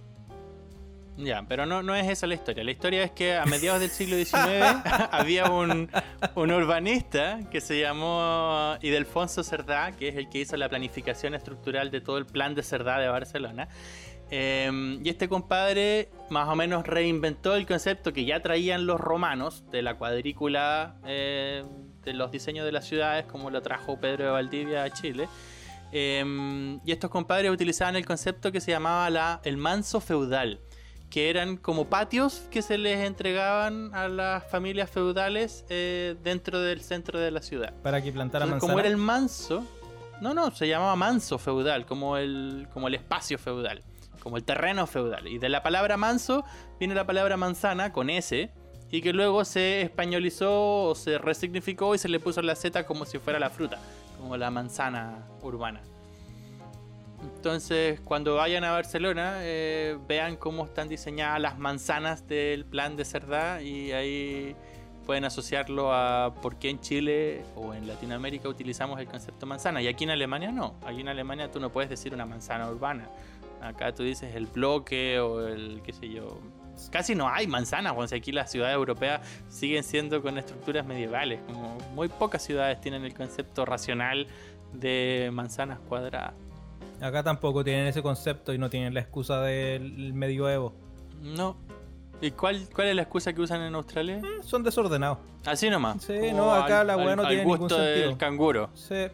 Ya, 1.23 1.45
pero 1.47 1.65
no, 1.65 1.83
no 1.83 1.95
es 1.95 2.07
esa 2.09 2.25
la 2.27 2.33
historia. 2.33 2.63
La 2.63 2.71
historia 2.71 3.03
es 3.03 3.11
que 3.11 3.35
a 3.35 3.45
mediados 3.45 3.79
del 3.79 3.91
siglo 3.91 4.15
XIX 4.15 4.81
había 5.11 5.45
un, 5.45 5.89
un 6.35 6.51
urbanista 6.51 7.39
que 7.51 7.61
se 7.61 7.79
llamó 7.79 8.75
Idelfonso 8.81 9.43
Cerdá, 9.43 9.91
que 9.91 10.07
es 10.07 10.15
el 10.15 10.29
que 10.29 10.39
hizo 10.39 10.57
la 10.57 10.67
planificación 10.69 11.35
estructural 11.35 11.91
de 11.91 12.01
todo 12.01 12.17
el 12.17 12.25
plan 12.25 12.55
de 12.55 12.63
Cerdá 12.63 12.99
de 12.99 13.07
Barcelona. 13.07 13.67
Em, 14.33 15.05
y 15.05 15.09
este 15.09 15.27
compadre 15.27 16.09
más 16.29 16.47
o 16.47 16.55
menos 16.55 16.87
reinventó 16.87 17.55
el 17.55 17.67
concepto 17.67 18.13
que 18.13 18.23
ya 18.23 18.41
traían 18.41 18.85
los 18.85 18.97
romanos 18.97 19.65
de 19.71 19.81
la 19.81 19.97
cuadrícula 19.97 20.95
eh, 21.05 21.65
de 22.05 22.13
los 22.13 22.31
diseños 22.31 22.65
de 22.65 22.71
las 22.71 22.85
ciudades, 22.85 23.25
como 23.25 23.49
lo 23.49 23.61
trajo 23.61 23.99
Pedro 23.99 24.23
de 24.23 24.31
Valdivia 24.31 24.83
a 24.83 24.89
Chile. 24.89 25.27
Em, 25.91 26.79
y 26.85 26.93
estos 26.93 27.09
compadres 27.09 27.51
utilizaban 27.51 27.97
el 27.97 28.05
concepto 28.05 28.53
que 28.53 28.61
se 28.61 28.71
llamaba 28.71 29.09
la, 29.09 29.41
el 29.43 29.57
manso 29.57 29.99
feudal, 29.99 30.61
que 31.11 31.29
eran 31.29 31.57
como 31.57 31.85
patios 31.85 32.47
que 32.49 32.61
se 32.61 32.77
les 32.77 33.05
entregaban 33.05 33.93
a 33.93 34.07
las 34.07 34.49
familias 34.49 34.89
feudales 34.89 35.65
eh, 35.69 36.15
dentro 36.23 36.61
del 36.61 36.81
centro 36.81 37.19
de 37.19 37.29
la 37.29 37.41
ciudad. 37.41 37.73
Para 37.83 38.01
que 38.01 38.13
plantaran 38.13 38.47
Entonces, 38.47 38.67
como 38.67 38.79
era 38.79 38.87
el 38.87 38.97
manso, 38.97 39.63
no, 40.21 40.33
no, 40.33 40.49
se 40.51 40.69
llamaba 40.69 40.95
manso 40.95 41.37
feudal, 41.37 41.85
como 41.85 42.15
el, 42.15 42.67
como 42.73 42.87
el 42.87 42.95
espacio 42.95 43.37
feudal, 43.37 43.83
como 44.23 44.37
el 44.37 44.45
terreno 44.45 44.87
feudal. 44.87 45.27
Y 45.27 45.37
de 45.37 45.49
la 45.49 45.61
palabra 45.61 45.97
manso 45.97 46.45
viene 46.79 46.95
la 46.95 47.05
palabra 47.05 47.35
manzana 47.35 47.91
con 47.91 48.09
S, 48.09 48.49
y 48.89 49.01
que 49.01 49.11
luego 49.11 49.43
se 49.45 49.81
españolizó 49.81 50.83
o 50.89 50.95
se 50.95 51.17
resignificó 51.17 51.93
y 51.93 51.97
se 51.97 52.07
le 52.09 52.19
puso 52.19 52.41
la 52.41 52.55
Z 52.55 52.85
como 52.85 53.05
si 53.05 53.19
fuera 53.19 53.37
la 53.37 53.49
fruta, 53.49 53.79
como 54.17 54.37
la 54.37 54.49
manzana 54.49 55.25
urbana. 55.41 55.81
Entonces, 57.41 57.99
cuando 58.01 58.35
vayan 58.35 58.63
a 58.63 58.71
Barcelona, 58.71 59.37
eh, 59.39 59.97
vean 60.07 60.35
cómo 60.35 60.63
están 60.63 60.87
diseñadas 60.87 61.41
las 61.41 61.57
manzanas 61.57 62.27
del 62.27 62.65
plan 62.65 62.95
de 62.95 63.03
Cerdá 63.03 63.63
y 63.63 63.91
ahí 63.93 64.55
pueden 65.07 65.25
asociarlo 65.25 65.91
a 65.91 66.35
por 66.39 66.57
qué 66.57 66.69
en 66.69 66.79
Chile 66.81 67.43
o 67.55 67.73
en 67.73 67.87
Latinoamérica 67.87 68.47
utilizamos 68.47 68.99
el 68.99 69.07
concepto 69.07 69.47
manzana 69.47 69.81
y 69.81 69.87
aquí 69.87 70.03
en 70.03 70.11
Alemania 70.11 70.51
no. 70.51 70.75
Aquí 70.85 71.01
en 71.01 71.07
Alemania 71.07 71.49
tú 71.49 71.59
no 71.59 71.71
puedes 71.71 71.89
decir 71.89 72.13
una 72.13 72.27
manzana 72.27 72.69
urbana. 72.69 73.09
Acá 73.59 73.91
tú 73.91 74.03
dices 74.03 74.35
el 74.35 74.45
bloque 74.45 75.19
o 75.19 75.47
el 75.47 75.81
qué 75.83 75.93
sé 75.93 76.09
yo. 76.09 76.39
Casi 76.91 77.15
no 77.15 77.27
hay 77.27 77.47
manzanas, 77.47 77.95
o 77.97 78.03
aquí 78.03 78.31
las 78.31 78.51
ciudades 78.51 78.75
europeas 78.75 79.27
siguen 79.49 79.83
siendo 79.83 80.21
con 80.21 80.37
estructuras 80.37 80.85
medievales. 80.85 81.39
Muy 81.95 82.07
pocas 82.07 82.43
ciudades 82.43 82.79
tienen 82.81 83.03
el 83.03 83.15
concepto 83.15 83.65
racional 83.65 84.27
de 84.73 85.31
manzanas 85.33 85.79
cuadradas. 85.79 86.35
Acá 87.01 87.23
tampoco 87.23 87.63
tienen 87.63 87.87
ese 87.87 88.01
concepto 88.03 88.53
y 88.53 88.57
no 88.57 88.69
tienen 88.69 88.93
la 88.93 88.99
excusa 89.01 89.41
del 89.41 90.13
medioevo. 90.13 90.73
No. 91.21 91.57
¿Y 92.21 92.31
cuál, 92.31 92.67
cuál 92.75 92.89
es 92.89 92.95
la 92.95 93.01
excusa 93.01 93.33
que 93.33 93.41
usan 93.41 93.61
en 93.61 93.73
Australia? 93.73 94.17
Eh, 94.17 94.43
Son 94.43 94.61
desordenados. 94.61 95.17
Así 95.45 95.69
nomás. 95.71 96.03
Sí, 96.03 96.13
no, 96.33 96.53
acá 96.53 96.83
la 96.83 96.95
weá 96.97 97.15
no 97.15 97.23
al 97.23 97.27
tiene 97.29 97.43
ningún 97.43 97.57
gusto 97.57 97.77
del 97.79 97.93
sentido. 97.95 98.17
canguro. 98.19 98.69
Sí, 98.75 99.07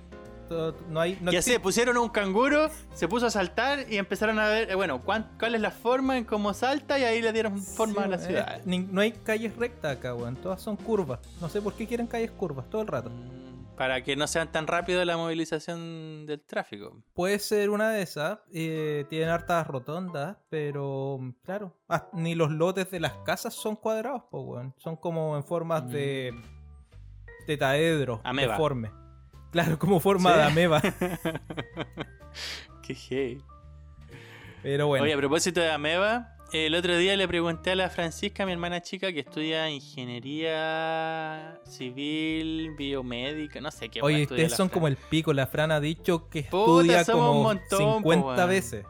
no 0.90 1.00
hay. 1.00 1.18
No 1.22 1.32
y 1.32 1.38
así 1.38 1.58
pusieron 1.60 1.98
un 1.98 2.10
canguro, 2.10 2.70
se 2.94 3.08
puso 3.08 3.26
a 3.28 3.30
saltar 3.32 3.86
y 3.90 3.98
empezaron 3.98 4.40
a 4.40 4.48
ver, 4.50 4.70
eh, 4.72 4.76
bueno, 4.76 5.02
cuán- 5.04 5.30
cuál 5.40 5.56
es 5.56 5.62
la 5.62 5.72
forma 5.72 6.18
en 6.18 6.24
cómo 6.26 6.54
salta 6.54 7.00
y 7.00 7.04
ahí 7.04 7.22
le 7.22 7.32
dieron 7.34 7.58
forma 7.62 8.04
a 8.04 8.08
la 8.08 8.18
ciudad. 8.18 8.58
eh, 8.58 8.62
ni- 8.66 8.80
no 8.80 9.00
hay 9.02 9.12
calles 9.14 9.56
rectas 9.56 9.98
acá, 9.98 10.14
weón. 10.14 10.36
Todas 10.38 10.62
son 10.62 10.76
curvas. 10.76 11.20
No 11.42 11.48
sé 11.50 11.62
por 11.62 11.74
qué 11.74 11.88
quieren 11.88 12.08
calles 12.08 12.32
curvas 12.32 12.70
todo 12.70 12.82
el 12.82 12.88
rato. 12.88 13.10
Mm, 13.10 13.47
Para 13.78 14.04
que 14.04 14.16
no 14.16 14.26
sean 14.26 14.52
tan 14.52 14.66
rápido 14.66 15.06
la 15.06 15.18
movilización 15.18 16.26
del 16.26 16.42
tráfico. 16.42 17.04
Puede 17.14 17.38
ser 17.40 17.70
una 17.70 17.92
de 17.92 18.02
esas. 18.02 18.40
eh, 18.52 19.06
tienen 19.08 19.30
hartas 19.30 19.68
rotondas, 19.68 20.38
pero 20.50 21.20
claro. 21.44 21.78
ah, 21.88 22.08
ni 22.14 22.34
los 22.34 22.50
lotes 22.52 22.90
de 22.90 23.00
las 23.00 23.14
casas 23.20 23.54
son 23.54 23.76
cuadrados, 23.76 24.24
po, 24.32 24.42
weón. 24.42 24.74
Son 24.78 24.96
como 24.96 25.38
en 25.38 25.44
formas 25.44 25.88
de. 25.90 26.34
tetaedro, 27.46 28.18
Mm. 28.18 28.22
Ameba. 28.28 28.54
deforme. 28.54 28.92
Claro, 29.52 29.78
como 29.80 30.00
forma 30.00 30.32
Sí. 30.34 30.38
de 30.38 30.44
ameba. 30.44 30.82
Qué 32.82 32.94
hey. 32.96 33.38
Pero 34.64 34.88
bueno. 34.88 35.04
Oye, 35.06 35.14
a 35.14 35.18
propósito 35.18 35.62
de 35.62 35.72
Ameba, 35.72 36.36
el 36.54 36.76
otro 36.76 36.98
día 36.98 37.16
le 37.18 37.28
pregunté 37.28 37.72
a 37.72 37.76
la 37.76 37.90
Francisca, 37.90 38.46
mi 38.46 38.52
hermana 38.54 38.82
chica, 38.82 39.12
que 39.12 39.20
estudia 39.22 39.70
ingeniería 39.70 41.60
civil, 41.66 42.72
biomédica, 42.78 43.60
no 43.62 43.70
sé 43.72 43.90
qué. 43.90 44.02
Oye, 44.02 44.24
ustedes 44.24 44.52
son 44.54 44.70
Fran. 44.70 44.74
como 44.74 44.88
el 44.88 44.96
pico. 44.98 45.34
La 45.34 45.48
Fran 45.48 45.72
ha 45.72 45.80
dicho 45.80 46.30
que 46.30 46.44
Puta, 46.44 46.82
estudia 46.84 47.06
como 47.06 47.44
montón, 47.44 48.02
po, 48.04 48.12
50 48.14 48.26
weón. 48.36 48.50
veces. 48.50 48.86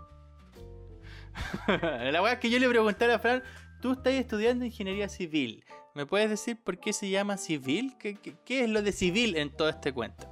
la 2.11 2.21
weá 2.21 2.33
es 2.33 2.39
que 2.39 2.49
yo 2.49 2.59
le 2.59 2.67
pregunté 2.69 3.05
a 3.05 3.07
la 3.09 3.19
Fran, 3.19 3.43
tú 3.81 3.93
estás 3.93 4.13
estudiando 4.13 4.65
ingeniería 4.65 5.09
civil. 5.09 5.63
¿Me 5.95 6.05
puedes 6.05 6.29
decir 6.29 6.57
por 6.63 6.79
qué 6.79 6.93
se 6.93 7.09
llama 7.09 7.37
civil? 7.37 7.95
¿Qué, 7.99 8.15
qué- 8.15 8.35
qué 8.45 8.63
es 8.63 8.69
lo 8.69 8.81
de 8.83 8.91
civil 8.91 9.35
en 9.35 9.49
todo 9.49 9.69
este 9.69 9.91
cuento? 9.93 10.27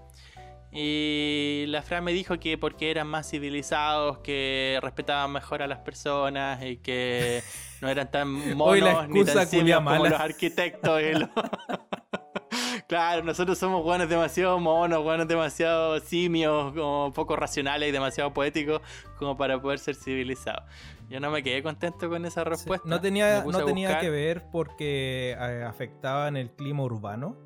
Y 0.77 1.64
la 1.69 1.81
Fran 1.81 2.03
me 2.03 2.11
dijo 2.11 2.38
que 2.38 2.57
porque 2.57 2.91
eran 2.91 3.07
más 3.07 3.30
civilizados, 3.30 4.18
que 4.19 4.77
respetaban 4.81 5.31
mejor 5.31 5.61
a 5.61 5.68
las 5.68 5.80
personas 5.80 6.61
y 6.64 6.77
que 6.77 7.41
no 7.81 7.88
eran 7.88 8.11
tan 8.11 8.30
monos 8.57 9.07
ni 9.07 9.23
tan 9.23 9.47
simios 9.47 9.81
como 9.81 10.03
los 10.06 10.19
arquitectos. 10.19 11.02
y 11.02 11.14
los- 11.14 11.30
claro, 12.89 13.23
nosotros 13.23 13.57
somos 13.57 13.84
buenos 13.84 14.10
demasiado 14.10 14.60
monos, 14.60 15.02
buenos 15.02 15.27
demasiado 15.30 15.97
simios, 15.99 16.73
como 16.73 17.14
poco 17.14 17.35
racionales 17.38 17.88
y 17.89 17.91
demasiado 17.93 18.34
poéticos 18.34 18.81
como 19.18 19.38
para 19.38 19.61
poder 19.61 19.80
ser 19.80 19.95
civilizados. 19.95 20.64
Yo 21.10 21.19
no 21.19 21.30
me 21.31 21.41
quedé 21.41 21.64
contento 21.64 22.10
con 22.10 22.26
esa 22.26 22.43
Sí, 22.43 22.49
respuesta. 22.49 22.89
No 22.89 22.99
tenía, 22.99 23.43
no 23.45 23.64
tenía 23.64 23.88
buscar. 23.89 24.02
que 24.02 24.10
ver 24.10 24.43
porque 24.52 25.38
eh, 25.39 25.64
afectaban 25.64 26.35
el 26.35 26.52
clima 26.52 26.84
urbano. 26.84 27.38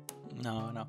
No, 0.42 0.72
no. 0.72 0.88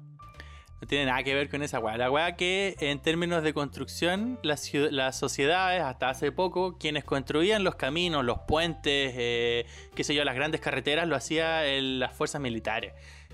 No 0.81 0.87
tiene 0.87 1.05
nada 1.05 1.21
que 1.23 1.35
ver 1.35 1.47
con 1.49 1.61
esa 1.61 1.77
weá. 1.79 1.95
La 1.95 2.09
weá 2.09 2.35
que 2.35 2.75
en 2.79 2.99
términos 2.99 3.43
de 3.43 3.53
construcción, 3.53 4.39
las, 4.41 4.73
las 4.73 5.17
sociedades, 5.17 5.81
hasta 5.83 6.09
hace 6.09 6.31
poco, 6.31 6.77
quienes 6.79 7.03
construían 7.03 7.63
los 7.63 7.75
caminos, 7.75 8.25
los 8.25 8.39
puentes, 8.47 9.13
eh, 9.15 9.65
qué 9.93 10.03
sé 10.03 10.15
yo, 10.15 10.23
las 10.23 10.33
grandes 10.33 10.59
carreteras, 10.59 11.07
lo 11.07 11.15
hacían 11.15 11.99
las 11.99 12.13
fuerzas 12.13 12.41
militares. 12.41 12.93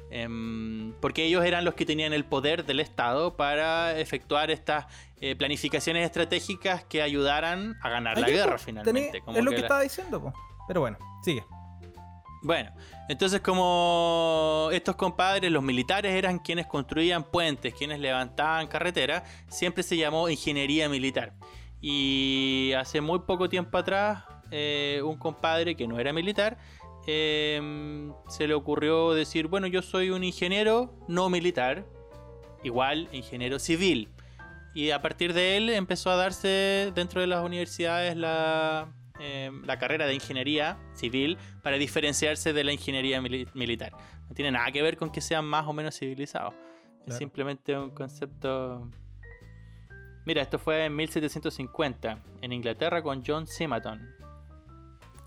Em, 0.09 0.93
porque 1.01 1.25
ellos 1.25 1.43
eran 1.45 1.65
los 1.65 1.73
que 1.73 1.85
tenían 1.85 2.13
el 2.13 2.23
poder 2.25 2.65
del 2.65 2.79
Estado 2.79 3.35
para 3.35 3.97
efectuar 3.99 4.51
estas 4.51 4.85
eh, 5.19 5.35
planificaciones 5.35 6.05
estratégicas 6.05 6.83
que 6.85 7.01
ayudaran 7.01 7.75
a 7.81 7.89
ganar 7.89 8.17
la 8.17 8.29
guerra 8.29 8.57
finalmente. 8.57 9.19
tenés- 9.19 9.23
Como 9.23 9.37
es 9.37 9.43
lo 9.43 9.51
que 9.51 9.55
que 9.55 9.61
la- 9.61 9.67
estaba 9.67 9.81
diciendo, 9.81 10.21
po. 10.21 10.33
Pero 10.67 10.81
bueno, 10.81 10.97
sigue. 11.23 11.43
Bueno, 12.47 12.71
entonces 13.09 13.41
como 13.41 14.69
estos 14.71 14.95
compadres, 14.95 15.51
los 15.51 15.61
militares 15.61 16.15
eran 16.15 16.39
quienes 16.39 16.65
construían 16.65 17.25
puentes, 17.25 17.73
quienes 17.73 17.99
levantaban 17.99 18.67
carreteras, 18.67 19.23
siempre 19.49 19.83
se 19.83 19.97
llamó 19.97 20.29
ingeniería 20.29 20.87
militar. 20.87 21.33
Y 21.81 22.71
hace 22.77 23.01
muy 23.01 23.19
poco 23.19 23.49
tiempo 23.49 23.77
atrás, 23.77 24.23
eh, 24.49 25.01
un 25.03 25.17
compadre 25.17 25.75
que 25.75 25.87
no 25.87 25.99
era 25.99 26.13
militar, 26.13 26.57
eh, 27.05 28.09
se 28.29 28.47
le 28.47 28.53
ocurrió 28.53 29.13
decir, 29.13 29.47
bueno, 29.47 29.67
yo 29.67 29.81
soy 29.81 30.09
un 30.09 30.23
ingeniero 30.23 30.93
no 31.09 31.29
militar, 31.29 31.85
igual 32.63 33.09
ingeniero 33.11 33.59
civil. 33.59 34.07
Y 34.73 34.91
a 34.91 35.01
partir 35.01 35.33
de 35.33 35.57
él 35.57 35.69
empezó 35.69 36.11
a 36.11 36.15
darse 36.15 36.93
dentro 36.95 37.19
de 37.19 37.27
las 37.27 37.43
universidades 37.43 38.15
la, 38.15 38.93
eh, 39.19 39.51
la 39.65 39.77
carrera 39.79 40.05
de 40.05 40.13
ingeniería 40.13 40.77
civil 40.93 41.37
para 41.63 41.77
diferenciarse 41.77 42.53
de 42.53 42.63
la 42.63 42.71
ingeniería 42.73 43.21
mili- 43.21 43.49
militar. 43.53 43.93
No 44.27 44.35
tiene 44.35 44.51
nada 44.51 44.71
que 44.71 44.81
ver 44.81 44.97
con 44.97 45.09
que 45.11 45.21
sean 45.21 45.45
más 45.45 45.65
o 45.67 45.73
menos 45.73 45.97
civilizados. 45.97 46.53
Es 47.05 47.17
simplemente 47.17 47.77
un 47.77 47.91
concepto... 47.91 48.89
Mira, 50.25 50.41
esto 50.41 50.59
fue 50.59 50.85
en 50.85 50.95
1750, 50.95 52.21
en 52.41 52.51
Inglaterra 52.51 53.01
con 53.01 53.23
John 53.25 53.47
Simaton, 53.47 54.13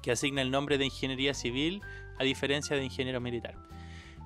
que 0.02 0.12
asigna 0.12 0.42
el 0.42 0.50
nombre 0.50 0.76
de 0.76 0.84
ingeniería 0.84 1.32
civil 1.32 1.80
a 2.18 2.24
diferencia 2.24 2.76
de 2.76 2.84
ingeniero 2.84 3.18
militar. 3.20 3.54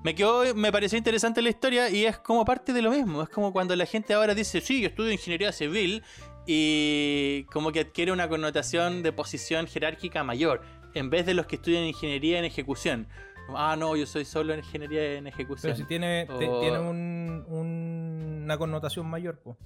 Me 0.02 0.14
quedó, 0.16 0.52
me 0.54 0.72
pareció 0.72 0.98
interesante 0.98 1.40
la 1.42 1.48
historia 1.48 1.88
y 1.88 2.04
es 2.04 2.18
como 2.18 2.44
parte 2.44 2.72
de 2.72 2.82
lo 2.82 2.90
mismo. 2.90 3.22
Es 3.22 3.28
como 3.28 3.52
cuando 3.52 3.74
la 3.76 3.86
gente 3.86 4.12
ahora 4.14 4.34
dice, 4.34 4.60
sí, 4.60 4.80
yo 4.82 4.88
estudio 4.88 5.12
ingeniería 5.12 5.52
civil 5.52 6.02
y 6.46 7.44
como 7.52 7.72
que 7.72 7.80
adquiere 7.80 8.12
una 8.12 8.28
connotación 8.28 9.02
de 9.02 9.12
posición 9.12 9.66
jerárquica 9.66 10.22
mayor, 10.24 10.62
en 10.94 11.10
vez 11.10 11.26
de 11.26 11.34
los 11.34 11.46
que 11.46 11.56
estudian 11.56 11.84
ingeniería 11.84 12.38
en 12.38 12.44
ejecución. 12.44 13.08
Ah, 13.54 13.76
no, 13.78 13.94
yo 13.96 14.06
soy 14.06 14.24
solo 14.24 14.52
en 14.54 14.60
ingeniería 14.60 15.14
en 15.14 15.26
ejecución. 15.26 15.72
Pero 15.72 15.76
si 15.76 15.84
tiene, 15.84 16.26
te- 16.26 16.38
tiene 16.60 16.78
un- 16.78 17.44
un- 17.48 18.40
una 18.44 18.56
connotación 18.58 19.06
mayor, 19.06 19.38
po. 19.40 19.56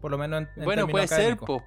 Por 0.00 0.10
lo 0.10 0.18
menos 0.18 0.42
en, 0.42 0.48
en 0.56 0.64
Bueno, 0.64 0.86
puede 0.88 1.08
ser, 1.08 1.18
académicos. 1.18 1.62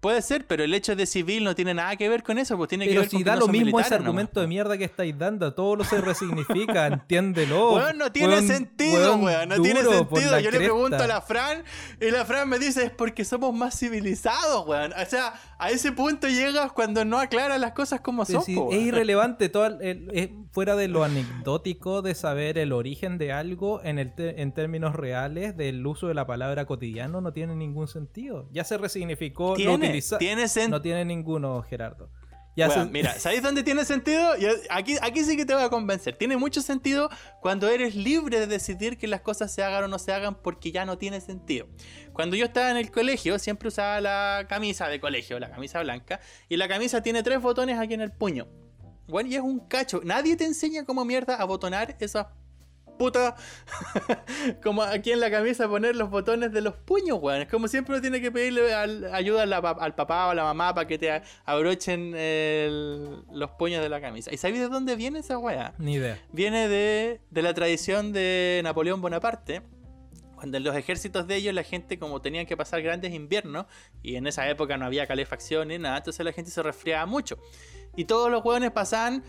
Puede 0.00 0.22
ser, 0.22 0.46
pero 0.46 0.64
el 0.64 0.74
hecho 0.74 0.94
de 0.96 1.06
civil 1.06 1.44
no 1.44 1.54
tiene 1.54 1.74
nada 1.74 1.96
que 1.96 2.08
ver 2.08 2.22
con 2.22 2.38
eso, 2.38 2.56
pues 2.56 2.68
tiene 2.68 2.84
que 2.84 2.90
Pero 2.90 3.00
ver 3.02 3.10
si 3.10 3.16
con 3.16 3.24
que 3.24 3.30
da 3.30 3.34
no 3.36 3.40
lo 3.40 3.48
mismo 3.48 3.80
ese 3.80 3.90
nomás, 3.90 3.92
argumento 4.06 4.32
po. 4.34 4.40
de 4.40 4.46
mierda 4.46 4.76
que 4.78 4.84
estáis 4.84 5.16
dando, 5.18 5.54
todo 5.54 5.76
lo 5.76 5.84
se 5.84 6.00
resignifica, 6.00 6.86
entiéndelo. 6.88 7.74
Weón, 7.74 7.98
no 7.98 8.12
tiene 8.12 8.36
Weón- 8.36 8.46
sentido, 8.46 9.16
weón. 9.16 9.48
No 9.48 9.60
tiene 9.62 9.82
duro 9.82 9.98
sentido. 9.98 10.20
Yo 10.30 10.36
le 10.36 10.42
cresta. 10.42 10.58
pregunto 10.58 10.96
a 11.02 11.06
la 11.06 11.20
Fran 11.20 11.62
y 12.00 12.10
la 12.10 12.24
Fran 12.24 12.48
me 12.48 12.58
dice 12.58 12.84
es 12.84 12.90
porque 12.90 13.24
somos 13.24 13.54
más 13.54 13.78
civilizados, 13.78 14.66
weón. 14.66 14.92
O 14.92 15.06
sea, 15.06 15.32
a 15.58 15.70
ese 15.70 15.90
punto 15.92 16.28
llegas 16.28 16.72
cuando 16.72 17.04
no 17.04 17.18
aclaras 17.18 17.60
las 17.60 17.72
cosas 17.72 18.00
como 18.00 18.24
son. 18.24 18.42
Sí, 18.42 18.56
es 18.70 18.80
irrelevante, 18.80 19.48
todo 19.48 19.66
el- 19.66 19.82
el- 19.82 20.10
es 20.12 20.30
fuera 20.52 20.76
de 20.76 20.86
lo 20.88 21.02
anecdótico 21.04 22.00
de 22.02 22.14
saber 22.14 22.58
el 22.58 22.72
origen 22.72 23.18
de 23.18 23.32
algo 23.32 23.80
en, 23.82 23.98
el 23.98 24.14
te- 24.14 24.40
en 24.40 24.52
términos 24.52 24.94
reales 24.94 25.56
del 25.56 25.84
uso 25.86 26.06
de 26.08 26.14
la 26.14 26.26
palabra 26.26 26.64
cotidiano 26.64 27.20
no 27.20 27.32
tiene 27.32 27.56
ningún 27.56 27.88
sentido. 27.88 28.48
Ya 28.52 28.64
se 28.64 28.78
resignificó, 28.78 29.50
lo 29.50 29.56
Tiene, 29.56 29.74
utiliza- 29.88 30.18
tiene 30.18 30.48
sentido. 30.48 30.78
No 30.78 30.82
tiene 30.82 31.04
ninguno, 31.04 31.62
Gerardo. 31.62 32.10
Ya 32.58 32.68
se- 32.70 32.84
Mira, 32.86 33.18
¿sabéis 33.20 33.42
dónde 33.42 33.62
tiene 33.62 33.84
sentido? 33.84 34.36
Yo- 34.36 34.50
aquí, 34.70 34.96
aquí 35.00 35.22
sí 35.24 35.36
que 35.36 35.46
te 35.46 35.54
voy 35.54 35.62
a 35.62 35.68
convencer. 35.70 36.16
Tiene 36.16 36.36
mucho 36.36 36.60
sentido 36.60 37.08
cuando 37.40 37.68
eres 37.68 37.94
libre 37.94 38.40
de 38.40 38.46
decidir 38.48 38.98
que 38.98 39.06
las 39.06 39.20
cosas 39.20 39.52
se 39.54 39.62
hagan 39.62 39.84
o 39.84 39.88
no 39.88 39.98
se 39.98 40.12
hagan 40.12 40.34
porque 40.34 40.72
ya 40.72 40.84
no 40.84 40.98
tiene 40.98 41.20
sentido. 41.20 41.68
Cuando 42.12 42.34
yo 42.36 42.46
estaba 42.46 42.70
en 42.70 42.76
el 42.76 42.90
colegio, 42.90 43.38
siempre 43.38 43.68
usaba 43.68 44.00
la 44.00 44.46
camisa 44.48 44.88
de 44.88 44.98
colegio, 45.00 45.38
la 45.38 45.50
camisa 45.50 45.80
blanca, 45.82 46.20
y 46.48 46.56
la 46.56 46.66
camisa 46.68 47.00
tiene 47.02 47.22
tres 47.22 47.40
botones 47.40 47.78
aquí 47.78 47.94
en 47.94 48.00
el 48.00 48.10
puño. 48.10 48.48
Bueno, 49.06 49.30
y 49.30 49.36
es 49.36 49.40
un 49.40 49.60
cacho. 49.60 50.00
Nadie 50.04 50.36
te 50.36 50.44
enseña 50.44 50.84
cómo 50.84 51.04
mierda 51.04 51.36
a 51.36 51.44
botonar 51.44 51.96
esas 52.00 52.26
putas. 52.98 53.34
como 54.62 54.82
aquí 54.82 55.12
en 55.12 55.20
la 55.20 55.30
camisa 55.30 55.68
poner 55.68 55.96
los 55.96 56.10
botones 56.10 56.52
de 56.52 56.60
los 56.60 56.74
puños, 56.74 57.18
weón. 57.20 57.40
Es 57.42 57.48
como 57.48 57.68
siempre 57.68 57.94
uno 57.94 58.02
tiene 58.02 58.20
que 58.20 58.30
pedirle 58.30 58.74
al- 58.74 59.14
ayuda 59.14 59.44
al, 59.44 59.52
al 59.54 59.94
papá 59.94 60.26
o 60.26 60.30
a 60.30 60.34
la 60.34 60.44
mamá 60.44 60.74
para 60.74 60.86
que 60.86 60.98
te 60.98 61.22
abrochen 61.46 62.14
el- 62.16 63.22
los 63.32 63.50
puños 63.52 63.80
de 63.82 63.88
la 63.88 64.00
camisa. 64.00 64.30
¿Y 64.34 64.36
sabéis 64.36 64.60
de 64.60 64.68
dónde 64.68 64.96
viene 64.96 65.20
esa 65.20 65.38
weá? 65.38 65.72
Ni 65.78 65.94
idea. 65.94 66.18
Viene 66.32 66.68
de, 66.68 67.20
de 67.30 67.42
la 67.42 67.54
tradición 67.54 68.12
de 68.12 68.60
Napoleón 68.64 69.00
Bonaparte. 69.00 69.62
Cuando 70.34 70.56
en 70.58 70.62
los 70.62 70.76
ejércitos 70.76 71.26
de 71.26 71.34
ellos 71.34 71.52
la 71.52 71.64
gente 71.64 71.98
como 71.98 72.22
tenían 72.22 72.46
que 72.46 72.56
pasar 72.56 72.80
grandes 72.80 73.12
inviernos 73.12 73.66
y 74.04 74.14
en 74.14 74.28
esa 74.28 74.48
época 74.48 74.76
no 74.76 74.86
había 74.86 75.04
calefacción 75.08 75.66
ni 75.66 75.78
nada, 75.78 75.96
entonces 75.96 76.24
la 76.24 76.32
gente 76.32 76.52
se 76.52 76.62
resfriaba 76.62 77.06
mucho. 77.06 77.38
Y 77.96 78.04
todos 78.04 78.30
los 78.30 78.44
hueones 78.44 78.70
pasaban 78.70 79.24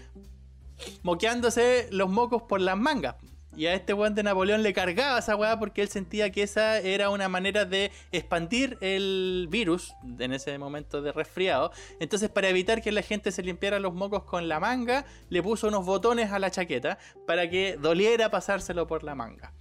moqueándose 1.04 1.88
los 1.92 2.10
mocos 2.10 2.44
por 2.44 2.62
las 2.62 2.78
mangas. 2.78 3.16
Y 3.58 3.66
a 3.66 3.74
este 3.74 3.94
weón 3.94 4.14
de 4.16 4.24
Napoleón 4.24 4.62
le 4.64 4.74
cargaba 4.74 5.20
esa 5.20 5.36
weá 5.36 5.58
porque 5.58 5.82
él 5.82 5.90
sentía 5.90 6.30
que 6.32 6.44
esa 6.44 6.78
era 6.80 7.10
una 7.10 7.28
manera 7.30 7.66
de 7.66 7.92
expandir 8.12 8.78
el 8.80 9.48
virus 9.50 9.94
en 10.20 10.34
ese 10.34 10.58
momento 10.60 11.02
de 11.02 11.12
resfriado. 11.12 11.72
Entonces, 12.00 12.30
para 12.30 12.48
evitar 12.50 12.82
que 12.82 12.92
la 12.92 13.02
gente 13.02 13.32
se 13.32 13.42
limpiara 13.42 13.80
los 13.80 13.94
mocos 13.94 14.24
con 14.24 14.48
la 14.48 14.60
manga, 14.60 15.06
le 15.30 15.42
puso 15.42 15.68
unos 15.68 15.86
botones 15.86 16.32
a 16.32 16.40
la 16.40 16.52
chaqueta 16.52 17.00
para 17.26 17.50
que 17.50 17.76
doliera 17.78 18.30
pasárselo 18.30 18.86
por 18.88 19.04
la 19.04 19.16
manga. 19.16 19.52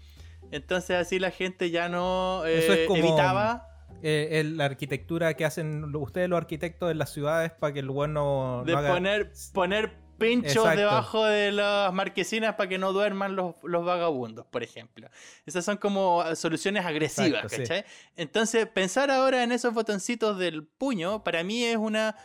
Entonces, 0.51 0.97
así 0.97 1.19
la 1.19 1.31
gente 1.31 1.71
ya 1.71 1.89
no 1.89 2.45
eh, 2.47 2.59
Eso 2.59 2.73
es 2.75 2.87
como- 2.87 2.99
evitaba. 3.03 3.65
Eh, 4.03 4.29
el- 4.41 4.57
la 4.59 4.67
arquitectura 4.67 5.35
que 5.35 5.45
hacen 5.45 5.93
ustedes 5.97 6.29
los 6.29 6.37
arquitectos 6.37 6.91
en 6.93 6.99
las 6.99 7.11
ciudades 7.11 7.51
para 7.51 7.73
que 7.73 7.81
el 7.81 7.89
bueno 7.91 8.63
de 8.65 8.73
no 8.73 8.79
haga- 8.79 8.93
poner, 8.93 9.33
poner 9.53 9.93
pinchos 10.19 10.57
Exacto. 10.57 10.81
debajo 10.81 11.25
de 11.25 11.53
las 11.53 11.93
marquesinas 11.93 12.55
para 12.57 12.69
que 12.69 12.79
no 12.79 12.93
duerman 12.93 13.37
los, 13.37 13.55
los 13.63 13.85
vagabundos, 13.85 14.47
por 14.47 14.63
ejemplo. 14.63 15.09
Esas 15.47 15.65
son 15.65 15.77
como 15.77 16.25
soluciones 16.35 16.85
agresivas, 16.85 17.45
Exacto, 17.45 17.57
sí. 17.57 17.63
¿cachai? 17.63 17.85
Entonces, 18.17 18.67
pensar 18.67 19.11
ahora 19.11 19.43
en 19.43 19.53
esos 19.53 19.73
botoncitos 19.73 20.39
del 20.39 20.67
puño, 20.67 21.25
para 21.25 21.43
mí 21.45 21.65
es 21.65 21.77
una, 21.77 22.17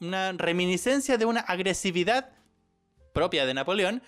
una 0.00 0.32
reminiscencia 0.32 1.18
de 1.18 1.24
una 1.24 1.40
agresividad 1.40 2.30
propia 3.12 3.44
de 3.44 3.54
Napoleón, 3.54 4.02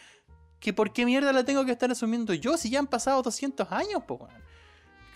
que 0.60 0.73
por 0.73 0.93
qué 0.93 1.05
mierda 1.05 1.32
la 1.32 1.44
tengo 1.44 1.64
que 1.64 1.73
estar 1.73 1.90
asumiendo 1.90 2.35
yo 2.35 2.56
si 2.56 2.70
ya 2.70 2.78
han 2.78 2.86
pasado 2.86 3.20
200 3.23 3.70
años, 3.73 4.05
po? 4.05 4.28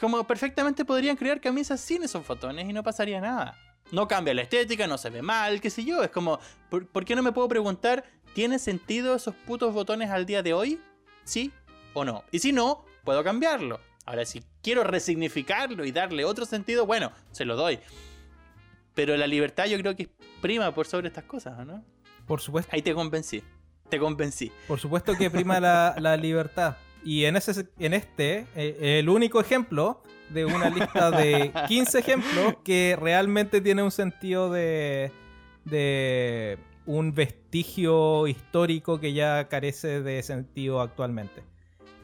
Como 0.01 0.27
perfectamente 0.27 0.85
podrían 0.85 1.17
crear 1.17 1.41
camisas 1.41 1.81
sin 1.81 2.03
esos 2.03 2.27
botones 2.27 2.69
y 2.69 2.73
no 2.73 2.83
pasaría 2.83 3.21
nada. 3.21 3.57
No 3.93 4.09
cambia 4.09 4.35
la 4.35 4.43
estética, 4.43 4.87
no 4.87 4.99
se 4.99 5.11
ve 5.11 5.23
mal, 5.23 5.61
qué 5.61 5.71
sé 5.71 5.85
yo. 5.85 6.03
Es 6.03 6.11
como, 6.11 6.39
¿por, 6.71 6.87
por 6.87 7.05
qué 7.05 7.15
no 7.15 7.23
me 7.23 7.33
puedo 7.33 7.49
preguntar, 7.49 8.05
¿tiene 8.35 8.59
sentido 8.59 9.15
esos 9.15 9.35
putos 9.35 9.73
botones 9.73 10.11
al 10.11 10.27
día 10.27 10.43
de 10.43 10.53
hoy? 10.53 10.81
¿Sí 11.25 11.53
o 11.95 12.05
no? 12.05 12.25
Y 12.31 12.41
si 12.41 12.53
no, 12.53 12.85
puedo 13.05 13.23
cambiarlo. 13.25 13.81
Ahora, 14.05 14.25
si 14.25 14.45
quiero 14.63 14.85
resignificarlo 14.85 15.85
y 15.85 15.93
darle 15.93 16.25
otro 16.25 16.45
sentido, 16.45 16.87
bueno, 16.87 17.13
se 17.33 17.45
lo 17.45 17.57
doy. 17.57 17.79
Pero 18.95 19.17
la 19.17 19.27
libertad 19.27 19.67
yo 19.67 19.79
creo 19.79 19.95
que 19.97 20.05
es 20.05 20.09
prima 20.41 20.73
por 20.75 20.87
sobre 20.87 21.09
estas 21.09 21.25
cosas, 21.25 21.59
¿o 21.59 21.65
¿no? 21.65 21.85
por 22.27 22.41
supuesto 22.41 22.71
Ahí 22.75 22.83
te 22.83 22.95
convencí. 22.95 23.43
Te 23.89 23.99
convencí. 23.99 24.51
por 24.67 24.81
supuesto 24.81 25.17
que 25.17 25.31
prima 25.31 25.61
la, 25.61 25.95
la 25.99 26.17
libertad 26.17 26.77
y 27.05 27.25
en 27.25 27.37
ese 27.37 27.69
en 27.79 27.95
este 27.95 28.49
eh, 28.57 28.99
el 28.99 29.09
único 29.09 29.41
ejemplo 29.41 30.03
de 30.31 30.45
una 30.45 30.71
lista 30.71 31.11
de 31.11 31.53
15 31.69 31.99
ejemplos 31.99 32.55
que 32.65 32.97
realmente 33.01 33.61
tiene 33.61 33.83
un 33.83 33.91
sentido 33.91 34.51
de 34.51 35.11
de 35.65 36.59
un 36.87 37.13
vestigio 37.13 38.27
histórico 38.29 39.01
que 39.01 39.13
ya 39.13 39.49
carece 39.49 40.03
de 40.03 40.23
sentido 40.23 40.81
actualmente 40.81 41.43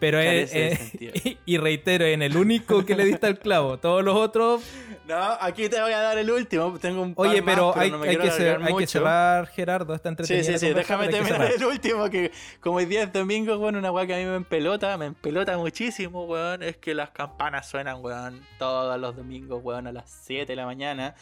pero 0.03 0.19
es, 0.19 0.53
es- 0.53 0.79
sentido. 0.81 1.13
y 1.47 1.59
reitero 1.59 2.05
en 2.05 2.23
el 2.23 2.37
único 2.37 2.85
que 2.85 2.97
le 2.97 3.05
diste 3.05 3.29
al 3.29 3.39
clavo 3.39 3.79
todos 3.79 4.03
los 4.03 4.17
otros 4.17 4.61
No, 5.07 5.17
aquí 5.41 5.69
te 5.69 5.81
voy 5.81 5.93
a 5.93 6.01
dar 6.01 6.19
el 6.19 6.29
último. 6.29 6.77
Tengo 6.81 7.03
un 7.03 7.15
par 7.15 7.29
Oye, 7.29 7.41
más, 7.41 7.55
pero, 7.55 7.73
hay, 7.77 7.89
no 7.89 7.99
me 7.99 8.09
hay 8.09 8.17
que 8.17 8.23
hay 8.29 8.87
cerrar, 8.89 9.47
Gerardo, 9.47 9.95
esta 9.95 10.09
Sí, 10.09 10.11
entretenida 10.11 10.43
sí, 10.45 10.59
sí, 10.59 10.67
conversa, 10.67 10.79
déjame 10.97 11.07
pero 11.07 11.25
terminar 11.25 11.53
el 11.53 11.65
último, 11.65 12.11
que 12.11 12.33
como 12.61 12.79
hoy 12.79 12.87
día 12.87 13.05
es 13.05 13.13
domingo, 13.13 13.57
weón, 13.59 13.77
una 13.77 13.93
weá 13.93 14.05
que 14.05 14.15
a 14.15 14.19
mí 14.19 14.25
me 14.25 14.35
empelota, 14.35 14.97
me 14.99 15.07
empelota 15.07 15.57
muchísimo, 15.57 16.25
weón, 16.25 16.65
es 16.65 16.79
que 16.79 16.95
las 16.95 17.11
campanas 17.11 17.69
suenan, 17.69 18.03
weón, 18.03 18.45
todos 18.59 18.99
los 18.99 19.15
domingos, 19.15 19.63
weón, 19.63 19.87
a 19.87 19.93
las 19.93 20.11
7 20.25 20.47
de 20.51 20.57
la 20.57 20.67
mañana, 20.67 21.15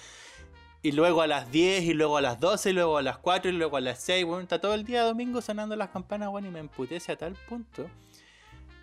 y 0.82 0.92
luego 0.92 1.20
a 1.20 1.26
las 1.26 1.52
10, 1.52 1.82
y 1.84 1.92
luego 1.92 2.16
a 2.16 2.22
las 2.22 2.40
12, 2.40 2.70
y 2.70 2.72
luego 2.72 2.96
a 2.96 3.02
las 3.02 3.18
4, 3.18 3.50
y 3.50 3.52
luego 3.54 3.76
a 3.76 3.82
las 3.82 3.98
6, 3.98 4.24
weón, 4.24 4.42
está 4.44 4.58
todo 4.58 4.72
el 4.72 4.84
día 4.86 5.02
domingo 5.02 5.42
sonando 5.42 5.76
las 5.76 5.90
campanas, 5.90 6.30
weón, 6.30 6.46
y 6.46 6.50
me 6.50 6.60
emputece 6.60 7.12
a 7.12 7.16
tal 7.16 7.34
punto 7.46 7.90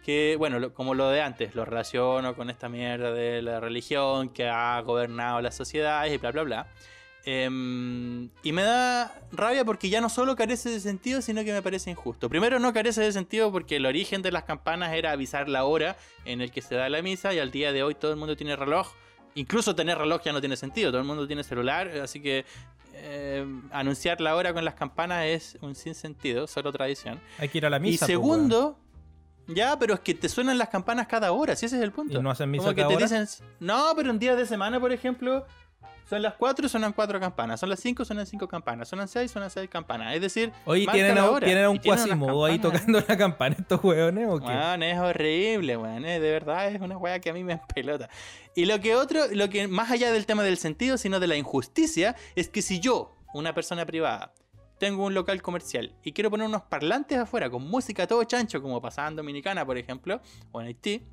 que, 0.08 0.36
bueno, 0.40 0.58
lo- 0.58 0.74
como 0.74 0.94
lo 0.96 1.10
de 1.10 1.22
antes, 1.22 1.54
lo 1.54 1.66
relaciono 1.66 2.34
con 2.34 2.50
esta 2.50 2.70
mierda 2.70 3.12
de 3.12 3.42
la 3.42 3.60
religión 3.60 4.30
que 4.30 4.48
ha 4.48 4.80
gobernado 4.80 5.42
las 5.42 5.54
sociedades 5.54 6.14
y 6.14 6.18
bla, 6.18 6.32
bla, 6.32 6.44
bla. 6.44 6.68
Em, 7.26 8.30
y 8.42 8.54
me 8.54 8.62
da 8.64 9.14
rabia 9.34 9.66
porque 9.66 9.90
ya 9.90 10.00
no 10.00 10.08
solo 10.08 10.38
carece 10.38 10.70
de 10.70 10.80
sentido, 10.80 11.22
sino 11.22 11.44
que 11.44 11.52
me 11.52 11.62
parece 11.62 11.92
injusto. 11.92 12.30
Primero 12.30 12.58
no 12.58 12.72
carece 12.72 13.02
de 13.02 13.12
sentido 13.12 13.52
porque 13.52 13.76
el 13.76 13.86
origen 13.86 14.22
de 14.22 14.32
las 14.32 14.44
campanas 14.46 14.94
era 14.94 15.12
avisar 15.12 15.50
la 15.50 15.66
hora 15.66 15.98
en 16.24 16.40
el 16.40 16.52
que 16.52 16.62
se 16.62 16.76
da 16.76 16.88
la 16.88 17.02
misa 17.02 17.34
y 17.34 17.40
al 17.40 17.52
día 17.52 17.74
de 17.74 17.84
hoy 17.84 17.96
todo 17.96 18.12
el 18.12 18.18
mundo 18.18 18.38
tiene 18.38 18.56
reloj. 18.56 18.88
Incluso 19.36 19.76
tener 19.76 19.98
reloj 19.98 20.22
ya 20.24 20.32
no 20.32 20.40
tiene 20.40 20.56
sentido, 20.56 20.90
todo 20.90 21.02
el 21.02 21.08
mundo 21.08 21.28
tiene 21.28 21.44
celular, 21.44 21.90
así 22.02 22.22
que 22.22 22.46
em, 22.94 23.62
anunciar 23.74 24.22
la 24.22 24.34
hora 24.36 24.54
con 24.54 24.64
las 24.64 24.76
campanas 24.76 25.26
es 25.26 25.58
un 25.62 25.76
sinsentido, 25.76 26.48
solo 26.48 26.72
tradición. 26.72 27.20
Hay 27.40 27.50
que 27.50 27.58
ir 27.58 27.66
a 27.66 27.70
la 27.70 27.78
misa. 27.78 27.94
y 27.96 27.98
pues, 27.98 28.08
segundo, 28.08 28.80
ya, 29.48 29.78
pero 29.80 29.94
es 29.96 30.00
que 30.02 30.14
te 30.14 30.30
suenan 30.30 30.58
las 30.58 30.70
campanas 30.70 31.08
cada 31.08 31.32
hora, 31.32 31.56
si 31.56 31.66
ese 31.66 31.78
es 31.78 31.82
el 31.84 31.92
punto. 31.92 32.20
¿Y 32.20 32.22
no 32.22 32.30
hacen 32.32 32.50
misa 32.52 32.64
Como 32.64 32.76
que 32.76 32.82
cada 32.82 32.90
te 32.90 32.96
hora? 32.96 33.06
dicen, 33.22 33.28
no, 33.60 33.94
pero 33.96 34.10
en 34.12 34.20
días 34.20 34.38
de 34.38 34.46
semana, 34.46 34.80
por 34.80 34.92
ejemplo, 34.92 35.46
son 36.10 36.22
las 36.22 36.36
4 36.36 36.70
suenan 36.70 36.94
4 36.94 37.20
campanas, 37.20 37.60
son 37.60 37.68
las 37.70 37.82
5 37.82 38.06
suenan 38.06 38.26
5 38.26 38.48
campanas, 38.48 38.88
son 38.88 39.00
las 39.00 39.12
6 39.12 39.30
suenan 39.30 39.50
6 39.50 39.70
campanas. 39.70 40.16
Es 40.16 40.22
decir. 40.22 40.54
Oye, 40.64 40.88
¿tienen, 40.92 41.18
a- 41.18 41.40
¿tienen 41.40 41.66
a 41.66 41.70
un 41.70 41.78
Quasimodo 41.80 42.46
ahí 42.46 42.60
tocando 42.60 43.04
la 43.06 43.18
campana 43.18 43.56
estos 43.60 43.84
hueones 43.84 44.26
o 44.30 44.40
qué? 44.40 44.46
Weón, 44.46 44.84
es 44.84 44.98
horrible, 45.00 45.76
weón. 45.76 46.06
eh, 46.06 46.20
De 46.22 46.32
verdad 46.32 46.70
es 46.70 46.80
una 46.80 46.98
weá 46.98 47.20
que 47.20 47.30
a 47.30 47.34
mí 47.34 47.44
me 47.44 47.54
empelota. 47.54 48.08
Y 48.56 48.66
lo 48.66 48.80
que 48.80 48.96
otro, 48.96 49.20
lo 49.34 49.50
que 49.50 49.68
más 49.68 49.92
allá 49.92 50.12
del 50.14 50.26
tema 50.26 50.44
del 50.44 50.58
sentido, 50.58 50.98
sino 50.98 51.20
de 51.20 51.28
la 51.28 51.36
injusticia, 51.36 52.16
es 52.36 52.48
que 52.48 52.62
si 52.62 52.80
yo, 52.80 53.14
una 53.34 53.54
persona 53.54 53.86
privada, 53.86 54.32
tengo 54.78 55.06
un 55.06 55.14
local 55.14 55.42
comercial 55.42 55.96
y 56.04 56.12
quiero 56.12 56.30
poner 56.30 56.48
unos 56.48 56.64
parlantes 56.64 57.18
afuera 57.18 57.50
con 57.50 57.68
música 57.68 58.08
todo 58.08 58.24
chancho, 58.24 58.62
como 58.62 58.82
pasaba 58.82 59.08
en 59.08 59.16
Dominicana, 59.16 59.66
por 59.66 59.78
ejemplo, 59.78 60.22
o 60.52 60.62
en 60.62 60.68
Haití, 60.68 61.04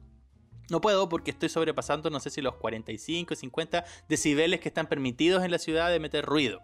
no 0.70 0.80
puedo 0.80 1.08
porque 1.08 1.30
estoy 1.30 1.48
sobrepasando, 1.48 2.10
no 2.10 2.20
sé 2.20 2.30
si 2.30 2.40
los 2.40 2.54
45, 2.56 3.34
50 3.34 3.84
decibeles 4.08 4.60
que 4.60 4.68
están 4.68 4.86
permitidos 4.86 5.44
en 5.44 5.50
la 5.50 5.58
ciudad 5.58 5.90
de 5.90 6.00
meter 6.00 6.24
ruido. 6.24 6.62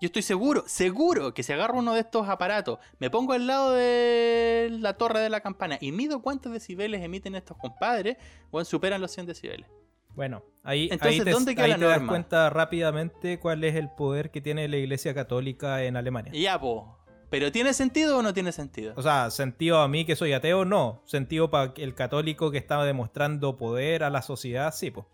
Yo 0.00 0.06
estoy 0.06 0.22
seguro, 0.22 0.64
seguro 0.66 1.34
que 1.34 1.42
si 1.42 1.52
agarro 1.52 1.78
uno 1.78 1.92
de 1.92 2.00
estos 2.00 2.26
aparatos, 2.28 2.78
me 2.98 3.10
pongo 3.10 3.34
al 3.34 3.46
lado 3.46 3.72
de 3.72 4.68
la 4.80 4.94
torre 4.94 5.20
de 5.20 5.28
la 5.28 5.42
campana 5.42 5.76
y 5.78 5.92
mido 5.92 6.22
cuántos 6.22 6.52
decibeles 6.52 7.02
emiten 7.02 7.34
estos 7.34 7.58
compadres, 7.58 8.16
bueno, 8.50 8.64
superan 8.64 9.02
los 9.02 9.10
100 9.10 9.26
decibeles. 9.26 9.68
Bueno, 10.14 10.42
ahí, 10.64 10.88
Entonces, 10.90 11.20
ahí 11.20 11.24
te, 11.24 11.30
¿dónde 11.30 11.54
queda 11.54 11.64
ahí 11.64 11.70
la 11.70 11.78
te 11.78 11.84
das 11.84 11.96
norma? 11.98 12.12
cuenta 12.12 12.50
rápidamente 12.50 13.38
cuál 13.38 13.64
es 13.64 13.74
el 13.74 13.90
poder 13.90 14.30
que 14.30 14.40
tiene 14.40 14.68
la 14.68 14.76
Iglesia 14.76 15.14
Católica 15.14 15.82
en 15.84 15.96
Alemania. 15.96 16.32
Y 16.34 16.42
ya, 16.42 16.60
po. 16.60 16.96
¿Pero 17.30 17.52
tiene 17.52 17.72
sentido 17.72 18.18
o 18.18 18.22
no 18.22 18.34
tiene 18.34 18.50
sentido? 18.50 18.92
O 18.96 19.02
sea, 19.02 19.30
sentido 19.30 19.78
a 19.78 19.88
mí 19.88 20.04
que 20.04 20.16
soy 20.16 20.32
ateo, 20.32 20.64
no. 20.64 21.00
Sentido 21.06 21.48
para 21.48 21.72
el 21.76 21.94
católico 21.94 22.50
que 22.50 22.58
estaba 22.58 22.84
demostrando 22.84 23.56
poder 23.56 24.02
a 24.02 24.10
la 24.10 24.20
sociedad, 24.20 24.74
sí, 24.74 24.90
pues. 24.90 25.06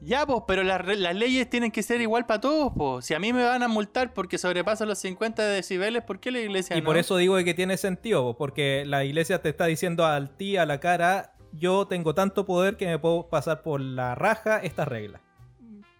Ya, 0.00 0.26
pues, 0.26 0.42
pero 0.46 0.62
las, 0.62 0.84
leyes 0.86 1.48
tienen 1.48 1.70
que 1.70 1.82
ser 1.82 2.02
igual 2.02 2.26
para 2.26 2.42
todos, 2.42 2.72
pues. 2.76 3.06
Si 3.06 3.14
a 3.14 3.18
mí 3.18 3.32
me 3.32 3.42
van 3.42 3.62
a 3.62 3.68
multar 3.68 4.12
porque 4.12 4.36
sobrepaso 4.36 4.84
los 4.84 4.98
50 4.98 5.42
decibeles, 5.42 6.02
¿por 6.02 6.20
qué 6.20 6.30
la 6.30 6.40
iglesia 6.40 6.76
Y 6.76 6.80
no? 6.80 6.84
por 6.86 6.98
eso 6.98 7.16
digo 7.16 7.36
que 7.42 7.54
tiene 7.54 7.78
sentido, 7.78 8.22
po, 8.22 8.36
porque 8.36 8.84
la 8.86 9.04
iglesia 9.04 9.40
te 9.40 9.48
está 9.48 9.64
diciendo 9.64 10.04
al 10.04 10.36
ti 10.36 10.58
a 10.58 10.66
la 10.66 10.80
cara, 10.80 11.35
yo 11.52 11.86
tengo 11.86 12.14
tanto 12.14 12.46
poder 12.46 12.76
que 12.76 12.86
me 12.86 12.98
puedo 12.98 13.28
pasar 13.28 13.62
por 13.62 13.80
la 13.80 14.14
raja 14.14 14.58
esta 14.58 14.84
regla. 14.84 15.20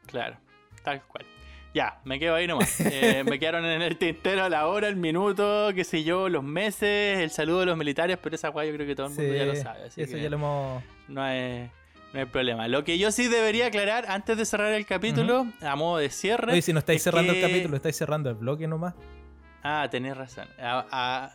Claro. 0.06 0.36
tal 0.82 1.02
cual. 1.02 1.24
Ya, 1.74 2.00
me 2.04 2.18
quedo 2.18 2.34
ahí 2.34 2.46
nomás. 2.46 2.80
Eh, 2.90 3.22
me 3.24 3.38
quedaron 3.38 3.64
en 3.66 3.82
el 3.82 3.98
tintero 3.98 4.48
la 4.48 4.66
hora, 4.66 4.88
el 4.88 4.96
minuto, 4.96 5.70
qué 5.74 5.84
sé 5.84 6.04
yo, 6.04 6.28
los 6.30 6.42
meses, 6.42 7.18
el 7.18 7.30
saludo 7.30 7.60
de 7.60 7.66
los 7.66 7.76
militares, 7.76 8.18
pero 8.22 8.34
esa 8.34 8.48
weá 8.48 8.66
yo 8.66 8.72
creo 8.74 8.86
que 8.86 8.94
todo 8.94 9.08
el 9.08 9.12
mundo 9.12 9.34
ya 9.34 9.44
lo 9.44 9.56
sabe. 9.56 9.86
eso 9.86 10.16
ya 10.16 10.30
lo 10.30 10.36
hemos. 10.36 10.82
No 11.08 11.22
hay, 11.22 11.70
no 12.14 12.20
hay 12.20 12.26
problema. 12.26 12.66
Lo 12.68 12.82
que 12.84 12.96
yo 12.96 13.12
sí 13.12 13.28
debería 13.28 13.66
aclarar 13.66 14.06
antes 14.08 14.38
de 14.38 14.46
cerrar 14.46 14.72
el 14.72 14.86
capítulo, 14.86 15.46
a 15.60 15.76
modo 15.76 15.98
de 15.98 16.08
cierre. 16.08 16.52
Oye, 16.52 16.62
si 16.62 16.72
no 16.72 16.78
estáis 16.78 17.02
cerrando 17.02 17.32
el 17.32 17.42
capítulo, 17.42 17.76
estáis 17.76 17.96
cerrando 17.96 18.30
el 18.30 18.36
bloque 18.36 18.66
nomás. 18.66 18.94
Ah, 19.68 19.88
tenés 19.90 20.16
razón. 20.16 20.46
A, 20.60 21.34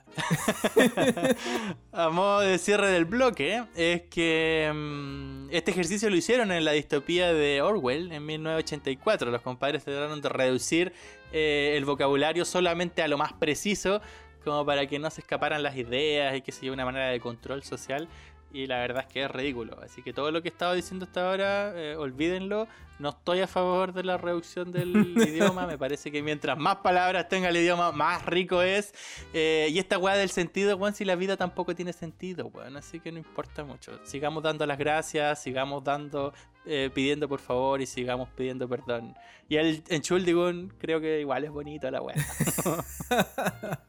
modo 2.12 2.40
de 2.40 2.58
cierre 2.60 2.90
del 2.90 3.03
bloque, 3.03 3.66
es 3.76 4.03
que 4.03 4.72
mm, 4.74 5.49
este 5.52 5.72
ejercicio 5.72 6.10
lo 6.10 6.16
hicieron 6.16 6.53
en 6.53 6.64
la 6.64 6.72
distopía 6.72 7.34
de 7.34 7.62
Orwell 7.62 8.10
en 8.14 8.26
1984. 8.26 9.32
Los 9.32 9.41
compadres 9.41 9.84
trataron 9.84 10.22
de 10.22 10.30
reducir 10.30 10.94
eh, 11.34 11.74
el 11.76 11.84
vocabulario 11.84 12.45
solamente 12.45 13.02
a 13.02 13.10
lo 13.10 13.18
más 13.18 13.34
preciso, 13.34 14.02
como 14.45 14.66
para 14.66 14.88
que 14.88 14.98
no 14.98 15.10
se 15.10 15.20
escaparan 15.20 15.62
las 15.62 15.76
ideas 15.76 16.34
y 16.38 16.41
que 16.41 16.53
se 16.53 16.72
una 16.72 16.86
manera 16.86 17.08
de 17.08 17.20
control 17.20 17.64
social 17.64 18.08
y 18.53 18.68
la 18.68 18.80
verdad 18.80 19.06
es 19.07 19.14
que 19.14 19.23
es 19.23 19.32
ridículo. 19.32 19.78
Así 19.82 20.02
que 20.02 20.14
todo 20.14 20.32
lo 20.32 20.41
que 20.41 20.49
he 20.49 20.52
estado 20.52 20.73
diciendo 20.73 21.06
hasta 21.06 21.30
ahora, 21.30 21.73
eh, 21.76 21.95
olvídenlo. 21.95 22.68
No 22.99 23.10
estoy 23.10 23.40
a 23.40 23.48
favor 23.48 23.94
de 23.94 24.03
la 24.03 24.18
reducción 24.18 24.72
del 24.72 24.95
idioma. 25.28 25.65
Me 25.65 25.78
parece 25.78 26.11
que 26.11 26.22
mientras 26.22 26.57
más 26.57 26.78
palabras 26.78 27.28
tenga 27.30 27.49
el 27.49 27.57
idioma, 27.57 27.91
más 27.91 28.26
rico 28.26 28.61
es. 28.61 28.94
Eh, 29.34 29.69
y 29.72 29.80
esta 29.80 29.98
weá 29.98 30.15
del 30.15 30.30
sentido, 30.30 30.76
weón, 30.78 30.94
si 30.94 31.03
la 31.03 31.15
vida 31.15 31.36
tampoco 31.36 31.73
tiene 31.73 31.94
sentido, 31.94 32.48
weón. 32.48 32.78
Así 32.78 32.99
que 32.99 33.11
no 33.11 33.18
importa 33.18 33.64
mucho. 33.64 33.99
Sigamos 34.06 34.44
dando 34.44 34.65
las 34.68 34.78
gracias, 34.78 35.41
sigamos 35.41 35.84
dando, 35.84 36.34
eh, 36.65 36.91
pidiendo 36.94 37.28
por 37.28 37.40
favor 37.40 37.82
y 37.82 37.88
sigamos 37.88 38.30
pidiendo 38.30 38.69
perdón. 38.69 39.15
Y 39.49 39.56
el 39.56 39.84
Entschuldigung 39.90 40.69
creo 40.78 41.02
que 41.02 41.22
igual 41.22 41.44
es 41.44 41.52
bonito 41.52 41.90
la 41.90 42.02
weá. 42.02 42.15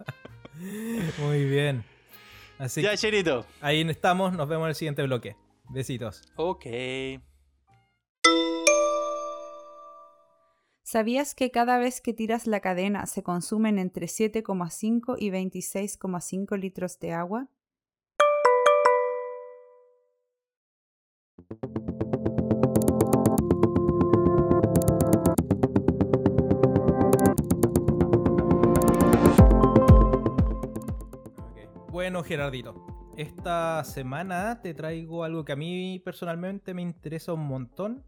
Muy 1.19 1.45
bien. 1.45 1.85
Así 2.63 2.81
ya, 2.81 2.97
Cherito. 2.97 3.45
Ahí 3.61 3.81
estamos, 3.91 4.35
nos 4.35 4.49
vemos 4.49 4.67
en 4.67 4.69
el 4.69 4.75
siguiente 4.77 5.03
bloque. 5.03 5.35
Besitos. 5.71 6.23
Ok. 6.37 6.67
¿Sabías 10.85 11.35
que 11.35 11.51
cada 11.51 11.79
vez 11.79 12.01
que 12.01 12.13
tiras 12.13 12.47
la 12.47 12.61
cadena 12.61 13.07
se 13.07 13.25
consumen 13.25 13.81
entre 13.81 14.07
7,5 14.07 15.17
y 15.19 15.31
26,5 15.31 16.57
litros 16.57 17.01
de 17.01 17.13
agua? 17.13 17.49
Bueno, 31.93 32.25
Gerardito, 32.25 32.87
esta 33.19 33.85
semana 33.85 34.63
te 34.63 34.73
traigo 34.73 35.25
algo 35.25 35.45
que 35.45 35.53
a 35.53 35.57
mí 35.57 36.01
personalmente 36.03 36.73
me 36.73 36.81
interesa 36.81 37.35
un 37.35 37.47
montón. 37.47 38.03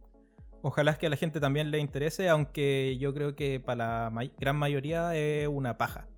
Ojalá 0.63 0.93
es 0.93 0.97
que 0.97 1.05
a 1.07 1.11
la 1.11 1.17
gente 1.17 1.39
también 1.39 1.71
le 1.71 1.81
interese, 1.81 2.31
aunque 2.31 2.97
yo 2.99 3.13
creo 3.13 3.37
que 3.37 3.61
para 3.61 4.09
la 4.09 4.31
gran 4.39 4.57
mayoría 4.57 5.15
es 5.15 5.49
una 5.49 5.77
paja. 5.77 6.09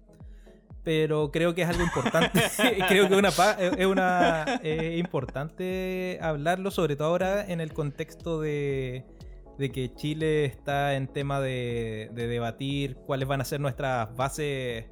Pero 0.84 1.32
creo 1.32 1.56
que 1.56 1.62
es 1.62 1.68
algo 1.68 1.82
importante. 1.82 2.40
creo 2.88 3.08
que 3.08 3.16
una 3.16 3.30
es 3.58 3.86
una 3.86 4.60
importante 4.96 6.20
hablarlo, 6.22 6.70
sobre 6.70 6.94
todo 6.94 7.08
ahora 7.08 7.44
en 7.44 7.60
el 7.60 7.72
contexto 7.72 8.40
de, 8.40 9.04
que 9.58 9.92
Chile 9.92 10.44
está 10.44 10.94
en 10.94 11.08
tema 11.08 11.40
de, 11.40 12.10
debatir 12.14 12.94
cuáles 12.94 13.26
van 13.26 13.40
a 13.40 13.44
ser 13.44 13.58
nuestras 13.58 14.14
bases 14.14 14.84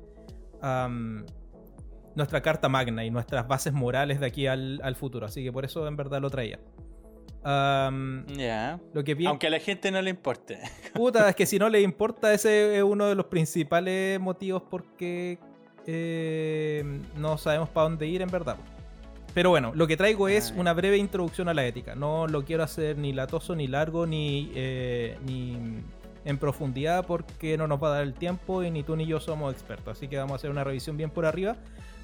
nuestra 2.15 2.41
carta 2.41 2.69
magna 2.69 3.05
y 3.05 3.11
nuestras 3.11 3.47
bases 3.47 3.73
morales 3.73 4.21
de 4.21 4.27
aquí 4.27 4.47
al, 4.47 4.97
futuro. 4.97 5.27
Así 5.27 5.43
que 5.43 5.53
por 5.53 5.65
eso 5.65 5.87
en 5.87 5.97
verdad 5.97 6.21
lo 6.21 6.31
traía. 6.31 6.59
Ya. 7.45 8.81
Aunque 9.29 9.47
a 9.49 9.51
la 9.51 9.61
gente 9.61 9.91
no 9.91 10.01
le 10.01 10.11
importe. 10.11 10.59
Puta, 10.95 11.29
es 11.29 11.37
que 11.37 11.47
si 11.47 11.59
no 11.59 11.69
le 11.69 11.81
importa, 11.83 12.33
ese 12.33 12.79
es 12.79 12.83
uno 12.83 13.07
de 13.07 13.15
los 13.15 13.27
principales 13.27 14.19
motivos 14.19 14.63
por 14.63 14.85
qué 14.97 15.39
eh, 15.87 17.01
no 17.17 17.37
sabemos 17.37 17.69
para 17.69 17.89
dónde 17.89 18.07
ir 18.07 18.23
en 18.23 18.31
verdad. 18.31 18.57
Pero 19.35 19.51
bueno, 19.51 19.73
lo 19.75 19.89
que 19.89 19.97
traigo 19.97 20.29
es 20.29 20.55
una 20.57 20.73
breve 20.73 20.97
introducción 20.97 21.49
a 21.49 21.55
la 21.55 21.67
ética. 21.67 21.97
No 21.97 22.29
lo 22.29 22.45
quiero 22.45 22.63
hacer 22.63 22.97
ni 22.97 23.13
latoso, 23.13 23.57
ni 23.57 23.67
largo, 23.67 24.07
ni, 24.07 24.53
eh, 24.55 25.19
ni 25.27 25.83
en 26.25 26.39
profundidad 26.39 27.05
porque 27.05 27.59
no 27.59 27.67
nos 27.67 27.83
va 27.83 27.89
a 27.89 27.91
dar 27.95 28.03
el 28.03 28.15
tiempo 28.15 28.63
y 28.63 28.71
ni 28.71 28.85
tú 28.85 28.97
ni 28.97 29.07
yo 29.07 29.21
somos 29.21 29.53
expertos. 29.53 29.99
Así 29.99 30.09
que 30.09 30.17
vamos 30.17 30.33
a 30.33 30.37
hacer 30.37 30.51
una 30.51 30.65
revisión 30.65 30.97
bien 30.97 31.11
por 31.11 31.27
arriba 31.27 31.57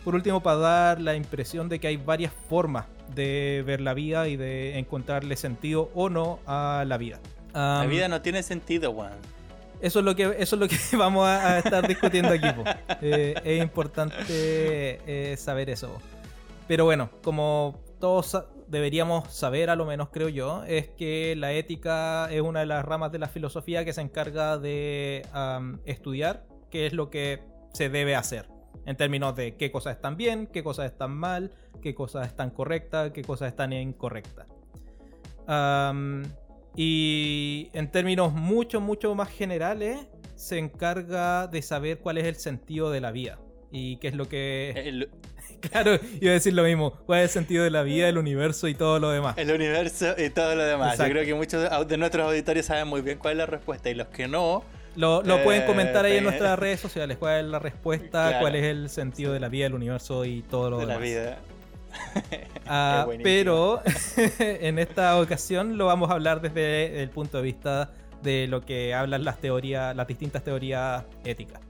por 0.05 0.15
último, 0.15 0.43
para 0.43 0.57
dar 0.57 1.01
la 1.01 1.15
impresión 1.15 1.69
de 1.69 1.79
que 1.79 1.89
hay 1.89 1.97
varias 1.97 2.33
formas 2.49 2.87
de 3.15 3.63
ver 3.67 3.81
la 3.81 3.95
vida 3.95 4.29
y 4.29 4.37
de 4.37 4.79
encontrarle 4.79 5.37
sentido 5.37 5.91
o 5.95 6.09
no 6.09 6.39
a 6.47 6.85
la 6.87 6.97
vida. 6.97 7.21
la 7.53 7.87
vida 7.87 8.09
no 8.09 8.23
tiene 8.23 8.43
sentido, 8.43 8.93
Juan. 8.93 9.13
Eso 9.81 10.01
es 10.01 10.05
lo 10.05 10.15
que, 10.15 10.35
eso 10.39 10.57
es 10.57 10.61
lo 10.61 10.69
que 10.69 10.77
vamos 10.97 11.27
a, 11.27 11.59
estar 11.59 11.87
discutiendo 11.87 12.31
aquí. 12.31 12.47
Eh, 13.01 13.35
es 13.45 13.63
importante 13.63 14.21
eh, 14.29 15.37
saber 15.39 15.71
eso. 15.71 15.91
Pero 16.69 16.85
bueno, 16.85 17.11
como 17.23 17.81
todos 17.99 18.45
deberíamos 18.69 19.33
saber, 19.33 19.71
a 19.71 19.77
lo 19.77 19.85
menos 19.85 20.09
creo 20.13 20.29
yo, 20.29 20.65
es 20.65 20.89
que 20.89 21.35
la 21.37 21.53
ética 21.53 22.31
es 22.31 22.41
una 22.41 22.61
de 22.61 22.67
las 22.67 22.85
ramas 22.85 23.11
de 23.11 23.19
la 23.19 23.29
filosofía 23.29 23.85
que 23.85 23.93
se 23.93 24.03
encarga 24.03 24.59
de 24.59 25.27
estudiar 25.85 26.45
qué 26.71 26.87
es 26.87 26.93
lo 26.93 27.11
que 27.11 27.43
se 27.73 27.89
debe 27.89 28.15
hacer 28.15 28.60
en 28.87 28.97
términos 28.97 29.37
de 29.37 29.57
qué 29.57 29.71
cosas 29.71 29.97
están 29.97 30.17
bien, 30.17 30.47
qué 30.47 30.63
cosas 30.63 30.87
están 30.87 31.13
mal, 31.13 31.53
qué 31.83 31.95
cosas 31.95 32.27
están 32.27 32.51
correctas, 32.51 33.13
qué 33.13 33.23
cosas 33.23 33.49
están 33.49 33.73
incorrectas. 33.73 34.47
y 36.77 37.71
en 37.73 37.91
términos 37.91 38.33
mucho, 38.33 38.81
mucho 38.81 39.15
más 39.15 39.29
generales, 39.29 39.99
se 40.35 40.59
encarga 40.59 41.47
de 41.47 41.61
saber 41.61 41.99
cuál 41.99 42.19
es 42.19 42.25
el 42.25 42.37
sentido 42.37 42.91
de 42.91 43.01
la 43.01 43.11
vida 43.11 43.39
y 43.71 43.97
qué 43.97 44.09
es 44.09 44.15
lo 44.15 44.29
que... 44.29 45.09
Claro, 45.71 45.99
iba 46.21 46.31
a 46.31 46.35
decir 46.35 46.55
lo 46.55 46.65
mismo. 46.65 46.93
¿Cuál 47.07 47.21
es 47.21 47.25
el 47.25 47.31
sentido 47.31 47.65
de 47.65 47.71
la 47.71 47.83
vida, 47.83 48.09
el 48.09 48.19
universo 48.19 48.69
y 48.69 48.75
todo 48.75 48.99
lo 48.99 49.11
demás? 49.11 49.37
El 49.37 49.51
universo 49.51 50.15
y 50.17 50.31
todo 50.31 50.55
lo 50.55 50.65
demás. 50.65 50.99
Yo 50.99 51.05
creo 51.05 51.25
que 51.25 51.35
muchos 51.35 51.89
de 51.89 51.97
nuestros 51.97 52.27
auditores 52.27 52.67
saben 52.67 52.89
muy 52.89 53.03
bien 53.03 53.19
cuál 53.19 53.33
es 53.33 53.39
la 53.39 53.47
respuesta 53.47 53.91
y 53.91 53.95
los 53.95 54.09
que 54.09 54.29
no, 54.29 54.65
lo, 54.97 55.23
pueden 55.45 55.67
comentar 55.67 56.05
ahí 56.05 56.17
en 56.17 56.25
nuestras 56.25 56.59
redes 56.59 56.81
sociales. 56.81 57.17
¿Cuál 57.19 57.45
es 57.45 57.51
la 57.51 57.59
respuesta? 57.59 58.39
¿Cuál 58.41 58.57
es 58.57 58.65
el 58.65 58.91
sentido 58.91 59.33
de 59.33 59.41
la 59.41 59.49
vida, 59.49 59.65
del 59.65 59.75
universo 59.75 60.25
y 60.25 60.43
todo 60.43 60.71
lo 60.71 60.79
de 60.79 60.87
demás? 60.87 60.99
la 60.99 61.05
vida. 61.05 61.39
Ah, 62.67 63.07
pero 63.23 63.83
en 64.39 64.79
esta 64.79 65.21
ocasión 65.21 65.77
lo 65.77 65.87
vamos 65.87 66.11
a 66.11 66.15
hablar 66.15 66.41
desde 66.41 67.03
el 67.03 67.11
punto 67.11 67.39
de 67.39 67.43
vista 67.43 67.91
de 68.23 68.47
lo 68.47 68.61
que 68.61 68.95
hablan 68.95 69.25
las 69.25 69.39
teorías, 69.39 69.95
las 69.97 70.07
distintas 70.07 70.45
teorías 70.45 71.05
éticas. 71.25 71.61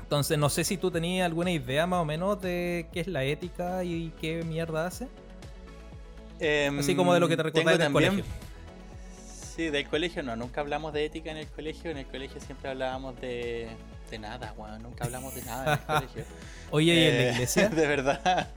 Entonces, 0.00 0.38
no 0.38 0.48
sé 0.48 0.64
si 0.64 0.78
tú 0.78 0.90
tenías 0.90 1.26
alguna 1.26 1.50
idea 1.50 1.86
más 1.86 2.00
o 2.00 2.04
menos 2.04 2.40
de 2.40 2.86
qué 2.92 3.00
es 3.00 3.08
la 3.08 3.24
ética 3.24 3.84
y 3.84 4.10
qué 4.20 4.42
mierda 4.42 4.86
hace. 4.86 5.06
Em, 6.40 6.78
Así 6.78 6.94
como 6.96 7.12
de 7.12 7.20
lo 7.20 7.28
que 7.28 7.36
te 7.36 7.42
recuerdas 7.42 7.78
del 7.78 7.92
colegio. 7.92 8.24
Sí, 9.58 9.70
del 9.70 9.88
colegio 9.88 10.22
no, 10.22 10.36
nunca 10.36 10.60
hablamos 10.60 10.92
de 10.92 11.04
ética 11.04 11.32
en 11.32 11.36
el 11.36 11.48
colegio. 11.48 11.90
En 11.90 11.96
el 11.96 12.06
colegio 12.06 12.40
siempre 12.40 12.70
hablábamos 12.70 13.20
de, 13.20 13.66
de 14.08 14.18
nada, 14.20 14.54
weón. 14.56 14.80
Nunca 14.80 15.04
hablamos 15.04 15.34
de 15.34 15.42
nada 15.42 15.74
en 15.74 15.80
el 15.80 15.84
colegio. 15.84 16.24
Oye, 16.70 16.94
¿y 16.94 17.06
en 17.06 17.16
la 17.16 17.22
eh, 17.22 17.32
iglesia? 17.32 17.68
De 17.68 17.86
verdad. 17.88 18.50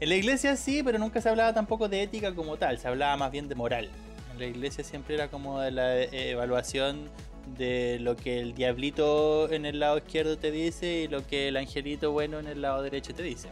En 0.00 0.08
la 0.08 0.16
iglesia 0.16 0.56
sí, 0.56 0.82
pero 0.82 0.98
nunca 0.98 1.20
se 1.20 1.28
hablaba 1.28 1.54
tampoco 1.54 1.88
de 1.88 2.02
ética 2.02 2.34
como 2.34 2.56
tal. 2.56 2.80
Se 2.80 2.88
hablaba 2.88 3.16
más 3.16 3.30
bien 3.30 3.48
de 3.48 3.54
moral. 3.54 3.88
En 4.32 4.40
la 4.40 4.46
iglesia 4.46 4.82
siempre 4.82 5.14
era 5.14 5.28
como 5.28 5.60
de 5.60 5.70
la 5.70 6.00
eh, 6.00 6.30
evaluación 6.30 7.10
de 7.56 7.98
lo 8.00 8.16
que 8.16 8.40
el 8.40 8.56
diablito 8.56 9.48
en 9.52 9.64
el 9.64 9.78
lado 9.78 9.98
izquierdo 9.98 10.36
te 10.36 10.50
dice 10.50 11.02
y 11.02 11.06
lo 11.06 11.24
que 11.24 11.46
el 11.46 11.56
angelito 11.56 12.10
bueno 12.10 12.40
en 12.40 12.48
el 12.48 12.60
lado 12.60 12.82
derecho 12.82 13.14
te 13.14 13.22
dice. 13.22 13.50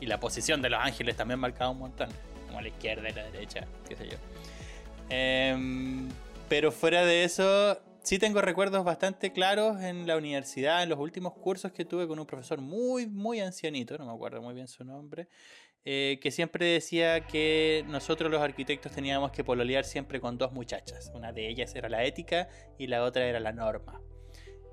Y 0.00 0.06
la 0.06 0.18
posición 0.18 0.60
de 0.60 0.70
los 0.70 0.80
ángeles 0.80 1.14
también 1.14 1.38
marcaba 1.38 1.70
un 1.70 1.78
montón. 1.78 2.08
Como 2.48 2.60
la 2.60 2.66
izquierda 2.66 3.08
y 3.08 3.12
la 3.12 3.22
derecha, 3.30 3.64
qué 3.88 3.94
sé 3.94 4.08
yo. 4.08 4.16
Em, 5.08 6.08
pero 6.48 6.72
fuera 6.72 7.04
de 7.04 7.24
eso, 7.24 7.78
sí 8.02 8.18
tengo 8.18 8.40
recuerdos 8.40 8.84
bastante 8.84 9.32
claros 9.32 9.80
en 9.82 10.06
la 10.06 10.16
universidad, 10.16 10.82
en 10.82 10.88
los 10.88 10.98
últimos 10.98 11.34
cursos 11.34 11.72
que 11.72 11.84
tuve 11.84 12.06
con 12.06 12.18
un 12.18 12.26
profesor 12.26 12.60
muy, 12.60 13.06
muy 13.06 13.40
ancianito, 13.40 13.96
no 13.98 14.06
me 14.06 14.12
acuerdo 14.12 14.42
muy 14.42 14.54
bien 14.54 14.68
su 14.68 14.84
nombre, 14.84 15.28
eh, 15.84 16.18
que 16.20 16.30
siempre 16.30 16.66
decía 16.66 17.20
que 17.26 17.84
nosotros 17.88 18.30
los 18.30 18.42
arquitectos 18.42 18.92
teníamos 18.92 19.30
que 19.30 19.44
pololear 19.44 19.84
siempre 19.84 20.20
con 20.20 20.36
dos 20.36 20.52
muchachas. 20.52 21.12
Una 21.14 21.32
de 21.32 21.48
ellas 21.48 21.74
era 21.76 21.88
la 21.88 22.04
ética 22.04 22.48
y 22.78 22.88
la 22.88 23.04
otra 23.04 23.26
era 23.26 23.38
la 23.38 23.52
norma. 23.52 24.00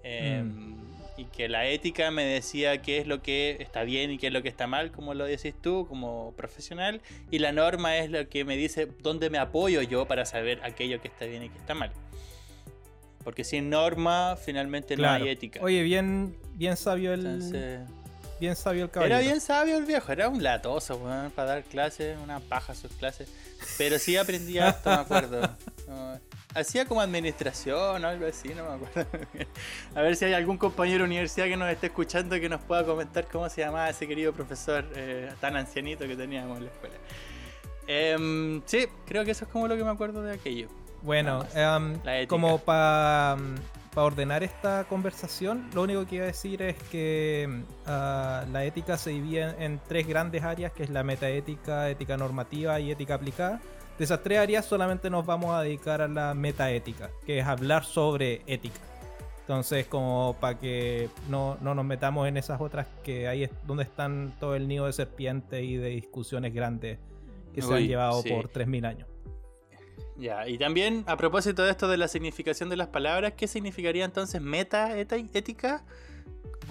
Em, 0.03 0.47
mm 0.47 0.82
y 1.17 1.25
que 1.25 1.47
la 1.47 1.67
ética 1.67 2.11
me 2.11 2.23
decía 2.25 2.81
qué 2.81 2.97
es 2.97 3.07
lo 3.07 3.21
que 3.21 3.57
está 3.59 3.83
bien 3.83 4.11
y 4.11 4.17
qué 4.17 4.27
es 4.27 4.33
lo 4.33 4.41
que 4.41 4.49
está 4.49 4.67
mal, 4.67 4.91
como 4.91 5.13
lo 5.13 5.25
decís 5.25 5.53
tú, 5.59 5.85
como 5.87 6.33
profesional, 6.35 7.01
y 7.29 7.39
la 7.39 7.51
norma 7.51 7.97
es 7.97 8.09
lo 8.09 8.27
que 8.29 8.45
me 8.45 8.57
dice 8.57 8.87
dónde 9.01 9.29
me 9.29 9.37
apoyo 9.37 9.81
yo 9.81 10.07
para 10.07 10.25
saber 10.25 10.59
aquello 10.63 11.01
que 11.01 11.07
está 11.07 11.25
bien 11.25 11.43
y 11.43 11.49
que 11.49 11.57
está 11.57 11.73
mal. 11.73 11.91
Porque 13.23 13.43
sin 13.43 13.69
norma, 13.69 14.35
finalmente 14.35 14.97
no 14.97 15.09
hay 15.09 15.29
ética. 15.29 15.59
Oye, 15.63 15.81
bien, 15.83 16.35
bien 16.55 16.75
sabio 16.75 17.13
el. 17.13 17.85
Bien 18.43 18.55
sabio 18.57 18.83
el 18.83 18.89
caballero. 18.89 19.15
Era 19.15 19.25
bien 19.25 19.39
sabio 19.39 19.77
el 19.77 19.85
viejo, 19.85 20.11
era 20.11 20.27
un 20.27 20.43
latoso, 20.43 20.97
weón, 20.97 21.31
para 21.31 21.49
dar 21.49 21.63
clases, 21.63 22.17
una 22.21 22.41
paja 22.41 22.75
sus 22.75 22.91
clases. 22.91 23.29
Pero 23.77 23.97
sí 23.97 24.17
aprendía 24.17 24.69
esto, 24.69 24.89
me 24.89 24.97
acuerdo. 24.97 25.49
hacía 26.53 26.85
como 26.85 26.99
administración 26.99 28.03
o 28.03 28.07
algo 28.07 28.25
así, 28.25 28.49
no 28.49 28.63
me 28.65 28.85
acuerdo. 28.85 29.09
A 29.95 30.01
ver 30.01 30.17
si 30.17 30.25
hay 30.25 30.33
algún 30.33 30.57
compañero 30.57 30.99
de 30.99 31.05
universidad 31.05 31.45
que 31.45 31.55
nos 31.55 31.71
esté 31.71 31.87
escuchando 31.87 32.37
que 32.37 32.49
nos 32.49 32.61
pueda 32.61 32.83
comentar 32.83 33.27
cómo 33.31 33.49
se 33.49 33.61
llamaba 33.61 33.89
ese 33.89 34.07
querido 34.07 34.33
profesor 34.33 34.85
eh, 34.93 35.31
tan 35.39 35.55
ancianito 35.55 36.05
que 36.05 36.17
teníamos 36.17 36.57
en 36.57 36.65
la 36.65 36.71
escuela. 36.71 36.95
Em, 37.87 38.61
sí, 38.65 38.87
creo 39.05 39.23
que 39.23 39.31
eso 39.31 39.45
es 39.45 39.51
como 39.51 39.69
lo 39.69 39.77
que 39.77 39.85
me 39.85 39.91
acuerdo 39.91 40.21
de 40.21 40.33
aquello. 40.33 40.67
Bueno, 41.01 41.45
em, 41.53 42.27
como 42.27 42.59
para 42.59 43.37
ordenar 44.01 44.43
esta 44.43 44.85
conversación, 44.85 45.69
lo 45.73 45.83
único 45.83 46.05
que 46.05 46.15
iba 46.15 46.23
a 46.23 46.27
decir 46.27 46.61
es 46.61 46.75
que 46.91 47.63
ah, 47.85 48.43
la 48.51 48.65
ética 48.65 48.97
se 48.97 49.11
divide 49.11 49.55
en, 49.63 49.79
tres 49.87 50.07
grandes 50.07 50.43
áreas, 50.43 50.71
que 50.71 50.83
es 50.83 50.89
la 50.89 51.03
metaética, 51.03 51.89
ética 51.89 52.17
normativa 52.17 52.79
y 52.79 52.91
ética 52.91 53.15
aplicada. 53.15 53.61
De 53.97 54.05
esas 54.05 54.23
tres 54.23 54.39
áreas 54.39 54.65
solamente 54.65 55.09
nos 55.09 55.25
vamos 55.25 55.53
a 55.53 55.61
dedicar 55.61 56.01
a 56.01 56.07
la 56.07 56.33
metaética, 56.33 57.11
que 57.25 57.39
es 57.39 57.45
hablar 57.45 57.85
sobre 57.85 58.41
ética. 58.47 58.79
Entonces, 59.41 59.85
como 59.87 60.37
para 60.39 60.57
que 60.57 61.09
no, 61.29 61.57
nos 61.61 61.85
metamos 61.85 62.27
en 62.27 62.37
esas 62.37 62.61
otras 62.61 62.87
que 63.03 63.27
ahí 63.27 63.43
es 63.43 63.51
donde 63.67 63.83
están 63.83 64.33
todo 64.39 64.55
el 64.55 64.67
nido 64.67 64.85
de 64.85 64.93
serpiente 64.93 65.63
y 65.63 65.75
de 65.75 65.89
discusiones 65.89 66.53
grandes 66.53 66.97
que 67.53 67.61
se 67.61 67.73
han 67.73 67.85
llevado 67.85 68.23
por 68.23 68.49
3.000 68.49 68.87
años. 68.87 69.12
Ya, 70.17 70.47
y 70.47 70.57
también 70.57 71.03
a 71.07 71.17
propósito 71.17 71.63
de 71.63 71.71
esto 71.71 71.87
de 71.87 71.97
la 71.97 72.07
significación 72.07 72.69
de 72.69 72.77
las 72.77 72.87
palabras, 72.87 73.33
¿qué 73.35 73.47
significaría 73.47 74.05
entonces 74.05 74.41
meta 74.41 74.97
ética? 74.97 75.83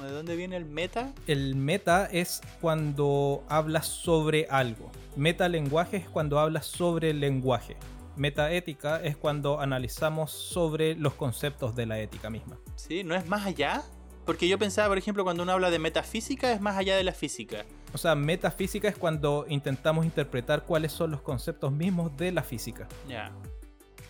¿De 0.00 0.10
dónde 0.10 0.36
viene 0.36 0.56
el 0.56 0.64
meta? 0.64 1.12
El 1.26 1.54
meta 1.54 2.06
es 2.06 2.40
cuando 2.60 3.44
hablas 3.48 3.86
sobre 3.86 4.46
algo. 4.50 4.90
Metalenguaje 5.16 5.98
es 5.98 6.08
cuando 6.08 6.40
hablas 6.40 6.66
sobre 6.66 7.10
el 7.10 7.20
lenguaje. 7.20 7.76
Metaética 8.16 9.02
es 9.02 9.16
cuando 9.16 9.60
analizamos 9.60 10.32
sobre 10.32 10.94
los 10.96 11.14
conceptos 11.14 11.74
de 11.76 11.86
la 11.86 12.00
ética 12.00 12.30
misma. 12.30 12.58
Sí, 12.76 13.04
¿no 13.04 13.14
es 13.14 13.26
más 13.26 13.46
allá? 13.46 13.82
Porque 14.24 14.48
yo 14.48 14.58
pensaba, 14.58 14.88
por 14.88 14.98
ejemplo, 14.98 15.24
cuando 15.24 15.42
uno 15.42 15.52
habla 15.52 15.70
de 15.70 15.78
metafísica 15.78 16.52
es 16.52 16.60
más 16.60 16.76
allá 16.76 16.96
de 16.96 17.04
la 17.04 17.12
física. 17.12 17.64
O 17.92 17.98
sea, 17.98 18.14
metafísica 18.14 18.88
es 18.88 18.96
cuando 18.96 19.46
intentamos 19.48 20.04
interpretar 20.04 20.64
cuáles 20.64 20.92
son 20.92 21.10
los 21.10 21.22
conceptos 21.22 21.72
mismos 21.72 22.16
de 22.16 22.32
la 22.32 22.42
física. 22.42 22.86
Ya. 23.08 23.32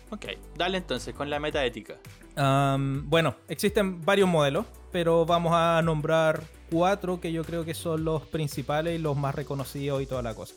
Ok, 0.09 0.25
dale 0.55 0.77
entonces 0.77 1.15
con 1.15 1.29
la 1.29 1.39
metaética. 1.39 1.95
bueno, 2.35 3.35
existen 3.47 4.01
varios 4.01 4.29
modelos, 4.29 4.65
pero 4.91 5.25
vamos 5.25 5.53
a 5.55 5.81
nombrar 5.81 6.43
cuatro 6.69 7.19
que 7.19 7.31
yo 7.31 7.43
creo 7.43 7.65
que 7.65 7.73
son 7.73 8.03
los 8.03 8.21
principales 8.27 8.99
y 8.99 9.01
los 9.01 9.17
más 9.17 9.33
reconocidos 9.33 10.01
y 10.01 10.05
toda 10.05 10.21
la 10.21 10.35
cosa. 10.35 10.53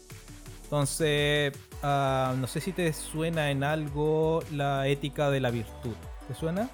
Entonces, 0.64 1.54
no 1.82 2.46
sé 2.46 2.60
si 2.60 2.72
te 2.72 2.92
suena 2.92 3.50
en 3.50 3.64
algo 3.64 4.42
la 4.52 4.88
ética 4.88 5.30
de 5.30 5.40
la 5.40 5.50
virtud. 5.50 5.94
¿Te 6.28 6.34
suena? 6.34 6.68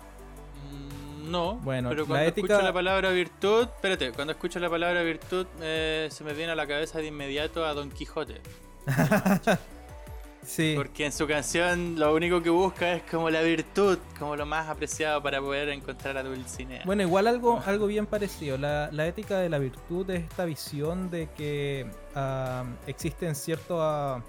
No, 1.22 1.56
bueno, 1.56 1.88
pero 1.90 2.06
cuando 2.06 2.26
escucho 2.26 2.60
la 2.60 2.72
palabra 2.72 3.10
virtud, 3.10 3.62
espérate, 3.62 4.12
cuando 4.12 4.32
escucho 4.32 4.58
la 4.58 4.68
palabra 4.68 5.02
virtud 5.02 5.46
eh, 5.60 6.08
se 6.10 6.24
me 6.24 6.32
viene 6.32 6.52
a 6.52 6.54
la 6.54 6.66
cabeza 6.66 6.98
de 6.98 7.06
inmediato 7.06 7.64
a 7.64 7.74
Don 7.74 7.90
Quijote. 7.90 8.40
sí. 10.42 10.74
Porque 10.76 11.06
en 11.06 11.12
su 11.12 11.26
canción 11.26 11.98
lo 11.98 12.14
único 12.14 12.42
que 12.42 12.50
busca 12.50 12.92
es 12.92 13.02
como 13.04 13.30
la 13.30 13.42
virtud, 13.42 13.98
como 14.18 14.36
lo 14.36 14.46
más 14.46 14.68
apreciado 14.68 15.22
para 15.22 15.40
poder 15.40 15.68
encontrar 15.68 16.16
a 16.16 16.22
Dulcinea. 16.22 16.82
Bueno, 16.84 17.02
igual 17.02 17.26
algo, 17.26 17.62
algo 17.64 17.86
bien 17.86 18.06
parecido. 18.06 18.58
La, 18.58 19.06
ética 19.06 19.38
de 19.38 19.48
la 19.48 19.58
virtud 19.58 20.10
es 20.10 20.24
esta 20.24 20.44
visión 20.44 21.10
de 21.10 21.28
que 21.36 21.86
uh, 22.16 22.66
existen 22.86 23.34
ciertas 23.34 24.22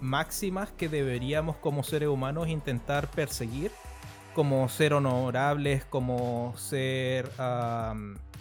máximas 0.00 0.72
que 0.72 0.88
deberíamos 0.88 1.56
como 1.56 1.82
seres 1.82 2.08
humanos 2.08 2.48
intentar 2.48 3.08
perseguir 3.10 3.70
como 4.34 4.68
ser 4.68 4.92
honorables, 4.92 5.84
como 5.84 6.54
ser, 6.56 7.30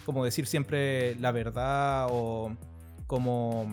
como 0.05 0.25
decir 0.25 0.47
siempre 0.47 1.15
la 1.15 1.31
verdad 1.31 2.07
o 2.09 2.51
como 3.07 3.67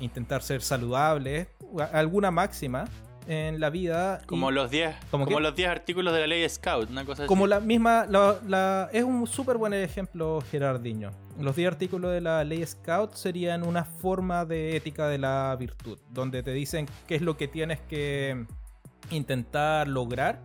intentar 0.00 0.42
ser 0.42 0.62
saludables, 0.62 1.48
alguna 1.92 2.30
máxima 2.30 2.84
en 3.26 3.60
la 3.60 3.70
vida. 3.70 4.20
Como 4.26 4.50
los 4.50 4.70
10 4.70 4.96
como, 5.10 5.40
los 5.40 5.54
10 5.54 5.68
artículos 5.68 6.12
de 6.12 6.20
la 6.20 6.26
ley 6.26 6.48
Scout, 6.48 6.90
una 6.90 7.04
cosa 7.04 7.26
Como 7.26 7.46
la 7.46 7.60
misma, 7.60 8.06
la, 8.06 8.90
es 8.92 9.04
un 9.04 9.26
súper 9.26 9.56
buen 9.56 9.72
ejemplo 9.74 10.42
Gerardiño. 10.50 11.10
Los 11.38 11.56
10 11.56 11.72
artículos 11.72 12.12
de 12.12 12.20
la 12.20 12.44
ley 12.44 12.64
Scout 12.66 13.14
serían 13.14 13.66
una 13.66 13.84
forma 13.84 14.44
de 14.44 14.76
ética 14.76 15.08
de 15.08 15.18
la 15.18 15.56
virtud, 15.58 15.98
donde 16.10 16.42
te 16.42 16.52
dicen 16.52 16.86
qué 17.06 17.14
es 17.14 17.22
lo 17.22 17.36
que 17.36 17.48
tienes 17.48 17.80
que 17.80 18.46
intentar 19.10 19.88
lograr 19.88 20.40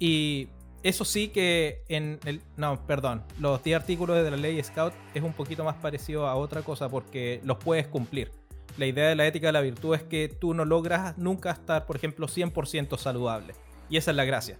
y 0.00 0.48
eso 0.82 1.04
sí 1.04 1.28
que 1.28 1.84
en 1.88 2.18
el... 2.24 2.40
No, 2.56 2.84
perdón. 2.86 3.22
Los 3.38 3.62
10 3.62 3.80
artículos 3.80 4.24
de 4.24 4.30
la 4.30 4.36
ley 4.36 4.60
Scout 4.64 4.94
es 5.14 5.22
un 5.22 5.34
poquito 5.34 5.62
más 5.62 5.76
parecido 5.76 6.26
a 6.26 6.34
otra 6.34 6.62
cosa 6.62 6.88
porque 6.88 7.40
los 7.44 7.58
puedes 7.58 7.86
cumplir. 7.86 8.32
La 8.78 8.86
idea 8.86 9.08
de 9.08 9.14
la 9.14 9.26
ética 9.26 9.48
de 9.48 9.52
la 9.52 9.60
virtud 9.60 9.94
es 9.94 10.02
que 10.02 10.28
tú 10.28 10.54
no 10.54 10.64
logras 10.64 11.18
nunca 11.18 11.50
estar, 11.50 11.86
por 11.86 11.96
ejemplo, 11.96 12.26
100% 12.26 12.96
saludable. 12.96 13.54
Y 13.90 13.98
esa 13.98 14.10
es 14.10 14.16
la 14.16 14.24
gracia 14.24 14.58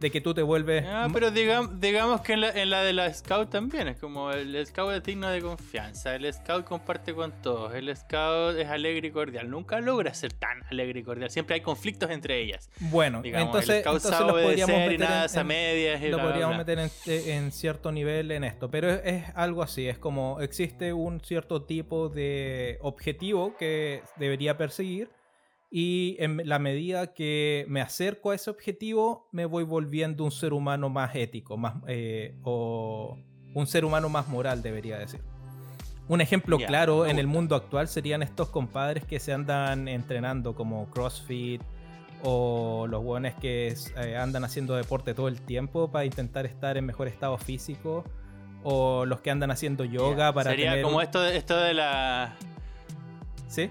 de 0.00 0.10
que 0.10 0.20
tú 0.20 0.34
te 0.34 0.42
vuelves. 0.42 0.84
Ah, 0.86 1.08
pero 1.12 1.30
digamos, 1.30 1.80
digamos 1.80 2.20
que 2.20 2.34
en 2.34 2.70
la, 2.70 2.82
de 2.82 2.92
la 2.92 3.12
Scout 3.12 3.50
también 3.50 3.88
es 3.88 3.98
como 3.98 4.30
el 4.30 4.66
Scout 4.66 4.92
es 4.92 5.02
digno 5.02 5.28
de 5.28 5.40
confianza, 5.40 6.14
el 6.14 6.30
Scout 6.32 6.64
comparte 6.64 7.14
con 7.14 7.32
todos, 7.42 7.74
el 7.74 7.94
Scout 7.96 8.56
es 8.58 8.68
alegre 8.68 9.08
y 9.08 9.10
cordial, 9.10 9.50
nunca 9.50 9.80
logra 9.80 10.12
ser 10.14 10.32
tan 10.32 10.62
alegre 10.70 11.00
y 11.00 11.02
cordial, 11.02 11.30
siempre 11.30 11.54
hay 11.54 11.60
conflictos 11.60 12.10
entre 12.10 12.40
ellas. 12.40 12.70
Bueno, 12.80 13.22
entonces, 13.24 13.78
entonces 13.78 14.20
lo 14.20 14.32
podríamos 14.32 14.76
meter, 14.76 15.30
en, 15.34 15.46
medias 15.46 16.02
lo 16.02 16.18
podríamos 16.18 16.56
meter 16.56 16.90
en, 17.06 17.52
cierto 17.52 17.92
nivel 17.92 18.30
en 18.30 18.44
esto, 18.44 18.70
pero 18.70 18.90
es 18.90 19.24
algo 19.34 19.62
así, 19.62 19.88
es 19.88 19.98
como 19.98 20.40
existe 20.40 20.92
un 20.92 21.20
cierto 21.20 21.62
tipo 21.62 22.08
de 22.08 22.78
objetivo 22.82 23.56
que 23.56 24.02
debería 24.16 24.58
perseguir 24.58 25.15
y 25.78 26.16
en 26.20 26.40
la 26.48 26.58
medida 26.58 27.12
que 27.12 27.66
me 27.68 27.82
acerco 27.82 28.30
a 28.30 28.34
ese 28.34 28.48
objetivo, 28.48 29.28
me 29.30 29.44
voy 29.44 29.62
volviendo 29.62 30.24
un 30.24 30.30
ser 30.30 30.54
humano 30.54 30.88
más 30.88 31.14
ético, 31.14 31.58
más, 31.58 31.74
eh, 31.86 32.34
o 32.44 33.18
un 33.52 33.66
ser 33.66 33.84
humano 33.84 34.08
más 34.08 34.26
moral, 34.26 34.62
debería 34.62 34.96
decir. 34.96 35.20
Un 36.08 36.22
ejemplo 36.22 36.56
claro 36.56 37.04
en 37.04 37.18
el 37.18 37.26
mundo 37.26 37.54
actual 37.54 37.88
serían 37.88 38.22
estos 38.22 38.48
compadres 38.48 39.04
que 39.04 39.20
se 39.20 39.34
andan 39.34 39.86
entrenando 39.86 40.54
como 40.54 40.88
CrossFit 40.88 41.60
o 42.22 42.86
los 42.88 43.04
buenos 43.04 43.34
que 43.34 43.74
eh, 43.98 44.16
andan 44.16 44.44
haciendo 44.44 44.76
deporte 44.76 45.12
todo 45.12 45.28
el 45.28 45.42
tiempo 45.42 45.90
para 45.90 46.06
intentar 46.06 46.46
estar 46.46 46.78
en 46.78 46.86
mejor 46.86 47.06
estado 47.06 47.36
físico 47.36 48.02
o 48.62 49.04
los 49.04 49.20
que 49.20 49.30
andan 49.30 49.50
haciendo 49.50 49.84
yoga 49.84 50.32
para 50.32 50.52
Sería 50.52 50.80
como 50.80 51.02
esto, 51.02 51.22
esto 51.26 51.54
de 51.58 51.74
la 51.74 52.34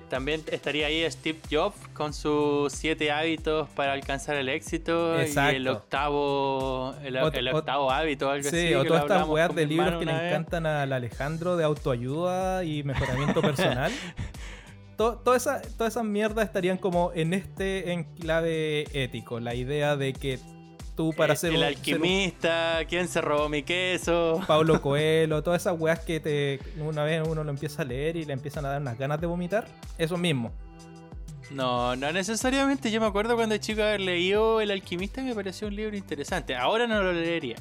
también 0.09 0.41
estaría 0.51 0.87
ahí 0.87 1.09
Steve 1.11 1.39
Jobs 1.51 1.75
con 1.93 2.13
sus 2.13 2.71
siete 2.73 3.11
hábitos 3.11 3.69
para 3.69 3.93
alcanzar 3.93 4.35
el 4.37 4.49
éxito 4.49 5.21
y 5.21 5.37
el 5.37 5.67
octavo, 5.67 6.95
el, 7.03 7.17
octavo 7.17 7.91
hábito, 7.91 8.29
algo 8.29 8.47
así. 8.47 8.67
Sí, 8.69 8.73
o 8.73 8.85
todas 8.85 9.03
estas 9.03 9.27
weas 9.27 9.53
de 9.53 9.65
libros 9.65 9.99
que 9.99 10.05
le 10.05 10.11
encantan 10.11 10.65
al 10.65 10.93
Alejandro 10.93 11.57
de 11.57 11.65
autoayuda 11.65 12.63
y 12.63 12.83
mejoramiento 12.83 13.41
personal. 13.41 13.91
Todas 14.95 15.47
esas 15.79 16.03
mierdas 16.05 16.45
estarían 16.45 16.77
como 16.77 17.11
en 17.13 17.33
este 17.33 17.91
enclave 17.91 18.85
ético. 18.93 19.39
La 19.41 19.53
idea 19.53 19.97
de 19.97 20.13
que 20.13 20.39
tú 20.95 21.13
para 21.13 21.33
eh, 21.33 21.37
ser 21.37 21.53
el 21.53 21.63
alquimista, 21.63 22.79
quién 22.87 23.07
se 23.07 23.21
robó 23.21 23.49
mi 23.49 23.63
queso. 23.63 24.41
Pablo 24.47 24.81
Coelho, 24.81 25.43
todas 25.43 25.61
esas 25.61 25.79
weas 25.79 25.99
que 25.99 26.19
te 26.19 26.59
una 26.79 27.03
vez 27.03 27.27
uno 27.27 27.43
lo 27.43 27.49
empieza 27.49 27.81
a 27.81 27.85
leer 27.85 28.15
y 28.15 28.25
le 28.25 28.33
empiezan 28.33 28.65
a 28.65 28.69
dar 28.69 28.81
unas 28.81 28.97
ganas 28.97 29.19
de 29.21 29.27
vomitar, 29.27 29.67
eso 29.97 30.17
mismo. 30.17 30.51
No, 31.51 31.95
no 31.95 32.11
necesariamente. 32.11 32.89
Yo 32.89 32.99
me 32.99 33.07
acuerdo 33.07 33.35
cuando 33.35 33.55
chico 33.57 33.83
haber 33.83 34.01
leído 34.01 34.61
El 34.61 34.71
alquimista 34.71 35.21
me 35.21 35.35
pareció 35.35 35.67
un 35.67 35.75
libro 35.75 35.95
interesante. 35.95 36.55
Ahora 36.55 36.87
no 36.87 37.03
lo 37.03 37.13
leería. 37.13 37.57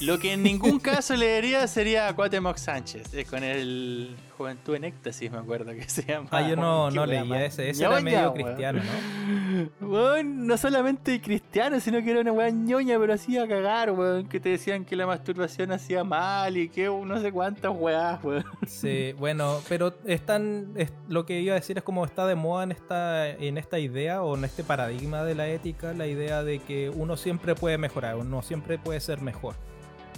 Lo 0.00 0.18
que 0.18 0.32
en 0.32 0.42
ningún 0.42 0.78
caso 0.80 1.14
leería 1.14 1.66
sería 1.68 2.08
a 2.08 2.14
Cuauhtémoc 2.14 2.56
Sánchez, 2.56 3.14
eh, 3.14 3.24
con 3.24 3.44
el 3.44 4.16
Juventud 4.36 4.74
en 4.74 4.84
Éxtasis, 4.84 5.30
me 5.30 5.38
acuerdo 5.38 5.72
que 5.72 5.88
se 5.88 6.02
llama. 6.06 6.28
Ah, 6.30 6.42
yo 6.48 6.56
no, 6.56 6.90
no 6.90 7.06
leía 7.06 7.44
ese. 7.44 7.70
Ese 7.70 7.84
era 7.84 8.00
medio 8.00 8.32
weón. 8.32 8.34
cristiano, 8.34 8.80
¿no? 8.82 9.66
Weón, 9.80 10.46
no 10.46 10.56
solamente 10.56 11.20
cristiano, 11.20 11.80
sino 11.80 12.02
que 12.02 12.10
era 12.10 12.20
una 12.20 12.32
weá 12.32 12.50
ñoña, 12.50 12.98
pero 12.98 13.12
así 13.14 13.36
a 13.38 13.46
cagar, 13.48 13.90
weón. 13.90 14.28
Que 14.28 14.38
te 14.40 14.50
decían 14.50 14.84
que 14.84 14.94
la 14.96 15.06
masturbación 15.06 15.72
hacía 15.72 16.04
mal 16.04 16.56
y 16.56 16.68
que 16.68 16.86
no 16.86 17.20
sé 17.20 17.32
cuántas 17.32 17.72
weás, 17.74 18.22
weón. 18.22 18.44
Sí, 18.66 19.12
bueno, 19.18 19.60
pero 19.68 19.94
están, 20.04 20.72
es- 20.76 20.92
lo 21.08 21.26
que 21.26 21.40
iba 21.40 21.52
a 21.52 21.56
decir 21.56 21.78
es 21.78 21.84
como 21.84 22.04
está 22.04 22.26
de 22.26 22.34
moda 22.34 22.64
en 22.64 22.72
esta, 22.72 23.28
en 23.30 23.58
esta 23.58 23.78
idea 23.78 24.22
o 24.22 24.36
en 24.36 24.44
este 24.44 24.62
paradigma 24.64 25.24
de 25.24 25.34
la 25.34 25.48
ética, 25.48 25.92
la 25.92 26.06
idea 26.06 26.42
de 26.42 26.58
que 26.60 26.90
uno 26.90 27.16
siempre 27.16 27.54
puede 27.54 27.78
mejorar, 27.78 28.16
uno 28.16 28.42
siempre 28.42 28.78
puede 28.78 29.00
ser 29.00 29.20
mejor. 29.20 29.54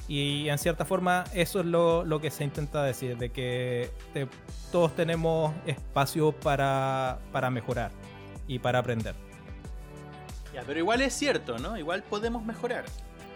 Y 0.09 0.49
en 0.49 0.57
cierta 0.59 0.87
forma 0.87 1.25
eso 1.35 1.61
es 1.61 1.67
lo, 1.67 2.03
lo 2.05 2.21
que 2.21 2.31
se 2.31 2.43
intenta 2.43 2.83
decir, 2.83 3.19
de 3.19 3.31
que 3.31 3.91
te- 4.15 4.27
todos 4.73 4.97
tenemos 4.97 5.55
espacio 5.67 6.33
para, 6.33 7.19
para 7.31 7.51
mejorar 7.51 7.91
y 8.47 8.59
para 8.59 8.79
aprender. 8.79 9.15
Ya, 10.55 10.63
pero 10.67 10.79
igual 10.79 11.03
es 11.03 11.13
cierto, 11.13 11.59
¿no? 11.59 11.77
Igual 11.77 12.03
podemos 12.05 12.43
mejorar. 12.45 12.87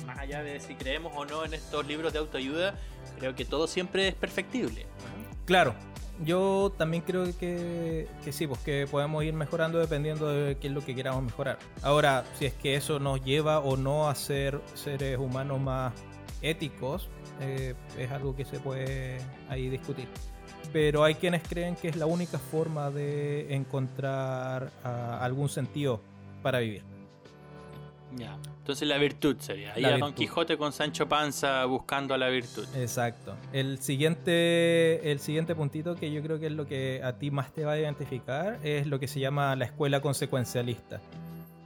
Más 0.07 0.19
allá 0.19 0.43
de 0.43 0.59
si 0.61 0.75
creemos 0.75 1.13
o 1.15 1.27
no 1.27 1.45
en 1.45 1.53
estos 1.55 1.87
libros 1.87 2.13
de 2.15 2.19
autoayuda, 2.21 2.75
creo 3.19 3.35
que 3.35 3.45
todo 3.45 3.67
siempre 3.67 4.09
es 4.09 4.15
perfectible. 4.15 4.87
Claro, 5.45 5.75
yo 6.25 6.73
también 6.77 7.03
creo 7.03 7.25
que, 7.39 8.09
que 8.25 8.33
sí, 8.33 8.47
pues 8.47 8.61
que 8.61 8.89
podemos 8.91 9.23
ir 9.25 9.35
mejorando 9.35 9.79
dependiendo 9.79 10.27
de 10.29 10.57
qué 10.57 10.69
es 10.69 10.73
lo 10.73 10.85
que 10.85 10.95
queramos 10.95 11.23
mejorar. 11.23 11.59
Ahora, 11.83 12.25
si 12.39 12.47
es 12.47 12.55
que 12.55 12.75
eso 12.77 12.99
nos 12.99 13.23
lleva 13.23 13.59
o 13.61 13.77
no 13.77 14.09
a 14.09 14.15
ser 14.15 14.61
seres 14.75 15.19
humanos 15.19 15.61
más 15.61 15.93
éticos, 16.43 17.09
eh, 17.41 17.75
es 17.99 18.11
algo 18.11 18.37
que 18.37 18.45
se 18.45 18.59
puede 18.61 19.19
ahí 19.49 19.69
discutir. 19.69 20.07
Pero 20.73 21.05
hay 21.05 21.15
quienes 21.15 21.43
creen 21.43 21.77
que 21.77 21.89
es 21.89 21.97
la 21.97 22.07
única 22.07 22.39
forma 22.39 22.91
de 22.91 23.55
encontrar 23.55 24.71
ah, 24.85 25.19
algún 25.23 25.49
sentido 25.49 26.01
para 26.43 26.61
vivir. 26.61 26.83
Ya. 28.17 28.37
Entonces 28.59 28.87
la 28.87 28.99
virtud 28.99 29.37
sería. 29.41 29.73
Ahí 29.75 29.85
a 29.85 29.99
Don. 29.99 30.13
Quijote 30.13 30.57
con 30.57 30.73
Sancho 30.73 31.09
Panza 31.09 31.65
buscando 31.65 32.15
a 32.15 32.19
la 32.19 32.29
virtud. 32.29 32.65
Exacto. 32.77 33.35
El 33.53 33.79
siguiente, 33.79 35.11
el 35.11 35.19
siguiente 35.19 35.55
puntito 35.55 35.97
que 35.97 36.13
yo 36.13 36.23
creo 36.23 36.39
que 36.39 36.47
es 36.47 36.53
lo 36.53 36.67
que 36.67 37.01
a 37.03 37.15
ti 37.15 37.31
más 37.31 37.53
te 37.53 37.65
va 37.65 37.73
a 37.73 37.79
identificar 37.79 38.59
es 38.63 38.87
lo 38.87 39.01
que 39.01 39.09
se 39.09 39.21
llama 39.21 39.57
la 39.57 39.65
escuela 39.65 40.01
consecuencialista. 40.01 41.01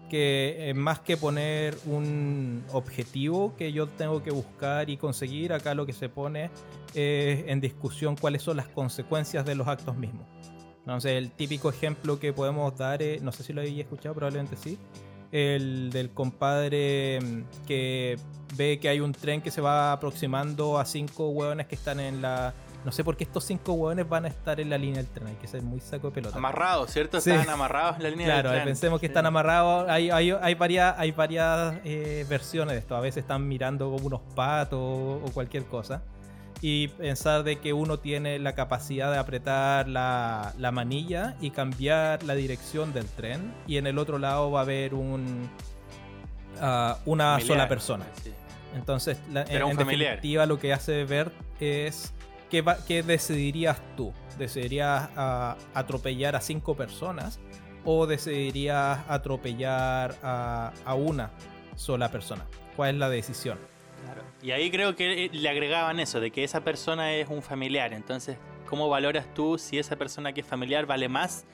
Que 0.08 0.70
eh, 0.70 0.74
más 0.74 1.00
que 1.00 1.16
poner 1.16 1.76
un 1.86 2.64
objetivo 2.72 3.54
que 3.56 3.72
yo 3.72 3.88
tengo 3.88 4.22
que 4.22 4.30
buscar 4.30 4.88
y 4.88 4.96
conseguir, 4.96 5.52
acá 5.52 5.74
lo 5.74 5.84
que 5.84 5.92
se 5.92 6.08
pone 6.08 6.50
es 6.94 7.44
en 7.48 7.60
discusión 7.60 8.16
cuáles 8.16 8.42
son 8.42 8.56
las 8.56 8.68
consecuencias 8.68 9.44
de 9.44 9.54
los 9.54 9.66
actos 9.66 9.96
mismos. 9.96 10.26
Entonces, 10.78 11.12
el 11.12 11.32
típico 11.32 11.68
ejemplo 11.68 12.20
que 12.20 12.32
podemos 12.32 12.76
dar, 12.78 13.00
no 13.20 13.32
sé 13.32 13.42
si 13.42 13.52
lo 13.52 13.60
habéis 13.60 13.80
escuchado, 13.80 14.14
probablemente 14.14 14.56
sí, 14.56 14.78
el 15.32 15.90
del 15.90 16.10
compadre 16.10 17.18
mm, 17.20 17.66
que 17.66 18.16
ve 18.56 18.78
que 18.78 18.88
hay 18.88 19.00
un 19.00 19.12
tren 19.12 19.42
que 19.42 19.50
se 19.50 19.60
va 19.60 19.92
aproximando 19.92 20.78
a 20.78 20.84
cinco 20.84 21.28
hueones 21.30 21.66
que 21.66 21.74
están 21.74 22.00
en 22.00 22.22
la... 22.22 22.54
No 22.86 22.92
sé 22.92 23.02
por 23.04 23.16
qué 23.16 23.24
estos 23.24 23.42
cinco 23.44 23.72
hueones 23.72 24.08
van 24.08 24.24
a 24.26 24.28
estar 24.28 24.60
en 24.60 24.70
la 24.70 24.78
línea 24.78 24.98
del 24.98 25.08
tren, 25.08 25.26
hay 25.26 25.34
que 25.34 25.48
ser 25.48 25.60
muy 25.60 25.80
saco 25.80 26.06
de 26.08 26.14
pelota. 26.14 26.36
Amarrados, 26.38 26.90
¿cierto? 26.92 27.20
Sí. 27.20 27.30
Estaban 27.30 27.52
amarrados 27.52 27.96
en 27.96 28.02
la 28.04 28.10
línea 28.10 28.26
Claro, 28.26 28.50
del 28.50 28.58
tren. 28.60 28.68
pensemos 28.68 29.00
que 29.00 29.06
Sí. 29.06 29.10
están 29.10 29.26
amarrados. 29.26 29.90
Hay, 29.90 30.08
hay, 30.10 30.30
hay 30.30 30.54
varias, 30.54 30.94
hay 30.96 31.10
varias 31.10 31.74
eh, 31.84 32.24
versiones 32.28 32.74
de 32.74 32.78
esto. 32.78 32.94
A 32.96 33.00
veces 33.00 33.22
están 33.24 33.46
mirando 33.48 33.90
como 33.90 34.06
unos 34.06 34.20
patos 34.36 34.78
o 34.80 35.30
cualquier 35.34 35.64
cosa. 35.64 36.02
Y 36.62 36.88
pensar 36.88 37.42
de 37.42 37.58
que 37.58 37.72
uno 37.74 37.98
tiene 37.98 38.38
la 38.38 38.54
capacidad 38.54 39.10
de 39.12 39.18
apretar 39.18 39.88
la, 39.88 40.54
la 40.56 40.70
manilla 40.70 41.34
y 41.40 41.50
cambiar 41.50 42.22
la 42.22 42.34
dirección 42.34 42.92
del 42.94 43.06
tren. 43.06 43.52
Y 43.66 43.76
en 43.78 43.86
el 43.88 43.98
otro 43.98 44.18
lado 44.18 44.50
va 44.52 44.60
a 44.60 44.62
haber 44.62 44.94
un 44.94 45.50
ah, 46.60 46.98
una 47.04 47.40
sola 47.40 47.68
persona. 47.68 48.06
Sí. 48.22 48.32
Entonces, 48.74 49.18
la- 49.32 49.42
en, 49.42 49.62
en 49.70 49.76
definitiva, 49.76 50.46
lo 50.46 50.58
que 50.58 50.72
hace 50.72 51.04
ver 51.04 51.32
es 51.60 52.12
qué, 52.50 53.02
decidirías 53.02 53.80
tú. 53.96 54.12
¿Decidirías 54.38 55.08
ah, 55.16 55.56
atropellar 55.74 56.36
a 56.36 56.40
cinco 56.40 56.76
personas 56.76 57.40
o 57.84 58.06
decidirías 58.06 59.00
atropellar 59.08 60.16
a, 60.22 60.72
una 60.94 61.30
sola 61.76 62.10
persona? 62.10 62.46
¿Cuál 62.76 62.94
es 62.94 62.96
la 62.96 63.08
decisión? 63.08 63.58
Y 64.42 64.50
ahí 64.50 64.70
creo 64.70 64.94
que 64.94 65.24
eh, 65.24 65.30
le 65.32 65.48
agregaban 65.48 65.98
eso, 65.98 66.20
de 66.20 66.30
que 66.30 66.44
esa 66.44 66.60
persona 66.62 67.14
es 67.14 67.28
un 67.28 67.42
familiar. 67.42 67.92
Entonces, 67.92 68.36
¿cómo 68.68 68.88
valoras 68.88 69.32
tú 69.34 69.58
si 69.58 69.78
esa 69.78 69.96
persona 69.96 70.32
que 70.32 70.42
es 70.42 70.46
familiar 70.46 70.86
vale 70.86 71.08
más 71.08 71.46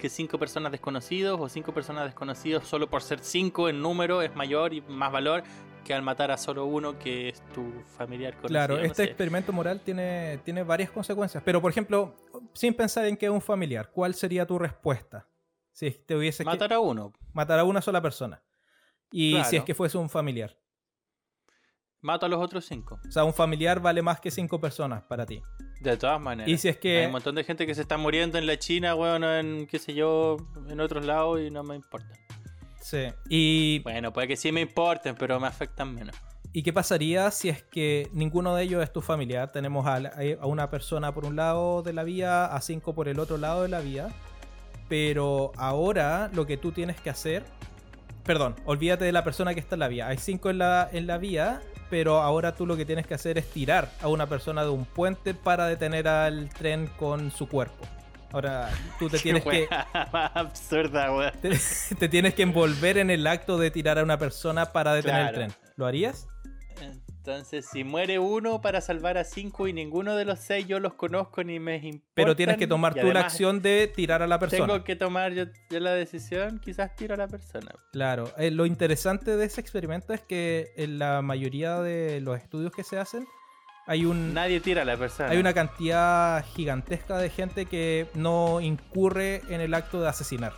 que 0.00 0.08
cinco 0.08 0.38
personas 0.38 0.72
desconocidos 0.72 1.38
o 1.38 1.48
cinco 1.48 1.74
personas 1.74 2.06
desconocidos 2.06 2.66
solo 2.66 2.88
por 2.88 3.02
ser 3.02 3.20
cinco 3.20 3.68
en 3.68 3.82
número 3.82 4.22
es 4.22 4.34
mayor 4.34 4.72
y 4.72 4.80
más 4.80 5.12
valor 5.12 5.44
que 5.80 5.94
al 5.94 6.02
matar 6.02 6.30
a 6.30 6.36
solo 6.36 6.64
uno 6.66 6.98
que 6.98 7.28
es 7.30 7.42
tu 7.52 7.70
familiar 7.96 8.32
conocido? 8.34 8.48
Claro, 8.48 8.76
No 8.76 8.82
este 8.82 8.96
sé. 8.96 9.04
experimento 9.04 9.52
moral 9.52 9.80
tiene, 9.80 10.38
tiene 10.44 10.62
varias 10.62 10.90
consecuencias. 10.90 11.42
Pero, 11.44 11.60
por 11.60 11.70
ejemplo, 11.70 12.14
sin 12.52 12.74
pensar 12.74 13.04
en 13.06 13.16
que 13.16 13.26
es 13.26 13.32
un 13.32 13.40
familiar, 13.40 13.90
¿cuál 13.92 14.14
sería 14.14 14.46
tu 14.46 14.58
respuesta? 14.58 15.26
Si 15.72 15.90
te 15.90 16.16
hubiese 16.16 16.44
que 16.44 16.50
Matar 16.50 16.72
a 16.72 16.80
uno. 16.80 17.12
matar 17.32 17.58
a 17.58 17.64
una 17.64 17.80
sola 17.80 18.00
persona. 18.02 18.42
Y 19.12 19.42
si 19.44 19.56
es 19.56 19.64
que 19.64 19.74
fuese 19.74 19.98
un 19.98 20.08
familiar. 20.10 20.56
Mato 22.02 22.24
a 22.26 22.28
los 22.28 22.40
otros 22.40 22.64
cinco. 22.64 22.98
O 23.06 23.10
sea, 23.10 23.24
un 23.24 23.34
familiar 23.34 23.80
vale 23.80 24.00
más 24.02 24.20
que 24.20 24.30
cinco 24.30 24.60
personas 24.60 25.02
para 25.02 25.26
ti. 25.26 25.42
De 25.82 25.96
todas 25.96 26.20
maneras. 26.20 26.48
Y 26.50 26.56
si 26.58 26.68
es 26.68 26.76
Hay 26.76 26.80
que 26.80 27.06
un 27.06 27.12
montón 27.12 27.34
de 27.34 27.44
gente 27.44 27.66
que 27.66 27.74
se 27.74 27.82
está 27.82 27.96
muriendo 27.98 28.38
en 28.38 28.46
la 28.46 28.58
China, 28.58 28.94
weón, 28.94 29.24
en 29.24 29.66
qué 29.66 29.78
sé 29.78 29.94
yo, 29.94 30.36
en 30.68 30.80
otros 30.80 31.04
lados 31.04 31.40
y 31.40 31.50
no 31.50 31.62
me 31.62 31.74
importa. 31.76 32.08
Sí. 32.80 33.08
Y, 33.28 33.78
Bueno, 33.80 34.12
puede 34.12 34.28
que 34.28 34.36
sí 34.36 34.50
me 34.52 34.60
importen, 34.60 35.14
pero 35.14 35.38
me 35.38 35.46
afectan 35.46 35.94
menos. 35.94 36.16
¿Y 36.52 36.62
qué 36.64 36.72
pasaría 36.72 37.30
si 37.30 37.48
es 37.48 37.62
que 37.62 38.08
ninguno 38.12 38.56
de 38.56 38.64
ellos 38.64 38.82
es 38.82 38.92
tu 38.92 39.00
familiar? 39.02 39.52
Tenemos 39.52 39.86
a, 39.86 40.00
la- 40.00 40.12
a 40.40 40.46
una 40.46 40.68
persona 40.70 41.12
por 41.14 41.24
un 41.24 41.36
lado 41.36 41.82
de 41.82 41.92
la 41.92 42.02
vía, 42.02 42.46
a 42.46 42.60
cinco 42.60 42.94
por 42.94 43.08
el 43.08 43.20
otro 43.20 43.36
lado 43.36 43.62
de 43.62 43.68
la 43.68 43.80
vía. 43.80 44.08
Pero 44.88 45.52
ahora 45.56 46.28
lo 46.34 46.46
que 46.46 46.56
tú 46.56 46.72
tienes 46.72 47.00
que 47.00 47.10
hacer. 47.10 47.44
Perdón, 48.24 48.56
olvídate 48.64 49.04
de 49.04 49.12
la 49.12 49.22
persona 49.24 49.54
que 49.54 49.60
está 49.60 49.76
en 49.76 49.80
la 49.80 49.88
vía. 49.88 50.08
Hay 50.08 50.18
cinco 50.18 50.50
en 50.50 50.58
la, 50.58 50.88
en 50.92 51.06
la 51.06 51.18
vía, 51.18 51.60
pero 51.88 52.20
ahora 52.20 52.54
tú 52.56 52.66
lo 52.66 52.76
que 52.76 52.84
tienes 52.84 53.06
que 53.06 53.14
hacer 53.14 53.38
es 53.38 53.48
tirar 53.50 53.90
a 54.02 54.08
una 54.08 54.26
persona 54.28 54.62
de 54.64 54.70
un 54.70 54.84
puente 54.84 55.34
para 55.34 55.66
detener 55.66 56.08
al 56.08 56.48
tren 56.48 56.88
con 56.98 57.30
su 57.30 57.48
cuerpo. 57.48 57.86
Ahora 58.32 58.70
tú 58.98 59.08
te 59.08 59.18
tienes 59.22 59.44
que. 59.44 59.68
Absurda, 60.12 61.14
weón. 61.14 61.32
te, 61.40 61.50
te 61.98 62.08
tienes 62.08 62.34
que 62.34 62.42
envolver 62.42 62.98
en 62.98 63.10
el 63.10 63.26
acto 63.26 63.58
de 63.58 63.70
tirar 63.70 63.98
a 63.98 64.02
una 64.02 64.18
persona 64.18 64.72
para 64.72 64.94
detener 64.94 65.28
el 65.28 65.34
tren. 65.34 65.52
¿Lo 65.76 65.86
harías? 65.86 66.26
Entonces, 66.80 67.66
si 67.70 67.84
muere 67.84 68.18
uno 68.18 68.62
para 68.62 68.80
salvar 68.80 69.18
a 69.18 69.24
cinco 69.24 69.68
y 69.68 69.74
ninguno 69.74 70.16
de 70.16 70.24
los 70.24 70.38
seis 70.38 70.66
yo 70.66 70.80
los 70.80 70.94
conozco 70.94 71.44
ni 71.44 71.60
me 71.60 71.76
importan. 71.76 72.10
Pero 72.14 72.34
tienes 72.34 72.56
que 72.56 72.66
tomar 72.66 72.94
tú 72.94 73.12
la 73.12 73.20
acción 73.20 73.60
de 73.60 73.92
tirar 73.94 74.22
a 74.22 74.26
la 74.26 74.38
persona. 74.38 74.66
Tengo 74.66 74.84
que 74.84 74.96
tomar 74.96 75.32
yo, 75.34 75.44
yo 75.68 75.80
la 75.80 75.92
decisión, 75.92 76.58
quizás 76.60 76.96
tiro 76.96 77.14
a 77.14 77.18
la 77.18 77.28
persona. 77.28 77.72
Claro, 77.92 78.32
eh, 78.38 78.50
lo 78.50 78.64
interesante 78.64 79.36
de 79.36 79.44
ese 79.44 79.60
experimento 79.60 80.14
es 80.14 80.22
que 80.22 80.72
en 80.76 80.98
la 80.98 81.20
mayoría 81.20 81.80
de 81.80 82.22
los 82.22 82.38
estudios 82.38 82.72
que 82.72 82.84
se 82.84 82.98
hacen 82.98 83.26
hay 83.86 84.04
un 84.04 84.34
Nadie 84.34 84.60
tira 84.60 84.82
a 84.82 84.84
la 84.84 84.96
persona. 84.96 85.30
hay 85.30 85.38
una 85.38 85.52
cantidad 85.54 86.44
gigantesca 86.54 87.18
de 87.18 87.30
gente 87.30 87.66
que 87.66 88.06
no 88.14 88.60
incurre 88.60 89.42
en 89.48 89.60
el 89.60 89.74
acto 89.74 90.00
de 90.00 90.08
asesinar. 90.08 90.52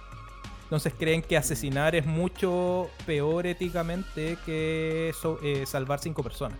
Entonces 0.64 0.94
creen 0.98 1.22
que 1.22 1.36
asesinar 1.36 1.94
es 1.94 2.06
mucho 2.06 2.90
peor 3.06 3.46
éticamente 3.46 4.38
que 4.46 5.12
so- 5.20 5.38
eh, 5.42 5.64
salvar 5.66 5.98
cinco 5.98 6.22
personas. 6.22 6.58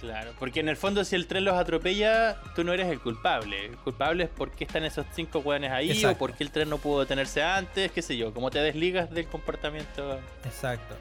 Claro, 0.00 0.30
porque 0.38 0.60
en 0.60 0.68
el 0.68 0.76
fondo 0.76 1.02
si 1.04 1.16
el 1.16 1.26
tren 1.26 1.44
los 1.44 1.54
atropella, 1.56 2.40
tú 2.54 2.62
no 2.62 2.72
eres 2.72 2.86
el 2.88 3.00
culpable. 3.00 3.66
El 3.66 3.76
culpable 3.78 4.24
es 4.24 4.30
por 4.30 4.52
qué 4.52 4.62
están 4.64 4.84
esos 4.84 5.04
cinco 5.12 5.40
hueones 5.40 5.72
ahí 5.72 5.90
Exacto. 5.90 6.14
o 6.14 6.18
por 6.18 6.34
qué 6.34 6.44
el 6.44 6.50
tren 6.52 6.68
no 6.70 6.78
pudo 6.78 7.00
detenerse 7.00 7.42
antes, 7.42 7.90
qué 7.90 8.00
sé 8.02 8.16
yo. 8.16 8.32
Cómo 8.32 8.50
te 8.50 8.60
desligas 8.60 9.10
del 9.10 9.26
comportamiento. 9.26 10.20
Exacto. 10.44 10.94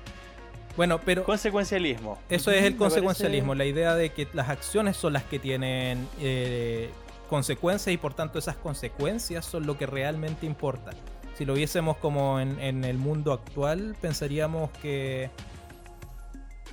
Bueno, 0.78 1.02
pero 1.04 1.24
Consecuencialismo. 1.26 2.18
Eso 2.30 2.52
es 2.52 2.64
el 2.64 2.74
Me 2.74 2.78
consecuencialismo, 2.80 3.50
parece- 3.54 3.58
la 3.58 3.66
idea 3.66 3.96
de 3.96 4.12
que 4.12 4.28
las 4.34 4.48
acciones 4.50 4.96
son 4.96 5.12
las 5.14 5.24
que 5.24 5.40
tienen 5.40 6.08
eh, 6.22 6.90
consecuencias 7.30 7.94
y 7.94 7.98
por 7.98 8.14
tanto 8.14 8.40
esas 8.40 8.56
consecuencias 8.56 9.44
son 9.44 9.66
lo 9.66 9.78
que 9.78 9.86
realmente 9.88 10.46
importa. 10.46 10.92
Si 11.36 11.44
lo 11.46 11.54
viésemos 11.56 11.98
como 11.98 12.40
en, 12.40 12.60
en 12.60 12.84
el 12.86 12.98
mundo 12.98 13.34
actual, 13.34 13.96
pensaríamos 14.02 14.70
que 14.82 15.30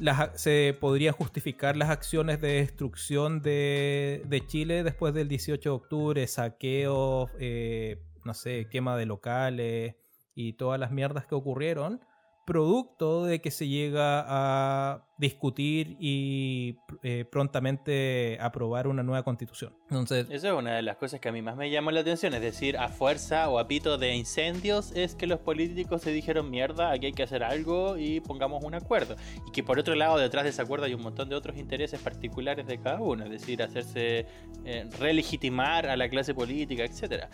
las 0.01 0.41
se 0.41 0.77
podrían 0.81 1.15
justificar 1.15 1.77
las 1.77 1.89
acciones 1.91 2.41
de 2.41 2.55
destrucción 2.55 3.43
de, 3.43 4.23
de 4.27 4.47
Chile 4.47 4.83
después 4.83 5.15
del 5.15 5.29
18 5.29 5.69
de 5.71 5.75
octubre, 5.75 6.27
saqueos, 6.27 7.31
eh, 7.39 8.03
no 8.25 8.35
sé, 8.35 8.67
quema 8.71 8.97
de 8.97 9.07
locales 9.07 9.95
y 10.35 10.55
todas 10.55 10.81
las 10.81 10.91
mierdas 10.91 11.27
que 11.27 11.35
ocurrieron, 11.37 12.01
producto 12.45 13.25
de 13.25 13.41
que 13.41 13.51
se 13.51 13.69
llega 13.69 14.25
a 14.27 15.05
discutir 15.17 15.97
y 16.01 16.77
eh, 17.03 17.25
prontamente 17.31 18.37
aprobar 18.41 18.89
una 18.89 19.03
nueva 19.03 19.23
constitución. 19.23 19.73
Entonces, 19.85 20.27
Eso 20.29 20.49
es 20.49 20.59
una 20.59 20.75
de 20.75 20.83
las 20.83 20.97
cosas 20.97 21.21
que 21.21 21.29
a 21.29 21.33
mí 21.33 21.41
más 21.41 21.57
me 21.57 21.71
llamó 21.71 21.91
la 21.93 22.01
atención, 22.01 22.35
es 22.35 22.43
decir, 22.43 22.77
a 22.77 22.89
fuerza 22.89 23.49
o 23.49 23.59
a 23.59 23.69
pito 23.69 23.97
de 23.97 24.15
incendios 24.15 24.93
es 24.93 25.15
que 25.15 25.27
los 25.27 25.39
políticos 25.39 26.03
se 26.03 26.11
dijeron 26.11 26.51
mierda, 26.51 26.91
aquí 26.91 27.07
hay 27.07 27.13
que 27.13 27.23
hacer 27.23 27.45
algo 27.45 27.97
y 27.97 28.21
pongamos 28.21 28.63
un 28.65 28.75
acuerdo. 28.75 29.17
Y 29.47 29.53
que 29.53 29.63
por 29.63 29.79
otro 29.79 29.95
lado, 29.95 30.19
detrás 30.19 30.45
de 30.45 30.51
ese 30.51 30.63
acuerdo 30.63 30.87
hay 30.87 30.95
un 30.95 31.03
montón 31.03 31.29
de 31.29 31.37
otros 31.37 31.57
intereses 31.57 32.01
particulares 32.01 32.67
de 32.67 32.79
cada 32.79 33.01
uno, 33.01 33.25
es 33.25 33.31
decir, 33.31 33.63
hacerse 33.63 34.27
eh, 34.65 34.89
relegitimar 34.99 35.87
a 35.87 35.97
la 35.97 36.09
clase 36.09 36.35
política, 36.35 36.85
etc. 36.85 37.27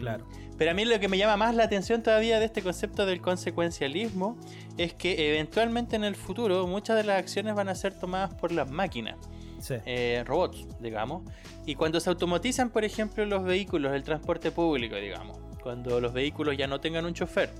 claro. 0.00 0.24
Pero 0.58 0.70
a 0.70 0.74
mí 0.74 0.84
lo 0.84 0.98
que 0.98 1.08
me 1.08 1.18
llama 1.18 1.36
más 1.36 1.54
la 1.54 1.64
atención 1.64 2.02
todavía 2.02 2.38
de 2.40 2.46
este 2.46 2.62
concepto 2.62 3.04
del 3.06 3.20
consecuencialismo 3.20 4.38
es 4.78 4.94
que 4.94 5.30
eventualmente 5.30 5.96
en 5.96 6.04
el 6.04 6.16
futuro 6.16 6.66
muchas 6.66 6.96
de 6.96 7.04
las 7.04 7.18
acciones 7.18 7.54
van 7.54 7.68
a 7.68 7.74
ser 7.74 7.92
tomadas 7.98 8.34
por 8.34 8.52
las 8.52 8.70
máquinas, 8.70 9.16
Sí. 9.58 9.74
eh, 9.86 10.22
robots, 10.26 10.66
digamos. 10.80 11.22
Y 11.66 11.74
cuando 11.74 11.98
se 12.00 12.08
automatizan, 12.10 12.70
por 12.70 12.84
ejemplo, 12.84 13.24
los 13.26 13.42
vehículos, 13.44 13.94
el 13.94 14.02
transporte 14.02 14.50
público, 14.50 14.96
digamos, 14.96 15.38
cuando 15.62 16.00
los 16.00 16.12
vehículos 16.12 16.56
ya 16.56 16.66
no 16.66 16.80
tengan 16.80 17.04
un 17.06 17.12
chofer 17.14 17.50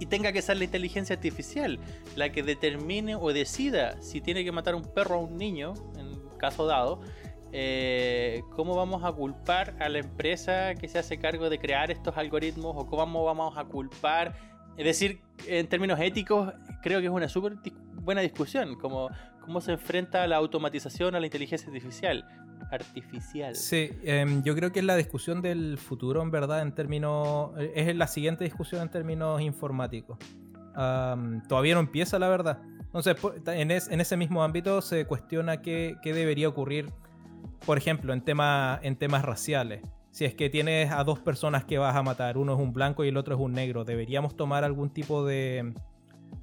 y 0.00 0.06
tenga 0.06 0.32
que 0.32 0.42
ser 0.42 0.56
la 0.58 0.64
inteligencia 0.64 1.14
artificial 1.16 1.78
la 2.16 2.30
que 2.30 2.42
determine 2.42 3.14
o 3.16 3.32
decida 3.32 4.00
si 4.00 4.20
tiene 4.20 4.44
que 4.44 4.52
matar 4.52 4.74
a 4.74 4.76
un 4.76 4.84
perro 4.84 5.16
o 5.16 5.20
a 5.20 5.24
un 5.24 5.36
niño, 5.36 5.74
en 5.96 6.18
caso 6.38 6.66
dado, 6.66 7.00
eh, 7.52 8.42
¿cómo 8.56 8.74
vamos 8.76 9.04
a 9.04 9.12
culpar 9.12 9.74
a 9.80 9.88
la 9.88 9.98
empresa 9.98 10.74
que 10.74 10.88
se 10.88 10.98
hace 10.98 11.18
cargo 11.18 11.48
de 11.50 11.58
crear 11.58 11.90
estos 11.90 12.16
algoritmos 12.16 12.74
o 12.76 12.86
cómo 12.86 13.24
vamos 13.24 13.56
a 13.56 13.64
culpar? 13.64 14.34
Es 14.76 14.84
decir, 14.84 15.20
en 15.46 15.66
términos 15.68 15.98
éticos, 16.00 16.52
creo 16.82 17.00
que 17.00 17.06
es 17.06 17.12
una 17.12 17.28
súper 17.28 17.54
buena 17.94 18.20
discusión, 18.20 18.76
como 18.76 19.08
cómo 19.40 19.60
se 19.60 19.72
enfrenta 19.72 20.26
la 20.26 20.36
automatización 20.36 21.14
a 21.14 21.20
la 21.20 21.26
inteligencia 21.26 21.66
artificial. 21.68 22.24
Artificial. 22.70 23.54
Sí, 23.56 23.90
em, 24.04 24.42
yo 24.42 24.54
creo 24.54 24.70
que 24.72 24.80
es 24.80 24.84
la 24.84 24.94
discusión 24.96 25.40
del 25.42 25.78
futuro, 25.78 26.22
en 26.22 26.30
verdad, 26.30 26.60
en 26.62 26.72
términos. 26.74 27.50
eh, 27.58 27.72
Es 27.76 27.96
la 27.96 28.06
siguiente 28.06 28.44
discusión 28.44 28.82
en 28.82 28.90
términos 28.90 29.40
informáticos. 29.40 30.18
Todavía 31.48 31.74
no 31.74 31.80
empieza, 31.80 32.18
la 32.18 32.28
verdad. 32.28 32.60
Entonces, 32.80 33.16
en, 33.46 33.70
es- 33.70 33.88
en 33.88 34.00
ese 34.00 34.16
mismo 34.16 34.42
ámbito 34.44 34.80
se 34.80 35.06
cuestiona 35.06 35.60
qué 35.60 35.96
debería 36.04 36.48
ocurrir, 36.48 36.92
por 37.66 37.78
ejemplo, 37.78 38.12
en, 38.12 38.20
tema, 38.22 38.78
en 38.82 38.96
temas 38.96 39.24
raciales. 39.24 39.82
Si 40.10 40.24
es 40.24 40.34
que 40.34 40.50
tienes 40.50 40.90
a 40.90 41.04
dos 41.04 41.18
personas 41.20 41.64
que 41.64 41.78
vas 41.78 41.94
a 41.94 42.02
matar, 42.02 42.38
uno 42.38 42.54
es 42.54 42.58
un 42.58 42.72
blanco 42.72 43.04
y 43.04 43.08
el 43.08 43.16
otro 43.16 43.34
es 43.34 43.40
un 43.40 43.52
negro, 43.52 43.84
¿deberíamos 43.84 44.36
tomar 44.36 44.64
algún 44.64 44.90
tipo 44.90 45.24
de 45.24 45.74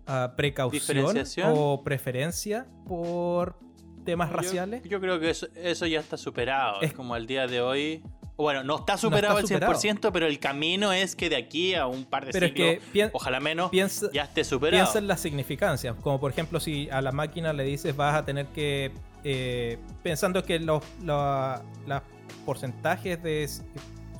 ah, 0.07 0.33
precaución 0.37 1.05
o 1.45 1.83
preferencia 1.83 2.67
por 2.87 3.57
temas 4.05 4.29
Yo- 4.29 4.35
raciales? 4.37 4.83
Yo, 4.83 5.01
creo 5.01 5.19
que 5.19 5.31
eso, 5.31 5.47
eso 5.55 5.87
ya 5.87 5.99
está 5.99 6.15
superado. 6.15 6.79
Es 6.81 6.89
Es- 6.89 6.93
como 6.93 7.15
al 7.15 7.25
día 7.27 7.47
de 7.47 7.59
hoy. 7.61 8.03
Bueno, 8.37 8.63
no 8.63 8.77
está 8.79 8.97
superado 8.97 9.37
al 9.37 9.43
superado. 9.47 9.73
100%, 9.73 10.11
pero 10.11 10.27
el 10.27 10.39
camino 10.39 10.91
es 10.91 11.15
que 11.15 11.29
de 11.29 11.37
aquí 11.37 11.73
a 11.73 11.87
un 11.87 12.03
par 12.05 12.25
de 12.25 12.31
Pero 12.33 12.45
es 12.47 12.51
siglos, 12.51 12.69
que 12.69 12.81
pien- 12.99 13.09
ojalá 13.13 13.39
menos, 13.39 13.69
piensa, 13.69 14.09
ya 14.13 14.23
esté 14.23 14.43
superado. 14.43 14.83
Piensa 14.83 14.99
en 14.99 15.07
las 15.07 15.21
significancias, 15.21 15.95
como 16.01 16.19
por 16.19 16.31
ejemplo 16.31 16.59
si 16.59 16.89
a 16.89 17.01
la 17.01 17.11
máquina 17.13 17.53
le 17.53 17.63
dices 17.63 17.95
vas 17.95 18.13
a 18.15 18.25
tener 18.25 18.47
que, 18.47 18.91
eh, 19.23 19.77
pensando 20.03 20.43
que 20.43 20.59
los, 20.59 20.83
los, 21.03 21.59
los 21.87 22.01
porcentajes 22.45 23.21
de 23.23 23.49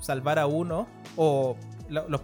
salvar 0.01 0.39
a 0.39 0.45
uno 0.47 0.87
o 1.17 1.57
lo- 1.89 2.07
los 2.07 2.21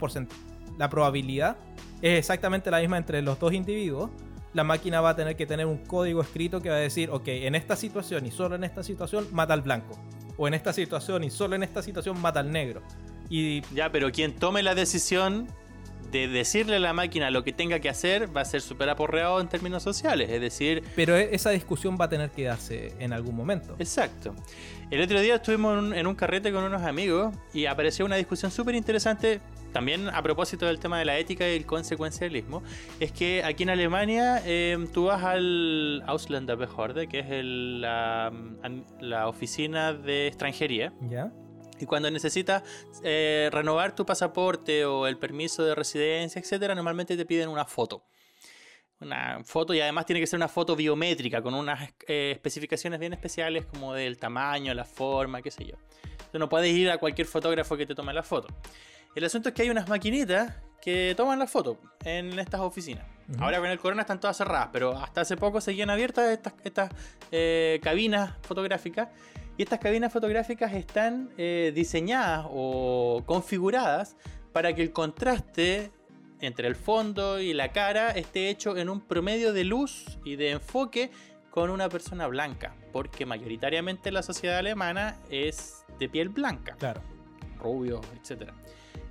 la 0.77 0.89
probabilidad 0.89 1.57
es 2.01 2.18
exactamente 2.19 2.72
la 2.72 2.80
misma 2.80 2.97
entre 2.97 3.22
los 3.22 3.38
dos 3.39 3.53
individuos, 3.53 4.09
la 4.53 4.63
máquina 4.63 5.01
va 5.01 5.09
a 5.11 5.15
tener 5.15 5.35
que 5.35 5.45
tener 5.45 5.65
un 5.65 5.77
código 5.77 6.22
escrito 6.22 6.61
que 6.61 6.69
va 6.69 6.76
a 6.76 6.80
decir, 6.80 7.09
ok, 7.11 7.27
en 7.27 7.55
esta 7.55 7.76
situación 7.76 8.26
y 8.26 8.31
solo 8.31 8.55
en 8.55 8.63
esta 8.63 8.81
situación 8.84 9.27
mata 9.31 9.53
al 9.53 9.61
blanco, 9.61 9.97
o 10.41 10.47
en 10.47 10.55
esta 10.55 10.73
situación 10.73 11.23
y 11.23 11.30
solo 11.30 11.55
en 11.55 11.61
esta 11.61 11.84
situación 11.84 12.19
mata 12.19 12.39
al 12.39 12.51
negro. 12.51 12.81
Y 13.30 13.61
Ya, 13.76 13.91
pero 13.91 14.11
quien 14.11 14.34
tome 14.34 14.63
la 14.63 14.73
decisión 14.73 15.47
de 16.11 16.27
decirle 16.27 16.77
a 16.77 16.80
la 16.80 16.93
máquina 16.93 17.30
lo 17.30 17.43
que 17.43 17.53
tenga 17.53 17.80
que 17.80 17.89
hacer 17.89 18.35
va 18.35 18.41
a 18.41 18.45
ser 18.45 18.61
súper 18.61 18.89
aporreado 18.89 19.39
en 19.39 19.47
términos 19.47 19.84
sociales. 19.84 20.31
Es 20.31 20.41
decir, 20.41 20.84
pero 20.95 21.15
e- 21.15 21.30
esa 21.35 21.51
discusión 21.51 21.95
va 22.01 22.05
a 22.05 22.09
tener 22.09 22.31
que 22.31 22.45
darse 22.45 22.95
en 22.97 23.13
algún 23.13 23.35
momento. 23.35 23.76
Exacto. 23.77 24.35
El 24.89 24.99
otro 25.03 25.22
día 25.22 25.35
estuvimos 25.35 25.77
en 25.77 25.85
un, 25.85 25.93
en 25.93 26.07
un 26.07 26.15
carrete 26.15 26.51
con 26.51 26.63
unos 26.63 26.81
amigos 26.81 27.35
y 27.53 27.68
apareció 27.68 28.03
una 28.03 28.15
discusión 28.15 28.49
súper 28.51 28.73
interesante, 28.73 29.41
también 29.72 30.10
a 30.10 30.22
propósito 30.22 30.65
del 30.65 30.80
tema 30.80 30.99
de 30.99 31.06
la 31.06 31.18
ética 31.18 31.48
y 31.49 31.56
el 31.56 31.65
consecuencialismo. 31.65 32.64
Es 32.99 33.11
que 33.11 33.43
aquí 33.43 33.64
en 33.64 33.69
Alemania 33.72 34.41
eh, 34.45 34.77
tú 34.93 35.06
vas 35.06 35.23
al 35.23 36.03
Ausländerbehörde, 36.07 37.07
que 37.07 37.19
es 37.19 37.30
el- 37.30 37.81
la, 37.81 38.31
la 38.99 39.27
oficina 39.27 39.93
de 39.93 40.27
extranjería, 40.27 40.93
¿Ya? 41.10 41.31
y 41.80 41.85
cuando 41.85 42.11
necesitas 42.11 42.64
eh, 43.03 43.49
renovar 43.52 43.95
tu 43.95 44.06
pasaporte 44.06 44.85
o 44.85 45.07
el 45.07 45.18
permiso 45.18 45.64
de 45.64 45.73
residencia, 45.73 46.39
etcétera, 46.39 46.76
normalmente 46.76 47.18
te 47.18 47.26
piden 47.26 47.49
una 47.49 47.65
foto. 47.65 48.03
Una 48.99 49.39
foto 49.43 49.73
y 49.73 49.81
además 49.81 50.06
tiene 50.06 50.19
que 50.19 50.27
ser 50.27 50.38
una 50.38 50.48
foto 50.48 50.76
biométrica 50.76 51.41
con 51.41 51.56
unas 51.56 51.89
eh, 52.07 52.31
especificaciones 52.34 52.99
bien 52.99 53.14
especiales 53.14 53.65
como 53.65 53.95
del 53.95 54.19
tamaño, 54.19 54.76
la 54.76 54.85
forma, 54.85 55.41
qué 55.41 55.49
sé 55.49 55.65
yo. 55.65 55.76
Tú 56.31 56.38
no 56.38 56.48
puedes 56.48 56.72
ir 56.72 56.91
a 56.91 56.99
cualquier 56.99 57.26
fotógrafo 57.26 57.76
que 57.76 57.88
te 57.88 57.95
tome 57.95 58.14
la 58.14 58.22
foto. 58.22 58.48
El 59.15 59.25
asunto 59.25 59.49
es 59.49 59.55
que 59.55 59.63
hay 59.63 59.69
unas 59.69 59.89
maquinitas 59.89 60.55
que 60.81 61.13
toman 61.15 61.38
la 61.39 61.47
foto 61.47 61.79
en 62.03 62.38
estas 62.39 62.61
oficinas. 62.61 63.05
Ahora 63.39 63.59
con 63.59 63.69
el 63.69 63.79
corona 63.79 64.01
están 64.01 64.19
todas 64.19 64.35
cerradas, 64.38 64.69
pero 64.73 64.97
hasta 64.97 65.21
hace 65.21 65.38
poco 65.38 65.61
seguían 65.61 65.89
abiertas 65.89 66.29
estas, 66.31 66.53
estas 66.63 66.91
eh, 67.31 67.79
cabinas 67.81 68.33
fotográficas. 68.41 69.09
Y 69.57 69.63
estas 69.63 69.79
cabinas 69.79 70.11
fotográficas 70.11 70.73
están 70.73 71.29
eh, 71.38 71.71
diseñadas 71.73 72.45
o 72.49 73.23
configuradas 73.25 74.17
para 74.51 74.73
que 74.73 74.81
el 74.81 74.91
contraste 74.91 75.91
entre 76.41 76.67
el 76.67 76.75
fondo 76.75 77.39
y 77.39 77.53
la 77.53 77.71
cara 77.71 78.11
esté 78.11 78.49
hecho 78.49 78.75
en 78.75 78.89
un 78.89 78.99
promedio 79.01 79.53
de 79.53 79.63
luz 79.63 80.17
y 80.25 80.35
de 80.35 80.51
enfoque 80.51 81.11
con 81.51 81.69
una 81.69 81.88
persona 81.89 82.27
blanca, 82.27 82.75
porque 82.91 83.25
mayoritariamente 83.25 84.11
la 84.11 84.23
sociedad 84.23 84.57
alemana 84.57 85.17
es 85.29 85.85
de 85.99 86.09
piel 86.09 86.29
blanca 86.29 86.75
Claro. 86.79 87.01
rubio, 87.59 88.01
etc. 88.15 88.51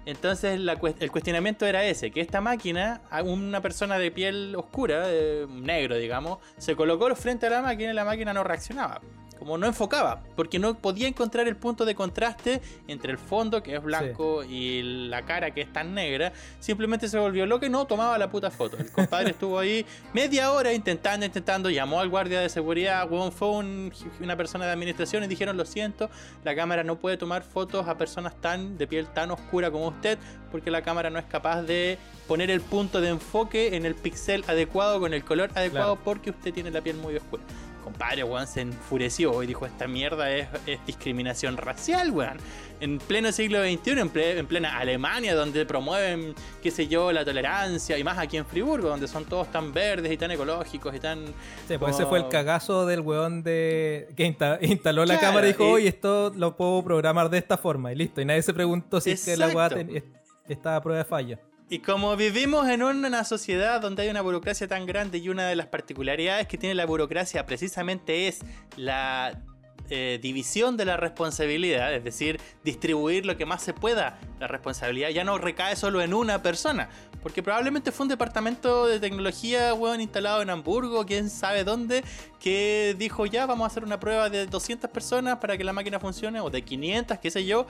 Entonces 0.06 0.58
la 0.58 0.78
el 0.98 1.10
cuestionamiento 1.10 1.66
era 1.66 1.84
ese, 1.84 2.10
que 2.10 2.20
esta 2.20 2.40
máquina, 2.40 3.02
una 3.22 3.60
persona 3.60 3.98
de 3.98 4.10
piel 4.10 4.54
oscura, 4.56 5.06
negro 5.48 5.96
digamos, 5.96 6.38
se 6.56 6.74
colocó 6.74 7.14
frente 7.14 7.46
a 7.46 7.50
la 7.50 7.62
máquina 7.62 7.90
y 7.92 7.94
la 7.94 8.04
máquina 8.04 8.32
no 8.32 8.42
reaccionaba. 8.44 9.00
Como 9.40 9.56
no 9.58 9.66
enfocaba, 9.66 10.22
porque 10.36 10.58
no 10.58 10.74
podía 10.78 11.08
encontrar 11.08 11.48
el 11.48 11.56
punto 11.56 11.84
de 11.86 11.94
contraste 11.96 12.60
entre 12.86 13.10
el 13.10 13.18
fondo, 13.18 13.62
que 13.62 13.74
es 13.74 13.82
blanco, 13.82 14.44
y 14.44 14.82
la 15.08 15.22
cara, 15.22 15.50
que 15.52 15.62
es 15.62 15.72
tan 15.72 15.94
negra. 15.94 16.32
Simplemente 16.60 17.08
se 17.08 17.18
volvió 17.18 17.46
loco 17.46 17.64
y 17.66 17.70
no 17.70 17.86
tomaba 17.86 18.16
la 18.18 18.30
puta 18.30 18.50
foto. 18.50 18.76
El 18.76 18.92
compadre 18.92 19.30
estuvo 19.30 19.58
ahí 19.58 19.84
media 20.12 20.52
hora 20.52 20.72
intentando, 20.74 21.24
intentando, 21.26 21.70
llamó 21.70 22.00
al 22.00 22.08
guardia 22.10 22.38
de 22.40 22.48
seguridad, 22.50 23.08
fue 23.32 23.48
un- 23.48 23.92
una 24.20 24.36
persona 24.36 24.66
de 24.66 24.72
administración 24.72 25.24
y 25.24 25.26
dijeron, 25.26 25.56
lo 25.56 25.64
siento, 25.64 26.10
la 26.44 26.54
cámara 26.54 26.84
no 26.84 26.96
puede 26.96 27.16
tomar 27.16 27.42
fotos 27.42 27.88
a 27.88 27.96
personas 27.96 28.34
tan 28.42 28.76
de 28.76 28.86
piel 28.86 29.06
tan 29.06 29.30
oscura 29.30 29.70
como 29.70 29.88
usted, 29.88 30.18
porque 30.52 30.70
la 30.70 30.82
cámara 30.82 31.08
no 31.08 31.18
es 31.18 31.24
capaz 31.24 31.62
de 31.62 31.96
poner 32.28 32.50
el 32.50 32.60
punto 32.60 33.00
de 33.00 33.08
enfoque 33.08 33.74
en 33.74 33.86
el 33.86 33.94
pixel 33.94 34.44
adecuado 34.46 35.00
con 35.00 35.14
el 35.14 35.24
color 35.24 35.50
adecuado 35.54 35.94
Claro. 35.96 36.00
porque 36.04 36.28
usted 36.30 36.52
tiene 36.52 36.70
la 36.70 36.82
piel 36.82 36.96
muy 36.96 37.16
oscura. 37.16 37.42
Compadre, 37.80 38.24
weón, 38.24 38.46
se 38.46 38.60
enfureció 38.62 39.42
y 39.42 39.46
dijo, 39.46 39.66
esta 39.66 39.86
mierda 39.88 40.30
es, 40.30 40.48
es 40.66 40.84
discriminación 40.86 41.56
racial, 41.56 42.10
weón. 42.10 42.38
En 42.80 42.98
pleno 42.98 43.30
siglo 43.32 43.58
XXI, 43.62 43.90
en, 44.00 44.12
ple- 44.12 44.38
en 44.38 44.46
plena 44.46 44.78
Alemania, 44.78 45.34
donde 45.34 45.66
promueven, 45.66 46.34
qué 46.62 46.70
sé 46.70 46.86
yo, 46.88 47.12
la 47.12 47.24
tolerancia, 47.24 47.98
y 47.98 48.04
más 48.04 48.16
aquí 48.18 48.36
en 48.38 48.46
Friburgo, 48.46 48.88
donde 48.88 49.06
son 49.06 49.24
todos 49.26 49.50
tan 49.52 49.72
verdes 49.72 50.10
y 50.12 50.16
tan 50.16 50.30
ecológicos 50.30 50.94
y 50.94 50.98
tan... 51.00 51.26
Sí, 51.68 51.76
pues 51.78 51.94
ese 51.96 52.06
fue 52.06 52.18
el 52.20 52.28
cagazo 52.28 52.86
del 52.86 53.00
weón 53.00 53.42
de 53.42 54.08
que 54.16 54.24
insta- 54.26 54.58
instaló 54.62 55.04
la 55.04 55.14
Claro, 55.18 55.26
cámara 55.28 55.46
y 55.48 55.52
dijo, 55.52 55.68
oye, 55.68 55.88
esto 55.88 56.32
lo 56.36 56.56
puedo 56.56 56.82
programar 56.82 57.28
de 57.28 57.38
esta 57.38 57.58
forma 57.58 57.92
y 57.92 57.96
listo. 57.96 58.20
Y 58.20 58.24
nadie 58.24 58.42
se 58.42 58.54
preguntó 58.54 59.00
si 59.00 59.10
es 59.10 59.24
que 59.24 59.36
la 59.36 59.48
weá 59.48 59.68
ten- 59.68 59.94
es- 59.94 60.04
estaba 60.48 60.76
a 60.76 60.80
prueba 60.82 60.98
de 60.98 61.04
fallo. 61.04 61.38
Y 61.72 61.78
como 61.78 62.16
vivimos 62.16 62.68
en 62.68 62.82
una 62.82 63.22
sociedad 63.22 63.80
donde 63.80 64.02
hay 64.02 64.08
una 64.08 64.22
burocracia 64.22 64.66
tan 64.66 64.86
grande 64.86 65.18
y 65.18 65.28
una 65.28 65.46
de 65.46 65.54
las 65.54 65.68
particularidades 65.68 66.48
que 66.48 66.58
tiene 66.58 66.74
la 66.74 66.84
burocracia 66.84 67.46
precisamente 67.46 68.26
es 68.26 68.40
la 68.76 69.40
eh, 69.88 70.18
división 70.20 70.76
de 70.76 70.84
la 70.84 70.96
responsabilidad, 70.96 71.94
es 71.94 72.02
decir, 72.02 72.40
distribuir 72.64 73.24
lo 73.24 73.36
que 73.36 73.46
más 73.46 73.62
se 73.62 73.72
pueda 73.72 74.18
la 74.40 74.48
responsabilidad, 74.48 75.10
ya 75.10 75.22
no 75.22 75.38
recae 75.38 75.76
solo 75.76 76.02
en 76.02 76.12
una 76.12 76.42
persona, 76.42 76.88
porque 77.22 77.40
probablemente 77.40 77.92
fue 77.92 78.02
un 78.02 78.08
departamento 78.08 78.88
de 78.88 78.98
tecnología, 78.98 79.72
weón, 79.72 80.00
instalado 80.00 80.42
en 80.42 80.50
Hamburgo, 80.50 81.06
quién 81.06 81.30
sabe 81.30 81.62
dónde, 81.62 82.02
que 82.40 82.96
dijo 82.98 83.26
ya, 83.26 83.46
vamos 83.46 83.62
a 83.62 83.66
hacer 83.68 83.84
una 83.84 84.00
prueba 84.00 84.28
de 84.28 84.46
200 84.46 84.90
personas 84.90 85.36
para 85.36 85.56
que 85.56 85.62
la 85.62 85.72
máquina 85.72 86.00
funcione, 86.00 86.40
o 86.40 86.50
de 86.50 86.62
500, 86.62 87.18
qué 87.18 87.30
sé 87.30 87.46
yo, 87.46 87.68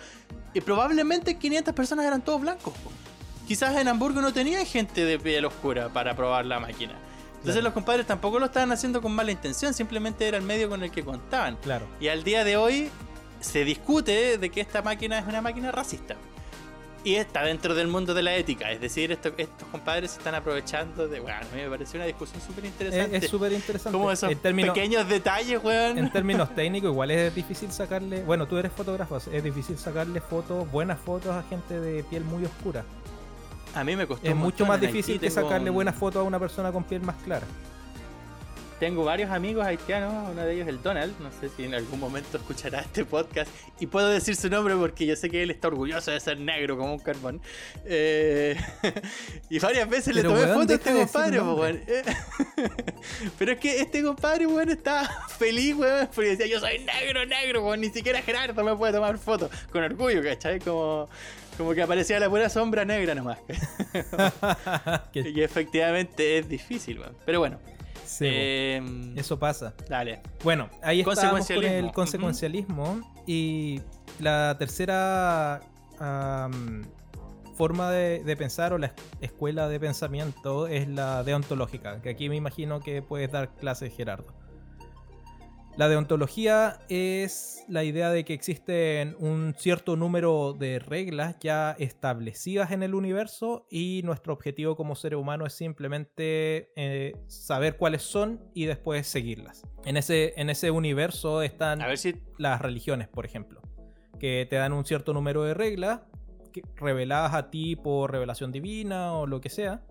y 0.54 0.62
probablemente 0.62 1.36
500 1.38 1.74
personas 1.74 2.06
eran 2.06 2.22
todos 2.22 2.40
blancos. 2.40 2.72
Quizás 3.50 3.76
en 3.78 3.88
Hamburgo 3.88 4.20
no 4.20 4.32
tenían 4.32 4.64
gente 4.64 5.04
de 5.04 5.18
piel 5.18 5.44
oscura 5.44 5.88
para 5.88 6.14
probar 6.14 6.46
la 6.46 6.60
máquina. 6.60 6.92
Entonces 6.92 7.54
Claro. 7.54 7.62
los 7.62 7.72
compadres 7.72 8.06
tampoco 8.06 8.38
lo 8.38 8.46
estaban 8.46 8.70
haciendo 8.70 9.02
con 9.02 9.10
mala 9.10 9.32
intención, 9.32 9.74
simplemente 9.74 10.28
era 10.28 10.36
el 10.38 10.44
medio 10.44 10.68
con 10.68 10.84
el 10.84 10.92
que 10.92 11.02
contaban. 11.04 11.56
Claro. 11.56 11.84
Y 11.98 12.06
al 12.06 12.22
día 12.22 12.44
de 12.44 12.56
hoy 12.56 12.90
se 13.40 13.64
discute 13.64 14.38
de 14.38 14.50
que 14.50 14.60
esta 14.60 14.82
máquina 14.82 15.18
es 15.18 15.26
una 15.26 15.42
máquina 15.42 15.72
racista. 15.72 16.14
Y 17.02 17.16
está 17.16 17.42
dentro 17.42 17.74
del 17.74 17.88
mundo 17.88 18.14
de 18.14 18.22
la 18.22 18.36
ética. 18.36 18.70
Es 18.70 18.80
decir, 18.80 19.10
esto- 19.10 19.32
estos 19.36 19.66
compadres 19.72 20.12
se 20.12 20.18
están 20.18 20.36
aprovechando 20.36 21.08
de... 21.08 21.18
Bueno, 21.18 21.38
a 21.38 21.56
mí 21.56 21.60
me 21.62 21.68
pareció 21.70 21.98
una 21.98 22.06
discusión 22.06 22.40
súper 22.40 22.66
Es 22.66 22.70
interesante. 22.70 23.16
es 23.16 23.28
súper 23.28 23.50
interesante. 23.52 23.98
Como 23.98 24.12
esos 24.12 24.30
en 24.30 24.38
términos, 24.38 24.74
pequeños 24.76 25.08
detalles, 25.08 25.60
weón. 25.64 25.98
en 25.98 26.12
términos 26.12 26.54
técnicos, 26.54 26.90
igual 26.92 27.10
es 27.10 27.34
difícil 27.34 27.72
sacarle. 27.72 28.22
Bueno, 28.22 28.46
tú 28.46 28.58
eres 28.58 28.70
fotógrafo, 28.70 29.16
es 29.16 29.42
difícil 29.42 29.76
sacarle 29.76 30.20
fotos, 30.20 30.70
buenas 30.70 31.00
fotos 31.00 31.32
a 31.34 31.42
gente 31.42 31.80
de 31.80 32.04
piel 32.04 32.22
muy 32.22 32.44
oscura. 32.44 32.84
A 33.74 33.84
mí 33.84 33.96
me 33.96 34.06
costó 34.06 34.26
Es 34.26 34.34
mucho 34.34 34.66
más 34.66 34.80
Haití 34.80 34.86
difícil 34.86 35.20
que 35.20 35.28
tengo 35.28 35.42
sacarle 35.42 35.70
buenas 35.70 35.94
fotos 35.94 36.20
a 36.20 36.22
una 36.24 36.38
persona 36.38 36.72
con 36.72 36.84
piel 36.84 37.02
más 37.02 37.16
clara. 37.22 37.46
Tengo 38.80 39.04
varios 39.04 39.30
amigos 39.30 39.66
haitianos, 39.66 40.30
uno 40.30 40.42
de 40.42 40.54
ellos 40.54 40.66
el 40.66 40.82
Donald, 40.82 41.14
no 41.20 41.30
sé 41.30 41.50
si 41.54 41.64
en 41.64 41.74
algún 41.74 42.00
momento 42.00 42.38
escuchará 42.38 42.80
este 42.80 43.04
podcast 43.04 43.50
y 43.78 43.86
puedo 43.86 44.08
decir 44.08 44.34
su 44.36 44.48
nombre 44.48 44.74
porque 44.74 45.04
yo 45.04 45.14
sé 45.16 45.28
que 45.28 45.42
él 45.42 45.50
está 45.50 45.68
orgulloso 45.68 46.10
de 46.10 46.18
ser 46.18 46.40
negro 46.40 46.78
como 46.78 46.94
un 46.94 46.98
carbón. 46.98 47.42
Eh, 47.84 48.56
y 49.50 49.58
varias 49.58 49.86
veces 49.86 50.14
le 50.14 50.22
tomé 50.22 50.46
fotos 50.46 50.70
a 50.70 50.74
este 50.76 50.94
compadre, 50.94 51.42
weón. 51.42 51.82
Eh, 51.86 52.02
Pero 53.38 53.52
es 53.52 53.60
que 53.60 53.82
este 53.82 54.02
compadre, 54.02 54.46
weón, 54.46 54.70
estaba 54.70 55.06
feliz, 55.28 55.76
weón, 55.76 56.08
porque 56.14 56.30
decía, 56.30 56.46
yo 56.46 56.58
soy 56.58 56.78
negro, 56.78 57.26
negro, 57.26 57.62
weón, 57.62 57.82
ni 57.82 57.90
siquiera 57.90 58.22
Gerardo 58.22 58.64
me 58.64 58.74
puede 58.74 58.94
tomar 58.94 59.18
fotos. 59.18 59.50
Con 59.70 59.84
orgullo, 59.84 60.22
¿cachai? 60.22 60.58
Como, 60.58 61.06
como 61.60 61.74
que 61.74 61.82
aparecía 61.82 62.18
la 62.18 62.28
pura 62.30 62.48
sombra 62.48 62.84
negra 62.84 63.14
nomás. 63.14 63.38
Y 65.14 65.40
efectivamente 65.42 66.38
es 66.38 66.48
difícil. 66.48 67.00
Pero 67.26 67.38
bueno. 67.40 67.58
sí, 68.04 68.24
eh, 68.28 69.12
eso 69.16 69.38
pasa. 69.38 69.74
Dale. 69.88 70.20
Bueno, 70.42 70.68
ahí 70.82 71.00
estamos 71.00 71.18
con 71.20 71.30
Consecuencialismo. 71.38 71.86
el 71.88 71.92
consecuencialismo. 71.94 73.00
Y 73.26 73.80
la 74.18 74.56
tercera 74.58 75.60
forma 77.56 77.90
de, 77.90 78.24
de 78.24 78.36
pensar 78.36 78.72
o 78.72 78.78
la 78.78 78.86
es- 78.86 78.92
escuela 79.20 79.68
de 79.68 79.78
pensamiento 79.78 80.66
es 80.66 80.88
la 80.88 81.22
deontológica, 81.24 82.00
que 82.00 82.08
aquí 82.10 82.28
me 82.30 82.36
imagino 82.36 82.80
que 82.80 83.02
puedes 83.02 83.30
dar 83.30 83.50
clases, 83.56 83.94
Gerardo. 83.94 84.32
La 85.76 85.88
deontología 85.88 86.78
es 86.90 87.64
la 87.68 87.84
idea 87.84 88.10
de 88.10 88.24
que 88.24 88.34
existen 88.34 89.16
un 89.18 89.54
cierto 89.56 89.96
número 89.96 90.52
de 90.52 90.78
reglas 90.78 91.36
ya 91.40 91.74
establecidas 91.78 92.72
en 92.72 92.82
el 92.82 92.94
universo 92.94 93.66
y 93.70 94.02
nuestro 94.04 94.34
objetivo 94.34 94.76
como 94.76 94.94
ser 94.94 95.16
humano 95.16 95.46
es 95.46 95.54
simplemente 95.54 96.70
eh, 96.76 97.14
saber 97.28 97.78
cuáles 97.78 98.02
son 98.02 98.40
y 98.52 98.66
después 98.66 99.06
seguirlas. 99.06 99.62
En 99.86 99.96
ese, 99.96 100.34
en 100.36 100.50
ese 100.50 100.70
universo 100.70 101.40
están 101.40 101.80
A 101.80 101.86
ver 101.86 101.96
si 101.96 102.20
las 102.36 102.60
religiones, 102.60 103.08
por 103.08 103.24
ejemplo, 103.24 103.62
que 104.18 104.46
te 104.50 104.56
dan 104.56 104.74
un 104.74 104.84
cierto 104.84 105.14
número 105.14 105.44
de 105.44 105.54
reglas 105.54 106.00
que- 106.52 106.62
reveladas 106.76 107.32
a 107.32 107.48
ti 107.48 107.76
por 107.76 108.12
revelación 108.12 108.52
divina 108.52 109.14
o 109.14 109.26
lo 109.26 109.40
que 109.40 109.48
sea. 109.48 109.82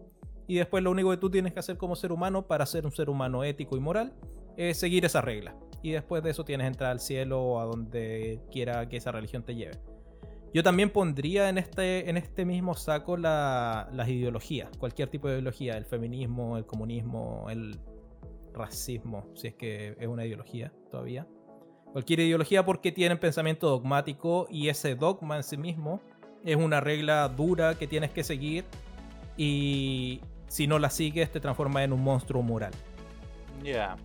Y 0.46 0.56
después 0.56 0.84
lo 0.84 0.92
único 0.92 1.10
que 1.10 1.18
tú 1.18 1.32
tienes 1.32 1.54
que 1.54 1.60
hacer 1.60 1.78
como 1.78 1.96
ser 1.96 2.12
humano 2.12 2.46
para 2.46 2.66
ser 2.68 2.86
un 2.86 2.92
ser 2.92 3.10
humano 3.10 3.44
ético 3.44 3.76
y 3.76 3.80
moral 3.80 4.14
es 4.58 4.78
seguir 4.78 5.06
esas 5.06 5.24
reglas. 5.24 5.56
Y 5.82 5.92
después 5.92 6.22
de 6.24 6.32
eso 6.32 6.44
tienes 6.44 6.68
entrar 6.68 6.92
al 6.92 7.00
cielo 7.00 7.42
o 7.42 7.60
a 7.60 7.66
donde 7.66 8.42
quiera 8.52 8.88
que 8.90 8.98
esa 8.98 9.12
religión 9.12 9.44
te 9.44 9.56
lleve. 9.56 9.78
Yo 10.54 10.64
también 10.64 10.90
pondría 10.90 11.48
en 11.50 11.58
este, 11.58 12.10
en 12.10 12.18
este 12.18 12.44
mismo 12.44 12.74
saco 12.74 13.18
la- 13.18 13.88
las 13.94 14.10
ideologías, 14.10 14.70
cualquier 14.78 15.10
tipo 15.10 15.28
de 15.28 15.36
ideología, 15.36 15.78
el 15.78 15.86
feminismo, 15.86 16.58
el 16.58 16.66
comunismo, 16.66 17.46
el 17.50 17.80
racismo, 18.54 19.28
si 19.36 19.48
es 19.48 19.54
que 19.54 19.96
es 20.00 20.08
una 20.08 20.26
ideología 20.26 20.74
todavía. 20.90 21.28
Cualquier 21.94 22.22
ideología 22.22 22.66
porque 22.66 22.92
tienen 22.92 23.20
pensamiento 23.20 23.70
dogmático 23.70 24.48
y 24.50 24.70
ese 24.70 24.96
dogma 24.96 25.38
en 25.38 25.44
sí 25.44 25.56
mismo 25.58 26.02
es 26.44 26.56
una 26.56 26.80
regla 26.82 27.28
dura 27.30 27.76
que 27.78 27.88
tienes 27.88 28.12
que 28.12 28.24
seguir 28.24 28.66
y 29.38 30.22
si 30.48 30.68
no 30.68 30.80
la 30.80 30.90
sigues 30.90 31.32
te 31.32 31.40
transforma 31.40 31.84
en 31.84 31.94
un 31.94 32.02
monstruo 32.04 32.42
moral. 32.42 32.72
Ya. 33.64 33.96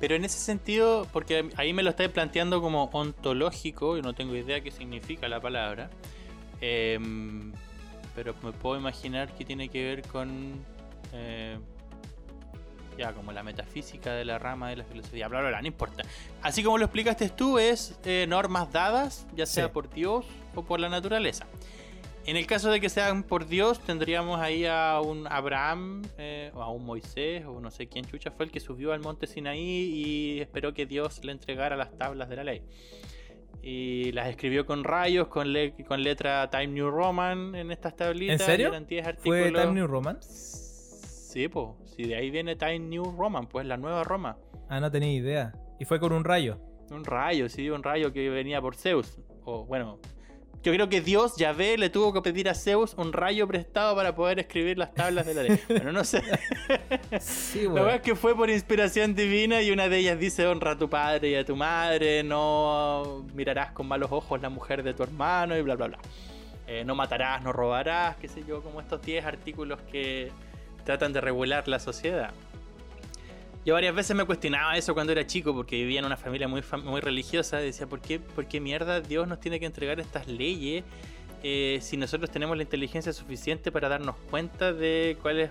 Pero 0.00 0.14
en 0.14 0.24
ese 0.24 0.38
sentido, 0.38 1.06
porque 1.12 1.50
ahí 1.56 1.72
me 1.74 1.82
lo 1.82 1.90
estáis 1.90 2.08
planteando 2.10 2.60
como 2.62 2.84
ontológico, 2.92 3.98
y 3.98 4.02
no 4.02 4.14
tengo 4.14 4.34
idea 4.34 4.60
qué 4.62 4.70
significa 4.70 5.28
la 5.28 5.40
palabra. 5.40 5.90
em, 6.62 7.52
pero 8.14 8.34
me 8.42 8.52
puedo 8.52 8.76
imaginar 8.78 9.32
que 9.34 9.44
tiene 9.44 9.68
que 9.68 9.82
ver 9.84 10.02
con. 10.08 10.54
eh, 11.12 11.58
ya, 12.98 13.12
como 13.14 13.32
la 13.32 13.42
metafísica 13.42 14.12
de 14.12 14.24
la 14.26 14.38
rama 14.38 14.68
de 14.68 14.76
la 14.76 14.84
filosofía. 14.84 15.26
Bla, 15.28 15.40
bla, 15.40 15.48
bla, 15.50 15.60
no 15.62 15.68
importa. 15.68 16.02
Así 16.42 16.62
como 16.62 16.76
lo 16.76 16.84
explicaste 16.84 17.30
tú, 17.30 17.58
es 17.58 17.98
eh, 18.04 18.26
normas 18.28 18.70
dadas, 18.72 19.26
ya 19.34 19.46
sea 19.46 19.66
Sí. 19.66 19.70
por 19.72 19.88
Dios 19.88 20.26
o 20.54 20.62
por 20.62 20.80
la 20.80 20.88
naturaleza. 20.90 21.46
En 22.26 22.36
el 22.36 22.46
caso 22.46 22.70
de 22.70 22.80
que 22.80 22.88
sean 22.88 23.22
por 23.24 23.46
Dios, 23.46 23.80
tendríamos 23.80 24.38
ahí 24.40 24.64
a 24.66 25.00
un 25.02 25.26
Abraham, 25.26 26.02
eh, 26.18 26.52
o 26.54 26.62
a 26.62 26.70
un 26.70 26.84
Moisés, 26.84 27.44
o 27.46 27.60
no 27.60 27.70
sé 27.70 27.88
quién 27.88 28.04
chucha 28.04 28.30
fue 28.30 28.44
el 28.44 28.52
que 28.52 28.60
subió 28.60 28.92
al 28.92 29.00
monte 29.00 29.26
Sinaí 29.26 29.58
y 29.60 30.40
esperó 30.40 30.72
que 30.74 30.86
Dios 30.86 31.24
le 31.24 31.32
entregara 31.32 31.76
las 31.76 31.96
tablas 31.96 32.28
de 32.28 32.36
la 32.36 32.44
ley. 32.44 32.62
Y 33.62 34.12
las 34.12 34.28
escribió 34.28 34.64
con 34.64 34.84
rayos, 34.84 35.28
con, 35.28 35.52
le- 35.52 35.72
con 35.84 36.02
letra 36.02 36.48
Time 36.50 36.68
New 36.68 36.90
Roman 36.90 37.54
en 37.54 37.70
estas 37.72 37.96
tablitas. 37.96 38.40
¿En 38.40 38.46
serio? 38.46 38.66
y 38.66 38.70
eran 38.70 38.86
10 38.86 39.06
¿Fue. 39.18 39.50
Time 39.50 39.72
New 39.72 39.86
Roman? 39.86 40.18
Sí, 40.22 41.48
pues. 41.48 41.68
Si 41.96 42.04
de 42.04 42.14
ahí 42.16 42.30
viene 42.30 42.54
Time 42.56 42.78
New 42.80 43.14
Roman, 43.18 43.46
pues 43.48 43.66
la 43.66 43.76
nueva 43.76 44.04
Roma. 44.04 44.36
Ah, 44.68 44.78
no 44.80 44.90
tenía 44.90 45.12
idea. 45.12 45.52
Y 45.78 45.84
fue 45.84 45.98
con 45.98 46.12
un 46.12 46.24
rayo. 46.24 46.58
Un 46.90 47.04
rayo, 47.04 47.48
sí, 47.48 47.68
un 47.70 47.82
rayo 47.82 48.12
que 48.12 48.28
venía 48.30 48.60
por 48.60 48.76
Zeus. 48.76 49.18
O 49.44 49.64
bueno, 49.64 49.98
yo 50.62 50.72
creo 50.72 50.88
que 50.90 51.00
Dios, 51.00 51.36
Yahvé, 51.36 51.78
le 51.78 51.88
tuvo 51.88 52.12
que 52.12 52.20
pedir 52.20 52.48
a 52.48 52.54
Zeus 52.54 52.94
un 52.98 53.12
rayo 53.12 53.48
prestado 53.48 53.96
para 53.96 54.14
poder 54.14 54.38
escribir 54.38 54.76
las 54.76 54.92
tablas 54.92 55.26
de 55.26 55.34
la 55.34 55.42
ley. 55.42 55.60
Bueno, 55.68 55.92
no 55.92 56.04
sé. 56.04 56.22
Sí, 57.18 57.62
La 57.62 57.72
verdad 57.72 57.94
es 57.96 58.02
que 58.02 58.14
fue 58.14 58.36
por 58.36 58.50
inspiración 58.50 59.14
divina 59.14 59.62
y 59.62 59.70
una 59.70 59.88
de 59.88 59.98
ellas 59.98 60.18
dice 60.18 60.46
honra 60.46 60.72
a 60.72 60.78
tu 60.78 60.90
padre 60.90 61.30
y 61.30 61.34
a 61.34 61.44
tu 61.44 61.56
madre, 61.56 62.22
no 62.22 63.24
mirarás 63.34 63.72
con 63.72 63.88
malos 63.88 64.12
ojos 64.12 64.40
la 64.42 64.50
mujer 64.50 64.82
de 64.82 64.92
tu 64.92 65.02
hermano 65.02 65.56
y 65.56 65.62
bla, 65.62 65.76
bla, 65.76 65.88
bla. 65.88 65.98
Eh, 66.66 66.84
no 66.84 66.94
matarás, 66.94 67.42
no 67.42 67.52
robarás, 67.52 68.16
qué 68.16 68.28
sé 68.28 68.44
yo, 68.46 68.62
como 68.62 68.80
estos 68.80 69.00
10 69.02 69.24
artículos 69.24 69.80
que 69.90 70.30
tratan 70.84 71.12
de 71.12 71.20
regular 71.20 71.66
la 71.68 71.78
sociedad. 71.78 72.32
Yo 73.64 73.74
varias 73.74 73.94
veces 73.94 74.16
me 74.16 74.24
cuestionaba 74.24 74.76
eso 74.76 74.94
cuando 74.94 75.12
era 75.12 75.26
chico 75.26 75.54
porque 75.54 75.76
vivía 75.76 75.98
en 75.98 76.06
una 76.06 76.16
familia 76.16 76.48
muy, 76.48 76.62
muy 76.82 77.00
religiosa. 77.00 77.58
Decía, 77.58 77.86
¿por 77.86 78.00
qué, 78.00 78.18
¿por 78.18 78.46
qué 78.46 78.58
mierda 78.60 79.00
Dios 79.00 79.28
nos 79.28 79.38
tiene 79.40 79.60
que 79.60 79.66
entregar 79.66 80.00
estas 80.00 80.26
leyes 80.28 80.82
eh, 81.42 81.78
si 81.82 81.96
nosotros 81.96 82.30
tenemos 82.30 82.56
la 82.56 82.62
inteligencia 82.62 83.12
suficiente 83.12 83.70
para 83.70 83.88
darnos 83.88 84.16
cuenta 84.30 84.72
de 84.72 85.18
cuáles 85.20 85.50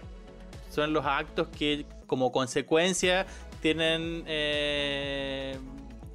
son 0.72 0.92
los 0.94 1.06
actos 1.06 1.48
que 1.50 1.86
como 2.08 2.32
consecuencia 2.32 3.28
tienen 3.62 4.24
eh, 4.26 5.56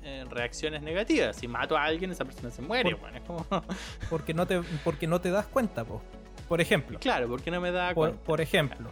eh, 0.03 0.25
reacciones 0.31 0.83
negativas? 0.83 1.37
Si 1.37 1.47
mato 1.47 1.77
a 1.77 1.85
alguien, 1.85 2.11
esa 2.11 2.25
persona 2.25 2.51
se 2.51 2.61
muere. 2.63 2.91
Por- 2.97 3.01
bueno, 3.01 3.17
es 3.19 3.23
como, 3.23 3.47
Porque 4.11 4.35
no 4.35 4.47
te, 4.47 4.61
porque 4.83 5.07
no 5.07 5.21
te 5.21 5.31
das 5.31 5.47
cuenta, 5.47 5.85
po. 5.85 6.03
Por 6.49 6.61
ejemplo. 6.61 6.99
claro, 6.99 7.29
¿por 7.29 7.41
qué 7.41 7.51
no 7.53 7.61
me 7.61 7.71
da 7.71 7.95
cuenta? 7.95 8.21
por 8.23 8.41
ejemplo, 8.41 8.91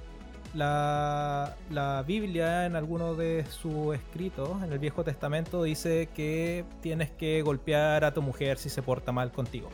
la, 0.55 1.57
la 1.71 2.03
Biblia 2.07 2.67
en 2.67 2.77
alguno 2.77 3.15
de 3.15 3.45
sus 3.47 3.95
escritos, 3.95 4.63
en 4.63 4.73
el 4.73 4.79
Viejo 4.79 5.03
Testamento, 5.05 5.63
dice 5.63 6.09
que 6.15 6.65
tienes 6.81 7.11
que 7.11 7.43
golpear 7.43 8.05
a 8.05 8.13
tu 8.13 8.23
mujer 8.23 8.59
si 8.59 8.69
se 8.69 8.83
porta 8.83 9.13
mal 9.13 9.33
contigo. 9.33 9.69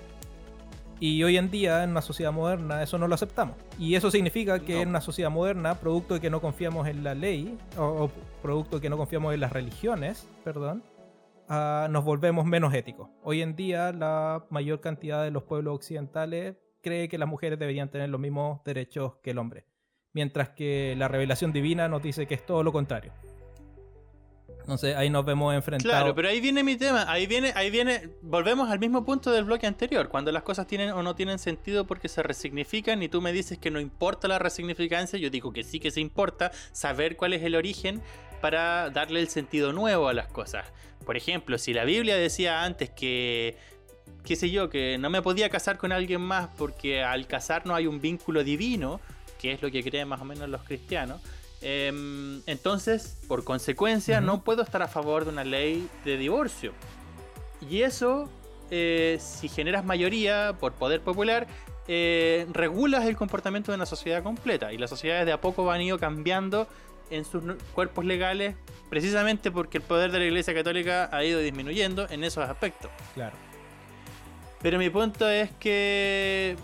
Y 1.01 1.23
hoy 1.23 1.37
en 1.37 1.49
día, 1.51 1.85
en 1.85 1.91
una 1.91 2.03
sociedad 2.03 2.33
moderna, 2.33 2.83
eso 2.83 2.99
no 2.99 3.07
lo 3.07 3.15
aceptamos. 3.15 3.55
Y 3.79 3.95
eso 3.95 4.11
significa 4.11 4.59
que 4.59 4.75
No. 4.75 4.81
en 4.83 4.89
una 4.89 5.01
sociedad 5.01 5.31
moderna, 5.31 5.77
producto 5.77 6.15
de 6.15 6.21
que 6.21 6.29
no 6.29 6.41
confiamos 6.41 6.89
en 6.89 7.05
la 7.05 7.15
ley, 7.15 7.57
o, 7.77 7.83
o 7.85 8.11
producto 8.43 8.77
de 8.77 8.83
que 8.83 8.91
no 8.91 8.97
confiamos 8.97 9.33
en 9.33 9.39
las 9.41 9.53
religiones, 9.53 10.29
perdón, 10.43 10.83
ah, 11.49 11.87
nos 11.89 12.05
volvemos 12.05 12.47
menos 12.47 12.75
éticos. 12.75 13.09
Hoy 13.23 13.43
en 13.43 13.55
día, 13.55 13.93
la 13.93 14.45
mayor 14.51 14.81
cantidad 14.81 15.23
de 15.23 15.31
los 15.31 15.45
pueblos 15.45 15.77
occidentales 15.77 16.57
cree 16.83 17.09
que 17.09 17.17
las 17.19 17.29
mujeres 17.29 17.61
deberían 17.61 17.91
tener 17.91 18.09
los 18.09 18.21
mismos 18.21 18.65
derechos 18.65 19.15
que 19.23 19.31
el 19.31 19.39
hombre. 19.39 19.67
Mientras 20.19 20.49
que 20.49 20.97
la 20.99 21.07
revelación 21.07 21.53
divina 21.53 21.87
nos 21.87 22.03
dice 22.03 22.27
que 22.27 22.35
es 22.35 22.45
todo 22.45 22.65
lo 22.65 22.73
contrario. 22.73 23.13
Entonces 24.59 24.97
ahí 24.97 25.11
nos 25.11 25.25
vemos 25.25 25.55
enfrentados. 25.55 25.97
Claro, 25.97 26.13
pero 26.13 26.27
ahí 26.27 26.41
viene 26.41 26.65
mi 26.65 26.75
tema. 26.75 27.05
Ahí 27.09 27.29
viene, 27.29 27.53
ahí 27.55 27.71
viene. 27.71 28.09
Volvemos 28.21 28.69
al 28.69 28.81
mismo 28.81 29.05
punto 29.05 29.31
del 29.31 29.45
bloque 29.45 29.69
anterior. 29.69 30.09
Cuando 30.09 30.33
las 30.33 30.43
cosas 30.43 30.67
tienen 30.67 30.91
o 30.91 31.05
no 31.05 31.15
tienen 31.15 31.39
sentido 31.39 31.87
porque 31.87 32.09
se 32.09 32.21
resignifican 32.25 33.01
y 33.01 33.09
tú 33.09 33.21
me 33.21 33.33
dices 33.33 33.59
que 33.59 33.71
no 33.71 33.79
importa 33.79 34.27
la 34.27 34.41
resignificancia, 34.41 35.21
yo 35.21 35.31
digo 35.31 35.53
que 35.53 35.63
sí 35.63 35.79
que 35.79 35.93
se 35.93 36.01
importa 36.01 36.51
saber 36.73 37.17
cuál 37.17 37.33
es 37.35 37.45
el 37.45 37.55
origen 37.55 38.03
para 38.41 38.91
darle 38.91 39.21
el 39.21 39.29
sentido 39.29 39.73
nuevo 39.73 40.09
a 40.09 40.15
las 40.15 40.27
cosas. 40.27 40.67
Por 41.07 41.17
ejemplo, 41.17 41.59
si 41.59 41.73
la 41.73 41.85
Biblia 41.85 42.17
decía 42.17 42.65
antes 42.65 42.91
que 42.91 43.57
qué 44.25 44.35
sé 44.35 44.51
yo, 44.51 44.69
que 44.69 44.99
no 44.99 45.11
me 45.11 45.23
podía 45.23 45.49
casar 45.49 45.79
con 45.79 45.93
alguien 45.93 46.23
más 46.23 46.49
porque 46.59 47.05
al 47.05 47.29
casarnos 47.29 47.77
hay 47.77 47.87
un 47.87 48.01
vínculo 48.01 48.43
divino, 48.43 49.01
que 49.39 49.53
es 49.53 49.63
lo 49.63 49.71
que 49.71 49.83
creen 49.83 50.09
más 50.09 50.21
o 50.21 50.25
menos 50.25 50.49
los 50.49 50.63
cristianos, 50.63 51.21
Em, 51.61 52.41
entonces, 52.47 53.19
por 53.27 53.45
consecuencia, 53.45 54.21
no 54.21 54.43
puedo 54.45 54.63
estar 54.63 54.83
a 54.83 54.89
favor 54.89 55.25
de 55.25 55.31
una 55.31 55.45
ley 55.45 55.89
de 56.05 56.17
divorcio. 56.17 56.73
Y 57.69 57.83
eso, 57.83 58.31
eh, 58.71 59.19
si 59.21 59.49
generas 59.49 59.85
mayoría 59.85 60.57
por 60.61 60.75
poder 60.75 61.01
popular, 61.01 61.49
eh, 61.89 62.47
regulas 62.53 63.07
el 63.07 63.17
comportamiento 63.17 63.73
de 63.73 63.77
una 63.77 63.87
sociedad 63.87 64.23
completa. 64.23 64.73
Y 64.73 64.79
las 64.79 64.91
sociedades 64.91 65.27
de 65.27 65.33
a 65.33 65.41
poco 65.41 65.65
van 65.65 65.81
ido 65.81 65.99
cambiando 65.99 66.69
en 67.11 67.25
sus 67.25 67.43
cuerpos 67.75 68.05
legales, 68.05 68.55
precisamente 68.91 69.51
porque 69.51 69.79
el 69.79 69.85
poder 69.85 70.13
de 70.13 70.19
la 70.19 70.27
Iglesia 70.27 70.55
Católica 70.55 71.09
ha 71.11 71.25
ido 71.25 71.41
disminuyendo 71.41 72.07
en 72.11 72.23
esos 72.23 72.49
aspectos. 72.49 72.91
Claro. 73.15 73.35
Pero 74.61 74.79
mi 74.79 74.91
punto 74.91 75.29
es 75.29 75.51
que. 75.59 76.57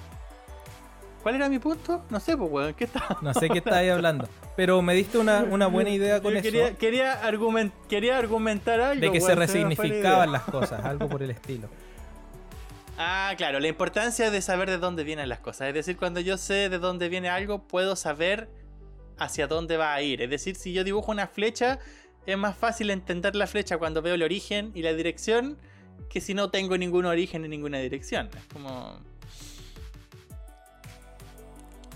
¿Cuál 1.24 1.36
era 1.36 1.48
mi 1.48 1.58
punto? 1.58 2.04
No 2.10 2.20
sé, 2.20 2.36
pues, 2.36 2.52
weón, 2.52 2.74
¿qué 2.74 2.84
está? 2.84 3.16
No 3.22 3.32
sé 3.32 3.48
qué 3.48 3.56
estáis 3.60 3.90
hablando. 3.90 4.28
Pero 4.56 4.82
me 4.82 4.94
diste 4.94 5.16
una, 5.16 5.42
buena 5.44 5.88
idea 5.98 6.20
con 6.20 6.34
quería, 6.34 6.66
eso. 6.68 6.76
Quería, 6.76 7.18
quería 7.88 8.16
argumentar 8.16 8.78
algo. 8.78 9.00
De 9.00 9.10
que 9.10 9.22
se 9.22 9.34
resignificaban 9.34 10.30
las 10.30 10.42
cosas, 10.42 10.84
algo 10.84 11.08
por 11.08 11.22
el 11.22 11.30
estilo. 11.30 11.70
Ah, 12.98 13.32
claro, 13.38 13.58
la 13.58 13.68
importancia 13.68 14.30
de 14.30 14.42
saber 14.42 14.68
de 14.68 14.76
dónde 14.76 15.02
vienen 15.02 15.30
las 15.30 15.40
cosas. 15.40 15.68
Es 15.68 15.74
decir, 15.74 15.96
cuando 15.96 16.20
yo 16.20 16.36
sé 16.36 16.68
de 16.68 16.78
dónde 16.78 17.08
viene 17.08 17.30
algo, 17.30 17.66
puedo 17.66 17.96
saber 17.96 18.50
hacia 19.16 19.46
dónde 19.46 19.78
va 19.78 19.94
a 19.94 20.02
ir. 20.02 20.20
Es 20.20 20.28
decir, 20.28 20.56
si 20.56 20.74
yo 20.74 20.84
dibujo 20.84 21.10
una 21.10 21.26
flecha, 21.26 21.78
es 22.26 22.36
más 22.36 22.54
fácil 22.54 22.90
entender 22.90 23.34
la 23.34 23.46
flecha 23.46 23.78
cuando 23.78 24.02
veo 24.02 24.14
el 24.14 24.22
origen 24.22 24.72
y 24.74 24.82
la 24.82 24.92
dirección 24.92 25.56
que 26.10 26.20
si 26.20 26.34
no 26.34 26.50
tengo 26.50 26.76
ningún 26.76 27.06
origen 27.06 27.42
ni 27.42 27.48
ninguna 27.48 27.78
dirección. 27.78 28.28
Es 28.36 28.44
como. 28.52 29.00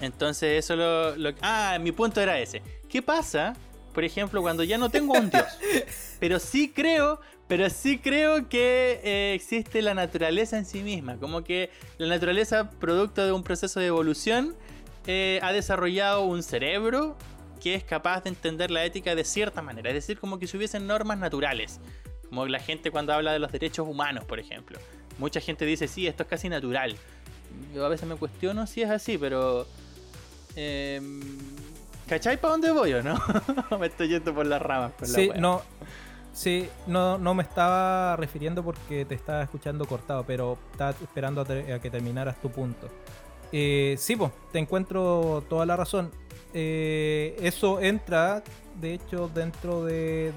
Entonces, 0.01 0.65
eso 0.65 0.77
lo, 0.77 1.17
lo. 1.17 1.31
Ah, 1.41 1.79
mi 1.81 1.93
punto 1.93 2.21
era 2.21 2.39
ese. 2.39 2.63
¿Qué 2.89 3.03
pasa, 3.03 3.55
por 3.95 4.05
ejemplo, 4.05 4.41
cuando 4.43 4.65
ya 4.65 4.79
no 4.79 4.91
tengo 4.91 5.15
un 5.15 5.31
dios? 5.31 5.45
Pero 6.21 6.39
sí 6.39 6.73
creo, 6.75 7.21
pero 7.47 7.71
sí 7.71 7.99
creo 7.99 8.49
que 8.49 9.01
eh, 9.03 9.35
existe 9.35 9.81
la 9.83 9.95
naturaleza 9.95 10.59
en 10.59 10.67
sí 10.67 10.83
misma. 10.83 11.17
Como 11.17 11.45
que 11.45 11.71
la 11.97 12.09
naturaleza, 12.09 12.71
producto 12.71 13.25
de 13.25 13.33
un 13.33 13.43
proceso 13.43 13.81
de 13.81 13.87
evolución, 13.87 14.55
eh, 15.07 15.41
ha 15.43 15.53
desarrollado 15.53 16.23
un 16.23 16.43
cerebro 16.43 17.17
que 17.63 17.75
es 17.75 17.85
capaz 17.85 18.25
de 18.25 18.29
entender 18.29 18.71
la 18.71 18.85
ética 18.85 19.15
de 19.15 19.25
cierta 19.25 19.63
manera. 19.63 19.89
Es 19.89 19.95
decir, 19.95 20.19
como 20.19 20.39
que 20.39 20.47
si 20.47 20.57
hubiesen 20.57 20.87
normas 20.87 21.19
naturales. 21.19 21.81
Como 22.29 22.47
la 22.47 22.61
gente 22.61 22.91
cuando 22.91 23.15
habla 23.15 23.33
de 23.33 23.39
los 23.39 23.51
derechos 23.51 23.89
humanos, 23.89 24.25
por 24.25 24.39
ejemplo. 24.39 24.79
Mucha 25.19 25.41
gente 25.41 25.65
dice, 25.65 25.89
sí, 25.89 26.07
esto 26.07 26.25
es 26.25 26.29
casi 26.29 26.49
natural. 26.49 26.97
Yo 27.75 27.87
a 27.87 27.89
veces 27.89 28.07
me 28.07 28.17
cuestiono 28.17 28.67
si 28.67 28.83
es 28.83 28.91
así, 28.91 29.17
pero... 29.17 29.67
Eh, 30.61 31.01
¿Cachai 32.09 32.37
para 32.41 32.53
dónde 32.53 32.73
voy 32.73 32.93
o 32.95 33.03
no? 33.03 33.17
me 33.79 33.87
estoy 33.87 34.09
yendo 34.09 34.35
por 34.35 34.45
las 34.45 34.61
ramas. 34.61 34.93
sí, 35.05 35.31
no, 35.39 35.63
Sí, 36.33 36.69
no, 36.87 37.19
no 37.19 37.35
me 37.35 37.43
estaba 37.43 38.15
refiriendo 38.17 38.63
porque 38.63 39.05
te 39.05 39.15
estaba 39.17 39.43
escuchando 39.43 39.87
cortado, 39.87 40.25
pero 40.25 40.57
estaba 40.71 40.91
esperando 40.91 41.41
a, 41.41 41.47
que 41.47 41.91
terminaras 41.91 42.41
tu 42.41 42.49
punto. 42.49 42.89
Eh, 43.51 43.97
sí, 43.99 44.15
pues, 44.15 44.31
te 44.53 44.61
encuentro 44.61 45.45
toda 45.49 45.67
la 45.67 45.75
razón. 45.75 46.13
Eh, 46.55 47.37
eso 47.41 47.81
entra, 47.81 48.45
de 48.81 48.95
hecho, 48.95 49.29
dentro 49.35 49.85
de, 49.85 50.33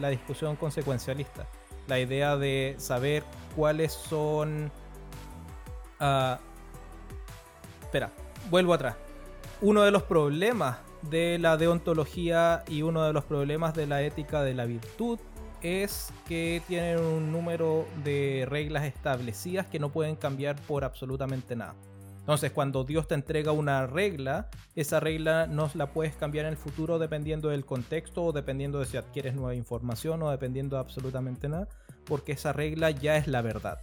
la 0.00 0.10
discusión 0.10 0.54
consecuencialista. 0.54 1.46
La 1.88 1.98
idea 1.98 2.36
de 2.36 2.76
saber 2.78 3.24
cuáles 3.56 3.92
son... 3.92 4.70
Ah, 5.98 6.38
espera, 7.82 8.12
vuelvo 8.50 8.72
atrás. 8.72 8.94
Uno 9.62 9.82
de 9.82 9.90
los 9.90 10.04
problemas 10.04 10.78
de 11.10 11.38
la 11.38 11.58
deontología 11.58 12.64
y 12.66 12.80
uno 12.80 13.04
de 13.04 13.12
los 13.12 13.24
problemas 13.24 13.74
de 13.74 13.86
la 13.86 14.00
ética 14.00 14.42
de 14.42 14.54
la 14.54 14.64
virtud 14.64 15.18
es 15.60 16.14
que 16.26 16.62
tienen 16.66 16.98
un 16.98 17.30
número 17.30 17.84
de 18.02 18.46
reglas 18.48 18.84
establecidas 18.84 19.66
que 19.66 19.78
no 19.78 19.90
pueden 19.90 20.16
cambiar 20.16 20.56
por 20.62 20.82
absolutamente 20.82 21.56
nada. 21.56 21.74
Entonces, 22.20 22.52
cuando 22.52 22.84
Dios 22.84 23.06
te 23.06 23.14
entrega 23.14 23.52
una 23.52 23.86
regla, 23.86 24.48
esa 24.76 24.98
regla 24.98 25.46
no 25.46 25.70
la 25.74 25.88
puedes 25.88 26.14
cambiar 26.14 26.46
en 26.46 26.52
el 26.52 26.56
futuro 26.56 26.98
dependiendo 26.98 27.50
del 27.50 27.66
contexto 27.66 28.24
o 28.24 28.32
dependiendo 28.32 28.78
de 28.78 28.86
si 28.86 28.96
adquieres 28.96 29.34
nueva 29.34 29.54
información 29.54 30.22
o 30.22 30.30
dependiendo 30.30 30.76
de 30.76 30.80
absolutamente 30.80 31.50
nada, 31.50 31.68
porque 32.06 32.32
esa 32.32 32.54
regla 32.54 32.92
ya 32.92 33.18
es 33.18 33.26
la 33.26 33.42
verdad. 33.42 33.78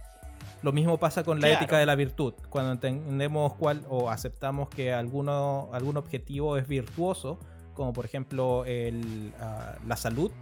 Lo 0.62 0.72
mismo 0.72 0.98
pasa 0.98 1.22
con 1.22 1.40
la 1.40 1.50
ética 1.50 1.78
de 1.78 1.86
la 1.86 1.94
virtud. 1.94 2.34
Cuando 2.48 2.72
entendemos 2.72 3.54
cuál 3.54 3.84
o 3.88 4.10
aceptamos 4.10 4.68
que 4.68 4.92
alguno, 4.92 5.68
algún 5.72 5.96
objetivo 5.96 6.56
es 6.56 6.66
virtuoso, 6.66 7.38
como 7.74 7.92
por 7.92 8.04
ejemplo 8.04 8.64
ah, 9.40 9.76
la 9.86 9.96
salud, 9.96 10.32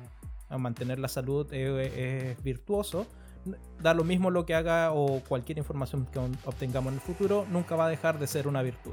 mantener 0.50 0.98
la 0.98 1.08
salud 1.08 1.52
es, 1.52 2.42
virtuoso. 2.42 3.06
Da 3.80 3.94
lo 3.94 4.04
mismo 4.04 4.30
lo 4.30 4.44
que 4.44 4.54
haga 4.54 4.92
o 4.92 5.20
cualquier 5.20 5.58
información 5.58 6.06
que 6.06 6.18
obtengamos 6.18 6.92
en 6.92 6.94
el 6.94 7.00
futuro, 7.00 7.46
nunca 7.50 7.76
va 7.76 7.86
a 7.86 7.88
dejar 7.88 8.18
de 8.18 8.26
ser 8.26 8.48
una 8.48 8.62
virtud. 8.62 8.92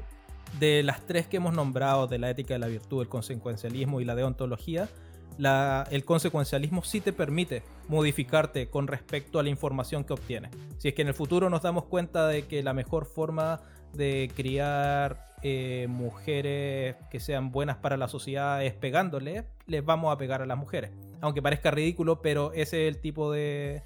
De 0.60 0.82
las 0.84 1.00
tres 1.06 1.26
que 1.26 1.38
hemos 1.38 1.54
nombrado, 1.54 2.06
de 2.06 2.18
la 2.18 2.30
ética 2.30 2.54
de 2.54 2.60
la 2.60 2.68
virtud, 2.68 3.02
el 3.02 3.08
consecuencialismo 3.08 4.00
y 4.00 4.04
la 4.04 4.14
deontología, 4.14 4.88
el 5.38 6.04
consecuencialismo 6.04 6.84
sí 6.84 7.00
te 7.00 7.12
permite 7.12 7.62
modificarte 7.88 8.68
con 8.68 8.86
respecto 8.86 9.38
a 9.38 9.42
la 9.42 9.48
información 9.48 10.04
que 10.04 10.12
obtienes. 10.12 10.50
Si 10.78 10.88
es 10.88 10.94
que 10.94 11.02
en 11.02 11.08
el 11.08 11.14
futuro 11.14 11.50
nos 11.50 11.62
damos 11.62 11.84
cuenta 11.84 12.28
de 12.28 12.46
que 12.46 12.62
la 12.62 12.72
mejor 12.72 13.06
forma 13.06 13.60
de 13.92 14.30
criar 14.34 15.34
eh, 15.42 15.86
mujeres 15.88 16.96
que 17.10 17.20
sean 17.20 17.52
buenas 17.52 17.76
para 17.76 17.96
la 17.96 18.08
sociedad 18.08 18.64
es 18.64 18.72
pegándole, 18.74 19.44
les 19.66 19.84
vamos 19.84 20.12
a 20.12 20.18
pegar 20.18 20.42
a 20.42 20.46
las 20.46 20.56
mujeres. 20.56 20.90
Aunque 21.20 21.42
parezca 21.42 21.70
ridículo, 21.70 22.22
pero 22.22 22.52
ese 22.52 22.88
es 22.88 22.94
el 22.94 23.00
tipo 23.00 23.30
de, 23.30 23.82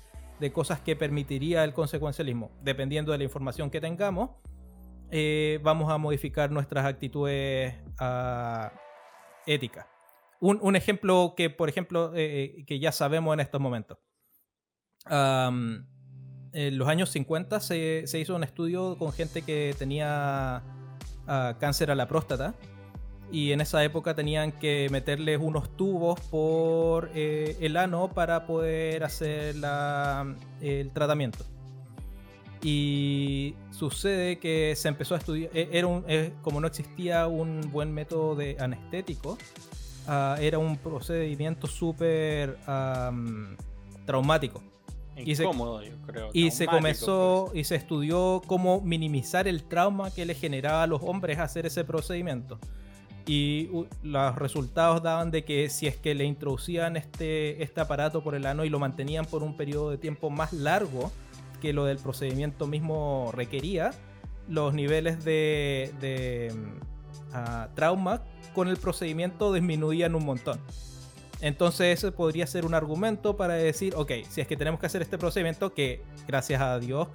cosas 0.53 0.81
que 0.81 0.97
permitiría 0.97 1.65
el 1.65 1.73
consecuencialismo. 1.73 2.51
Dependiendo 2.63 3.13
de 3.13 3.19
la 3.19 3.25
información 3.25 3.71
que 3.71 3.81
tengamos, 3.81 4.31
eh, 5.11 5.59
vamos 5.63 5.91
a 5.91 5.99
modificar 5.99 6.51
nuestras 6.51 6.85
actitudes 6.85 7.75
uh, 8.01 8.69
éticas. 9.47 9.87
Un, 10.41 10.77
ejemplo 10.77 11.35
que, 11.37 11.51
por 11.51 11.69
ejemplo, 11.69 12.13
eh, 12.15 12.65
que 12.67 12.79
ya 12.79 12.93
sabemos 12.93 13.35
en 13.35 13.41
estos 13.41 13.61
momentos. 13.61 13.99
en 15.11 16.79
los 16.79 16.89
años 16.89 17.11
50 17.11 17.61
se, 17.61 18.07
se, 18.07 18.19
hizo 18.19 18.37
un 18.37 18.45
estudio 18.45 18.97
con 18.99 19.13
gente 19.13 19.43
que 19.43 19.75
tenía 19.79 20.63
cáncer 21.59 21.91
a 21.91 21.95
la 21.95 22.09
próstata. 22.09 22.55
Y 23.31 23.53
en 23.53 23.61
esa 23.61 23.85
época 23.85 24.15
tenían 24.15 24.53
que 24.53 24.89
meterles 24.91 25.39
unos 25.39 25.77
tubos 25.77 26.19
por 26.31 27.11
eh, 27.15 27.59
el 27.61 27.77
ano 27.77 28.09
para 28.09 28.47
poder 28.47 29.05
hacer 29.05 29.55
el 30.63 30.91
tratamiento. 30.93 31.45
Y 32.63 33.55
sucede 33.71 34.39
que 34.39 34.75
se 34.77 34.89
empezó 34.89 35.15
a 35.15 35.19
estudiar, 35.19 35.51
e, 35.55 35.69
era 35.73 35.87
un, 35.87 36.05
como 36.41 36.61
no 36.61 36.67
existía 36.67 37.27
un 37.27 37.61
buen 37.71 37.93
método 37.93 38.35
de 38.35 38.57
anestético, 38.59 39.37
ah, 40.09 40.37
era 40.41 40.59
un 40.59 40.77
procedimiento 40.77 41.69
súper 41.69 42.59
traumático 44.05 44.63
y 45.25 45.35
se, 45.35 45.43
yo 45.43 45.81
creo. 46.07 46.31
Y 46.33 46.51
se 46.51 46.67
comenzó 46.67 47.47
pues. 47.49 47.61
y 47.61 47.65
se 47.65 47.77
estudió 47.77 48.43
cómo 48.47 48.81
minimizar 48.81 49.49
el 49.49 49.65
trauma 49.65 50.11
que 50.11 50.25
le 50.25 50.35
generaba 50.35 50.85
a 50.85 50.87
los 50.87 51.03
hombres 51.03 51.39
hacer 51.39 51.67
ese 51.67 51.85
procedimiento. 51.85 52.59
Y 53.27 53.69
los 54.03 54.37
resultados 54.37 55.03
daban 55.03 55.31
de 55.31 55.45
que 55.45 55.69
si 55.69 55.87
es 55.87 55.97
que 55.97 56.15
le 56.15 56.25
introducían 56.25 56.97
este, 56.97 57.63
este 57.63 57.81
aparato 57.81 58.23
por 58.23 58.35
el 58.35 58.47
ano 58.47 58.65
y 58.65 58.71
lo 58.71 58.79
mantenían 58.79 59.27
por 59.27 59.43
un 59.43 59.55
periodo 59.55 59.91
de 59.91 59.99
tiempo 59.99 60.31
más 60.31 60.53
largo 60.53 61.13
que 61.61 61.73
lo 61.73 61.85
del 61.85 61.99
procedimiento 61.99 62.67
mismo 62.67 63.31
requería, 63.35 63.91
los 64.49 64.73
niveles 64.73 65.25
de, 65.25 65.93
de 66.01 66.55
ah, 67.35 67.69
trauma 67.75 68.23
con 68.59 68.67
el 68.67 68.77
procedimiento 68.77 69.53
disminuían 69.53 70.17
un 70.17 70.25
montón. 70.25 70.59
Entonces 71.41 71.97
ese 71.97 72.11
podría 72.11 72.45
ser 72.45 72.67
un 72.67 72.75
argumento 72.75 73.37
para 73.37 73.55
decir, 73.55 73.95
ok, 73.95 74.11
si 74.29 74.41
es 74.41 74.49
que 74.49 74.57
tenemos 74.57 74.81
que 74.81 74.87
hacer 74.87 75.01
este 75.01 75.17
procedimiento, 75.17 75.73
que 75.73 76.03
gracias 76.27 76.61
a 76.61 76.77
Dios 76.81 77.07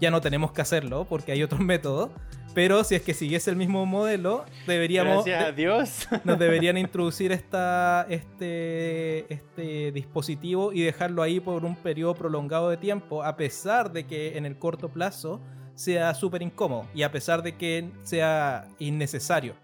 ya 0.00 0.12
no 0.12 0.20
tenemos 0.20 0.52
que 0.52 0.62
hacerlo 0.62 1.04
porque 1.08 1.32
hay 1.32 1.42
otros 1.42 1.60
métodos, 1.60 2.10
pero 2.54 2.84
si 2.84 2.94
es 2.94 3.02
que 3.02 3.14
siguiese 3.14 3.50
el 3.50 3.56
mismo 3.56 3.84
modelo, 3.84 4.44
deberíamos... 4.68 5.24
Gracias 5.24 5.44
a 5.44 5.50
Dios. 5.50 6.08
Nos 6.22 6.38
deberían 6.38 6.78
introducir 6.78 7.32
esta, 7.32 8.06
este, 8.08 9.34
este 9.34 9.90
dispositivo 9.90 10.72
y 10.72 10.82
dejarlo 10.82 11.24
ahí 11.24 11.40
por 11.40 11.64
un 11.64 11.74
periodo 11.74 12.14
prolongado 12.14 12.70
de 12.70 12.76
tiempo, 12.76 13.24
a 13.24 13.36
pesar 13.36 13.90
de 13.90 14.06
que 14.06 14.38
en 14.38 14.46
el 14.46 14.56
corto 14.56 14.88
plazo 14.88 15.40
sea 15.74 16.14
súper 16.14 16.42
incómodo 16.42 16.86
y 16.94 17.02
a 17.02 17.10
pesar 17.10 17.42
de 17.42 17.56
que 17.56 17.90
sea 18.04 18.68
innecesario 18.78 19.56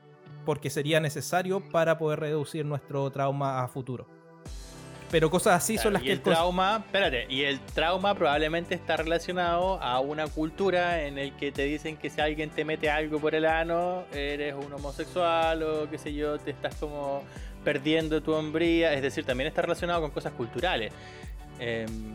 porque 0.49 0.71
sería 0.71 0.99
necesario 0.99 1.61
para 1.61 1.99
poder 1.99 2.21
reducir 2.21 2.65
nuestro 2.65 3.11
trauma 3.11 3.63
a 3.63 3.69
futuro. 3.69 4.07
Pero 5.11 5.29
cosas 5.29 5.63
así 5.63 5.77
son 5.77 5.93
las 5.93 6.01
y 6.01 6.07
que... 6.07 6.13
El 6.13 6.23
trauma, 6.23 6.83
espérate, 6.87 7.27
y 7.29 7.43
el 7.43 7.61
trauma 7.61 8.15
probablemente 8.15 8.75
está 8.75 8.97
relacionado 8.97 9.79
a 9.83 10.01
una 10.01 10.27
cultura 10.27 11.03
en 11.03 11.19
el 11.19 11.37
que 11.37 11.53
te 11.53 11.65
dicen 11.65 11.99
que 11.99 12.09
si 12.09 12.23
alguien 12.23 12.49
te 12.49 12.65
mete 12.65 12.89
algo 12.89 13.21
por 13.21 13.35
el 13.35 13.45
ano, 13.45 14.05
eres 14.11 14.55
un 14.55 14.73
homosexual 14.73 15.63
o 15.65 15.91
qué 15.91 15.99
sé 15.99 16.15
yo, 16.15 16.39
te 16.39 16.53
estás 16.53 16.77
como 16.77 17.25
perdiendo 17.63 18.23
tu 18.23 18.33
hombría, 18.33 18.95
es 18.95 19.03
decir, 19.03 19.27
también 19.27 19.49
está 19.49 19.61
relacionado 19.61 20.01
con 20.01 20.13
cosas 20.13 20.33
culturales. 20.33 20.95
Em, 21.59 22.15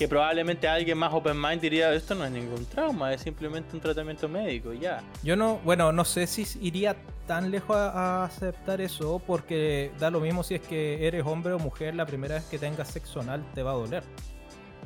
que 0.00 0.08
probablemente 0.08 0.66
alguien 0.66 0.96
más 0.96 1.12
open 1.12 1.38
mind 1.38 1.60
diría, 1.60 1.92
esto 1.92 2.14
no 2.14 2.24
es 2.24 2.30
ningún 2.30 2.64
trauma, 2.64 3.12
es 3.12 3.20
simplemente 3.20 3.76
un 3.76 3.82
tratamiento 3.82 4.30
médico, 4.30 4.72
ya. 4.72 5.02
Yo 5.22 5.36
no, 5.36 5.58
bueno, 5.58 5.92
no 5.92 6.06
sé 6.06 6.26
si 6.26 6.46
iría 6.62 6.96
tan 7.26 7.50
lejos 7.50 7.76
a, 7.76 8.24
aceptar 8.24 8.80
eso, 8.80 9.20
porque 9.26 9.90
da 9.98 10.10
lo 10.10 10.20
mismo 10.20 10.42
si 10.42 10.54
es 10.54 10.62
que 10.62 11.06
eres 11.06 11.26
hombre 11.26 11.52
o 11.52 11.58
mujer, 11.58 11.94
la 11.94 12.06
primera 12.06 12.36
vez 12.36 12.44
que 12.44 12.58
tengas 12.58 12.88
sexo 12.88 13.20
anal 13.20 13.44
te 13.54 13.62
va 13.62 13.72
a 13.72 13.74
doler. 13.74 14.02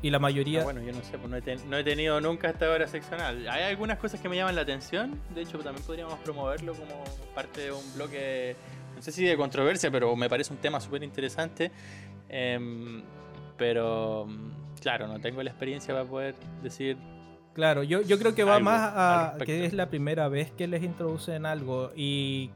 Y 0.03 0.11
la 0.11 0.19
mayoría... 0.19 0.63
Ah, 0.63 0.65
bueno, 0.65 0.83
yo 0.83 0.91
no 0.91 1.01
sé, 1.05 1.17
pues 1.17 1.31
no 1.65 1.77
he, 1.77 1.85
tenido 1.85 2.21
nunca 2.21 2.49
hasta 2.49 2.67
ahora 2.67 2.89
sexo 2.89 3.15
anal. 3.15 3.47
Hay 3.49 3.63
algunas 3.63 3.99
cosas 3.99 4.19
que 4.21 4.29
me 4.29 4.35
llaman 4.35 4.57
la 4.57 4.63
atención, 4.63 5.21
de 5.33 5.43
hecho 5.43 5.59
también 5.59 5.87
podríamos 5.87 6.19
promoverlo 6.25 6.75
como 6.75 7.05
parte 7.37 7.61
de 7.61 7.71
un 7.71 7.95
bloque, 7.95 8.57
no 8.97 9.01
sé 9.01 9.13
si 9.13 9.25
de 9.25 9.37
controversia, 9.37 9.93
pero 9.93 10.17
me 10.17 10.29
parece 10.29 10.53
un 10.53 10.59
tema 10.59 10.81
súper 10.81 11.05
interesante. 11.05 11.71
Em, 12.29 13.01
pero 13.57 14.27
claro, 14.85 15.09
no 15.09 15.19
tengo 15.19 15.43
la 15.43 15.51
experiencia 15.51 15.95
para 15.95 16.07
poder 16.07 16.35
decir. 16.63 16.97
Claro, 17.55 17.83
yo, 17.83 18.03
yo 18.03 18.19
creo 18.19 18.35
que 18.35 18.45
va 18.45 18.59
más 18.59 18.93
a 18.95 19.37
que 19.45 19.65
es 19.65 19.73
la 19.73 19.89
primera 19.89 20.29
vez 20.29 20.51
que 20.51 20.67
les 20.67 20.83
introducen 20.83 21.47
algo 21.47 21.91
y 21.97 22.51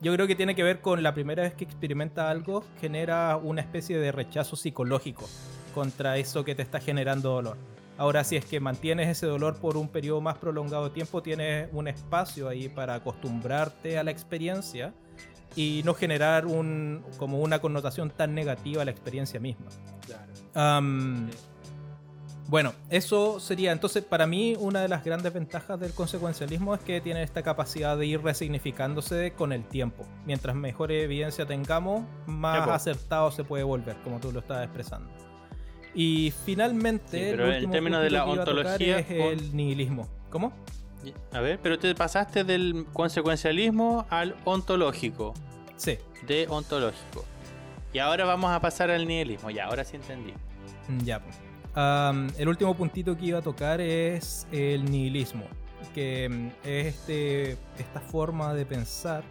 yo 0.00 0.14
creo 0.14 0.26
que 0.26 0.34
tiene 0.34 0.54
que 0.54 0.62
ver 0.62 0.80
con 0.80 1.02
la 1.02 1.12
primera 1.12 1.42
vez 1.42 1.54
que 1.54 1.64
experimenta 1.64 2.30
algo, 2.30 2.64
genera 2.80 3.36
una 3.36 3.60
especie 3.60 3.98
de 3.98 4.12
rechazo 4.12 4.56
psicológico 4.56 5.28
contra 5.74 6.16
eso 6.16 6.44
que 6.44 6.54
te 6.54 6.62
está 6.62 6.80
generando 6.80 7.30
dolor. 7.30 7.56
Ahora, 7.98 8.22
si 8.22 8.36
es 8.36 8.44
que 8.44 8.60
mantienes 8.60 9.08
ese 9.08 9.26
dolor 9.26 9.56
por 9.56 9.76
un 9.76 9.88
periodo 9.88 10.20
más 10.20 10.38
prolongado 10.38 10.84
de 10.84 10.90
tiempo, 10.90 11.20
tienes 11.20 11.68
un 11.72 11.88
espacio 11.88 12.48
ahí 12.48 12.68
para 12.68 12.94
acostumbrarte 12.94 13.98
a 13.98 14.04
la 14.04 14.12
experiencia 14.12 14.94
y 15.56 15.82
no 15.84 15.94
generar 15.94 16.46
un, 16.46 17.04
como 17.18 17.40
una 17.40 17.58
connotación 17.58 18.10
tan 18.10 18.34
negativa 18.34 18.82
a 18.82 18.84
la 18.84 18.92
experiencia 18.92 19.40
misma. 19.40 19.66
Claro. 20.06 20.32
Bueno, 22.48 22.72
eso 22.88 23.40
sería 23.40 23.72
entonces 23.72 24.02
para 24.02 24.26
mí 24.26 24.56
una 24.58 24.80
de 24.80 24.88
las 24.88 25.04
grandes 25.04 25.34
ventajas 25.34 25.78
del 25.78 25.92
consecuencialismo 25.92 26.74
es 26.74 26.80
que 26.80 26.98
tiene 27.02 27.22
esta 27.22 27.42
capacidad 27.42 27.94
de 27.98 28.06
ir 28.06 28.22
resignificándose 28.22 29.34
con 29.36 29.52
el 29.52 29.64
tiempo. 29.64 30.06
Mientras 30.24 30.56
mejor 30.56 30.90
evidencia 30.90 31.44
tengamos, 31.44 32.06
más 32.26 32.66
acertado 32.66 33.30
se 33.30 33.44
puede 33.44 33.64
volver, 33.64 33.96
como 34.02 34.18
tú 34.18 34.32
lo 34.32 34.40
estabas 34.40 34.64
expresando. 34.64 35.10
Y 35.94 36.32
finalmente, 36.46 37.32
pero 37.32 37.52
en 37.52 37.70
términos 37.70 38.02
de 38.02 38.10
la 38.10 38.24
ontología 38.24 39.00
es 39.00 39.10
el 39.10 39.54
nihilismo. 39.54 40.08
¿Cómo? 40.30 40.54
A 41.32 41.40
ver, 41.40 41.60
pero 41.62 41.78
te 41.78 41.94
pasaste 41.94 42.44
del 42.44 42.86
consecuencialismo 42.94 44.06
al 44.08 44.34
ontológico. 44.46 45.34
Sí. 45.76 45.98
De 46.26 46.46
ontológico. 46.48 47.26
Y 47.92 47.98
ahora 47.98 48.24
vamos 48.24 48.50
a 48.52 48.60
pasar 48.60 48.90
al 48.90 49.06
nihilismo. 49.06 49.50
Ya, 49.50 49.66
ahora 49.66 49.84
sí 49.84 49.96
entendí. 49.96 50.32
Ya, 51.04 51.22
pues 51.22 51.36
el 52.38 52.48
último 52.48 52.74
puntito 52.74 53.16
que 53.16 53.26
iba 53.26 53.38
a 53.38 53.42
tocar 53.42 53.80
es 53.80 54.46
el 54.50 54.90
nihilismo, 54.90 55.44
que 55.94 56.28
mm, 56.28 56.46
es 56.64 56.86
este, 56.86 57.52
esta 57.78 58.00
forma 58.00 58.54
de 58.54 58.66
pensar 58.66 59.22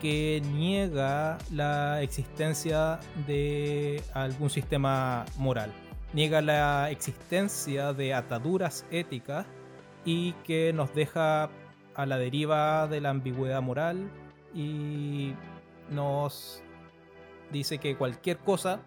que 0.00 0.42
niega 0.52 1.38
la 1.52 2.02
existencia 2.02 2.98
de 3.26 4.02
algún 4.14 4.50
sistema 4.50 5.24
moral, 5.38 5.72
niega 6.12 6.42
la 6.42 6.90
existencia 6.90 7.92
de 7.92 8.14
ataduras 8.14 8.84
éticas 8.90 9.46
y 10.04 10.32
que 10.44 10.72
nos 10.72 10.94
deja 10.94 11.50
a 11.94 12.06
la 12.06 12.18
deriva 12.18 12.88
de 12.88 13.00
la 13.00 13.10
ambigüedad 13.10 13.62
moral 13.62 14.10
y 14.54 15.34
nos 15.90 16.62
dice 17.52 17.78
que 17.78 17.96
cualquier 17.96 18.38
cosa 18.38 18.80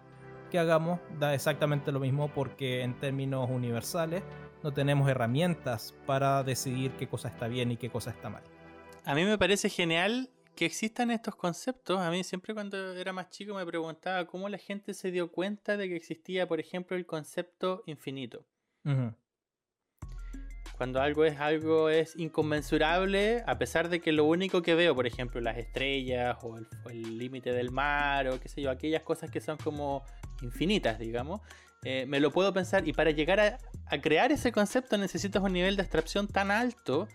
que 0.50 0.58
hagamos 0.58 1.00
da 1.18 1.32
exactamente 1.32 1.92
lo 1.92 2.00
mismo 2.00 2.28
porque 2.34 2.82
en 2.82 2.98
términos 2.98 3.48
universales 3.48 4.22
no 4.62 4.72
tenemos 4.72 5.08
herramientas 5.08 5.94
para 6.06 6.42
decidir 6.42 6.92
qué 6.92 7.08
cosa 7.08 7.28
está 7.28 7.48
bien 7.48 7.70
y 7.70 7.76
qué 7.76 7.88
cosa 7.88 8.10
está 8.10 8.28
mal. 8.28 8.42
A 9.04 9.14
mí 9.14 9.24
me 9.24 9.38
parece 9.38 9.70
genial 9.70 10.28
que 10.54 10.66
existan 10.66 11.10
estos 11.10 11.36
conceptos. 11.36 11.98
A 12.00 12.10
mí 12.10 12.22
siempre 12.24 12.52
cuando 12.52 12.94
era 12.94 13.12
más 13.12 13.30
chico 13.30 13.54
me 13.54 13.64
preguntaba 13.64 14.26
cómo 14.26 14.48
la 14.48 14.58
gente 14.58 14.92
se 14.92 15.10
dio 15.10 15.32
cuenta 15.32 15.76
de 15.76 15.88
que 15.88 15.96
existía, 15.96 16.46
por 16.46 16.60
ejemplo, 16.60 16.96
el 16.96 17.06
concepto 17.06 17.82
infinito. 17.86 18.44
Cuando 20.76 21.00
algo 21.00 21.24
es 21.24 21.38
algo 21.38 21.90
es 21.90 22.16
inconmensurable, 22.16 23.42
a 23.46 23.58
pesar 23.58 23.88
de 23.88 24.00
que 24.00 24.12
lo 24.12 24.24
único 24.24 24.62
que 24.62 24.74
veo, 24.74 24.94
por 24.94 25.06
ejemplo, 25.06 25.40
las 25.40 25.58
estrellas 25.58 26.38
o 26.42 26.58
el 26.90 27.18
límite 27.18 27.52
del 27.52 27.70
mar 27.70 28.28
o 28.28 28.40
qué 28.40 28.48
sé 28.48 28.62
yo, 28.62 28.70
aquellas 28.70 29.02
cosas 29.02 29.30
que 29.30 29.40
son 29.40 29.58
como 29.58 30.04
infinitas, 30.42 30.98
digamos, 30.98 31.40
eh, 31.82 32.04
me 32.06 32.20
lo 32.20 32.30
puedo 32.30 32.52
pensar 32.52 32.86
y 32.86 32.92
para 32.92 33.10
llegar 33.10 33.40
a, 33.40 33.58
crear 34.00 34.32
ese 34.32 34.52
concepto 34.52 34.98
necesitas 34.98 35.42
un 35.42 35.52
nivel 35.52 35.76
de 35.76 35.82
abstracción 35.82 36.28
tan 36.28 36.50
alto 36.50 37.08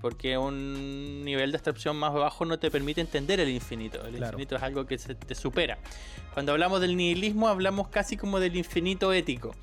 porque 0.00 0.36
un 0.36 1.24
nivel 1.24 1.52
de 1.52 1.56
abstracción 1.56 1.96
más 1.96 2.12
bajo 2.12 2.44
no 2.44 2.58
te 2.58 2.70
permite 2.70 3.00
entender 3.00 3.38
el 3.38 3.48
infinito. 3.48 4.04
El 4.04 4.16
infinito 4.16 4.56
es 4.56 4.62
algo 4.62 4.86
que 4.86 4.98
se 4.98 5.14
te 5.14 5.34
supera. 5.36 5.78
Cuando 6.34 6.52
hablamos 6.52 6.80
del 6.80 6.96
nihilismo 6.96 7.46
hablamos 7.46 7.88
casi 7.88 8.16
como 8.16 8.40
del 8.40 8.56
infinito 8.56 9.12
ético. 9.12 9.54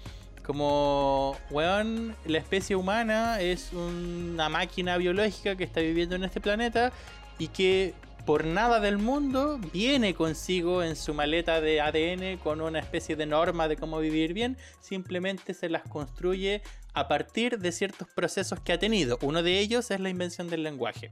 Como, 0.45 1.35
weón, 1.51 2.15
la 2.25 2.37
especie 2.37 2.75
humana 2.75 3.41
es 3.41 3.73
una 3.73 4.47
máquina 4.47 4.97
biológica 4.97 5.55
que 5.55 5.65
está 5.65 5.81
viviendo 5.81 6.15
en 6.15 6.23
este 6.23 6.39
planeta 6.39 6.93
y 7.37 7.49
que 7.49 7.93
por 8.25 8.45
nada 8.45 8.79
del 8.79 8.97
mundo 8.97 9.59
viene 9.73 10.13
consigo 10.13 10.83
en 10.83 10.95
su 10.95 11.13
maleta 11.13 11.61
de 11.61 11.81
ADN 11.81 12.37
con 12.37 12.61
una 12.61 12.79
especie 12.79 13.15
de 13.15 13.25
norma 13.25 13.67
de 13.67 13.77
cómo 13.77 13.99
vivir 13.99 14.33
bien, 14.33 14.57
simplemente 14.79 15.53
se 15.53 15.69
las 15.69 15.83
construye 15.83 16.61
a 16.93 17.07
partir 17.07 17.59
de 17.59 17.71
ciertos 17.71 18.07
procesos 18.15 18.59
que 18.59 18.73
ha 18.73 18.79
tenido. 18.79 19.17
Uno 19.21 19.43
de 19.43 19.59
ellos 19.59 19.91
es 19.91 19.99
la 19.99 20.09
invención 20.09 20.49
del 20.49 20.63
lenguaje, 20.63 21.11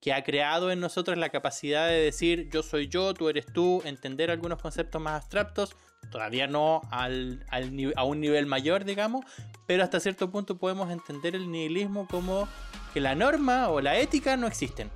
que 0.00 0.12
ha 0.12 0.24
creado 0.24 0.70
en 0.70 0.80
nosotros 0.80 1.18
la 1.18 1.28
capacidad 1.28 1.88
de 1.88 2.00
decir 2.00 2.48
yo 2.50 2.62
soy 2.62 2.88
yo, 2.88 3.14
tú 3.14 3.28
eres 3.28 3.46
tú, 3.46 3.82
entender 3.84 4.30
algunos 4.30 4.60
conceptos 4.60 5.00
más 5.00 5.22
abstractos, 5.22 5.76
todavía 6.10 6.46
no 6.46 6.80
a 6.90 8.04
un 8.04 8.20
nivel 8.20 8.46
mayor, 8.46 8.84
digamos, 8.84 9.24
pero 9.66 9.84
hasta 9.84 10.00
cierto 10.00 10.30
punto 10.30 10.58
podemos 10.58 10.90
entender 10.90 11.36
el 11.36 11.50
nihilismo 11.50 12.08
como 12.08 12.48
que 12.94 13.00
la 13.00 13.14
norma 13.14 13.68
o 13.68 13.80
la 13.80 13.98
ética 13.98 14.36
no 14.36 14.46
existen 14.46 14.90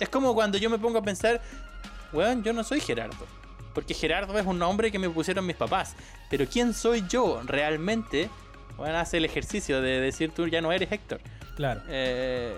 es 0.00 0.08
como 0.08 0.34
cuando 0.34 0.58
yo 0.58 0.68
me 0.70 0.78
pongo 0.78 0.98
a 0.98 1.02
pensar, 1.02 1.40
weón, 2.12 2.42
yo 2.42 2.52
no 2.52 2.64
soy 2.64 2.80
Gerardo. 2.80 3.26
Porque 3.74 3.94
Gerardo 3.94 4.36
es 4.38 4.46
un 4.46 4.58
nombre 4.58 4.90
que 4.90 4.98
me 4.98 5.08
pusieron 5.08 5.46
mis 5.46 5.56
papás. 5.56 5.94
Pero 6.28 6.46
¿quién 6.46 6.74
soy 6.74 7.04
yo 7.08 7.40
realmente? 7.44 8.28
Bueno, 8.76 8.98
hace 8.98 9.18
el 9.18 9.24
ejercicio 9.24 9.80
de 9.80 10.00
decir 10.00 10.32
tú 10.32 10.48
ya 10.48 10.60
no 10.60 10.72
eres 10.72 10.90
Héctor. 10.90 11.20
Claro. 11.54 11.82
Eh, 11.88 12.56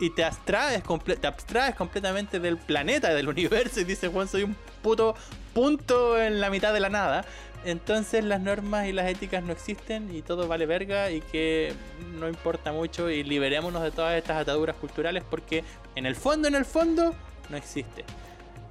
y 0.00 0.10
te 0.10 0.24
abstraes, 0.24 0.82
te 1.20 1.26
abstraes 1.26 1.74
completamente 1.74 2.40
del 2.40 2.56
planeta, 2.56 3.14
del 3.14 3.28
universo 3.28 3.80
y 3.80 3.84
dices, 3.84 4.10
Juan, 4.10 4.28
soy 4.28 4.44
un 4.44 4.56
puto 4.82 5.14
punto 5.52 6.20
en 6.20 6.40
la 6.40 6.50
mitad 6.50 6.72
de 6.72 6.80
la 6.80 6.88
nada. 6.88 7.24
Entonces 7.64 8.24
las 8.24 8.40
normas 8.40 8.86
y 8.86 8.92
las 8.92 9.10
éticas 9.10 9.42
no 9.42 9.52
existen 9.52 10.14
y 10.14 10.22
todo 10.22 10.46
vale 10.48 10.66
verga 10.66 11.10
y 11.10 11.20
que 11.20 11.74
no 12.18 12.28
importa 12.28 12.72
mucho 12.72 13.10
y 13.10 13.24
liberémonos 13.24 13.82
de 13.82 13.90
todas 13.90 14.16
estas 14.16 14.40
ataduras 14.42 14.76
culturales 14.76 15.24
porque 15.28 15.64
en 15.94 16.06
el 16.06 16.14
fondo, 16.14 16.48
en 16.48 16.54
el 16.54 16.64
fondo, 16.64 17.14
no 17.50 17.56
existe. 17.56 18.04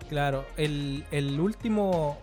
Claro, 0.09 0.45
el, 0.55 1.37
último, 1.39 2.17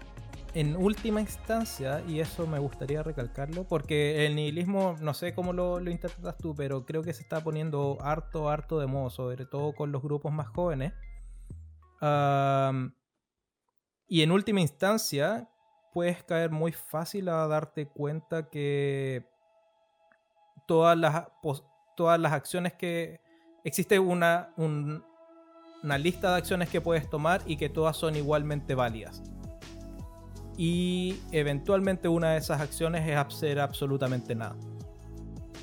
en 0.55 0.75
última 0.75 1.21
instancia, 1.21 2.03
y 2.09 2.21
eso 2.21 2.47
me 2.47 2.59
gustaría 2.59 3.03
recalcarlo, 3.03 3.65
porque 3.65 4.25
el 4.25 4.35
nihilismo, 4.35 4.97
no 5.03 5.13
sé 5.13 5.35
cómo 5.35 5.53
lo, 5.53 5.79
interpretas 5.91 6.39
tú, 6.39 6.55
pero 6.55 6.87
creo 6.87 7.03
que 7.03 7.13
se 7.13 7.21
está 7.21 7.45
poniendo 7.45 7.99
harto, 8.01 8.49
harto 8.49 8.79
de 8.79 8.87
modo, 8.87 9.11
sobre 9.11 9.45
todo 9.45 9.75
con 9.75 9.93
los 9.93 10.03
grupos 10.03 10.33
más 10.33 10.49
jóvenes. 10.49 10.95
y 14.09 14.23
en 14.23 14.31
última 14.31 14.61
instancia, 14.63 15.51
puedes 15.95 16.23
caer 16.25 16.51
muy 16.51 16.73
fácil 16.73 17.29
a 17.31 17.47
darte 17.47 17.87
cuenta 17.87 18.51
que 18.51 19.25
todas 20.67 20.99
las, 20.99 21.29
todas 21.97 22.19
las 22.21 22.33
acciones 22.33 22.75
que 22.75 23.21
existe 23.63 23.99
una, 23.99 24.53
una 24.57 25.97
lista 25.97 26.33
de 26.33 26.39
acciones 26.39 26.69
que 26.69 26.81
puedes 26.81 27.09
tomar 27.09 27.41
y 27.47 27.57
que 27.57 27.69
todas 27.69 27.97
son 27.97 28.17
igualmente 28.17 28.75
válidas. 28.75 29.23
Y 30.57 31.21
eventualmente 31.33 32.09
una 32.09 32.33
de 32.33 32.39
esas 32.39 32.61
acciones 32.61 33.09
es 33.09 33.17
hacer 33.17 33.61
absolutamente 33.61 34.35
nada. 34.35 34.57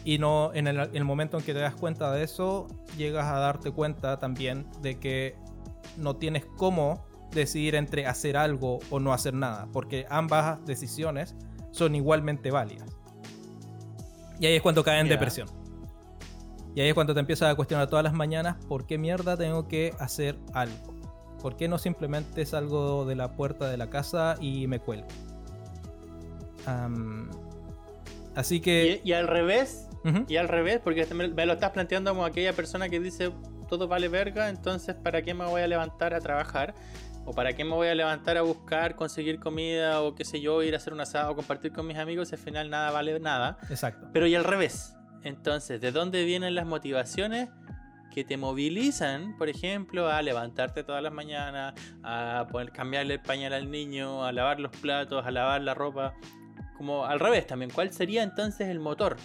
Y 0.03 0.17
no 0.17 0.51
en 0.53 0.67
el, 0.67 1.03
momento 1.03 1.37
en 1.37 1.43
que 1.43 1.53
te 1.53 1.59
das 1.59 1.75
cuenta 1.75 2.11
de 2.11 2.23
eso, 2.23 2.67
llegas 2.97 3.27
a 3.27 3.37
darte 3.37 3.71
cuenta 3.71 4.17
también 4.17 4.65
de 4.81 4.97
que 4.99 5.35
no 5.97 6.15
tienes 6.15 6.45
cómo 6.57 7.05
decidir 7.33 7.75
entre 7.75 8.05
hacer 8.05 8.37
algo 8.37 8.79
o 8.89 8.99
no 8.99 9.13
hacer 9.13 9.33
nada, 9.33 9.67
porque 9.71 10.05
ambas 10.09 10.63
decisiones 10.65 11.35
son 11.71 11.95
igualmente 11.95 12.51
válidas. 12.51 12.89
Y 14.39 14.45
ahí 14.45 14.55
es 14.55 14.61
cuando 14.61 14.83
cae 14.83 14.99
en 14.99 15.07
depresión. 15.07 15.47
Y 16.75 16.81
ahí 16.81 16.89
es 16.89 16.93
cuando 16.93 17.13
te 17.13 17.19
empiezas 17.19 17.51
a 17.51 17.55
cuestionar 17.55 17.87
todas 17.87 18.03
las 18.03 18.13
mañanas 18.13 18.57
por 18.67 18.85
qué 18.85 18.97
mierda 18.97 19.37
tengo 19.37 19.67
que 19.67 19.93
hacer 19.99 20.37
algo. 20.53 20.95
¿Por 21.41 21.57
qué 21.57 21.67
no 21.67 21.77
simplemente 21.77 22.45
salgo 22.45 23.05
de 23.05 23.15
la 23.15 23.35
puerta 23.35 23.69
de 23.69 23.77
la 23.77 23.89
casa 23.89 24.35
y 24.39 24.67
me 24.67 24.79
cuelgo? 24.79 25.07
Así 28.35 28.61
que... 28.61 29.01
Y, 29.03 29.09
y 29.09 29.13
al 29.13 29.27
revés, 29.27 29.89
y 30.27 30.37
al 30.37 30.47
revés, 30.47 30.79
porque 30.83 31.05
me 31.13 31.45
lo 31.45 31.53
estás 31.53 31.71
planteando 31.71 32.11
como 32.11 32.25
aquella 32.25 32.53
persona 32.53 32.89
que 32.89 32.99
dice 32.99 33.31
todo 33.67 33.87
vale 33.87 34.09
verga, 34.09 34.49
entonces 34.49 34.95
¿para 34.95 35.21
qué 35.21 35.33
me 35.33 35.45
voy 35.45 35.61
a 35.61 35.67
levantar 35.67 36.13
a 36.13 36.19
trabajar? 36.19 36.75
¿O 37.25 37.33
para 37.33 37.53
qué 37.53 37.63
me 37.63 37.71
voy 37.71 37.87
a 37.87 37.95
levantar 37.95 38.37
a 38.37 38.41
buscar, 38.41 38.95
conseguir 38.95 39.39
comida 39.39 40.01
o 40.01 40.15
qué 40.15 40.25
sé 40.25 40.41
yo, 40.41 40.63
ir 40.63 40.73
a 40.73 40.77
hacer 40.77 40.93
un 40.93 41.01
asado 41.01 41.31
o 41.31 41.35
compartir 41.35 41.71
con 41.71 41.85
mis 41.85 41.97
amigos 41.97 42.33
al 42.33 42.39
final 42.39 42.69
nada 42.69 42.91
vale 42.91 43.19
nada? 43.19 43.57
Exacto. 43.69 44.07
Pero 44.11 44.27
y 44.27 44.35
al 44.35 44.43
revés. 44.43 44.95
Entonces, 45.23 45.79
¿de 45.81 45.91
dónde 45.91 46.25
vienen 46.25 46.55
las 46.55 46.65
motivaciones 46.65 47.49
que 48.13 48.23
te 48.23 48.37
movilizan, 48.37 49.37
por 49.37 49.49
ejemplo, 49.49 50.09
a 50.09 50.21
levantarte 50.21 50.83
todas 50.83 51.01
las 51.01 51.13
mañanas, 51.13 51.73
a 52.03 52.47
poder 52.51 52.71
cambiarle 52.71 53.15
el 53.15 53.21
pañal 53.21 53.53
al 53.53 53.69
niño, 53.69 54.25
a 54.25 54.31
lavar 54.31 54.59
los 54.59 54.71
platos, 54.77 55.25
a 55.25 55.31
lavar 55.31 55.61
la 55.61 55.73
ropa? 55.73 56.15
Como 56.75 57.05
al 57.05 57.19
revés 57.19 57.45
también, 57.45 57.71
¿cuál 57.71 57.93
sería 57.93 58.23
entonces 58.23 58.67
el 58.67 58.79
motor? 58.79 59.17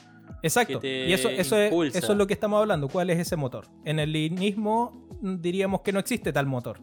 Exacto. 0.42 0.80
Y 0.82 1.12
eso, 1.12 1.30
eso, 1.30 1.56
es, 1.56 1.96
eso 1.96 2.12
es 2.12 2.18
lo 2.18 2.26
que 2.26 2.34
estamos 2.34 2.60
hablando. 2.60 2.88
¿Cuál 2.88 3.10
es 3.10 3.18
ese 3.18 3.36
motor? 3.36 3.66
En 3.84 3.98
el 3.98 4.12
linismo 4.12 5.08
diríamos 5.20 5.80
que 5.80 5.92
no 5.92 5.98
existe 5.98 6.32
tal 6.32 6.46
motor. 6.46 6.80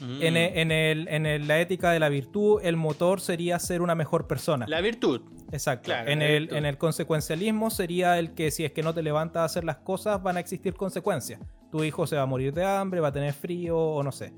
Mm. 0.00 0.22
En, 0.22 0.36
e- 0.36 0.60
en 0.60 0.70
el- 0.72 1.08
en 1.08 1.26
el- 1.26 1.48
la 1.48 1.60
ética 1.60 1.90
de 1.90 1.98
la 2.00 2.08
virtud, 2.08 2.60
el 2.62 2.76
motor 2.76 3.20
sería 3.20 3.58
ser 3.58 3.80
una 3.82 3.94
mejor 3.94 4.26
persona. 4.26 4.66
La 4.68 4.80
virtud. 4.80 5.22
Exacto. 5.52 5.86
claro, 5.86 6.10
en, 6.10 6.22
el, 6.22 6.40
virtud. 6.42 6.56
en 6.56 6.66
el 6.66 6.76
consecuencialismo 6.78 7.70
sería 7.70 8.18
el 8.18 8.34
que 8.34 8.50
si 8.50 8.64
es 8.64 8.72
que 8.72 8.82
no 8.82 8.92
te 8.92 9.02
levantas 9.02 9.40
a 9.40 9.44
hacer 9.44 9.64
las 9.64 9.76
cosas, 9.76 10.22
van 10.22 10.36
a 10.36 10.40
existir 10.40 10.74
consecuencias. 10.74 11.40
Tu 11.70 11.82
hijo 11.84 12.06
se 12.06 12.16
va 12.16 12.22
a 12.22 12.26
morir 12.26 12.52
de 12.52 12.64
hambre, 12.64 13.00
va 13.00 13.08
a 13.08 13.12
tener 13.12 13.32
frío 13.32 13.78
o 13.78 14.02
no 14.02 14.12
sé. 14.12 14.32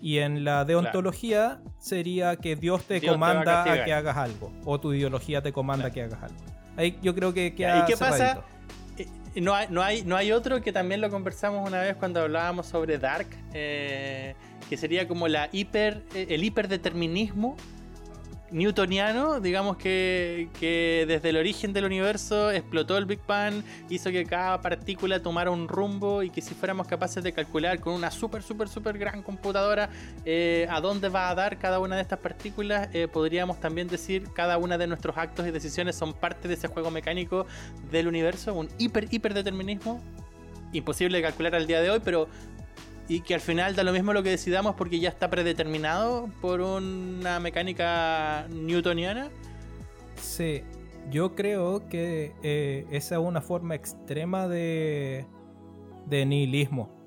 Y 0.00 0.18
en 0.18 0.44
la 0.44 0.64
deontología 0.64 1.60
sería 1.78 2.36
que 2.36 2.56
Dios 2.56 2.82
te 2.84 3.00
Dios 3.00 3.14
te 3.14 3.18
va 3.20 3.30
a 3.30 3.32
comanda 3.34 3.72
a, 3.72 3.84
que 3.84 3.92
hagas 3.92 4.16
algo. 4.16 4.52
O 4.64 4.78
tu 4.80 4.92
ideología 4.92 5.42
te 5.42 5.52
comanda 5.52 5.90
Claro. 5.90 5.94
que 5.94 6.02
hagas 6.14 6.22
algo. 6.30 6.44
Ahí 6.76 6.98
yo 7.02 7.14
creo 7.14 7.32
que 7.34 7.46
¿Y 7.46 7.50
queda 7.52 7.84
qué 7.86 7.96
pasa? 7.96 8.42
No 9.34 9.54
hay, 9.54 9.66
no, 9.70 9.82
hay, 9.82 10.02
no 10.04 10.16
hay 10.16 10.32
otro 10.32 10.60
que 10.60 10.72
también 10.72 11.00
lo 11.00 11.10
conversamos 11.10 11.66
una 11.66 11.80
vez 11.80 11.96
cuando 11.96 12.20
hablábamos 12.20 12.66
sobre 12.66 12.98
Dark, 12.98 13.28
eh, 13.54 14.34
que 14.68 14.76
sería 14.76 15.08
como 15.08 15.26
la 15.28 15.48
hiper, 15.52 16.02
eh, 16.14 16.26
el 16.30 16.44
hiperdeterminismo 16.44 17.56
newtoniano, 18.52 19.40
digamos 19.40 19.76
que, 19.76 20.48
que 20.60 21.04
desde 21.08 21.30
el 21.30 21.36
origen 21.36 21.72
del 21.72 21.84
universo 21.84 22.50
explotó 22.50 22.98
el 22.98 23.06
Big 23.06 23.20
Bang, 23.26 23.62
hizo 23.88 24.10
que 24.10 24.24
cada 24.24 24.60
partícula 24.60 25.20
tomara 25.20 25.50
un 25.50 25.68
rumbo 25.68 26.22
y 26.22 26.30
que 26.30 26.40
si 26.40 26.54
fuéramos 26.54 26.86
capaces 26.86 27.24
de 27.24 27.32
calcular 27.32 27.80
con 27.80 27.94
una 27.94 28.10
super, 28.10 28.42
super, 28.42 28.68
super 28.68 28.98
gran 28.98 29.22
computadora 29.22 29.88
eh, 30.24 30.66
a 30.70 30.80
dónde 30.80 31.08
va 31.08 31.30
a 31.30 31.34
dar 31.34 31.58
cada 31.58 31.80
una 31.80 31.96
de 31.96 32.02
estas 32.02 32.18
partículas, 32.18 32.88
eh, 32.92 33.08
podríamos 33.08 33.58
también 33.58 33.88
decir 33.88 34.28
cada 34.34 34.58
una 34.58 34.78
de 34.78 34.86
nuestros 34.86 35.16
actos 35.16 35.46
y 35.46 35.50
decisiones 35.50 35.96
son 35.96 36.12
parte 36.12 36.48
de 36.48 36.54
ese 36.54 36.68
juego 36.68 36.90
mecánico 36.90 37.46
del 37.90 38.06
universo, 38.06 38.54
un 38.54 38.68
hiper, 38.78 39.08
hiperdeterminismo. 39.10 40.00
Imposible 40.74 41.18
de 41.18 41.22
calcular 41.22 41.54
al 41.54 41.66
día 41.66 41.82
de 41.82 41.90
hoy, 41.90 42.00
pero 42.02 42.28
y 43.08 43.20
que 43.20 43.34
al 43.34 43.40
final 43.40 43.74
da 43.76 43.82
lo 43.82 43.92
mismo 43.92 44.12
lo 44.12 44.22
que 44.22 44.30
decidamos 44.30 44.74
porque 44.76 44.98
ya 45.00 45.08
está 45.08 45.28
predeterminado 45.30 46.28
por 46.40 46.60
una 46.60 47.40
mecánica 47.40 48.46
newtoniana. 48.50 49.30
Sí, 50.16 50.62
yo 51.10 51.34
creo 51.34 51.88
que 51.88 52.32
eh, 52.42 52.86
esa 52.90 53.16
es 53.16 53.20
una 53.20 53.40
forma 53.40 53.74
extrema 53.74 54.46
de, 54.48 55.26
de 56.06 56.26
nihilismo. 56.26 57.00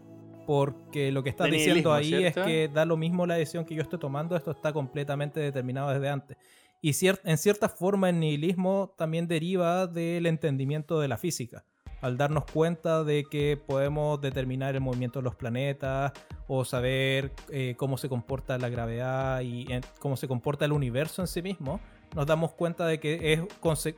Porque 0.45 1.11
lo 1.11 1.23
que 1.23 1.29
estás 1.31 1.49
diciendo 1.49 1.91
ahí 1.91 2.13
es 2.13 2.33
¿cierto? 2.33 2.45
que 2.45 2.67
da 2.71 2.85
lo 2.85 2.97
mismo 2.97 3.25
la 3.25 3.33
decisión 3.33 3.65
que 3.65 3.73
yo 3.73 3.81
estoy 3.81 3.97
tomando, 3.97 4.35
esto 4.35 4.51
está 4.51 4.71
completamente 4.73 5.39
determinado 5.39 5.89
desde 5.89 6.07
antes. 6.07 6.37
Y 6.81 6.91
cier- 6.91 7.19
en 7.23 7.39
cierta 7.39 7.67
forma 7.67 8.09
el 8.09 8.19
nihilismo 8.19 8.93
también 8.95 9.27
deriva 9.27 9.87
del 9.87 10.27
entendimiento 10.27 10.99
de 10.99 11.07
la 11.07 11.17
física. 11.17 11.65
Al 12.05 12.17
darnos 12.17 12.45
cuenta 12.45 13.03
de 13.03 13.23
que 13.23 13.57
podemos 13.57 14.21
determinar 14.21 14.75
el 14.75 14.81
movimiento 14.81 15.17
de 15.17 15.23
los 15.23 15.33
planetas 15.33 16.11
o 16.47 16.63
saber 16.63 17.31
eh, 17.49 17.73
cómo 17.77 17.97
se 17.97 18.09
comporta 18.09 18.59
la 18.59 18.69
gravedad 18.69 19.41
y 19.41 19.65
cómo 19.99 20.15
se 20.15 20.27
comporta 20.27 20.65
el 20.65 20.71
universo 20.71 21.23
en 21.23 21.27
sí 21.27 21.41
mismo, 21.41 21.79
nos 22.13 22.27
damos 22.27 22.53
cuenta 22.53 22.85
de 22.85 22.99
que 22.99 23.47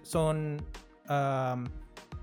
son 0.03 0.63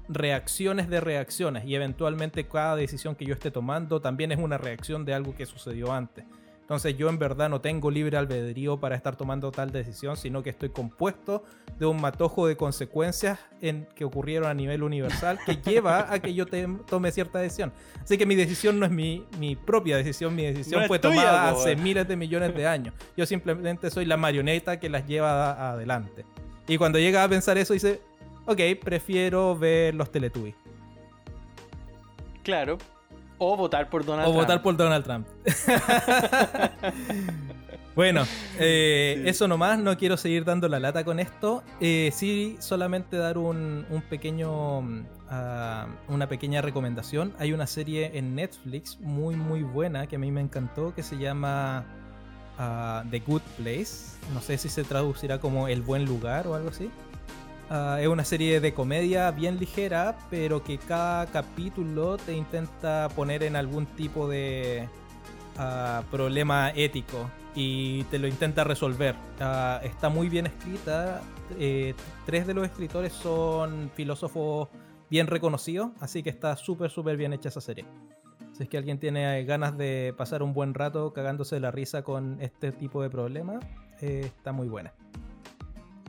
reacciones 0.09 0.89
de 0.89 1.01
reacciones 1.02 1.66
y 1.66 1.74
eventualmente 1.74 2.48
cada 2.48 2.77
decisión 2.77 3.15
que 3.15 3.27
yo 3.27 3.35
esté 3.35 3.51
tomando 3.51 4.01
también 4.01 4.32
es 4.32 4.39
una 4.39 4.56
reacción 4.56 5.05
de 5.05 5.12
algo 5.12 5.35
que 5.35 5.44
sucedió 5.44 5.93
antes. 5.93 6.24
Entonces 6.65 6.97
yo 6.97 7.11
en 7.11 7.19
verdad 7.19 7.51
no 7.51 7.61
tengo 7.61 7.91
libre 7.91 8.16
albedrío 8.16 8.81
para 8.81 8.97
estar 8.97 9.16
tomando 9.16 9.53
tal 9.53 9.70
decisión, 9.70 10.16
sino 10.16 10.43
que 10.43 10.49
estoy 10.49 10.70
compuesto 10.70 11.45
de 11.78 11.85
un 11.85 12.01
matojo 12.01 12.47
de 12.47 12.57
consecuencias 12.57 13.39
en, 13.61 13.86
que 13.95 14.07
ocurrieron 14.07 14.49
a 14.49 14.55
nivel 14.55 14.82
universal 14.82 15.39
que 15.45 15.57
lleva 15.70 16.11
a 16.11 16.19
que 16.20 16.32
yo 16.32 16.47
te- 16.47 16.66
tome 16.89 17.12
cierta 17.12 17.39
decisión. 17.39 17.70
Así 18.03 18.16
que 18.16 18.24
mi 18.24 18.35
decisión 18.35 18.81
no 18.81 18.86
es 18.86 18.93
mi, 18.93 19.27
mi 19.39 19.57
propia 19.57 19.99
decisión, 19.99 20.35
mi 20.35 20.45
decisión 20.47 20.81
No 20.81 20.89
fue 20.89 20.99
tuya, 20.99 21.15
tomada 21.16 21.53
po, 21.53 21.61
hace 21.61 21.77
miles 21.77 22.09
de 22.09 22.16
millones 22.16 22.55
de 22.55 22.66
años. 22.66 22.95
Yo 23.15 23.27
simplemente 23.27 23.91
soy 23.91 24.07
la 24.07 24.16
marioneta 24.16 24.81
que 24.81 24.89
las 24.89 25.07
lleva 25.07 25.70
adelante. 25.73 26.24
Y 26.66 26.78
cuando 26.78 26.99
llega 26.99 27.23
a 27.24 27.28
pensar 27.28 27.59
eso 27.59 27.74
dice, 27.74 28.01
ok, 28.47 28.61
prefiero 28.82 29.55
ver 29.55 29.95
los 29.95 30.11
Teletubbies. 30.11 30.55
Claro. 32.43 32.78
O 33.39 33.56
votar 33.56 33.89
por 33.90 34.05
Donald 34.05 34.28
O 34.28 34.32
Trump. 34.32 34.40
votar 34.43 34.62
por 34.62 34.77
Donald 34.77 35.05
Trump. 35.05 35.27
bueno, 37.94 38.24
eh, 38.59 39.20
Sí. 39.23 39.28
eso 39.28 39.48
nomás, 39.48 39.78
no 39.78 39.97
quiero 39.97 40.16
seguir 40.16 40.44
dando 40.44 40.69
la 40.69 40.81
lata 40.81 41.05
con 41.05 41.20
esto. 41.20 41.62
Eh, 41.81 42.11
sí, 42.12 42.56
solamente 42.61 43.16
dar 43.16 43.39
un, 43.39 43.86
un 43.90 44.02
pequeño, 44.02 44.82
mm, 44.82 45.05
una 46.09 46.28
pequeña 46.28 46.62
recomendación. 46.62 47.32
Hay 47.39 47.52
una 47.52 47.66
serie 47.66 48.12
en 48.19 48.35
Netflix 48.35 48.98
muy 49.01 49.36
muy 49.36 49.62
buena 49.62 50.06
que 50.06 50.16
a 50.16 50.19
mí 50.19 50.31
me 50.31 50.40
encantó 50.40 50.94
que 50.94 51.02
se 51.02 51.16
llama 51.19 51.85
ah, 52.59 53.05
The 53.11 53.20
Good 53.20 53.43
Place. 53.59 54.16
No 54.32 54.40
sé 54.40 54.59
si 54.59 54.69
se 54.69 54.85
traducirá 54.85 55.39
como 55.40 55.69
El 55.69 55.82
Buen 55.82 56.05
Lugar 56.05 56.47
o 56.47 56.55
algo 56.55 56.69
así. 56.70 56.90
Ah, 57.70 57.99
es 58.01 58.09
una 58.09 58.24
serie 58.24 58.61
de 58.61 58.74
comedia 58.74 59.31
bien 59.31 59.59
ligera, 59.59 60.16
pero 60.31 60.62
que 60.62 60.78
cada 60.78 61.27
capítulo 61.27 62.19
te 62.19 62.35
intenta 62.35 63.09
poner 63.16 63.43
en 63.43 63.57
algún 63.57 63.86
tipo 63.86 64.28
de 64.28 64.89
ah, 65.57 66.03
problema 66.11 66.70
ético 66.70 67.31
y 67.55 68.05
te 68.05 68.19
lo 68.19 68.28
intenta 68.28 68.65
resolver. 68.65 69.15
Ah, 69.41 69.81
está 69.82 70.09
muy 70.09 70.28
bien 70.28 70.47
escrita. 70.47 71.23
eh, 71.59 71.95
tres 72.27 72.47
de 72.47 72.55
los 72.55 72.65
escritores 72.65 73.12
son 73.12 73.91
filósofos 73.95 74.69
bien 75.11 75.27
reconocidos, 75.27 75.91
así 76.01 76.23
que 76.23 76.31
está 76.31 76.57
súper, 76.57 76.91
súper 76.91 77.16
bien 77.16 77.32
hecha 77.32 77.49
esa 77.49 77.61
serie. 77.61 77.85
Si 78.53 78.62
es 78.62 78.69
que 78.69 78.77
alguien 78.77 78.99
tiene 78.99 79.45
ganas 79.45 79.77
de 79.77 80.15
pasar 80.16 80.43
un 80.43 80.53
buen 80.53 80.74
rato 80.74 81.12
cagándose 81.12 81.59
la 81.61 81.70
risa 81.70 82.03
con 82.03 82.41
este 82.41 82.73
tipo 82.73 83.03
de 83.03 83.11
problemas, 83.11 83.65
eh, 84.01 84.23
está 84.24 84.53
muy 84.53 84.69
buena. 84.69 84.93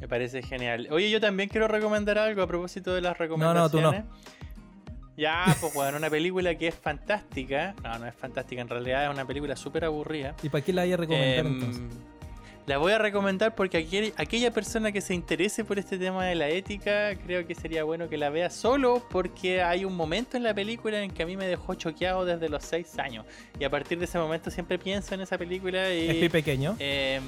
Me 0.05 0.09
parece 0.09 0.43
genial. 0.43 0.87
Oye, 0.91 1.09
yo 1.09 1.19
también 1.19 1.49
quiero 1.49 1.67
recomendar 1.67 2.19
algo 2.19 2.43
a 2.43 2.47
propósito 2.47 2.93
de 2.93 3.01
las 3.01 3.13
no, 3.13 3.17
recomendaciones. 3.17 4.03
tú 4.03 4.09
Ya, 5.17 5.43
pues 5.59 5.73
bueno, 5.73 5.97
una 5.97 6.11
película 6.11 6.53
que 6.53 6.67
es 6.67 6.75
fantástica. 6.75 7.73
No, 7.83 7.97
no 7.97 8.05
es 8.05 8.13
fantástica, 8.13 8.61
en 8.61 8.69
realidad 8.69 9.05
es 9.05 9.09
una 9.09 9.25
película 9.25 9.55
súper 9.55 9.83
aburrida. 9.85 10.35
¿Y 10.43 10.49
para 10.49 10.63
qué 10.63 10.73
la 10.73 10.83
hay 10.83 10.93
a 10.93 10.97
recomendar 10.97 11.39
Em, 11.43 11.53
entonces? 11.55 11.81
La 12.67 12.77
voy 12.77 12.91
a 12.91 12.99
recomendar 12.99 13.55
porque 13.55 13.79
aquel- 13.79 14.13
aquella 14.17 14.51
persona 14.51 14.91
que 14.91 15.01
se 15.01 15.15
interese 15.15 15.65
por 15.65 15.79
este 15.79 15.97
tema 15.97 16.23
de 16.27 16.35
la 16.35 16.49
ética, 16.49 17.15
creo 17.25 17.47
que 17.47 17.55
sería 17.55 17.83
bueno 17.83 18.07
que 18.07 18.17
la 18.17 18.29
vea 18.29 18.51
solo 18.51 19.03
porque 19.09 19.63
hay 19.63 19.85
un 19.85 19.95
momento 19.95 20.37
en 20.37 20.43
la 20.43 20.53
película 20.53 21.01
en 21.01 21.09
que 21.09 21.23
a 21.23 21.25
mí 21.25 21.35
me 21.35 21.47
dejó 21.47 21.73
choqueado 21.73 22.25
desde 22.25 22.47
los 22.47 22.63
6 22.63 22.99
años. 22.99 23.25
Y 23.59 23.63
a 23.63 23.71
partir 23.71 23.97
de 23.97 24.05
ese 24.05 24.19
momento 24.19 24.51
siempre 24.51 24.77
pienso 24.77 25.15
en 25.15 25.21
esa 25.21 25.35
película 25.39 25.91
y... 25.91 26.09
Es 26.09 26.15
pie 26.17 26.29
pequeño. 26.29 26.75
em, 26.77 27.23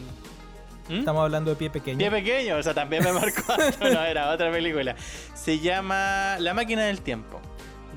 ¿hmm? 0.90 1.00
Estamos 1.00 1.24
hablando 1.24 1.52
de 1.52 1.58
pie 1.58 1.70
pequeño. 1.70 1.98
Pie 1.98 2.12
pequeño, 2.12 2.58
o 2.58 2.64
sea, 2.64 2.74
también 2.74 3.04
me 3.04 3.12
marcó. 3.14 3.54
no, 3.82 4.04
era 4.04 4.32
otra 4.32 4.52
película. 4.52 4.96
Se 5.36 5.60
llama 5.60 6.38
La 6.40 6.54
máquina 6.54 6.84
del 6.84 7.02
tiempo. 7.02 7.40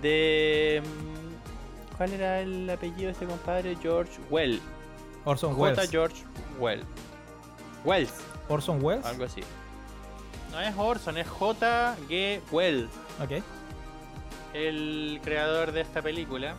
De. 0.03 0.83
mm, 0.85 1.97
¿Cuál 1.97 2.13
era 2.15 2.41
el 2.41 2.69
apellido 2.71 3.07
de 3.07 3.11
este 3.13 3.27
compadre? 3.27 3.77
George 3.83 4.13
Well. 4.31 4.61
Orson 5.25 5.55
J. 5.55 5.63
Welles. 5.63 5.91
George 5.91 6.17
Well. 6.59 6.83
Wells, 7.85 8.13
Orson 8.49 8.83
Welles. 8.83 9.05
algo 9.07 9.25
así. 9.25 9.43
No 10.51 10.61
es 10.61 10.75
Orson, 10.77 11.17
es 11.19 11.29
J. 11.29 11.97
G. 12.09 12.41
Well, 12.51 12.89
Ok. 13.23 13.43
el 14.55 15.21
creador 15.23 15.73
de 15.73 15.83
esta 15.83 16.03
película. 16.03 16.55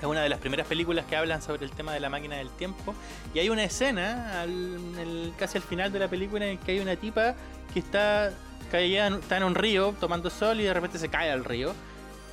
Es 0.00 0.04
una 0.04 0.22
de 0.22 0.28
las 0.28 0.38
primeras 0.38 0.66
películas 0.66 1.06
que 1.06 1.16
hablan 1.16 1.40
sobre 1.40 1.64
el 1.64 1.70
tema 1.70 1.92
de 1.92 2.00
la 2.00 2.10
máquina 2.10 2.36
del 2.36 2.50
tiempo. 2.50 2.94
Y 3.34 3.38
hay 3.38 3.48
una 3.48 3.64
escena 3.64 4.42
al- 4.42 5.32
casi 5.38 5.56
al 5.58 5.64
final 5.64 5.90
de 5.92 5.98
la 5.98 6.08
película 6.08 6.46
en 6.46 6.58
que 6.58 6.72
hay 6.72 6.80
una 6.80 6.96
tipa 6.96 7.34
que 7.72 7.78
está, 7.80 8.32
caía 8.70 9.06
en- 9.06 9.14
está 9.14 9.38
en 9.38 9.44
un 9.44 9.54
río 9.54 9.94
tomando 9.98 10.28
sol 10.28 10.60
y 10.60 10.64
de 10.64 10.74
repente 10.74 10.98
se 10.98 11.08
cae 11.08 11.30
al 11.30 11.44
río. 11.44 11.72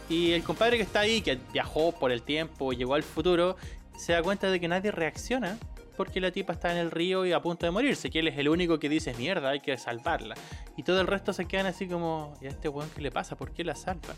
Y 0.10 0.34
el 0.34 0.44
compadre 0.44 0.76
que 0.78 0.84
está 0.84 1.00
ahí, 1.02 1.22
que 1.22 1.40
viajó 1.54 1.94
por 1.94 2.12
el 2.12 2.22
tiempo, 2.22 2.74
llegó 2.74 2.96
al 2.96 3.04
futuro, 3.04 3.56
se 3.98 4.12
da 4.12 4.22
cuenta 4.22 4.50
de 4.52 4.60
que 4.60 4.68
nadie 4.68 4.92
reacciona 4.92 5.58
porque 5.96 6.20
la 6.20 6.32
tipa 6.32 6.54
está 6.54 6.72
en 6.72 6.78
el 6.78 6.92
río 6.92 7.24
y 7.26 7.32
a 7.34 7.40
punto 7.42 7.66
de 7.68 7.72
morirse, 7.72 8.10
que 8.10 8.20
él 8.20 8.28
es 8.28 8.38
el 8.38 8.50
único 8.50 8.80
que 8.80 8.90
dice, 8.90 9.14
mierda, 9.14 9.52
hay 9.52 9.60
que 9.62 9.78
salvarla. 9.78 10.36
Y 10.76 10.82
todo 10.84 11.00
el 11.00 11.08
resto 11.08 11.32
se 11.34 11.46
quedan 11.46 11.68
así 11.68 11.88
como, 11.88 12.34
¿y 12.42 12.48
a 12.48 12.50
este 12.50 12.68
weón 12.68 12.90
qué 12.96 13.02
le 13.02 13.12
pasa? 13.12 13.36
¿Por 13.38 13.52
qué 13.52 13.64
la 13.64 13.76
salva? 13.76 14.16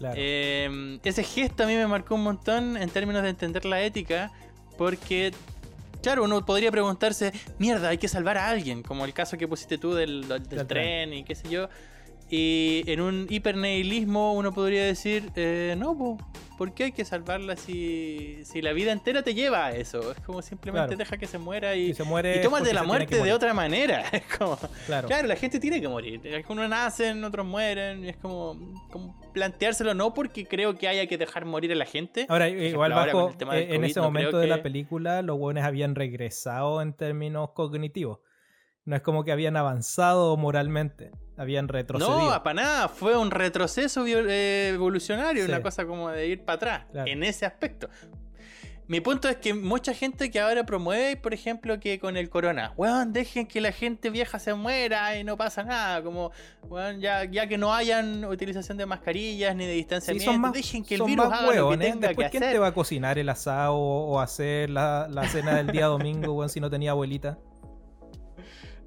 Claro. 0.00 0.14
Eh, 0.16 0.98
ese 1.04 1.22
gesto 1.22 1.64
a 1.64 1.66
mí 1.66 1.74
me 1.74 1.86
marcó 1.86 2.14
un 2.14 2.22
montón 2.22 2.78
en 2.78 2.88
términos 2.88 3.22
de 3.22 3.28
entender 3.28 3.66
la 3.66 3.82
ética, 3.82 4.32
porque, 4.78 5.30
claro, 6.02 6.24
uno 6.24 6.44
podría 6.46 6.70
preguntarse, 6.70 7.34
mierda, 7.58 7.90
hay 7.90 7.98
que 7.98 8.08
salvar 8.08 8.38
a 8.38 8.48
alguien, 8.48 8.82
como 8.82 9.04
el 9.04 9.12
caso 9.12 9.36
que 9.36 9.46
pusiste 9.46 9.76
tú 9.76 9.92
del, 9.92 10.26
del 10.26 10.48
Del 10.48 10.66
tren 10.66 11.12
y 11.12 11.22
qué 11.22 11.34
sé 11.34 11.50
yo. 11.50 11.68
Y 12.32 12.84
en 12.86 13.00
un 13.00 13.26
hipernehilismo 13.28 14.34
uno 14.34 14.52
podría 14.52 14.84
decir, 14.84 15.30
eh, 15.34 15.74
no, 15.76 15.98
po, 15.98 16.16
¿por 16.56 16.72
qué 16.74 16.84
hay 16.84 16.92
que 16.92 17.04
salvarla 17.04 17.56
si, 17.56 18.38
si 18.44 18.62
la 18.62 18.72
vida 18.72 18.92
entera 18.92 19.22
te 19.22 19.34
lleva 19.34 19.66
a 19.66 19.72
eso? 19.72 20.12
Es 20.12 20.20
como 20.20 20.40
simplemente 20.40 20.88
Claro. 20.94 20.98
deja 20.98 21.18
que 21.18 21.26
se 21.26 21.38
muera 21.38 21.74
y, 21.74 21.88
Si 21.88 21.94
se 21.94 22.04
muere 22.04 22.36
y 22.38 22.40
tómate 22.42 22.72
la 22.72 22.84
muerte 22.84 23.20
de 23.20 23.32
otra 23.32 23.52
manera. 23.52 24.04
Es 24.12 24.22
como, 24.38 24.56
Claro. 24.86 25.08
Claro, 25.08 25.26
la 25.26 25.34
gente 25.36 25.58
tiene 25.58 25.80
que 25.80 25.88
morir. 25.88 26.20
Algunos 26.34 26.68
nacen, 26.68 27.24
otros 27.24 27.44
mueren. 27.44 28.04
Y 28.04 28.10
es 28.10 28.16
como, 28.16 28.56
como 28.90 29.20
planteárselo, 29.32 29.92
no 29.94 30.14
porque 30.14 30.46
creo 30.46 30.78
que 30.78 30.86
haya 30.86 31.06
que 31.06 31.18
dejar 31.18 31.46
morir 31.46 31.72
a 31.72 31.74
la 31.74 31.86
gente. 31.86 32.26
Ahora, 32.28 32.46
ejemplo, 32.46 32.68
igual 32.68 32.92
bajo, 32.92 33.30
eh, 33.52 33.68
en 33.70 33.84
ese 33.84 33.98
no 33.98 34.06
momento 34.06 34.38
de 34.38 34.44
que- 34.44 34.50
la 34.50 34.62
película, 34.62 35.22
los 35.22 35.36
hueones 35.36 35.64
habían 35.64 35.96
regresado 35.96 36.80
en 36.80 36.92
términos 36.92 37.50
cognitivos. 37.54 38.20
No 38.84 38.96
es 38.96 39.02
como 39.02 39.24
que 39.24 39.32
habían 39.32 39.56
avanzado 39.56 40.36
moralmente, 40.36 41.10
habían 41.40 41.68
retrocedido. 41.68 42.30
No, 42.30 42.42
para 42.42 42.54
nada. 42.62 42.88
Fue 42.88 43.16
un 43.16 43.30
retroceso 43.30 44.04
eh, 44.06 44.72
evolucionario, 44.74 45.44
Sí. 45.44 45.50
una 45.50 45.62
cosa 45.62 45.86
como 45.86 46.10
de 46.10 46.26
ir 46.28 46.42
para 46.44 46.56
atrás 46.56 46.82
Claro. 46.92 47.10
en 47.10 47.22
ese 47.22 47.46
aspecto. 47.46 47.88
Mi 48.86 49.00
punto 49.00 49.28
es 49.28 49.36
que 49.36 49.54
mucha 49.54 49.94
gente 49.94 50.32
que 50.32 50.40
ahora 50.40 50.64
promueve, 50.66 51.16
por 51.16 51.32
ejemplo, 51.32 51.78
que 51.78 52.00
con 52.00 52.16
el 52.16 52.28
corona, 52.28 52.72
weón, 52.76 53.12
dejen 53.12 53.46
que 53.46 53.60
la 53.60 53.70
gente 53.70 54.10
vieja 54.10 54.40
se 54.40 54.52
muera 54.54 55.16
y 55.16 55.22
no 55.22 55.36
pasa 55.36 55.62
nada. 55.62 56.02
Como, 56.02 56.32
weón, 56.64 57.00
ya, 57.00 57.22
ya 57.24 57.46
que 57.46 57.56
no 57.56 57.72
hayan 57.72 58.24
utilización 58.24 58.76
de 58.78 58.86
mascarillas 58.86 59.54
ni 59.54 59.64
de 59.64 59.70
Sí, 59.74 59.76
distanciamiento, 59.78 60.38
más, 60.38 60.52
dejen 60.52 60.84
que 60.84 60.96
el 60.96 61.02
virus 61.04 61.26
haga 61.26 61.52
lo 61.54 61.70
que 61.70 61.76
tenga 61.76 62.00
que 62.00 62.06
Después, 62.08 62.30
¿quién 62.32 62.42
hacer. 62.42 62.54
te 62.54 62.58
va 62.58 62.66
a 62.66 62.74
cocinar 62.74 63.16
el 63.16 63.28
asado 63.28 63.76
o 63.76 64.18
hacer 64.18 64.70
la, 64.70 65.06
la 65.08 65.28
cena 65.28 65.54
del 65.54 65.68
día 65.68 65.86
domingo, 66.26 66.32
weón, 66.32 66.48
si 66.48 66.58
no 66.58 66.68
tenía 66.68 66.90
abuelita? 66.90 67.38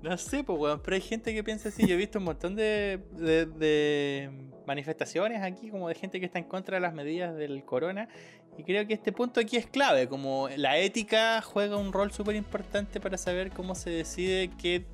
No 0.04 0.18
sé, 0.18 0.44
pues, 0.44 0.60
weón, 0.60 0.82
pero 0.84 0.96
hay 0.96 1.02
gente 1.02 1.34
que 1.34 1.44
piensa 1.44 1.70
así. 1.70 1.88
Yo 1.88 1.94
he 1.94 1.98
visto 1.98 2.20
un 2.20 2.26
montón 2.26 2.56
de, 2.56 3.00
de- 3.14 3.46
de 3.46 4.30
manifestaciones 4.68 5.42
aquí, 5.42 5.70
como 5.70 5.88
de 5.90 5.96
gente 5.96 6.20
que 6.20 6.26
está 6.26 6.40
en 6.40 6.46
contra 6.46 6.76
de 6.78 6.82
las 6.82 6.94
medidas 6.94 7.36
del 7.36 7.64
corona. 7.64 8.10
Y 8.58 8.64
creo 8.64 8.86
que 8.86 8.94
este 8.94 9.12
punto 9.12 9.40
aquí 9.40 9.56
es 9.58 9.66
clave. 9.66 10.08
Como 10.10 10.50
la 10.58 10.78
ética 10.78 11.42
juega 11.42 11.78
un 11.78 11.92
rol 11.94 12.12
súper 12.12 12.36
importante 12.36 13.00
para 13.00 13.18
saber 13.18 13.52
cómo 13.52 13.76
se 13.76 13.90
decide 13.90 14.50
qué 14.62 14.86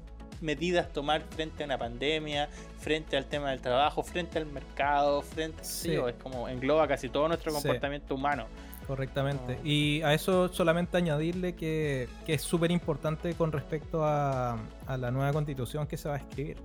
medidas 0.42 0.94
tomar 0.94 1.22
frente 1.24 1.64
a 1.64 1.66
una 1.66 1.78
pandemia, 1.78 2.48
frente 2.78 3.18
al 3.18 3.26
tema 3.26 3.50
del 3.52 3.60
trabajo, 3.62 4.04
frente 4.04 4.38
al 4.38 4.46
mercado, 4.46 5.22
frente. 5.22 5.64
Sí. 5.64 5.92
yo, 5.92 6.08
es 6.08 6.16
como 6.16 6.48
engloba 6.48 6.88
casi 6.88 7.10
todo 7.10 7.28
nuestro 7.28 7.52
Sí. 7.52 7.58
comportamiento 7.62 8.16
humano. 8.16 8.46
Correctamente. 8.90 9.56
No. 9.58 9.62
Y 9.70 10.02
a 10.02 10.16
eso 10.16 10.48
solamente 10.50 10.98
añadirle 10.98 11.54
que, 11.54 12.10
que 12.26 12.34
es 12.34 12.42
súper 12.42 12.72
importante 12.72 13.36
con 13.36 13.52
respecto 13.52 14.04
a, 14.04 14.58
a 14.88 14.98
la 14.98 15.12
nueva 15.12 15.32
constitución 15.32 15.86
que 15.86 15.96
se 15.96 16.10
va 16.10 16.16
a 16.16 16.18
escribir. 16.18 16.58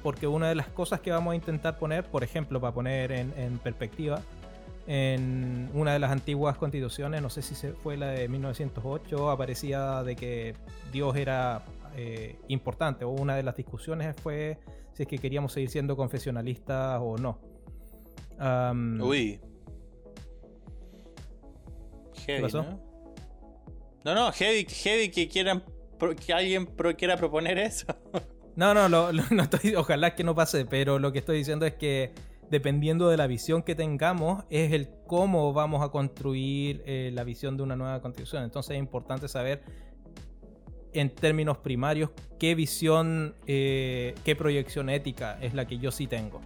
Porque 0.00 0.28
una 0.28 0.48
de 0.48 0.54
las 0.54 0.68
cosas 0.68 1.00
que 1.00 1.10
vamos 1.10 1.32
a 1.32 1.34
intentar 1.34 1.76
poner, 1.78 2.04
por 2.04 2.22
ejemplo, 2.22 2.60
para 2.60 2.72
poner 2.72 3.10
en, 3.10 3.34
en 3.36 3.58
perspectiva, 3.58 4.20
en 4.86 5.68
una 5.74 5.94
de 5.94 5.98
las 5.98 6.12
antiguas 6.12 6.56
constituciones, 6.58 7.20
no 7.20 7.28
sé 7.28 7.42
si 7.42 7.56
se- 7.56 7.72
fue 7.72 7.96
la 7.96 8.08
de 8.08 8.28
1908, 8.28 9.30
aparecía 9.30 10.04
de 10.04 10.14
que 10.14 10.54
Dios 10.92 11.16
era 11.16 11.62
eh, 11.96 12.36
importante, 12.48 13.04
o 13.04 13.08
una 13.10 13.34
de 13.34 13.42
las 13.42 13.56
discusiones 13.56 14.14
fue 14.22 14.58
si 14.92 15.02
es 15.02 15.08
que 15.08 15.18
queríamos 15.18 15.52
seguir 15.52 15.70
siendo 15.70 15.96
confesionalistas 15.96 17.00
o 17.02 17.16
no. 17.18 17.38
Uy. 19.00 19.40
Heavy, 22.26 22.42
pasó? 22.42 22.62
¿no? 22.62 22.80
No, 24.04 24.14
no, 24.14 24.32
heavy, 24.32 24.66
heavy 24.68 25.10
que 25.10 25.28
quieran 25.28 25.62
que 26.26 26.32
alguien 26.32 26.66
pro- 26.66 26.94
quiera 26.96 27.16
proponer 27.16 27.58
eso. 27.58 27.86
No, 28.56 28.72
no, 28.72 28.88
lo- 28.88 29.10
lo- 29.10 29.24
no 29.32 29.42
estoy, 29.42 29.74
ojalá 29.74 30.14
que 30.14 30.22
no 30.22 30.36
pase, 30.36 30.64
pero 30.64 31.00
lo 31.00 31.10
que 31.10 31.18
estoy 31.18 31.38
diciendo 31.38 31.66
es 31.66 31.74
que 31.74 32.12
dependiendo 32.50 33.08
de 33.08 33.16
la 33.16 33.26
visión 33.26 33.64
que 33.64 33.74
tengamos, 33.74 34.44
es 34.48 34.72
el 34.72 34.88
cómo 35.08 35.52
vamos 35.52 35.82
a 35.82 35.88
construir 35.88 36.80
eh, 36.86 37.10
la 37.12 37.24
visión 37.24 37.56
de 37.56 37.64
una 37.64 37.74
nueva 37.74 38.00
constitución. 38.00 38.44
Entonces 38.44 38.76
es 38.76 38.78
importante 38.78 39.26
saber 39.26 39.62
en 40.92 41.10
términos 41.10 41.58
primarios 41.58 42.10
qué 42.38 42.54
visión, 42.54 43.34
eh, 43.48 44.14
qué 44.24 44.36
proyección 44.36 44.88
ética 44.88 45.36
es 45.40 45.52
la 45.54 45.66
que 45.66 45.78
yo 45.78 45.90
sí 45.90 46.06
tengo, 46.06 46.40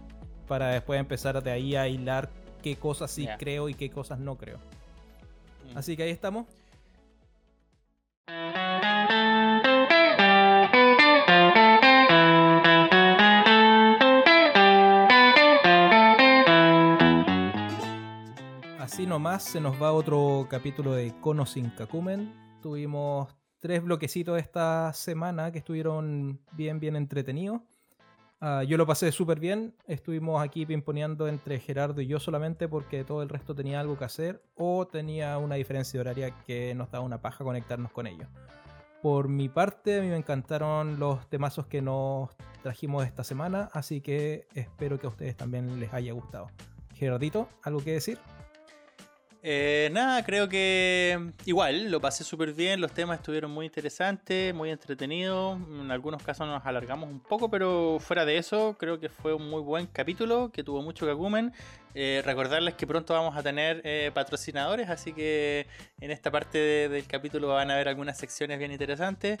para 0.47 0.69
después 0.69 0.99
empezar 0.99 1.43
de 1.43 1.51
ahí 1.51 1.75
a 1.75 1.87
hilar 1.87 2.31
qué 2.63 2.75
cosas 2.75 3.11
sí 3.11 3.27
creo 3.37 3.69
y 3.69 3.75
qué 3.75 3.91
cosas 3.91 4.17
no 4.17 4.35
creo. 4.35 4.57
Así 5.75 5.95
que 5.95 6.03
ahí 6.03 6.11
estamos. 6.11 6.47
Así 18.79 19.05
nomás 19.05 19.43
se 19.43 19.61
nos 19.61 19.81
va 19.81 19.93
otro 19.93 20.47
capítulo 20.49 20.93
de 20.93 21.13
Kono 21.21 21.45
sin 21.45 21.69
Kakumen. 21.69 22.33
Tuvimos 22.61 23.29
tres 23.59 23.83
bloquecitos 23.83 24.39
esta 24.39 24.91
semana 24.93 25.51
que 25.51 25.59
estuvieron 25.59 26.41
bien, 26.53 26.79
bien 26.79 26.95
entretenidos. 26.95 27.61
Ah, 28.41 28.63
yo 28.63 28.77
lo 28.77 28.85
pasé 28.85 29.11
súper 29.11 29.39
bien. 29.39 29.73
Estuvimos 29.85 30.41
aquí 30.41 30.65
pimponeando 30.65 31.27
entre 31.27 31.59
Gerardo 31.59 32.01
y 32.01 32.07
yo 32.07 32.19
solamente 32.19 32.69
porque 32.69 33.03
todo 33.03 33.21
el 33.21 33.29
resto 33.29 33.53
tenía 33.53 33.81
algo 33.81 33.97
que 33.97 34.05
hacer 34.05 34.41
o 34.55 34.87
tenía 34.87 35.37
una 35.37 35.55
diferencia 35.55 35.99
horaria 35.99 36.31
que 36.45 36.73
nos 36.73 36.89
daba 36.89 37.03
una 37.03 37.21
paja 37.21 37.43
conectarnos 37.43 37.91
con 37.91 38.07
ellos. 38.07 38.29
Por 39.01 39.27
mi 39.27 39.49
parte, 39.49 39.99
a 39.99 40.01
mí 40.01 40.07
me 40.07 40.17
encantaron 40.17 40.99
los 40.99 41.27
temazos 41.29 41.65
que 41.67 41.81
nos 41.81 42.29
trajimos 42.63 43.05
esta 43.05 43.23
semana, 43.23 43.69
así 43.73 44.01
que 44.01 44.47
espero 44.53 44.99
que 44.99 45.07
a 45.07 45.09
ustedes 45.09 45.35
también 45.35 45.79
les 45.79 45.93
haya 45.93 46.11
gustado. 46.13 46.47
Gerardito, 46.95 47.47
¿algo 47.63 47.79
que 47.79 47.93
decir? 47.93 48.19
Eh, 49.41 49.87
nada, 49.93 50.21
creo 50.25 50.49
que 50.49 51.31
igual 51.45 51.89
lo 51.89 52.01
pasé 52.01 52.25
súper 52.25 52.51
bien, 52.51 52.81
los 52.81 52.91
temas 52.91 53.19
estuvieron 53.19 53.51
muy 53.51 53.65
interesantes, 53.67 54.53
muy 54.53 54.69
entretenidos, 54.69 55.57
en 55.79 55.89
algunos 55.91 56.21
casos 56.21 56.45
nos 56.45 56.65
alargamos 56.65 57.09
un 57.09 57.21
poco, 57.21 57.49
pero 57.49 57.99
fuera 58.01 58.25
de 58.25 58.37
eso 58.37 58.75
creo 58.77 58.99
que 58.99 59.07
fue 59.07 59.33
un 59.33 59.49
muy 59.49 59.61
buen 59.61 59.87
capítulo, 59.87 60.51
que 60.51 60.61
tuvo 60.61 60.81
mucho 60.81 61.05
cacumen. 61.05 61.53
Eh, 61.95 62.21
recordarles 62.25 62.73
que 62.75 62.85
pronto 62.85 63.13
vamos 63.13 63.35
a 63.37 63.41
tener 63.41 63.81
eh, 63.85 64.11
patrocinadores, 64.13 64.89
así 64.89 65.13
que 65.13 65.65
en 66.01 66.11
esta 66.11 66.29
parte 66.31 66.57
de- 66.57 66.89
del 66.89 67.07
capítulo 67.07 67.47
van 67.47 67.71
a 67.71 67.75
haber 67.75 67.87
algunas 67.87 68.17
secciones 68.17 68.59
bien 68.59 68.73
interesantes. 68.73 69.39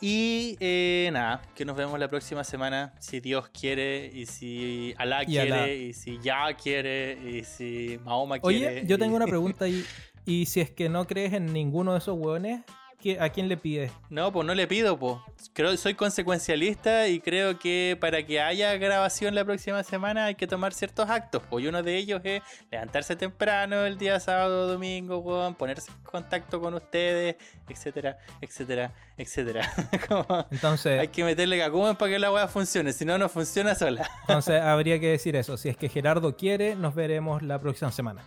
Y 0.00 0.56
eh, 0.60 1.10
nada, 1.12 1.42
que 1.56 1.64
nos 1.64 1.76
vemos 1.76 1.98
la 1.98 2.08
próxima 2.08 2.44
semana, 2.44 2.94
si 3.00 3.18
Dios 3.20 3.48
quiere, 3.48 4.08
y 4.14 4.26
si 4.26 4.94
Alá 4.96 5.24
Y 5.24 5.26
quiere, 5.26 5.52
Alá. 5.52 5.68
y 5.68 5.92
si 5.92 6.18
Ya 6.22 6.54
quiere, 6.54 7.18
y 7.20 7.42
si 7.44 7.98
Mahoma 8.04 8.36
Oye, 8.42 8.58
quiere. 8.58 8.86
yo 8.86 8.94
y- 8.94 8.98
tengo 8.98 9.16
una 9.16 9.26
pregunta 9.26 9.66
y, 9.68 9.84
y 10.24 10.46
si 10.46 10.60
es 10.60 10.70
que 10.70 10.88
no 10.88 11.06
crees 11.06 11.32
en 11.32 11.52
ninguno 11.52 11.92
de 11.92 11.98
esos 11.98 12.16
hueones, 12.16 12.60
¿qué- 13.00 13.18
¿a 13.20 13.28
quién 13.30 13.48
le 13.48 13.56
pides? 13.56 13.92
No, 14.10 14.32
pues 14.32 14.46
no 14.46 14.54
le 14.54 14.66
pido, 14.66 14.98
pues. 14.98 15.16
Creo 15.52 15.76
soy 15.76 15.94
consecuencialista 15.94 17.08
y 17.08 17.20
creo 17.20 17.58
que 17.58 17.96
para 18.00 18.24
que 18.24 18.40
haya 18.40 18.76
grabación 18.76 19.34
la 19.34 19.44
próxima 19.44 19.82
semana 19.84 20.26
hay 20.26 20.34
que 20.34 20.46
tomar 20.46 20.72
ciertos 20.74 21.08
actos. 21.08 21.42
Pues 21.48 21.64
uno 21.66 21.82
de 21.82 21.96
ellos 21.96 22.20
es 22.24 22.42
levantarse 22.70 23.16
temprano 23.16 23.84
el 23.86 23.98
día 23.98 24.20
sábado 24.20 24.64
o 24.64 24.66
domingo, 24.66 25.18
weón, 25.18 25.54
ponerse 25.54 25.90
en 25.90 26.02
contacto 26.02 26.60
con 26.60 26.74
ustedes, 26.74 27.36
etcétera, 27.68 28.18
etcétera, 28.40 28.92
etcétera. 29.16 29.72
Como 30.08 30.46
Entonces, 30.50 31.00
hay 31.00 31.08
que 31.08 31.24
meterle 31.24 31.58
cacumen 31.58 31.96
para 31.96 32.12
que 32.12 32.18
la 32.18 32.32
weá 32.32 32.48
funcione, 32.48 32.92
si 32.92 33.04
no, 33.04 33.16
no 33.18 33.28
funciona 33.28 33.74
sola. 33.74 34.08
entonces 34.22 34.60
habría 34.60 34.98
que 35.00 35.08
decir 35.08 35.36
eso. 35.36 35.56
Si 35.56 35.68
es 35.68 35.76
que 35.76 35.88
Gerardo 35.88 36.36
quiere, 36.36 36.74
nos 36.76 36.94
veremos 36.94 37.42
la 37.42 37.58
próxima 37.58 37.90
semana. 37.92 38.22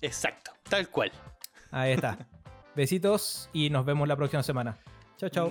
Exacto, 0.00 0.52
tal 0.68 0.88
cual. 0.88 1.10
Ahí 1.70 1.92
está. 1.92 2.18
Besitos 2.76 3.48
y 3.52 3.70
nos 3.70 3.84
vemos 3.84 4.06
la 4.06 4.16
próxima 4.16 4.42
semana. 4.42 4.78
Chao, 5.16 5.30
chao. 5.30 5.50